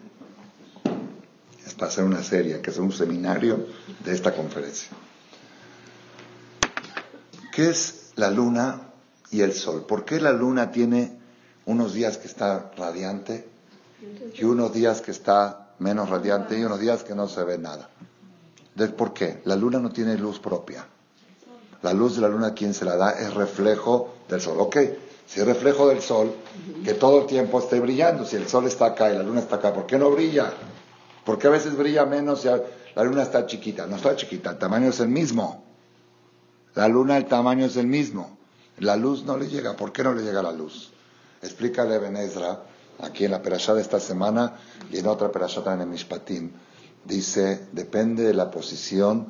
Para 1.75 1.91
hacer 1.91 2.03
una 2.03 2.23
serie, 2.23 2.61
que 2.61 2.71
es 2.71 2.77
un 2.77 2.91
seminario 2.91 3.67
de 4.03 4.13
esta 4.13 4.33
conferencia. 4.33 4.89
¿Qué 7.53 7.69
es 7.69 8.11
la 8.15 8.31
luna 8.31 8.81
y 9.31 9.41
el 9.41 9.53
sol? 9.53 9.85
¿Por 9.87 10.05
qué 10.05 10.19
la 10.19 10.31
luna 10.31 10.71
tiene 10.71 11.19
unos 11.65 11.93
días 11.93 12.17
que 12.17 12.27
está 12.27 12.71
radiante 12.77 13.47
y 14.33 14.43
unos 14.43 14.73
días 14.73 15.01
que 15.01 15.11
está 15.11 15.69
menos 15.79 16.09
radiante 16.09 16.57
y 16.57 16.63
unos 16.63 16.79
días 16.79 17.03
que 17.03 17.15
no 17.15 17.27
se 17.27 17.43
ve 17.43 17.57
nada. 17.57 17.89
¿Por 18.97 19.13
qué? 19.13 19.41
La 19.45 19.55
luna 19.55 19.79
no 19.79 19.91
tiene 19.91 20.17
luz 20.17 20.39
propia. 20.39 20.85
La 21.81 21.93
luz 21.93 22.15
de 22.15 22.21
la 22.21 22.27
luna, 22.27 22.53
quien 22.53 22.73
se 22.73 22.85
la 22.85 22.95
da, 22.95 23.11
es 23.11 23.33
reflejo 23.33 24.15
del 24.27 24.41
sol. 24.41 24.57
Ok, 24.59 24.77
si 25.27 25.39
es 25.39 25.45
reflejo 25.45 25.87
del 25.89 26.01
sol, 26.01 26.33
que 26.83 26.93
todo 26.93 27.21
el 27.21 27.27
tiempo 27.27 27.59
esté 27.59 27.79
brillando. 27.79 28.25
Si 28.25 28.35
el 28.35 28.47
sol 28.47 28.65
está 28.65 28.87
acá 28.87 29.11
y 29.11 29.17
la 29.17 29.23
luna 29.23 29.41
está 29.41 29.57
acá, 29.57 29.73
¿por 29.73 29.85
qué 29.85 29.97
no 29.97 30.09
brilla? 30.11 30.51
¿Por 31.25 31.37
qué 31.37 31.47
a 31.47 31.51
veces 31.51 31.75
brilla 31.75 32.05
menos 32.05 32.41
si 32.41 32.47
la 32.47 33.03
luna 33.03 33.23
está 33.23 33.45
chiquita? 33.45 33.87
No 33.87 33.97
está 33.97 34.15
chiquita, 34.15 34.51
el 34.51 34.57
tamaño 34.57 34.89
es 34.89 34.99
el 34.99 35.09
mismo. 35.09 35.63
La 36.75 36.87
luna, 36.87 37.17
el 37.17 37.25
tamaño 37.25 37.65
es 37.65 37.77
el 37.77 37.87
mismo. 37.87 38.37
La 38.77 38.95
luz 38.95 39.23
no 39.25 39.37
le 39.37 39.47
llega. 39.47 39.75
¿Por 39.75 39.91
qué 39.91 40.03
no 40.03 40.13
le 40.13 40.23
llega 40.23 40.41
la 40.41 40.51
luz? 40.51 40.91
Explícale 41.41 41.99
Ben 41.99 42.15
Ezra, 42.15 42.63
aquí 42.99 43.25
en 43.25 43.31
la 43.31 43.41
perashá 43.41 43.79
esta 43.79 43.99
semana 43.99 44.57
y 44.91 44.97
en 44.97 45.07
otra 45.07 45.31
perashá 45.31 45.63
también 45.63 45.87
en 45.87 45.91
Mishpatim. 45.91 46.51
Dice, 47.05 47.67
depende 47.71 48.23
de 48.23 48.33
la 48.33 48.51
posición 48.51 49.27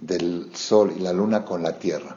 del 0.00 0.50
sol 0.54 0.94
y 0.96 1.00
la 1.00 1.12
luna 1.12 1.44
con 1.44 1.62
la 1.62 1.78
tierra. 1.78 2.16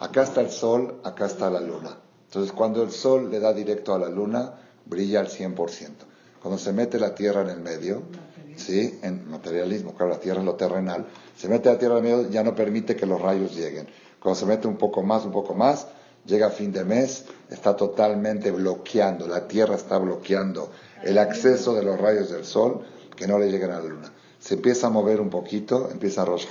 Acá 0.00 0.22
está 0.22 0.40
el 0.40 0.50
sol, 0.50 1.00
acá 1.04 1.26
está 1.26 1.50
la 1.50 1.60
luna. 1.60 1.96
Entonces, 2.26 2.52
cuando 2.52 2.82
el 2.82 2.90
sol 2.90 3.30
le 3.30 3.40
da 3.40 3.52
directo 3.52 3.94
a 3.94 3.98
la 3.98 4.08
luna, 4.08 4.54
brilla 4.86 5.20
al 5.20 5.28
100%. 5.28 5.90
Cuando 6.42 6.58
se 6.58 6.72
mete 6.72 6.98
la 6.98 7.14
tierra 7.14 7.42
en 7.42 7.50
el 7.50 7.60
medio, 7.60 8.02
¿sí? 8.56 8.98
En 9.02 9.30
materialismo, 9.30 9.94
claro, 9.94 10.10
la 10.10 10.18
tierra 10.18 10.40
es 10.40 10.44
lo 10.44 10.56
terrenal, 10.56 11.06
se 11.36 11.48
mete 11.48 11.70
la 11.70 11.78
tierra 11.78 11.98
en 11.98 12.04
el 12.04 12.16
medio, 12.16 12.30
ya 12.30 12.42
no 12.42 12.54
permite 12.54 12.96
que 12.96 13.06
los 13.06 13.22
rayos 13.22 13.54
lleguen. 13.54 13.86
Cuando 14.20 14.38
se 14.40 14.46
mete 14.46 14.66
un 14.66 14.76
poco 14.76 15.02
más, 15.02 15.24
un 15.24 15.30
poco 15.30 15.54
más, 15.54 15.86
llega 16.26 16.48
a 16.48 16.50
fin 16.50 16.72
de 16.72 16.84
mes, 16.84 17.24
está 17.48 17.76
totalmente 17.76 18.50
bloqueando, 18.50 19.26
la 19.26 19.46
Tierra 19.46 19.76
está 19.76 19.98
bloqueando 19.98 20.70
el 21.02 21.18
acceso 21.18 21.74
de 21.74 21.82
los 21.82 22.00
rayos 22.00 22.30
del 22.30 22.44
Sol 22.44 22.82
que 23.16 23.26
no 23.26 23.38
le 23.38 23.50
lleguen 23.50 23.70
a 23.70 23.80
la 23.80 23.88
Luna. 23.88 24.12
Se 24.38 24.54
empieza 24.54 24.88
a 24.88 24.90
mover 24.90 25.20
un 25.20 25.30
poquito, 25.30 25.90
empieza 25.90 26.22
a 26.22 26.24
Rosh 26.24 26.46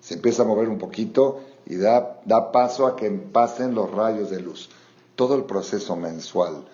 Se 0.00 0.14
empieza 0.14 0.42
a 0.42 0.46
mover 0.46 0.68
un 0.68 0.78
poquito 0.78 1.40
y 1.66 1.76
da, 1.76 2.20
da 2.24 2.50
paso 2.50 2.86
a 2.86 2.96
que 2.96 3.08
pasen 3.10 3.74
los 3.74 3.90
rayos 3.90 4.30
de 4.30 4.40
luz. 4.40 4.70
Todo 5.14 5.36
el 5.36 5.44
proceso 5.44 5.94
mensual 5.94 6.64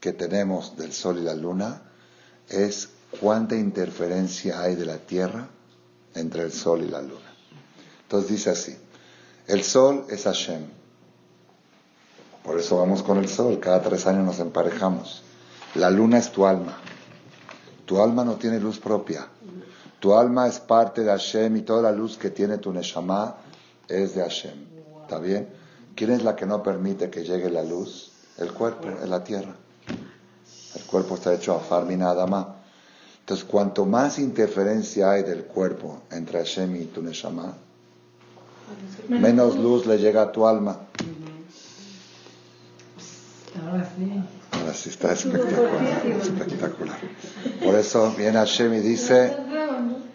que 0.00 0.12
tenemos 0.12 0.76
del 0.76 0.92
Sol 0.92 1.18
y 1.18 1.22
la 1.22 1.34
Luna 1.34 1.82
es 2.48 2.90
cuánta 3.20 3.56
interferencia 3.56 4.60
hay 4.60 4.74
de 4.74 4.86
la 4.86 4.98
Tierra 4.98 5.48
entre 6.14 6.42
el 6.42 6.52
Sol 6.52 6.82
y 6.82 6.88
la 6.88 7.02
Luna. 7.02 7.34
Entonces 8.02 8.30
dice 8.30 8.50
así, 8.50 8.76
el 9.46 9.62
Sol 9.64 10.06
es 10.08 10.24
Hashem, 10.24 10.78
por 12.48 12.58
eso 12.58 12.78
vamos 12.78 13.02
con 13.02 13.18
el 13.18 13.28
sol, 13.28 13.60
cada 13.60 13.82
tres 13.82 14.06
años 14.06 14.24
nos 14.24 14.38
emparejamos. 14.38 15.22
La 15.74 15.90
luna 15.90 16.16
es 16.16 16.32
tu 16.32 16.46
alma. 16.46 16.78
Tu 17.84 18.00
alma 18.00 18.24
no 18.24 18.36
tiene 18.36 18.58
luz 18.58 18.78
propia. 18.78 19.28
Tu 20.00 20.14
alma 20.14 20.48
es 20.48 20.58
parte 20.58 21.02
de 21.02 21.10
Hashem 21.10 21.58
y 21.58 21.60
toda 21.60 21.82
la 21.82 21.92
luz 21.92 22.16
que 22.16 22.30
tiene 22.30 22.56
tu 22.56 22.72
Neshama 22.72 23.36
es 23.86 24.14
de 24.14 24.22
Hashem. 24.22 24.64
¿Está 25.02 25.18
bien? 25.18 25.50
¿Quién 25.94 26.10
es 26.12 26.24
la 26.24 26.34
que 26.34 26.46
no 26.46 26.62
permite 26.62 27.10
que 27.10 27.22
llegue 27.22 27.50
la 27.50 27.62
luz? 27.62 28.12
El 28.38 28.50
cuerpo, 28.54 28.88
la 29.06 29.22
tierra. 29.22 29.54
Cuerpo 30.90 31.16
está 31.16 31.34
hecho 31.34 31.54
a 31.54 31.60
Farmi 31.60 31.96
nada 31.96 32.26
más. 32.26 32.46
Entonces, 33.20 33.44
cuanto 33.44 33.84
más 33.84 34.18
interferencia 34.18 35.10
hay 35.10 35.22
del 35.22 35.44
cuerpo 35.44 36.00
entre 36.10 36.38
Hashem 36.38 36.76
y 36.76 36.84
tu 36.86 37.02
Neshama, 37.02 37.52
menos 39.08 39.56
luz 39.56 39.84
le 39.84 39.98
llega 39.98 40.22
a 40.22 40.32
tu 40.32 40.46
alma. 40.46 40.78
Ahora 44.50 44.72
sí. 44.72 44.88
está 44.88 45.12
espectacular, 45.12 46.06
espectacular. 46.06 46.98
Por 47.62 47.74
eso 47.74 48.14
viene 48.16 48.38
Hashem 48.38 48.72
y 48.72 48.80
dice, 48.80 49.36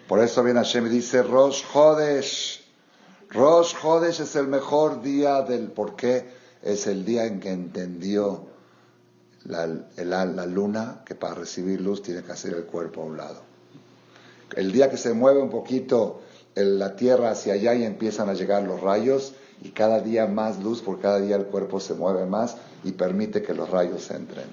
por 0.08 0.22
eso 0.22 0.44
viene 0.44 0.60
Hashem 0.62 0.88
y 0.88 0.90
dice, 0.90 1.22
Rosh 1.22 1.62
Hodesh. 1.72 2.64
Rosh 3.30 3.76
Hodesh 3.84 4.22
es 4.22 4.36
el 4.36 4.48
mejor 4.48 5.04
día 5.04 5.44
del 5.44 5.68
por 5.68 5.96
qué 5.96 6.32
es 6.64 6.88
el 6.88 7.06
día 7.06 7.26
en 7.26 7.40
que 7.40 7.52
entendió 7.52 8.53
la, 9.46 9.68
la, 10.26 10.46
luna 10.46 11.02
que 11.06 11.16
para 11.16 11.36
recibir 11.36 11.82
luz 11.82 12.02
tiene 12.02 12.24
que 12.24 12.32
hacer 12.32 12.54
el 12.54 12.64
cuerpo 12.64 13.02
a 13.02 13.06
un 13.06 13.18
lado. 13.18 13.42
El 14.56 14.72
día 14.72 14.90
que 14.90 14.98
se 14.98 15.14
mueve 15.14 15.42
un 15.42 15.50
poquito 15.50 16.22
la 16.56 16.96
tierra 16.96 17.32
hacia 17.32 17.54
allá 17.54 17.74
y 17.74 17.84
empiezan 17.84 18.30
a 18.30 18.34
llegar 18.34 18.64
los 18.64 18.82
rayos 18.82 19.34
y 19.62 19.70
cada 19.70 20.00
día 20.00 20.28
más 20.28 20.62
luz, 20.62 20.82
porque 20.82 21.04
cada 21.04 21.20
día 21.20 21.36
el 21.36 21.46
cuerpo 21.46 21.80
se 21.80 21.94
mueve 21.94 22.26
más, 22.26 22.58
y 22.84 22.92
permite 22.92 23.42
que 23.42 23.54
los 23.54 23.70
rayos 23.70 24.12
entren. 24.12 24.46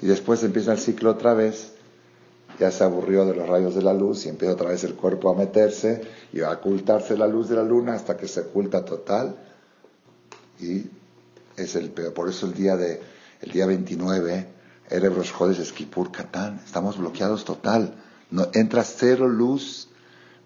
Y 0.00 0.06
después 0.06 0.42
empieza 0.44 0.72
el 0.72 0.78
ciclo 0.78 1.10
otra 1.10 1.34
vez, 1.34 1.72
ya 2.58 2.70
se 2.70 2.84
aburrió 2.84 3.26
de 3.26 3.34
los 3.34 3.48
rayos 3.48 3.74
de 3.74 3.82
la 3.82 3.92
luz 3.92 4.24
y 4.24 4.28
empieza 4.28 4.54
otra 4.54 4.70
vez 4.70 4.84
el 4.84 4.94
cuerpo 4.94 5.30
a 5.30 5.34
meterse 5.34 6.02
y 6.32 6.40
a 6.40 6.50
ocultarse 6.52 7.16
la 7.16 7.26
luz 7.26 7.48
de 7.48 7.56
la 7.56 7.62
luna 7.62 7.94
hasta 7.94 8.16
que 8.16 8.28
se 8.28 8.40
oculta 8.40 8.84
total 8.84 9.36
Y 10.58 10.86
es 11.56 11.74
el 11.76 11.90
peor. 11.90 12.12
Por 12.12 12.28
eso 12.28 12.46
el 12.46 12.54
día, 12.54 12.76
de, 12.76 13.00
el 13.40 13.52
día 13.52 13.66
29, 13.66 14.46
Erev 14.90 15.16
Rosh 15.16 15.32
Chodesh 15.36 15.60
es 15.60 15.72
Kippur 15.72 16.12
Katán. 16.12 16.60
Estamos 16.64 16.98
bloqueados 16.98 17.44
total. 17.44 17.94
No, 18.30 18.48
entra 18.54 18.84
cero 18.84 19.28
luz 19.28 19.88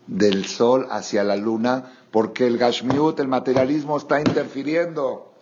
del 0.07 0.47
sol 0.47 0.87
hacia 0.91 1.25
la 1.25 1.37
luna 1.37 1.93
porque 2.11 2.47
el 2.47 2.59
Gashmiut, 2.59 3.19
el 3.21 3.29
materialismo, 3.29 3.97
está 3.97 4.19
interfiriendo. 4.19 5.33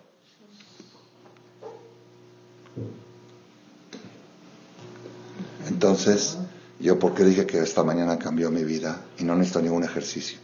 Entonces, 5.69 6.39
yo 6.81 6.99
porque 6.99 7.25
dije 7.25 7.47
que 7.47 7.59
esta 7.59 7.83
mañana 7.85 8.19
cambió 8.19 8.51
mi 8.51 8.65
vida 8.65 9.01
y 9.19 9.25
no 9.25 9.35
necesito 9.35 9.63
ningún 9.63 9.85
ejercicio. 9.85 10.39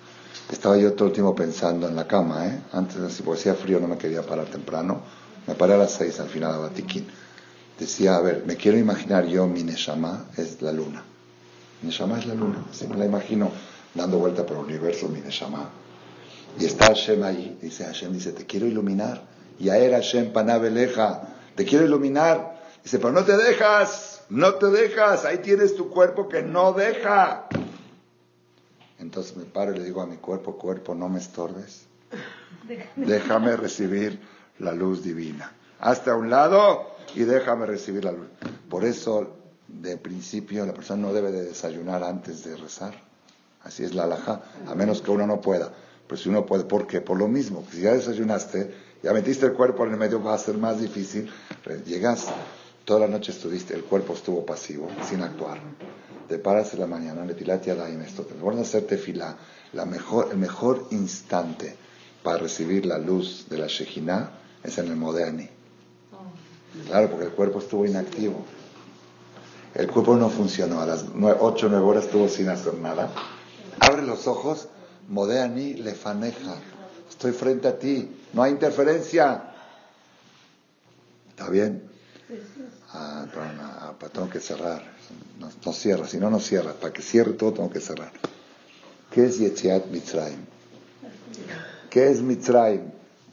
Estaba 0.50 0.76
yo 0.76 0.92
todo 0.92 1.08
el 1.08 1.14
tiempo 1.14 1.34
pensando 1.34 1.88
en 1.88 1.96
la 1.96 2.06
cama, 2.06 2.46
¿eh? 2.46 2.60
Antes, 2.72 3.12
si 3.12 3.30
hacía 3.30 3.54
frío, 3.54 3.80
no 3.80 3.88
me 3.88 3.96
quería 3.96 4.22
parar 4.22 4.46
temprano. 4.46 5.02
Me 5.46 5.54
paré 5.54 5.74
a 5.74 5.78
las 5.78 5.92
seis 5.92 6.20
al 6.20 6.28
final 6.28 6.52
a 6.54 6.58
Batiquín. 6.58 7.06
Decía, 7.78 8.16
a 8.16 8.20
ver, 8.20 8.44
me 8.46 8.56
quiero 8.56 8.78
imaginar 8.78 9.26
yo, 9.26 9.46
mi 9.46 9.62
Neshama 9.62 10.26
es 10.36 10.62
la 10.62 10.72
luna. 10.72 11.02
Mi 11.82 11.88
Neshama 11.88 12.18
es 12.18 12.26
la 12.26 12.34
luna. 12.34 12.64
Me 12.88 12.96
la 12.96 13.04
imagino 13.04 13.50
dando 13.94 14.18
vuelta 14.18 14.44
por 14.44 14.58
el 14.58 14.64
universo, 14.64 15.08
mi 15.08 15.20
Neshama. 15.20 15.70
Y 16.58 16.66
está 16.66 16.86
Hashem 16.86 17.22
ahí. 17.22 17.58
Dice 17.60 17.84
Hashem, 17.84 18.12
dice, 18.12 18.32
te 18.32 18.46
quiero 18.46 18.66
iluminar. 18.66 19.22
Y 19.58 19.70
a 19.70 19.78
él 19.78 19.92
Hashem 19.92 20.32
panabeleja. 20.32 21.22
Te 21.54 21.64
quiero 21.64 21.84
iluminar. 21.84 22.60
Dice, 22.82 22.98
pero 22.98 23.12
no 23.12 23.24
te 23.24 23.36
dejas. 23.36 24.22
No 24.28 24.54
te 24.54 24.66
dejas. 24.66 25.24
Ahí 25.24 25.38
tienes 25.38 25.74
tu 25.74 25.90
cuerpo 25.90 26.28
que 26.28 26.42
no 26.42 26.72
deja. 26.72 27.48
Entonces 28.98 29.36
me 29.36 29.44
paro 29.44 29.74
y 29.74 29.78
le 29.78 29.84
digo 29.84 30.00
a 30.00 30.06
mi 30.06 30.16
cuerpo, 30.16 30.56
cuerpo, 30.56 30.94
no 30.94 31.08
me 31.08 31.18
estorbes. 31.18 31.86
Déjame 32.96 33.56
recibir 33.56 34.20
la 34.58 34.72
luz 34.72 35.02
divina. 35.02 35.52
Hasta 35.80 36.12
a 36.12 36.16
un 36.16 36.30
lado 36.30 36.94
y 37.14 37.24
déjame 37.24 37.66
recibir 37.66 38.04
la 38.04 38.12
luz. 38.12 38.28
Por 38.68 38.84
eso, 38.84 39.36
de 39.68 39.96
principio, 39.96 40.64
la 40.64 40.72
persona 40.72 41.02
no 41.02 41.12
debe 41.12 41.30
de 41.30 41.44
desayunar 41.44 42.02
antes 42.02 42.44
de 42.44 42.56
rezar. 42.56 42.94
Así 43.62 43.82
es 43.84 43.94
la 43.94 44.04
alhaja, 44.04 44.42
a 44.66 44.74
menos 44.74 45.00
que 45.00 45.10
uno 45.10 45.26
no 45.26 45.40
pueda. 45.40 45.72
Pero 46.06 46.20
si 46.20 46.28
uno 46.28 46.44
puede, 46.44 46.64
¿por 46.64 46.86
qué? 46.86 47.00
Por 47.00 47.18
lo 47.18 47.28
mismo, 47.28 47.64
si 47.70 47.80
ya 47.80 47.94
desayunaste, 47.94 48.74
ya 49.02 49.12
metiste 49.12 49.46
el 49.46 49.54
cuerpo 49.54 49.84
en 49.84 49.92
el 49.92 49.96
medio, 49.96 50.22
va 50.22 50.34
a 50.34 50.38
ser 50.38 50.58
más 50.58 50.80
difícil. 50.80 51.30
Llegas, 51.86 52.26
toda 52.84 53.00
la 53.00 53.08
noche 53.08 53.32
estuviste, 53.32 53.74
el 53.74 53.84
cuerpo 53.84 54.12
estuvo 54.12 54.44
pasivo, 54.44 54.88
sin 55.08 55.22
actuar. 55.22 55.58
Te 56.28 56.38
paras 56.38 56.72
en 56.74 56.80
la 56.80 56.86
mañana, 56.86 57.24
le 57.24 57.34
tilati 57.34 57.70
daim 57.70 58.00
esto, 58.02 58.22
te 58.22 58.34
vuelves 58.34 58.66
a 58.66 58.68
hacerte 58.68 58.96
fila. 58.96 59.36
La 59.72 59.84
mejor, 59.84 60.28
el 60.30 60.38
mejor 60.38 60.88
instante 60.90 61.76
para 62.22 62.38
recibir 62.38 62.86
la 62.86 62.98
luz 62.98 63.46
de 63.48 63.58
la 63.58 63.66
Shejina 63.66 64.30
es 64.62 64.78
en 64.78 64.86
el 64.86 64.96
Modéani. 64.96 65.48
Claro, 66.86 67.10
porque 67.10 67.26
el 67.26 67.32
cuerpo 67.32 67.58
estuvo 67.58 67.86
inactivo. 67.86 68.44
El 69.74 69.90
cuerpo 69.90 70.16
no 70.16 70.30
funcionó. 70.30 70.80
A 70.80 70.86
las 70.86 71.04
8 71.04 71.66
o 71.66 71.68
9 71.68 71.84
horas 71.84 72.04
estuvo 72.04 72.28
sin 72.28 72.48
hacer 72.48 72.74
nada. 72.74 73.10
Abre 73.80 74.02
los 74.02 74.26
ojos. 74.26 74.68
Modeani 75.08 75.74
lefaneja. 75.74 76.56
Estoy 77.08 77.32
frente 77.32 77.68
a 77.68 77.78
ti. 77.78 78.10
No 78.32 78.42
hay 78.42 78.52
interferencia. 78.52 79.52
¿Está 81.28 81.50
bien? 81.50 81.90
Ah, 82.92 83.26
pero 83.98 84.10
tengo 84.10 84.30
que 84.30 84.40
cerrar. 84.40 84.93
No, 85.38 85.50
no, 85.64 85.72
cierra, 85.72 86.06
si 86.06 86.18
no, 86.18 86.30
no 86.30 86.40
cierra. 86.40 86.72
Para 86.72 86.92
que 86.92 87.02
cierre 87.02 87.32
todo, 87.32 87.52
tengo 87.52 87.70
que 87.70 87.80
cerrar. 87.80 88.12
¿Qué 89.10 89.26
es 89.26 89.38
Yetziat 89.38 89.86
Mitzrayim? 89.86 90.44
¿Qué 91.90 92.10
es 92.10 92.20
Mitzrayim? 92.22 92.82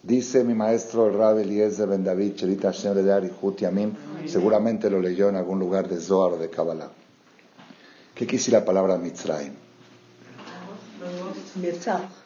Dice 0.04 0.44
mi 0.44 0.56
maestro 0.56 1.08
el 1.08 1.18
Rabbi 1.18 1.44
Eliezer 1.44 1.88
Ben 1.88 2.04
David, 2.04 2.34
Cherita 2.36 2.72
Hashem 2.72 2.96
de 2.96 3.32
Yamim, 3.58 3.94
seguramente 4.26 4.90
lo 4.90 5.00
leyó 5.00 5.30
en 5.30 5.36
algún 5.36 5.60
lugar 5.60 5.88
de 5.88 6.00
Zohar 6.00 6.34
o 6.34 6.38
de 6.38 6.50
Kabbalah. 6.50 6.90
¿Qué 8.16 8.26
decir 8.26 8.54
la 8.54 8.66
palabra 8.66 8.98
Mitzrayim? 8.98 9.54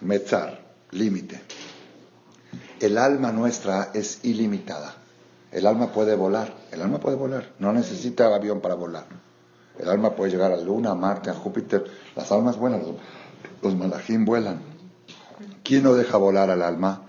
Metzar, 0.01 0.59
límite. 0.91 1.41
El 2.79 2.97
alma 2.97 3.31
nuestra 3.31 3.91
es 3.93 4.19
ilimitada. 4.23 4.95
El 5.51 5.65
alma 5.65 5.91
puede 5.91 6.15
volar, 6.15 6.53
el 6.71 6.81
alma 6.81 6.99
puede 6.99 7.15
volar, 7.15 7.53
no 7.59 7.71
necesita 7.71 8.33
avión 8.33 8.59
para 8.59 8.75
volar. 8.75 9.05
El 9.79 9.89
alma 9.89 10.15
puede 10.15 10.31
llegar 10.31 10.51
a 10.51 10.57
la 10.57 10.63
Luna, 10.63 10.91
a 10.91 10.95
Marte, 10.95 11.29
a 11.29 11.33
Júpiter. 11.33 11.83
Las 12.15 12.31
almas 12.31 12.57
vuelan, 12.57 12.81
los, 12.81 12.95
los 13.77 14.25
vuelan. 14.25 14.61
¿Quién 15.63 15.83
no 15.83 15.93
deja 15.93 16.17
volar 16.17 16.49
al 16.49 16.61
alma? 16.61 17.01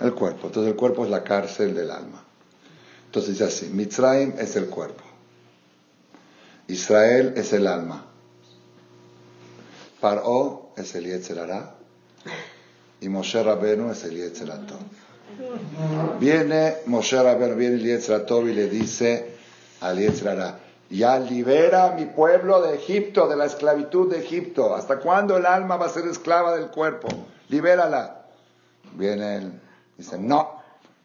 El 0.00 0.14
cuerpo. 0.14 0.46
Entonces 0.46 0.72
el 0.72 0.76
cuerpo 0.76 1.04
es 1.04 1.10
la 1.10 1.22
cárcel 1.22 1.74
del 1.74 1.90
alma. 1.90 2.24
Entonces 3.06 3.32
dice 3.32 3.44
así, 3.44 3.66
Mitzrayim 3.66 4.34
es 4.38 4.56
el 4.56 4.66
cuerpo. 4.66 5.04
Israel 6.66 7.34
es 7.36 7.52
el 7.52 7.66
alma. 7.66 8.04
Paró 10.00 10.70
es 10.76 10.94
el 10.94 11.04
Yetzerará. 11.04 11.74
Y 13.00 13.08
Moshe 13.08 13.42
Rabenu 13.42 13.90
es 13.90 14.04
el 14.04 14.16
Yetzerato. 14.16 14.78
Viene 16.18 16.76
Moshe 16.86 17.22
Rabenu, 17.22 17.54
viene 17.54 17.76
el 17.76 17.84
Yetzerato 17.84 18.48
y 18.48 18.54
le 18.54 18.68
dice 18.68 19.34
al 19.80 19.98
Yetzerará, 19.98 20.58
ya 20.90 21.18
libera 21.18 21.86
a 21.86 21.94
mi 21.94 22.06
pueblo 22.06 22.62
de 22.62 22.74
Egipto, 22.76 23.26
de 23.28 23.36
la 23.36 23.46
esclavitud 23.46 24.10
de 24.10 24.18
Egipto. 24.18 24.74
¿Hasta 24.74 24.98
cuándo 24.98 25.36
el 25.36 25.46
alma 25.46 25.76
va 25.76 25.86
a 25.86 25.90
ser 25.90 26.06
esclava 26.06 26.56
del 26.56 26.68
cuerpo? 26.68 27.08
Libérala. 27.48 28.26
Viene 28.96 29.36
él, 29.36 29.60
dice, 29.98 30.18
no, 30.18 30.62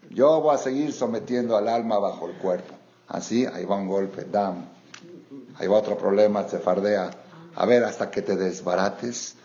yo 0.09 0.41
voy 0.41 0.55
a 0.55 0.57
seguir 0.57 0.93
sometiendo 0.93 1.57
al 1.57 1.67
alma 1.67 1.97
bajo 1.97 2.27
el 2.27 2.35
cuerpo. 2.37 2.75
Así, 3.07 3.45
ahí 3.45 3.65
va 3.65 3.75
un 3.75 3.87
golpe, 3.87 4.25
dam. 4.25 4.65
Ahí 5.57 5.67
va 5.67 5.77
otro 5.77 5.97
problema, 5.97 6.47
se 6.47 6.59
fardea. 6.59 7.09
A 7.55 7.65
ver, 7.65 7.83
hasta 7.83 8.11
que 8.11 8.21
te 8.21 8.35
desbarates 8.35 9.35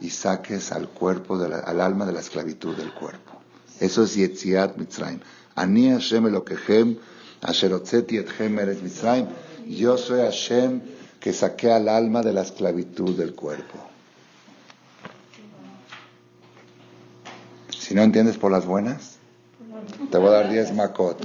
y 0.00 0.10
saques 0.10 0.72
al 0.72 0.88
cuerpo, 0.88 1.36
al 1.36 1.80
alma 1.80 2.04
de 2.04 2.12
la 2.12 2.20
esclavitud 2.20 2.76
del 2.76 2.92
cuerpo. 2.92 3.32
Eso 3.80 4.02
es 4.02 4.16
Yetziat 4.16 4.76
Mitzrayim. 4.76 5.20
Ani 5.54 5.90
Hashem 5.90 6.26
Elokehem, 6.26 6.98
Asher 7.42 7.72
Etchem 7.72 8.58
Eres 8.58 8.82
Mitzrayim. 8.82 9.26
Yo 9.68 9.98
soy 9.98 10.20
Hashem 10.20 10.80
que 11.20 11.32
saqué 11.32 11.70
al 11.70 11.88
alma 11.88 12.22
de 12.22 12.32
la 12.32 12.40
esclavitud 12.40 13.16
del 13.16 13.34
cuerpo. 13.34 13.78
Si 17.70 17.94
no 17.94 18.02
entiendes 18.02 18.38
por 18.38 18.50
las 18.50 18.66
buenas, 18.66 19.18
te 20.10 20.18
voy 20.18 20.28
a 20.28 20.32
dar 20.32 20.50
10 20.50 20.74
macot. 20.74 21.18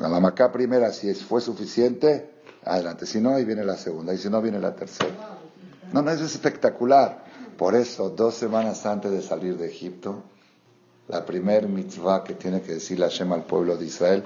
A 0.00 0.08
la 0.08 0.20
macá 0.20 0.50
primera, 0.50 0.92
si 0.92 1.14
fue 1.14 1.40
suficiente, 1.40 2.30
adelante. 2.64 3.06
Si 3.06 3.20
no, 3.20 3.34
ahí 3.34 3.44
viene 3.44 3.64
la 3.64 3.76
segunda. 3.76 4.14
Y 4.14 4.18
si 4.18 4.28
no, 4.28 4.42
viene 4.42 4.58
la 4.58 4.74
tercera. 4.74 5.38
No, 5.92 6.02
no, 6.02 6.10
eso 6.10 6.24
es 6.24 6.32
espectacular. 6.32 7.24
Por 7.56 7.74
eso, 7.74 8.10
dos 8.10 8.34
semanas 8.34 8.84
antes 8.84 9.12
de 9.12 9.22
salir 9.22 9.56
de 9.56 9.68
Egipto, 9.68 10.22
la 11.08 11.24
primer 11.24 11.68
mitzvah 11.68 12.24
que 12.24 12.34
tiene 12.34 12.62
que 12.62 12.74
decir 12.74 12.98
la 12.98 13.08
Shema 13.08 13.36
al 13.36 13.44
pueblo 13.44 13.76
de 13.76 13.86
Israel, 13.86 14.24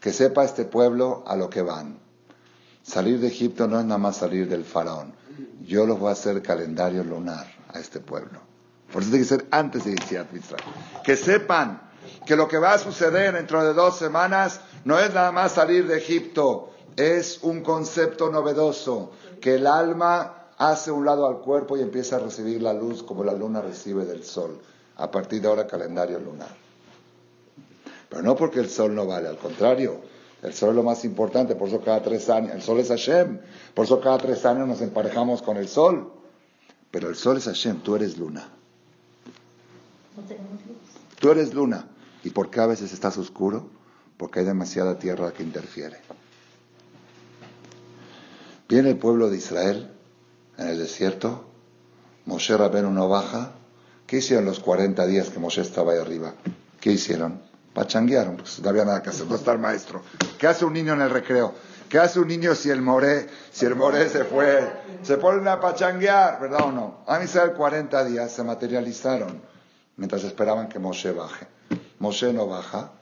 que 0.00 0.12
sepa 0.12 0.44
este 0.44 0.64
pueblo 0.64 1.22
a 1.26 1.36
lo 1.36 1.50
que 1.50 1.62
van. 1.62 1.98
Salir 2.82 3.20
de 3.20 3.28
Egipto 3.28 3.68
no 3.68 3.78
es 3.78 3.84
nada 3.84 3.98
más 3.98 4.16
salir 4.16 4.48
del 4.48 4.64
faraón. 4.64 5.12
Yo 5.64 5.86
los 5.86 5.98
voy 5.98 6.08
a 6.08 6.12
hacer 6.12 6.42
calendario 6.42 7.04
lunar 7.04 7.46
a 7.68 7.78
este 7.78 8.00
pueblo. 8.00 8.40
Por 8.92 9.02
eso 9.02 9.10
tiene 9.10 9.24
que 9.24 9.28
ser 9.28 9.46
antes 9.50 9.84
de 9.84 9.92
iniciar 9.92 10.26
Mitzrayim. 10.32 10.72
Que 11.04 11.16
sepan 11.16 11.82
que 12.26 12.34
lo 12.34 12.48
que 12.48 12.58
va 12.58 12.74
a 12.74 12.78
suceder 12.78 13.34
dentro 13.34 13.62
de 13.62 13.74
dos 13.74 13.96
semanas 13.96 14.60
no 14.84 14.98
es 14.98 15.12
nada 15.14 15.30
más 15.32 15.52
salir 15.52 15.86
de 15.86 15.98
Egipto, 15.98 16.70
es 16.96 17.40
un 17.42 17.62
concepto 17.62 18.30
novedoso, 18.30 19.12
que 19.40 19.54
el 19.56 19.66
alma 19.66 20.48
hace 20.58 20.90
un 20.90 21.04
lado 21.04 21.26
al 21.26 21.38
cuerpo 21.38 21.76
y 21.76 21.82
empieza 21.82 22.16
a 22.16 22.20
recibir 22.20 22.60
la 22.62 22.72
luz 22.72 23.02
como 23.02 23.22
la 23.22 23.32
luna 23.32 23.60
recibe 23.60 24.04
del 24.04 24.24
sol. 24.24 24.60
A 24.96 25.10
partir 25.10 25.40
de 25.40 25.48
ahora 25.48 25.66
calendario 25.66 26.18
lunar. 26.18 26.69
Pero 28.10 28.22
no 28.22 28.36
porque 28.36 28.60
el 28.60 28.68
sol 28.68 28.94
no 28.94 29.06
vale, 29.06 29.28
al 29.28 29.38
contrario, 29.38 30.00
el 30.42 30.52
sol 30.52 30.70
es 30.70 30.76
lo 30.76 30.82
más 30.82 31.04
importante, 31.04 31.54
por 31.54 31.68
eso 31.68 31.80
cada 31.80 32.02
tres 32.02 32.28
años, 32.28 32.52
el 32.52 32.60
sol 32.60 32.80
es 32.80 32.88
Hashem, 32.88 33.38
por 33.72 33.84
eso 33.84 34.00
cada 34.00 34.18
tres 34.18 34.44
años 34.44 34.66
nos 34.66 34.80
emparejamos 34.82 35.40
con 35.40 35.56
el 35.56 35.68
sol. 35.68 36.12
Pero 36.90 37.08
el 37.08 37.14
sol 37.14 37.36
es 37.36 37.44
Hashem, 37.44 37.80
tú 37.80 37.94
eres 37.94 38.18
luna. 38.18 38.48
Tú 41.20 41.30
eres 41.30 41.54
luna. 41.54 41.86
¿Y 42.24 42.30
por 42.30 42.50
qué 42.50 42.60
a 42.60 42.66
veces 42.66 42.92
estás 42.92 43.16
oscuro? 43.16 43.68
Porque 44.16 44.40
hay 44.40 44.44
demasiada 44.44 44.98
tierra 44.98 45.32
que 45.32 45.42
interfiere. 45.42 45.98
Viene 48.68 48.90
el 48.90 48.98
pueblo 48.98 49.30
de 49.30 49.36
Israel 49.36 49.90
en 50.58 50.68
el 50.68 50.78
desierto. 50.78 51.44
Moshe 52.26 52.56
Rabenu 52.56 52.90
no 52.90 53.08
baja. 53.08 53.52
¿Qué 54.06 54.18
hicieron 54.18 54.46
los 54.46 54.58
40 54.60 55.06
días 55.06 55.30
que 55.30 55.38
Moshe 55.38 55.60
estaba 55.60 55.92
ahí 55.92 55.98
arriba? 55.98 56.34
¿Qué 56.80 56.92
hicieron? 56.92 57.49
Pachanguearon, 57.74 58.36
pues 58.36 58.60
no 58.60 58.68
había 58.68 58.84
nada 58.84 59.02
que 59.02 59.10
hacer, 59.10 59.26
no 59.26 59.36
está 59.36 59.52
el 59.52 59.58
maestro. 59.58 60.02
¿Qué 60.38 60.46
hace 60.46 60.64
un 60.64 60.72
niño 60.72 60.94
en 60.94 61.02
el 61.02 61.10
recreo? 61.10 61.54
¿Qué 61.88 61.98
hace 61.98 62.20
un 62.20 62.28
niño 62.28 62.54
si 62.54 62.70
el 62.70 62.82
moré, 62.82 63.28
si 63.50 63.66
el 63.66 63.74
moré 63.74 64.08
se 64.08 64.24
fue? 64.24 64.72
Se 65.02 65.16
ponen 65.16 65.46
a 65.48 65.60
pachanguear, 65.60 66.40
¿verdad 66.40 66.66
o 66.66 66.72
no? 66.72 66.98
A 67.06 67.18
mí 67.18 67.26
40 67.26 68.04
días 68.04 68.32
se 68.32 68.44
materializaron 68.44 69.40
mientras 69.96 70.22
esperaban 70.24 70.68
que 70.68 70.78
Moshe 70.78 71.12
baje. 71.12 71.46
Moshe 71.98 72.32
no 72.32 72.46
baja. 72.46 72.92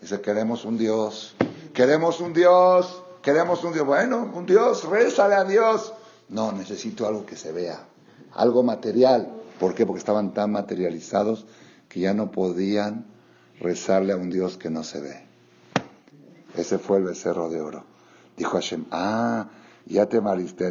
Dice, 0.00 0.20
queremos 0.20 0.64
un 0.64 0.78
Dios. 0.78 1.34
Queremos 1.74 2.20
un 2.20 2.32
Dios. 2.32 3.02
Queremos 3.20 3.64
un 3.64 3.72
Dios. 3.72 3.84
Bueno, 3.84 4.30
un 4.32 4.46
Dios, 4.46 4.84
rézale 4.84 5.34
a 5.34 5.44
Dios. 5.44 5.92
No, 6.28 6.52
necesito 6.52 7.06
algo 7.06 7.26
que 7.26 7.36
se 7.36 7.50
vea. 7.52 7.80
Algo 8.32 8.62
material. 8.62 9.28
¿Por 9.58 9.74
qué? 9.74 9.84
Porque 9.86 9.98
estaban 9.98 10.32
tan 10.32 10.52
materializados 10.52 11.46
que 11.88 11.98
ya 12.00 12.14
no 12.14 12.30
podían 12.30 13.15
rezarle 13.60 14.12
a 14.12 14.16
un 14.16 14.30
Dios 14.30 14.56
que 14.56 14.70
no 14.70 14.84
se 14.84 15.00
ve. 15.00 15.26
Ese 16.56 16.78
fue 16.78 16.98
el 16.98 17.04
becerro 17.04 17.48
de 17.48 17.60
oro. 17.60 17.84
Dijo 18.36 18.52
Hashem, 18.52 18.86
ah, 18.90 19.48
ya 19.86 20.06
te, 20.06 20.20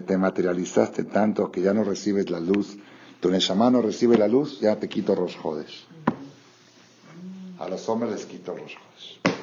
te 0.01 0.17
materializaste 0.17 1.03
tanto 1.03 1.51
que 1.51 1.61
ya 1.61 1.73
no 1.73 1.83
recibes 1.83 2.29
la 2.29 2.39
luz. 2.39 2.77
Tu 3.19 3.29
Neshama 3.29 3.71
no 3.71 3.81
recibe 3.81 4.17
la 4.17 4.27
luz, 4.27 4.59
ya 4.59 4.75
te 4.75 4.89
quito 4.89 5.15
los 5.15 5.35
jodes. 5.35 5.85
A 7.59 7.67
los 7.69 7.87
hombres 7.87 8.11
les 8.11 8.25
quito 8.25 8.55
los 8.55 8.75
jodes. 8.75 9.35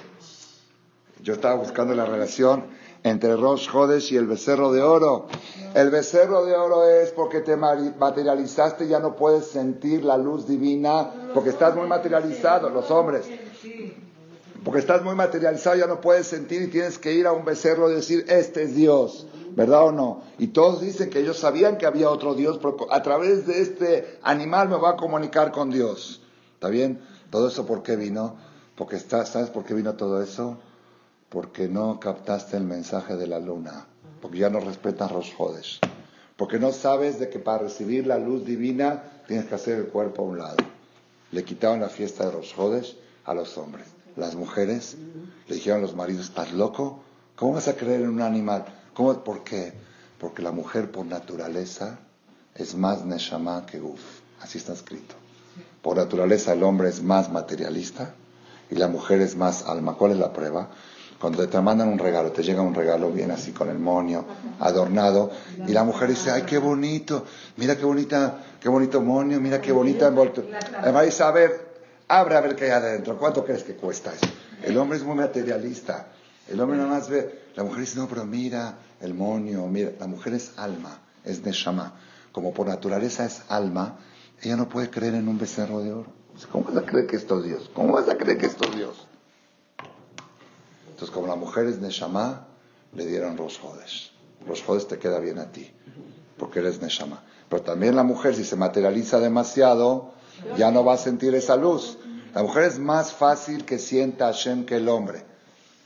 Yo 1.22 1.34
estaba 1.34 1.54
buscando 1.54 1.94
la 1.94 2.04
relación 2.04 2.64
entre 3.04 3.36
Rosh 3.36 3.68
Hodesh 3.72 4.12
y 4.12 4.16
el 4.16 4.26
becerro 4.26 4.72
de 4.72 4.82
oro. 4.82 5.26
El 5.74 5.90
becerro 5.90 6.44
de 6.44 6.54
oro 6.54 6.88
es 6.88 7.10
porque 7.10 7.40
te 7.40 7.56
materializaste, 7.56 8.86
ya 8.86 9.00
no 9.00 9.16
puedes 9.16 9.46
sentir 9.46 10.04
la 10.04 10.16
luz 10.16 10.46
divina, 10.46 11.30
porque 11.34 11.50
estás 11.50 11.74
muy 11.74 11.88
materializado, 11.88 12.70
los 12.70 12.90
hombres. 12.90 13.26
Porque 14.64 14.78
estás 14.78 15.02
muy 15.02 15.14
materializado, 15.14 15.76
ya 15.76 15.86
no 15.86 16.00
puedes 16.00 16.26
sentir 16.26 16.62
y 16.62 16.68
tienes 16.68 16.98
que 16.98 17.12
ir 17.12 17.26
a 17.26 17.32
un 17.32 17.44
becerro 17.44 17.90
y 17.90 17.94
decir, 17.94 18.24
este 18.28 18.62
es 18.62 18.76
Dios, 18.76 19.26
¿verdad 19.56 19.86
o 19.86 19.92
no? 19.92 20.22
Y 20.38 20.48
todos 20.48 20.80
dicen 20.80 21.10
que 21.10 21.18
ellos 21.18 21.38
sabían 21.38 21.78
que 21.78 21.86
había 21.86 22.08
otro 22.10 22.34
Dios, 22.34 22.58
pero 22.58 22.76
a 22.92 23.02
través 23.02 23.46
de 23.46 23.60
este 23.60 24.18
animal 24.22 24.68
me 24.68 24.76
va 24.76 24.90
a 24.90 24.96
comunicar 24.96 25.50
con 25.50 25.70
Dios. 25.70 26.22
¿Está 26.54 26.68
bien? 26.68 27.00
Todo 27.30 27.48
eso, 27.48 27.66
¿por 27.66 27.82
qué 27.82 27.96
vino? 27.96 28.36
Porque 28.76 28.94
está, 28.94 29.26
¿sabes 29.26 29.50
por 29.50 29.64
qué 29.64 29.74
vino 29.74 29.94
todo 29.94 30.22
eso? 30.22 30.58
Porque 31.32 31.66
no 31.66 31.98
captaste 31.98 32.58
el 32.58 32.64
mensaje 32.64 33.16
de 33.16 33.26
la 33.26 33.40
luna, 33.40 33.86
porque 34.20 34.38
ya 34.38 34.50
no 34.50 34.60
respetas 34.60 35.10
los 35.10 35.32
jodes, 35.32 35.78
porque 36.36 36.58
no 36.58 36.72
sabes 36.72 37.18
de 37.18 37.30
que 37.30 37.38
para 37.38 37.64
recibir 37.64 38.06
la 38.06 38.18
luz 38.18 38.44
divina 38.44 39.02
tienes 39.26 39.46
que 39.46 39.54
hacer 39.54 39.78
el 39.78 39.86
cuerpo 39.86 40.22
a 40.22 40.26
un 40.26 40.38
lado. 40.38 40.56
Le 41.30 41.42
quitaron 41.44 41.80
la 41.80 41.88
fiesta 41.88 42.26
de 42.26 42.32
los 42.32 42.52
jodes 42.52 42.96
a 43.24 43.32
los 43.32 43.56
hombres. 43.56 43.86
Las 44.16 44.34
mujeres 44.34 44.96
le 45.48 45.54
dijeron 45.54 45.78
a 45.78 45.82
los 45.82 45.96
maridos, 45.96 46.26
¿estás 46.26 46.52
loco? 46.52 47.00
¿Cómo 47.34 47.54
vas 47.54 47.68
a 47.68 47.76
creer 47.76 48.02
en 48.02 48.10
un 48.10 48.20
animal? 48.20 48.66
¿Cómo? 48.92 49.24
¿Por 49.24 49.42
qué? 49.42 49.72
Porque 50.18 50.42
la 50.42 50.52
mujer 50.52 50.92
por 50.92 51.06
naturaleza 51.06 51.98
es 52.54 52.74
más 52.74 53.06
neshama 53.06 53.64
que 53.64 53.80
uf. 53.80 54.00
Así 54.42 54.58
está 54.58 54.74
escrito. 54.74 55.14
Por 55.80 55.96
naturaleza 55.96 56.52
el 56.52 56.62
hombre 56.62 56.90
es 56.90 57.02
más 57.02 57.32
materialista 57.32 58.14
y 58.70 58.74
la 58.74 58.88
mujer 58.88 59.20
es 59.22 59.34
más 59.34 59.66
alma. 59.66 59.94
¿Cuál 59.94 60.12
es 60.12 60.18
la 60.18 60.32
prueba? 60.32 60.70
Cuando 61.22 61.48
te 61.48 61.60
mandan 61.60 61.88
un 61.88 61.98
regalo, 61.98 62.32
te 62.32 62.42
llega 62.42 62.60
un 62.60 62.74
regalo 62.74 63.10
bien 63.10 63.30
así 63.30 63.52
con 63.52 63.70
el 63.70 63.78
monio, 63.78 64.26
adornado, 64.60 65.30
y 65.66 65.72
la 65.72 65.84
mujer 65.84 66.10
dice, 66.10 66.30
ay, 66.30 66.42
qué 66.42 66.58
bonito, 66.58 67.24
mira 67.56 67.76
qué 67.76 67.86
bonita, 67.86 68.44
qué 68.60 68.68
bonito 68.68 69.00
monio, 69.00 69.40
mira 69.40 69.60
qué 69.60 69.72
bonita 69.72 70.08
envoltura. 70.08 70.58
Además 70.80 71.06
dice, 71.06 71.22
a 71.22 71.30
ver, 71.30 71.72
Abre 72.12 72.36
a 72.36 72.42
ver 72.42 72.56
qué 72.56 72.66
hay 72.66 72.72
adentro. 72.72 73.16
¿Cuánto 73.16 73.42
crees 73.42 73.62
que 73.62 73.74
cuesta 73.74 74.12
eso? 74.12 74.26
El 74.62 74.76
hombre 74.76 74.98
es 74.98 75.02
muy 75.02 75.16
materialista. 75.16 76.08
El 76.46 76.60
hombre 76.60 76.76
nada 76.76 76.90
más 76.90 77.08
ve. 77.08 77.46
La 77.56 77.64
mujer 77.64 77.80
dice, 77.80 77.98
no, 77.98 78.06
pero 78.06 78.26
mira 78.26 78.76
el 79.00 79.14
monio, 79.14 79.66
mira. 79.66 79.92
La 79.98 80.06
mujer 80.06 80.34
es 80.34 80.52
alma, 80.58 81.00
es 81.24 81.42
neshama. 81.42 81.94
Como 82.30 82.52
por 82.52 82.66
naturaleza 82.66 83.24
es 83.24 83.40
alma, 83.48 83.96
ella 84.42 84.56
no 84.56 84.68
puede 84.68 84.90
creer 84.90 85.14
en 85.14 85.26
un 85.26 85.38
becerro 85.38 85.80
de 85.80 85.92
oro. 85.92 86.12
¿Cómo 86.50 86.64
vas 86.64 86.76
a 86.76 86.86
creer 86.86 87.06
que 87.06 87.16
esto 87.16 87.38
es 87.38 87.44
Dios? 87.44 87.70
¿Cómo 87.72 87.94
vas 87.94 88.06
a 88.10 88.18
creer 88.18 88.36
que 88.36 88.46
esto 88.46 88.68
es 88.68 88.76
Dios? 88.76 89.08
Entonces, 91.02 91.20
como 91.20 91.26
la 91.26 91.34
mujer 91.34 91.66
es 91.66 91.80
neshama, 91.80 92.46
le 92.94 93.04
dieron 93.04 93.34
los 93.34 93.58
jodes. 93.58 94.12
Los 94.46 94.62
jodes 94.62 94.86
te 94.86 95.00
queda 95.00 95.18
bien 95.18 95.40
a 95.40 95.50
ti, 95.50 95.68
porque 96.38 96.60
eres 96.60 96.80
neshama. 96.80 97.24
Pero 97.48 97.62
también 97.62 97.96
la 97.96 98.04
mujer, 98.04 98.36
si 98.36 98.44
se 98.44 98.54
materializa 98.54 99.18
demasiado, 99.18 100.12
ya 100.56 100.70
no 100.70 100.84
va 100.84 100.94
a 100.94 100.98
sentir 100.98 101.34
esa 101.34 101.56
luz. 101.56 101.98
La 102.36 102.44
mujer 102.44 102.62
es 102.62 102.78
más 102.78 103.12
fácil 103.12 103.64
que 103.64 103.80
sienta 103.80 104.26
Hashem 104.26 104.64
que 104.64 104.76
el 104.76 104.88
hombre. 104.88 105.24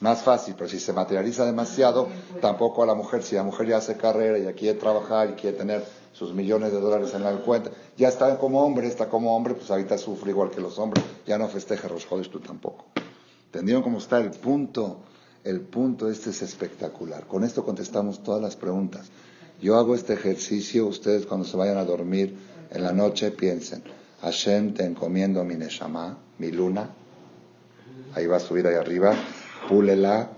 Más 0.01 0.21
fácil, 0.21 0.53
pero 0.55 0.69
si 0.69 0.79
se 0.79 0.93
materializa 0.93 1.47
demasiado, 1.47 2.09
tampoco 2.43 2.83
a 2.83 2.87
la 2.87 2.95
mujer. 2.95 3.23
Si 3.23 3.37
la 3.37 3.43
mujer 3.43 3.69
ya 3.69 3.79
hace 3.79 3.97
carrera, 3.97 4.39
y 4.39 4.45
ya 4.45 4.53
quiere 4.53 4.79
trabajar 4.79 5.31
y 5.31 5.33
quiere 5.33 5.57
tener 5.57 5.83
sus 6.13 6.35
millones 6.35 6.73
de 6.73 6.81
dólares 6.83 7.15
en 7.15 7.23
la 7.23 7.33
cuenta, 7.39 7.71
ya 7.97 8.09
está 8.09 8.37
como 8.37 8.63
hombre, 8.63 8.87
está 8.87 9.09
como 9.09 9.35
hombre, 9.35 9.55
pues 9.55 9.71
ahorita 9.71 9.97
sufre 9.97 10.33
igual 10.33 10.51
que 10.51 10.61
los 10.61 10.79
hombres. 10.79 11.03
Ya 11.27 11.39
no 11.39 11.49
festeja 11.49 11.89
los 11.89 12.05
jodes 12.05 12.29
tú 12.29 12.39
tampoco. 12.39 12.85
¿Entendieron 13.47 13.83
cómo 13.83 13.99
está 13.99 14.19
el 14.19 14.31
punto? 14.31 15.01
El 15.45 15.61
punto 15.61 16.11
este 16.11 16.31
es 16.31 16.43
espectacular. 16.43 17.27
Con 17.27 17.45
esto 17.45 17.65
contestamos 17.65 18.23
todas 18.23 18.43
las 18.43 18.57
preguntas. 18.57 19.07
Yo 19.61 19.77
hago 19.77 19.95
este 19.95 20.15
ejercicio, 20.15 20.87
ustedes 20.87 21.25
cuando 21.27 21.47
se 21.47 21.57
vayan 21.57 21.79
a 21.79 21.85
dormir 21.85 22.37
en 22.71 22.83
la 22.83 22.93
noche 22.93 23.31
piensen, 23.31 23.83
Hashem, 24.23 24.75
te 24.75 24.85
encomiendo 24.85 25.45
mi 25.45 25.55
Neshama, 25.55 26.19
mi 26.39 26.51
luna. 26.51 26.91
Ahí 28.15 28.27
va 28.27 28.37
a 28.37 28.41
subir 28.41 28.67
ahí 28.67 28.75
arriba. 28.75 29.15
Púlela. 29.69 30.31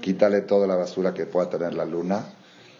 Quítale 0.00 0.40
toda 0.40 0.66
la 0.66 0.74
basura 0.74 1.14
que 1.14 1.26
pueda 1.26 1.48
tener 1.48 1.74
la 1.74 1.84
luna. 1.84 2.24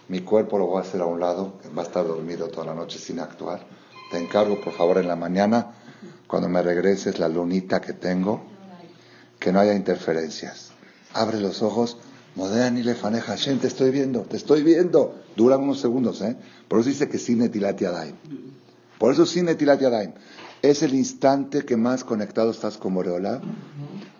Mi 0.09 0.21
cuerpo 0.21 0.59
lo 0.59 0.67
voy 0.67 0.79
a 0.79 0.81
hacer 0.81 1.01
a 1.01 1.07
un 1.07 1.21
lado. 1.21 1.55
Va 1.77 1.83
a 1.83 1.85
estar 1.85 2.07
dormido 2.07 2.49
toda 2.49 2.67
la 2.67 2.75
noche 2.75 2.99
sin 2.99 3.21
actuar. 3.21 3.65
Te 4.11 4.19
encargo, 4.19 4.61
por 4.61 4.73
favor, 4.73 4.99
en 4.99 5.07
la 5.07 5.17
mañana, 5.17 5.73
cuando 6.27 6.49
me 6.49 6.61
regreses 6.61 7.19
la 7.19 7.29
lunita 7.29 7.81
que 7.81 7.93
tengo, 7.93 8.43
que 9.43 9.53
no 9.53 9.59
haya 9.61 9.75
interferencias. 9.75 10.71
Abre 11.13 11.41
los 11.41 11.63
ojos. 11.63 11.97
Modean 12.37 12.79
y 12.79 12.83
lefaneja. 12.83 13.33
Hashem, 13.33 13.59
te 13.59 13.67
estoy 13.67 13.91
viendo, 13.91 14.23
te 14.23 14.37
estoy 14.37 14.63
viendo. 14.63 15.17
Duran 15.37 15.63
unos 15.63 15.81
segundos, 15.81 16.23
¿eh? 16.23 16.37
Por 16.69 16.81
eso 16.81 16.89
dice 16.89 17.09
que 17.09 17.19
sin 17.19 17.39
netilati 17.39 17.85
por 18.99 19.13
eso 19.13 19.27
sin 19.27 19.47
Yadayim. 19.49 20.13
Es 20.63 20.85
el 20.85 20.95
instante 20.95 21.65
que 21.65 21.77
más 21.77 22.05
conectado 22.05 22.53
estás 22.53 22.79
con 22.79 22.93
Moreola. 22.93 23.41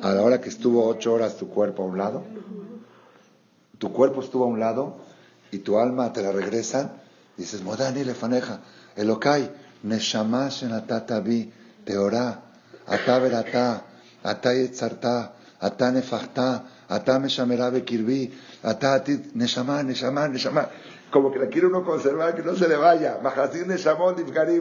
A 0.01 0.13
la 0.13 0.23
hora 0.23 0.41
que 0.41 0.49
estuvo 0.49 0.85
ocho 0.89 1.15
horas 1.15 1.37
tu 1.37 1.49
cuerpo 1.49 1.85
a 1.85 1.87
un 1.87 1.99
lado. 1.99 2.25
Tu 3.79 3.93
cuerpo 3.93 4.23
estuvo 4.23 4.43
a 4.43 4.49
un 4.49 4.59
lado 4.59 4.97
y 5.53 5.59
tu 5.59 5.79
alma 5.79 6.13
te 6.13 6.21
la 6.21 6.33
regresan. 6.33 6.95
Dices, 7.37 7.63
Modani 7.63 8.03
lefaneja. 8.03 8.61
Elokai, 8.97 9.53
neshamash 9.85 10.65
en 10.65 10.73
atatabi, 10.73 11.53
teorá, 11.85 12.43
como 21.13 21.31
que 21.31 21.39
la 21.39 21.47
quiere 21.47 21.69
uno 21.69 21.85
conservar, 21.85 22.35
que 22.35 22.43
no 22.43 22.57
se 22.57 22.67
le 22.67 22.75
vaya. 22.75 23.21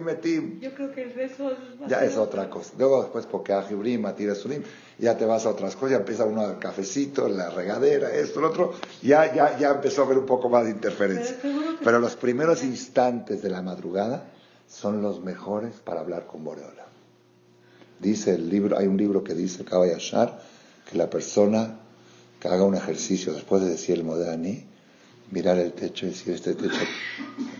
Metim. 0.04 0.60
Yo 0.60 0.76
creo 0.76 0.92
que 0.92 1.04
el 1.04 1.14
rezo 1.14 1.52
Ya 1.88 2.04
es 2.04 2.18
otra 2.18 2.50
cosa. 2.50 2.74
Luego 2.78 3.02
después 3.02 3.26
porque 3.26 3.54
Ajibrim, 3.54 4.06
Surim, 4.36 4.62
ya 5.00 5.18
te 5.18 5.26
vas 5.26 5.46
a 5.46 5.50
otras 5.50 5.76
cosas, 5.76 5.92
ya 5.92 5.98
empieza 5.98 6.26
uno 6.26 6.42
al 6.42 6.60
cafecito, 6.60 7.28
la 7.28 7.50
regadera, 7.50 8.12
esto, 8.12 8.42
lo 8.42 8.50
otro, 8.50 8.74
ya, 9.02 9.34
ya, 9.34 9.58
ya 9.58 9.72
empezó 9.72 10.04
a 10.04 10.06
haber 10.06 10.20
un 10.20 10.26
poco 10.26 10.50
más 10.50 10.66
de 10.66 10.72
interferencia. 10.72 11.38
Pero, 11.84 12.00
los 12.00 12.16
primeros 12.18 12.64
instantes 12.64 13.42
de 13.42 13.50
la 13.50 13.62
madrugada 13.62 14.26
son 14.68 15.02
los 15.02 15.24
mejores 15.24 15.74
para 15.84 16.02
hablar 16.02 16.28
con 16.28 16.44
Boreola. 16.44 16.91
Dice 18.02 18.34
el 18.34 18.50
libro, 18.50 18.78
hay 18.78 18.88
un 18.88 18.98
libro 18.98 19.24
que 19.24 19.34
dice, 19.34 19.64
Kabayashar, 19.64 20.42
que 20.90 20.98
la 20.98 21.10
persona 21.10 21.78
que 22.40 22.48
haga 22.48 22.64
un 22.64 22.76
ejercicio 22.76 23.34
después 23.34 23.62
de 23.62 23.70
decir 23.70 23.96
el 23.96 24.04
Modani, 24.04 24.66
mirar 25.30 25.58
el 25.60 25.74
techo 25.74 26.08
y 26.08 26.10
decir, 26.10 26.34
este 26.34 26.56
techo, 26.56 26.80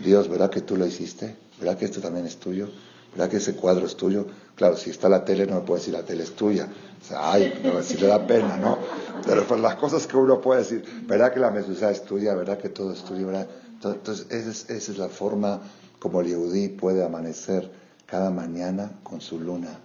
Dios, 0.04 0.28
¿verdad 0.28 0.50
que 0.50 0.60
tú 0.60 0.76
lo 0.76 0.86
hiciste? 0.86 1.36
¿Verdad 1.60 1.78
que 1.78 1.84
esto 1.84 2.00
también 2.00 2.26
es 2.26 2.36
tuyo? 2.38 2.68
¿Verdad 3.12 3.30
que 3.30 3.36
ese 3.36 3.54
cuadro 3.54 3.86
es 3.86 3.96
tuyo? 3.96 4.26
Claro, 4.56 4.76
si 4.76 4.90
está 4.90 5.08
la 5.08 5.24
tele, 5.24 5.46
no 5.46 5.56
me 5.56 5.60
puede 5.60 5.80
decir 5.80 5.94
la 5.94 6.02
tele 6.02 6.24
es 6.24 6.32
tuya. 6.32 6.68
O 7.00 7.04
sea, 7.04 7.32
ay, 7.32 7.60
no, 7.62 7.82
si 7.82 7.96
le 7.98 8.08
da 8.08 8.26
pena, 8.26 8.56
¿no? 8.56 8.78
Pero 9.24 9.46
pues 9.46 9.60
las 9.60 9.76
cosas 9.76 10.06
que 10.06 10.16
uno 10.16 10.40
puede 10.40 10.60
decir, 10.60 10.84
¿verdad 11.06 11.32
que 11.32 11.38
la 11.38 11.50
mezuzá 11.50 11.90
es 11.90 12.02
tuya? 12.02 12.34
¿Verdad 12.34 12.58
que 12.58 12.68
todo 12.68 12.92
es 12.92 13.04
tuyo? 13.04 13.30
Entonces, 13.74 14.26
esa 14.30 14.50
es, 14.50 14.70
esa 14.70 14.92
es 14.92 14.98
la 14.98 15.08
forma 15.08 15.60
como 15.98 16.20
el 16.20 16.28
Yehudí 16.28 16.68
puede 16.68 17.04
amanecer 17.04 17.70
cada 18.06 18.30
mañana 18.30 18.98
con 19.02 19.20
su 19.20 19.38
luna, 19.38 19.78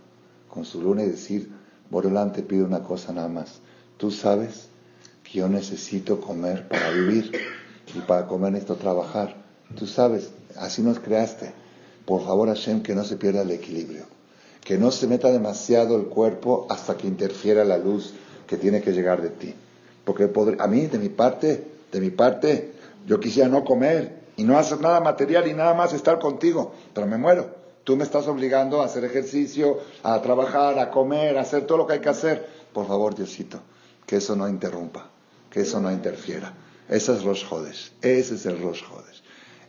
con 0.50 0.66
su 0.66 0.82
luna 0.82 1.04
y 1.04 1.10
decir, 1.10 1.50
Borolán 1.90 2.34
te 2.34 2.44
pido 2.44 2.66
una 2.66 2.84
cosa 2.84 3.14
nada 3.14 3.28
más. 3.28 3.60
Tú 3.98 4.12
sabes 4.12 4.68
que 5.24 5.40
yo 5.40 5.48
necesito 5.50 6.20
comer 6.22 6.68
para 6.68 6.92
vivir 6.92 7.32
y 7.96 8.00
para 8.00 8.28
comer 8.28 8.54
necesito 8.54 8.76
trabajar. 8.76 9.36
Tú 9.76 9.88
sabes, 9.88 10.32
así 10.56 10.82
nos 10.82 11.00
creaste. 11.00 11.54
Por 12.06 12.24
favor, 12.24 12.48
Hashem, 12.48 12.84
que 12.84 12.96
no 12.96 13.04
se 13.04 13.18
pierda 13.18 13.42
el 13.42 13.52
equilibrio. 13.52 14.06
Que 14.64 14.78
no 14.78 14.92
se 14.92 15.08
meta 15.08 15.32
demasiado 15.32 15.98
el 15.98 16.08
cuerpo 16.08 16.68
hasta 16.70 16.96
que 16.98 17.08
interfiera 17.08 17.64
la 17.64 17.78
luz 17.78 18.14
que 18.48 18.58
tiene 18.58 18.82
que 18.82 18.92
llegar 18.92 19.22
de 19.22 19.30
ti. 19.30 19.54
Porque 20.06 20.30
a 20.60 20.68
mí, 20.68 20.88
de 20.88 21.00
mi 21.00 21.10
parte, 21.10 21.68
de 21.92 22.00
mi 22.00 22.10
parte, 22.10 22.74
yo 23.06 23.20
quisiera 23.20 23.50
no 23.50 23.64
comer 23.66 24.20
y 24.38 24.44
no 24.44 24.58
hacer 24.58 24.80
nada 24.80 25.02
material 25.02 25.48
y 25.48 25.54
nada 25.54 25.74
más 25.74 25.94
estar 25.94 26.20
contigo, 26.20 26.74
pero 26.94 27.08
me 27.08 27.18
muero. 27.18 27.57
Tú 27.88 27.96
me 27.96 28.04
estás 28.04 28.28
obligando 28.28 28.82
a 28.82 28.86
hacer 28.86 29.06
ejercicio, 29.06 29.80
a 30.04 30.22
trabajar, 30.22 30.78
a 30.78 30.92
comer, 30.92 31.38
a 31.38 31.42
hacer 31.44 31.66
todo 31.66 31.78
lo 31.78 31.88
que 31.88 31.94
hay 31.94 32.02
que 32.02 32.10
hacer. 32.10 32.46
Por 32.74 32.86
favor, 32.86 33.16
Diosito, 33.16 33.62
que 34.06 34.18
eso 34.18 34.36
no 34.36 34.46
interrumpa, 34.50 35.10
que 35.50 35.62
eso 35.62 35.80
no 35.80 35.90
interfiera. 35.90 36.52
Ese 36.90 37.14
es 37.14 37.24
Rosh 37.24 37.46
Hodesh. 37.50 37.94
Ese 38.02 38.36
es 38.36 38.46
el 38.46 38.62
Rosh 38.62 38.84
Hodesh. 38.84 39.24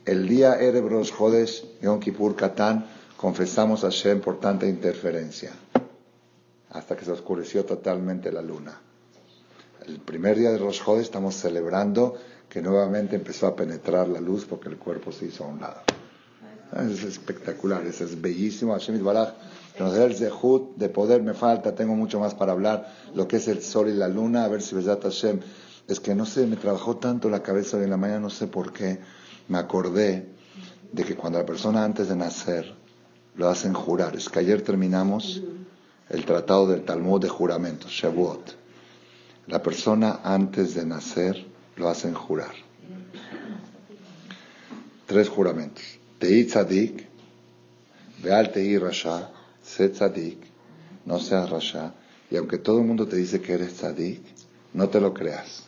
El 0.05 0.27
día 0.27 0.57
Erev 0.57 0.89
Rosh 0.89 1.12
Hodesh, 1.16 1.65
Yom 1.81 2.01
Kippur 2.01 2.35
Katán, 2.35 2.86
confesamos 3.16 3.85
a 3.85 3.90
Shem 3.90 4.20
por 4.20 4.40
tanta 4.40 4.66
interferencia. 4.66 5.53
Hasta 6.70 6.97
que 6.97 7.05
se 7.05 7.12
oscureció 7.12 7.65
totalmente 7.65 8.32
la 8.32 8.43
luna. 8.43 8.81
El 9.86 10.01
primer 10.01 10.36
día 10.36 10.51
de 10.51 10.59
Rosh 10.59 10.81
Hodesh 10.85 11.05
estamos 11.05 11.36
celebrando 11.36 12.16
que 12.49 12.62
nuevamente 12.62 13.15
empezó 13.15 13.47
a 13.47 13.55
penetrar 13.55 14.09
la 14.09 14.20
luz 14.20 14.45
porque 14.45 14.69
el 14.69 14.77
cuerpo 14.77 15.12
se 15.12 15.27
hizo 15.27 15.45
a 15.45 15.47
un 15.47 15.61
lado. 15.61 15.82
Es 16.73 17.03
espectacular, 17.03 17.86
es 17.86 18.20
bellísimo. 18.20 18.73
Hashem 18.73 19.03
Baraj, 19.03 19.32
nos 19.78 19.95
dé 19.95 20.05
el 20.05 20.15
zehut 20.15 20.77
de 20.77 20.89
poder, 20.89 21.23
me 21.23 21.35
falta, 21.35 21.74
tengo 21.74 21.95
mucho 21.95 22.20
más 22.20 22.35
para 22.35 22.53
hablar, 22.53 22.93
lo 23.15 23.27
que 23.27 23.36
es 23.36 23.49
el 23.49 23.62
sol 23.62 23.89
y 23.89 23.95
la 23.95 24.09
luna, 24.09 24.45
a 24.45 24.49
ver 24.49 24.61
si 24.61 24.74
verdad 24.74 25.01
Hashem. 25.03 25.40
Es 25.86 26.01
que 26.01 26.15
no 26.15 26.27
sé, 26.27 26.47
me 26.47 26.57
trabajó 26.57 26.97
tanto 26.97 27.31
la 27.31 27.43
cabeza 27.43 27.78
hoy 27.78 27.85
en 27.85 27.90
la 27.90 27.97
mañana, 27.97 28.20
no 28.20 28.31
sé 28.31 28.47
por 28.47 28.73
qué, 28.73 28.99
me 29.49 29.59
acordé 29.59 30.28
de 30.93 31.05
que 31.05 31.16
cuando 31.16 31.39
la 31.39 31.47
persona 31.47 31.85
antes 31.85 32.09
de 32.09 32.16
nacer 32.16 32.74
lo 33.36 33.49
hacen 33.49 33.73
jurar, 33.73 34.16
es 34.16 34.28
que 34.28 34.40
ayer 34.40 34.62
terminamos 34.62 35.43
el 36.11 36.24
tratado 36.24 36.66
del 36.66 36.85
Talmud 36.85 37.20
de 37.20 37.28
juramentos, 37.28 37.90
Shavuot. 37.90 38.57
La 39.47 39.62
persona 39.62 40.20
antes 40.24 40.74
de 40.74 40.85
nacer 40.85 41.47
lo 41.77 41.89
hacen 41.89 42.12
jurar. 42.12 42.53
Tres 45.07 45.28
juramentos. 45.28 45.97
Tei 46.19 46.45
tzadik, 46.45 47.07
veal 48.23 48.53
tei 48.53 48.78
rasha, 48.78 49.31
sé 49.62 49.89
tzadik, 49.89 50.39
no 51.07 51.19
seas 51.19 51.49
rasha. 51.51 51.95
Y 52.31 52.36
aunque 52.36 52.59
todo 52.59 52.78
el 52.78 52.85
mundo 52.85 53.07
te 53.07 53.16
dice 53.16 53.40
que 53.40 53.55
eres 53.55 53.74
tzadik, 53.74 54.20
no 54.74 54.89
te 54.89 55.01
lo 55.01 55.15
creas. 55.15 55.65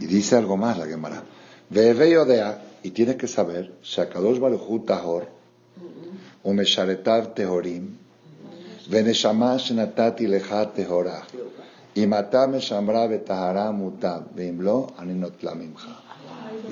Y 0.00 0.06
dice 0.06 0.36
algo 0.36 0.56
más 0.56 0.78
la 0.78 0.86
Gemara. 0.86 1.22
Ve 1.70 2.18
odea, 2.18 2.62
y 2.82 2.90
tienes 2.90 3.16
que 3.16 3.28
saber, 3.28 3.74
Shakadosh 3.82 4.38
Baruchu 4.38 4.84
Tahor, 4.84 5.28
Umesharetav 6.44 7.34
Tehorim, 7.34 7.96
Veneshama 8.88 9.56
Shenatati 9.56 10.26
Lecha 10.26 10.72
Tehorah. 10.72 11.24
Y 11.94 12.06
matame 12.06 12.60
shambra 12.60 13.06
betahara 13.08 13.72
mutab, 13.72 14.34
beimlo 14.34 14.92
aninot 14.98 15.42
lamimcha. 15.42 16.02
Y 16.02 16.05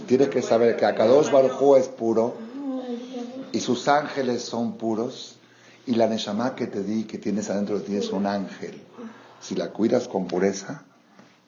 tienes 0.04 0.28
que 0.28 0.42
saber 0.42 0.76
que 0.76 0.86
Akadosh 0.86 1.30
Baruj 1.30 1.76
es 1.76 1.88
puro 1.88 2.36
y 3.52 3.60
sus 3.60 3.88
ángeles 3.88 4.42
son 4.42 4.76
puros 4.76 5.36
y 5.86 5.94
la 5.94 6.06
neshama 6.06 6.54
que 6.54 6.66
te 6.66 6.82
di, 6.82 7.04
que 7.04 7.18
tienes 7.18 7.50
adentro 7.50 7.78
de 7.78 7.84
ti 7.84 7.96
es 7.96 8.10
un 8.10 8.26
ángel. 8.26 8.80
Si 9.40 9.54
la 9.54 9.70
cuidas 9.70 10.08
con 10.08 10.26
pureza, 10.26 10.84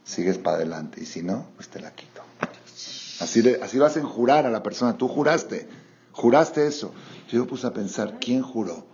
sigues 0.05 0.39
para 0.39 0.57
adelante 0.57 1.01
y 1.03 1.07
si 1.07 1.23
no, 1.23 1.47
pues 1.57 1.69
te 1.69 1.81
la 1.81 1.93
quito. 1.93 2.23
Así, 3.21 3.43
le, 3.43 3.63
así 3.63 3.79
lo 3.79 3.87
hacen 3.87 4.05
jurar 4.05 4.47
a 4.47 4.51
la 4.51 4.63
persona. 4.63 4.99
Tú 4.99 5.09
juraste, 5.09 5.69
juraste 6.13 6.67
eso. 6.67 6.93
Yo 7.31 7.41
me 7.41 7.47
puse 7.47 7.67
a 7.67 7.73
pensar, 7.73 8.19
¿quién 8.21 8.43
juró? 8.43 8.85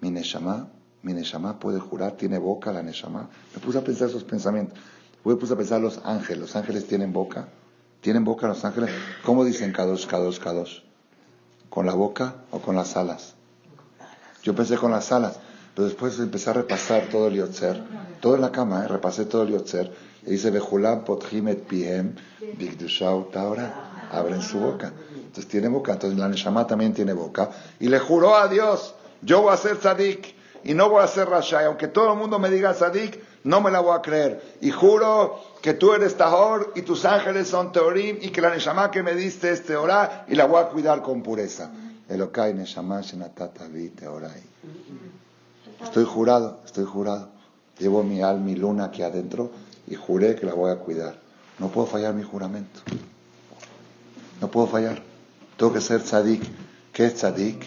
¿Mi 0.00 0.10
neshama? 0.10 0.68
Mi 1.02 1.14
Neshama 1.14 1.60
puede 1.60 1.78
jurar, 1.78 2.16
tiene 2.16 2.38
boca 2.38 2.72
la 2.72 2.82
Neshama. 2.82 3.30
Me 3.54 3.60
puse 3.60 3.78
a 3.78 3.84
pensar 3.84 4.08
esos 4.08 4.24
pensamientos. 4.24 4.78
Me 5.24 5.36
puse 5.36 5.54
a 5.54 5.56
pensar 5.56 5.80
los 5.80 6.00
ángeles. 6.04 6.40
¿Los 6.40 6.56
ángeles 6.56 6.86
tienen 6.86 7.12
boca? 7.12 7.48
¿Tienen 8.00 8.24
boca 8.24 8.46
los 8.46 8.64
ángeles? 8.64 8.90
¿Cómo 9.24 9.44
dicen 9.44 9.72
Kadosh, 9.72 10.06
Kadosh, 10.06 10.38
Kadosh? 10.38 10.80
¿Con 11.68 11.84
la 11.84 11.94
boca 11.94 12.36
o 12.52 12.60
con 12.60 12.76
las 12.76 12.96
alas? 12.96 13.34
Yo 14.42 14.54
pensé 14.54 14.76
con 14.76 14.92
las 14.92 15.10
alas, 15.10 15.38
pero 15.74 15.86
después 15.86 16.18
empecé 16.20 16.50
a 16.50 16.52
repasar 16.52 17.08
todo 17.10 17.26
el 17.26 17.34
Yotzer. 17.34 17.82
Todo 18.20 18.36
en 18.36 18.40
la 18.40 18.52
cama, 18.52 18.84
¿eh? 18.84 18.88
repasé 18.88 19.24
todo 19.24 19.42
el 19.42 19.50
Yotzer. 19.50 19.92
Y 20.24 20.30
dice, 20.30 20.50
Bejulam 20.50 21.04
potjimet 21.04 21.64
pihem, 21.64 22.14
bigdushau 22.56 23.30
taura. 23.32 24.08
Abren 24.12 24.42
su 24.42 24.58
boca. 24.60 24.92
Entonces 25.14 25.48
tiene 25.48 25.68
boca. 25.68 25.92
Entonces 25.92 26.18
la 26.18 26.28
Neshama 26.28 26.66
también 26.66 26.94
tiene 26.94 27.12
boca. 27.12 27.50
Y 27.80 27.88
le 27.88 27.98
juró 27.98 28.36
a 28.36 28.48
Dios, 28.48 28.94
yo 29.22 29.42
voy 29.42 29.52
a 29.52 29.56
ser 29.56 29.76
tzadik 29.76 30.34
y 30.64 30.74
no 30.74 30.88
voy 30.88 31.02
a 31.02 31.06
ser 31.08 31.28
Rasha. 31.28 31.66
aunque 31.66 31.88
todo 31.88 32.12
el 32.12 32.18
mundo 32.18 32.38
me 32.38 32.48
diga 32.50 32.74
Sadik, 32.74 33.20
no 33.48 33.62
me 33.62 33.70
la 33.70 33.80
voy 33.80 33.96
a 33.96 34.02
creer. 34.02 34.58
Y 34.60 34.70
juro 34.70 35.40
que 35.62 35.72
tú 35.72 35.94
eres 35.94 36.18
Tahor 36.18 36.74
y 36.76 36.82
tus 36.82 37.06
ángeles 37.06 37.48
son 37.48 37.72
Teorim 37.72 38.18
y 38.20 38.28
que 38.28 38.42
la 38.42 38.50
Neshama 38.50 38.90
que 38.90 39.02
me 39.02 39.14
diste 39.14 39.50
es 39.50 39.64
Teorá 39.64 40.26
y 40.28 40.34
la 40.34 40.44
voy 40.44 40.60
a 40.60 40.66
cuidar 40.68 41.00
con 41.00 41.22
pureza. 41.22 41.70
Elokai 42.10 42.52
Neshama 42.52 43.00
Shenatatavi 43.00 43.88
Teorai. 43.88 44.42
Estoy 45.82 46.04
jurado, 46.04 46.60
estoy 46.66 46.84
jurado. 46.84 47.30
Llevo 47.78 48.02
mi 48.02 48.20
alma, 48.20 48.44
mi 48.44 48.54
luna 48.54 48.84
aquí 48.84 49.02
adentro 49.02 49.50
y 49.86 49.94
juré 49.94 50.34
que 50.36 50.44
la 50.44 50.52
voy 50.52 50.70
a 50.70 50.76
cuidar. 50.76 51.18
No 51.58 51.68
puedo 51.68 51.86
fallar 51.86 52.12
mi 52.12 52.24
juramento. 52.24 52.80
No 54.42 54.48
puedo 54.48 54.66
fallar. 54.66 55.00
Tengo 55.56 55.72
que 55.72 55.80
ser 55.80 56.02
tzadik. 56.02 56.42
¿Qué 56.92 57.06
es 57.06 57.14
tzadik? 57.14 57.64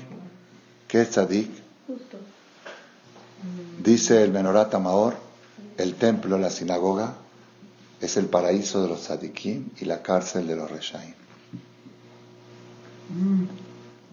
¿Qué 0.88 1.02
es 1.02 1.10
tzadik? 1.10 1.50
Dice 3.82 4.24
el 4.24 4.32
Menorat 4.32 4.76
Amaor, 4.76 5.31
el 5.78 5.96
templo, 5.96 6.38
la 6.38 6.50
sinagoga, 6.50 7.16
es 8.00 8.18
el 8.18 8.26
paraíso 8.26 8.82
de 8.82 8.90
los 8.90 9.02
tzadikim 9.02 9.70
y 9.80 9.86
la 9.86 10.02
cárcel 10.02 10.48
de 10.48 10.56
los 10.56 10.70
reshaim. 10.70 11.14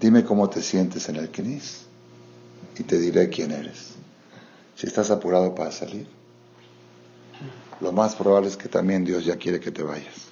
Dime 0.01 0.25
cómo 0.25 0.49
te 0.49 0.63
sientes 0.63 1.09
en 1.09 1.17
el 1.17 1.31
Knis 1.31 1.85
y 2.79 2.83
te 2.83 2.99
diré 2.99 3.29
quién 3.29 3.53
eres. 3.53 3.95
Si 4.77 4.87
estás 4.87 5.11
apurado 5.11 5.55
para 5.55 5.73
salir, 5.73 6.07
lo 7.81 7.93
más 7.93 8.15
probable 8.15 8.49
es 8.49 8.57
que 8.57 8.69
también 8.69 9.05
Dios 9.05 9.25
ya 9.25 9.37
quiere 9.37 9.61
que 9.61 9.71
te 9.71 9.83
vayas. 9.83 10.29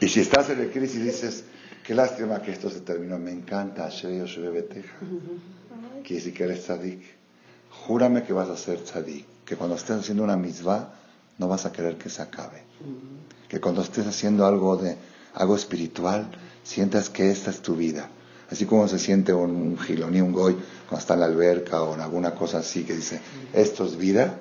Y 0.00 0.08
si 0.08 0.20
estás 0.20 0.48
en 0.50 0.60
el 0.60 0.70
Knis 0.70 0.94
y 0.94 0.98
dices, 0.98 1.44
Qué 1.90 1.94
lástima 1.96 2.40
que 2.40 2.52
esto 2.52 2.70
se 2.70 2.82
terminó. 2.82 3.18
Me 3.18 3.32
encanta 3.32 3.86
Asher 3.86 4.24
Beteja. 4.52 4.96
Quiere 6.02 6.16
decir 6.16 6.34
que 6.34 6.44
eres 6.44 6.64
tzadik. 6.64 7.02
Júrame 7.86 8.22
que 8.24 8.32
vas 8.32 8.48
a 8.48 8.56
ser 8.56 8.82
tzadik. 8.82 9.26
Que 9.44 9.56
cuando 9.56 9.76
estés 9.76 9.98
haciendo 9.98 10.24
una 10.24 10.36
mitzvah, 10.36 10.94
no 11.38 11.48
vas 11.48 11.66
a 11.66 11.72
querer 11.72 11.96
que 11.96 12.08
se 12.08 12.22
acabe. 12.22 12.62
Que 13.48 13.60
cuando 13.60 13.82
estés 13.82 14.06
haciendo 14.06 14.46
algo 14.46 14.76
de 14.76 14.96
algo 15.34 15.56
espiritual, 15.56 16.30
sientas 16.62 17.10
que 17.10 17.30
esta 17.30 17.50
es 17.50 17.60
tu 17.60 17.76
vida. 17.76 18.08
Así 18.50 18.66
como 18.66 18.88
se 18.88 18.98
siente 18.98 19.32
un, 19.32 19.78
giloní, 19.78 20.20
un 20.20 20.32
goy, 20.32 20.56
cuando 20.88 20.98
está 20.98 21.14
en 21.14 21.20
la 21.20 21.26
alberca 21.26 21.82
o 21.82 21.94
en 21.94 22.00
alguna 22.00 22.34
cosa 22.34 22.58
así, 22.58 22.82
que 22.82 22.94
dice, 22.94 23.20
esto 23.52 23.84
es 23.84 23.96
vida, 23.96 24.40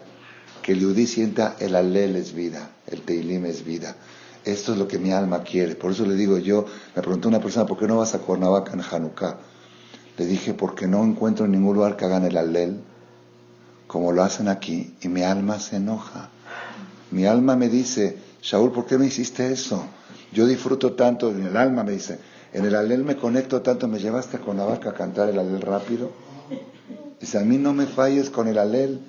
que 0.64 0.72
el 0.72 0.80
yudí 0.80 1.06
sienta 1.06 1.56
el 1.60 1.76
alel 1.76 2.15
es 2.15 2.34
vida, 2.34 2.72
el 2.88 3.02
teilim 3.02 3.45
es 3.45 3.64
vida. 3.64 3.95
Esto 4.45 4.72
es 4.73 4.80
lo 4.80 4.88
que 4.88 4.98
mi 4.98 5.11
alma 5.11 5.44
quiere. 5.44 5.76
Por 5.76 5.91
eso 5.91 6.06
le 6.06 6.15
digo 6.15 6.38
yo, 6.38 6.65
me 6.95 7.02
preguntó 7.02 7.27
una 7.30 7.40
persona, 7.40 7.65
¿por 7.65 7.77
qué 7.77 7.88
no 7.88 7.98
vas 7.98 8.15
a 8.15 8.19
Cuernavaca 8.19 8.73
en 8.73 8.81
Hanukkah? 8.81 9.38
Le 10.20 10.26
dije, 10.26 10.54
porque 10.54 10.86
no 10.86 11.02
encuentro 11.06 11.46
en 11.46 11.54
ningún 11.54 11.76
lugar 11.76 11.96
que 11.96 12.04
hagan 12.04 12.26
el 12.26 12.36
alel 12.36 12.82
como 13.88 14.12
lo 14.12 14.22
hacen 14.22 14.50
aquí 14.50 14.94
y 15.00 15.08
mi 15.08 15.24
alma 15.24 15.60
se 15.60 15.78
enoja. 15.78 16.30
Mi 17.12 17.26
alma 17.26 17.56
me 17.56 17.70
dice, 17.70 18.18
Shaul, 18.41 18.74
¿por 18.74 18.86
qué 18.86 18.98
me 18.98 19.06
hiciste 19.06 19.50
eso? 19.50 19.82
Yo 20.34 20.46
disfruto 20.46 20.91
tanto, 20.91 21.30
el 21.30 21.56
alma 21.56 21.86
me 21.86 21.94
dice, 21.94 22.20
en 22.52 22.66
el 22.66 22.76
alel 22.76 23.06
me 23.06 23.16
conecto 23.16 23.62
tanto, 23.62 23.88
me 23.88 23.98
llevaste 23.98 24.36
a 24.36 24.41
Cuernavaca 24.41 24.90
a 24.90 24.94
cantar 24.94 25.30
el 25.30 25.40
alel 25.40 25.62
rápido. 25.62 26.12
Dice, 27.22 27.38
a 27.40 27.46
mí 27.46 27.58
no 27.58 27.74
me 27.74 27.86
falles 27.86 28.30
con 28.30 28.50
el 28.50 28.58
alel, 28.58 29.00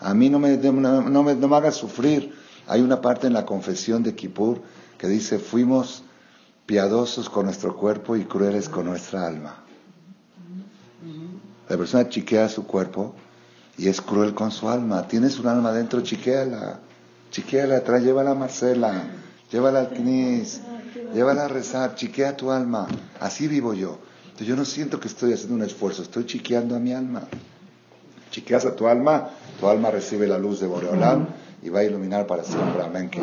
a 0.00 0.14
mí 0.14 0.30
no 0.30 0.38
me, 0.38 0.56
no 0.56 1.22
me, 1.22 1.34
no 1.34 1.48
me 1.48 1.56
hagas 1.56 1.74
sufrir. 1.74 2.34
Hay 2.66 2.80
una 2.80 3.02
parte 3.02 3.26
en 3.26 3.34
la 3.34 3.44
confesión 3.44 4.02
de 4.02 4.14
Kippur 4.14 4.62
que 4.96 5.08
dice, 5.08 5.38
fuimos 5.38 6.04
piadosos 6.64 7.28
con 7.28 7.44
nuestro 7.44 7.76
cuerpo 7.76 8.16
y 8.16 8.24
crueles 8.24 8.70
con 8.70 8.86
nuestra 8.86 9.26
alma. 9.26 9.61
La 11.68 11.76
persona 11.76 12.08
chiquea 12.08 12.48
su 12.48 12.66
cuerpo 12.66 13.14
y 13.78 13.88
es 13.88 14.00
cruel 14.00 14.34
con 14.34 14.50
su 14.50 14.68
alma. 14.68 15.06
Tienes 15.06 15.38
un 15.38 15.46
alma 15.46 15.72
dentro, 15.72 16.00
chiquéala, 16.00 16.80
chiquéala, 17.30 17.82
trae, 17.82 18.00
llévala 18.00 18.32
a 18.32 18.34
Marcela, 18.34 19.02
llévala 19.50 19.80
al 19.80 19.88
Knis, 19.88 20.60
llévala 21.14 21.46
a 21.46 21.48
rezar, 21.48 21.94
chiquea 21.94 22.36
tu 22.36 22.50
alma. 22.50 22.86
Así 23.20 23.48
vivo 23.48 23.74
yo. 23.74 23.98
Entonces 24.24 24.46
yo 24.46 24.56
no 24.56 24.64
siento 24.64 24.98
que 24.98 25.08
estoy 25.08 25.32
haciendo 25.32 25.54
un 25.54 25.62
esfuerzo, 25.62 26.02
estoy 26.02 26.26
chiqueando 26.26 26.76
a 26.76 26.78
mi 26.78 26.92
alma. 26.92 27.22
Chiqueas 28.30 28.64
a 28.64 28.74
tu 28.74 28.86
alma, 28.86 29.30
tu 29.60 29.68
alma 29.68 29.90
recibe 29.90 30.26
la 30.26 30.38
luz 30.38 30.60
de 30.60 30.66
Boreolam 30.66 31.26
y 31.62 31.68
va 31.68 31.80
a 31.80 31.84
iluminar 31.84 32.26
para 32.26 32.42
siempre. 32.44 32.82
Amén. 32.82 33.10
Que 33.10 33.20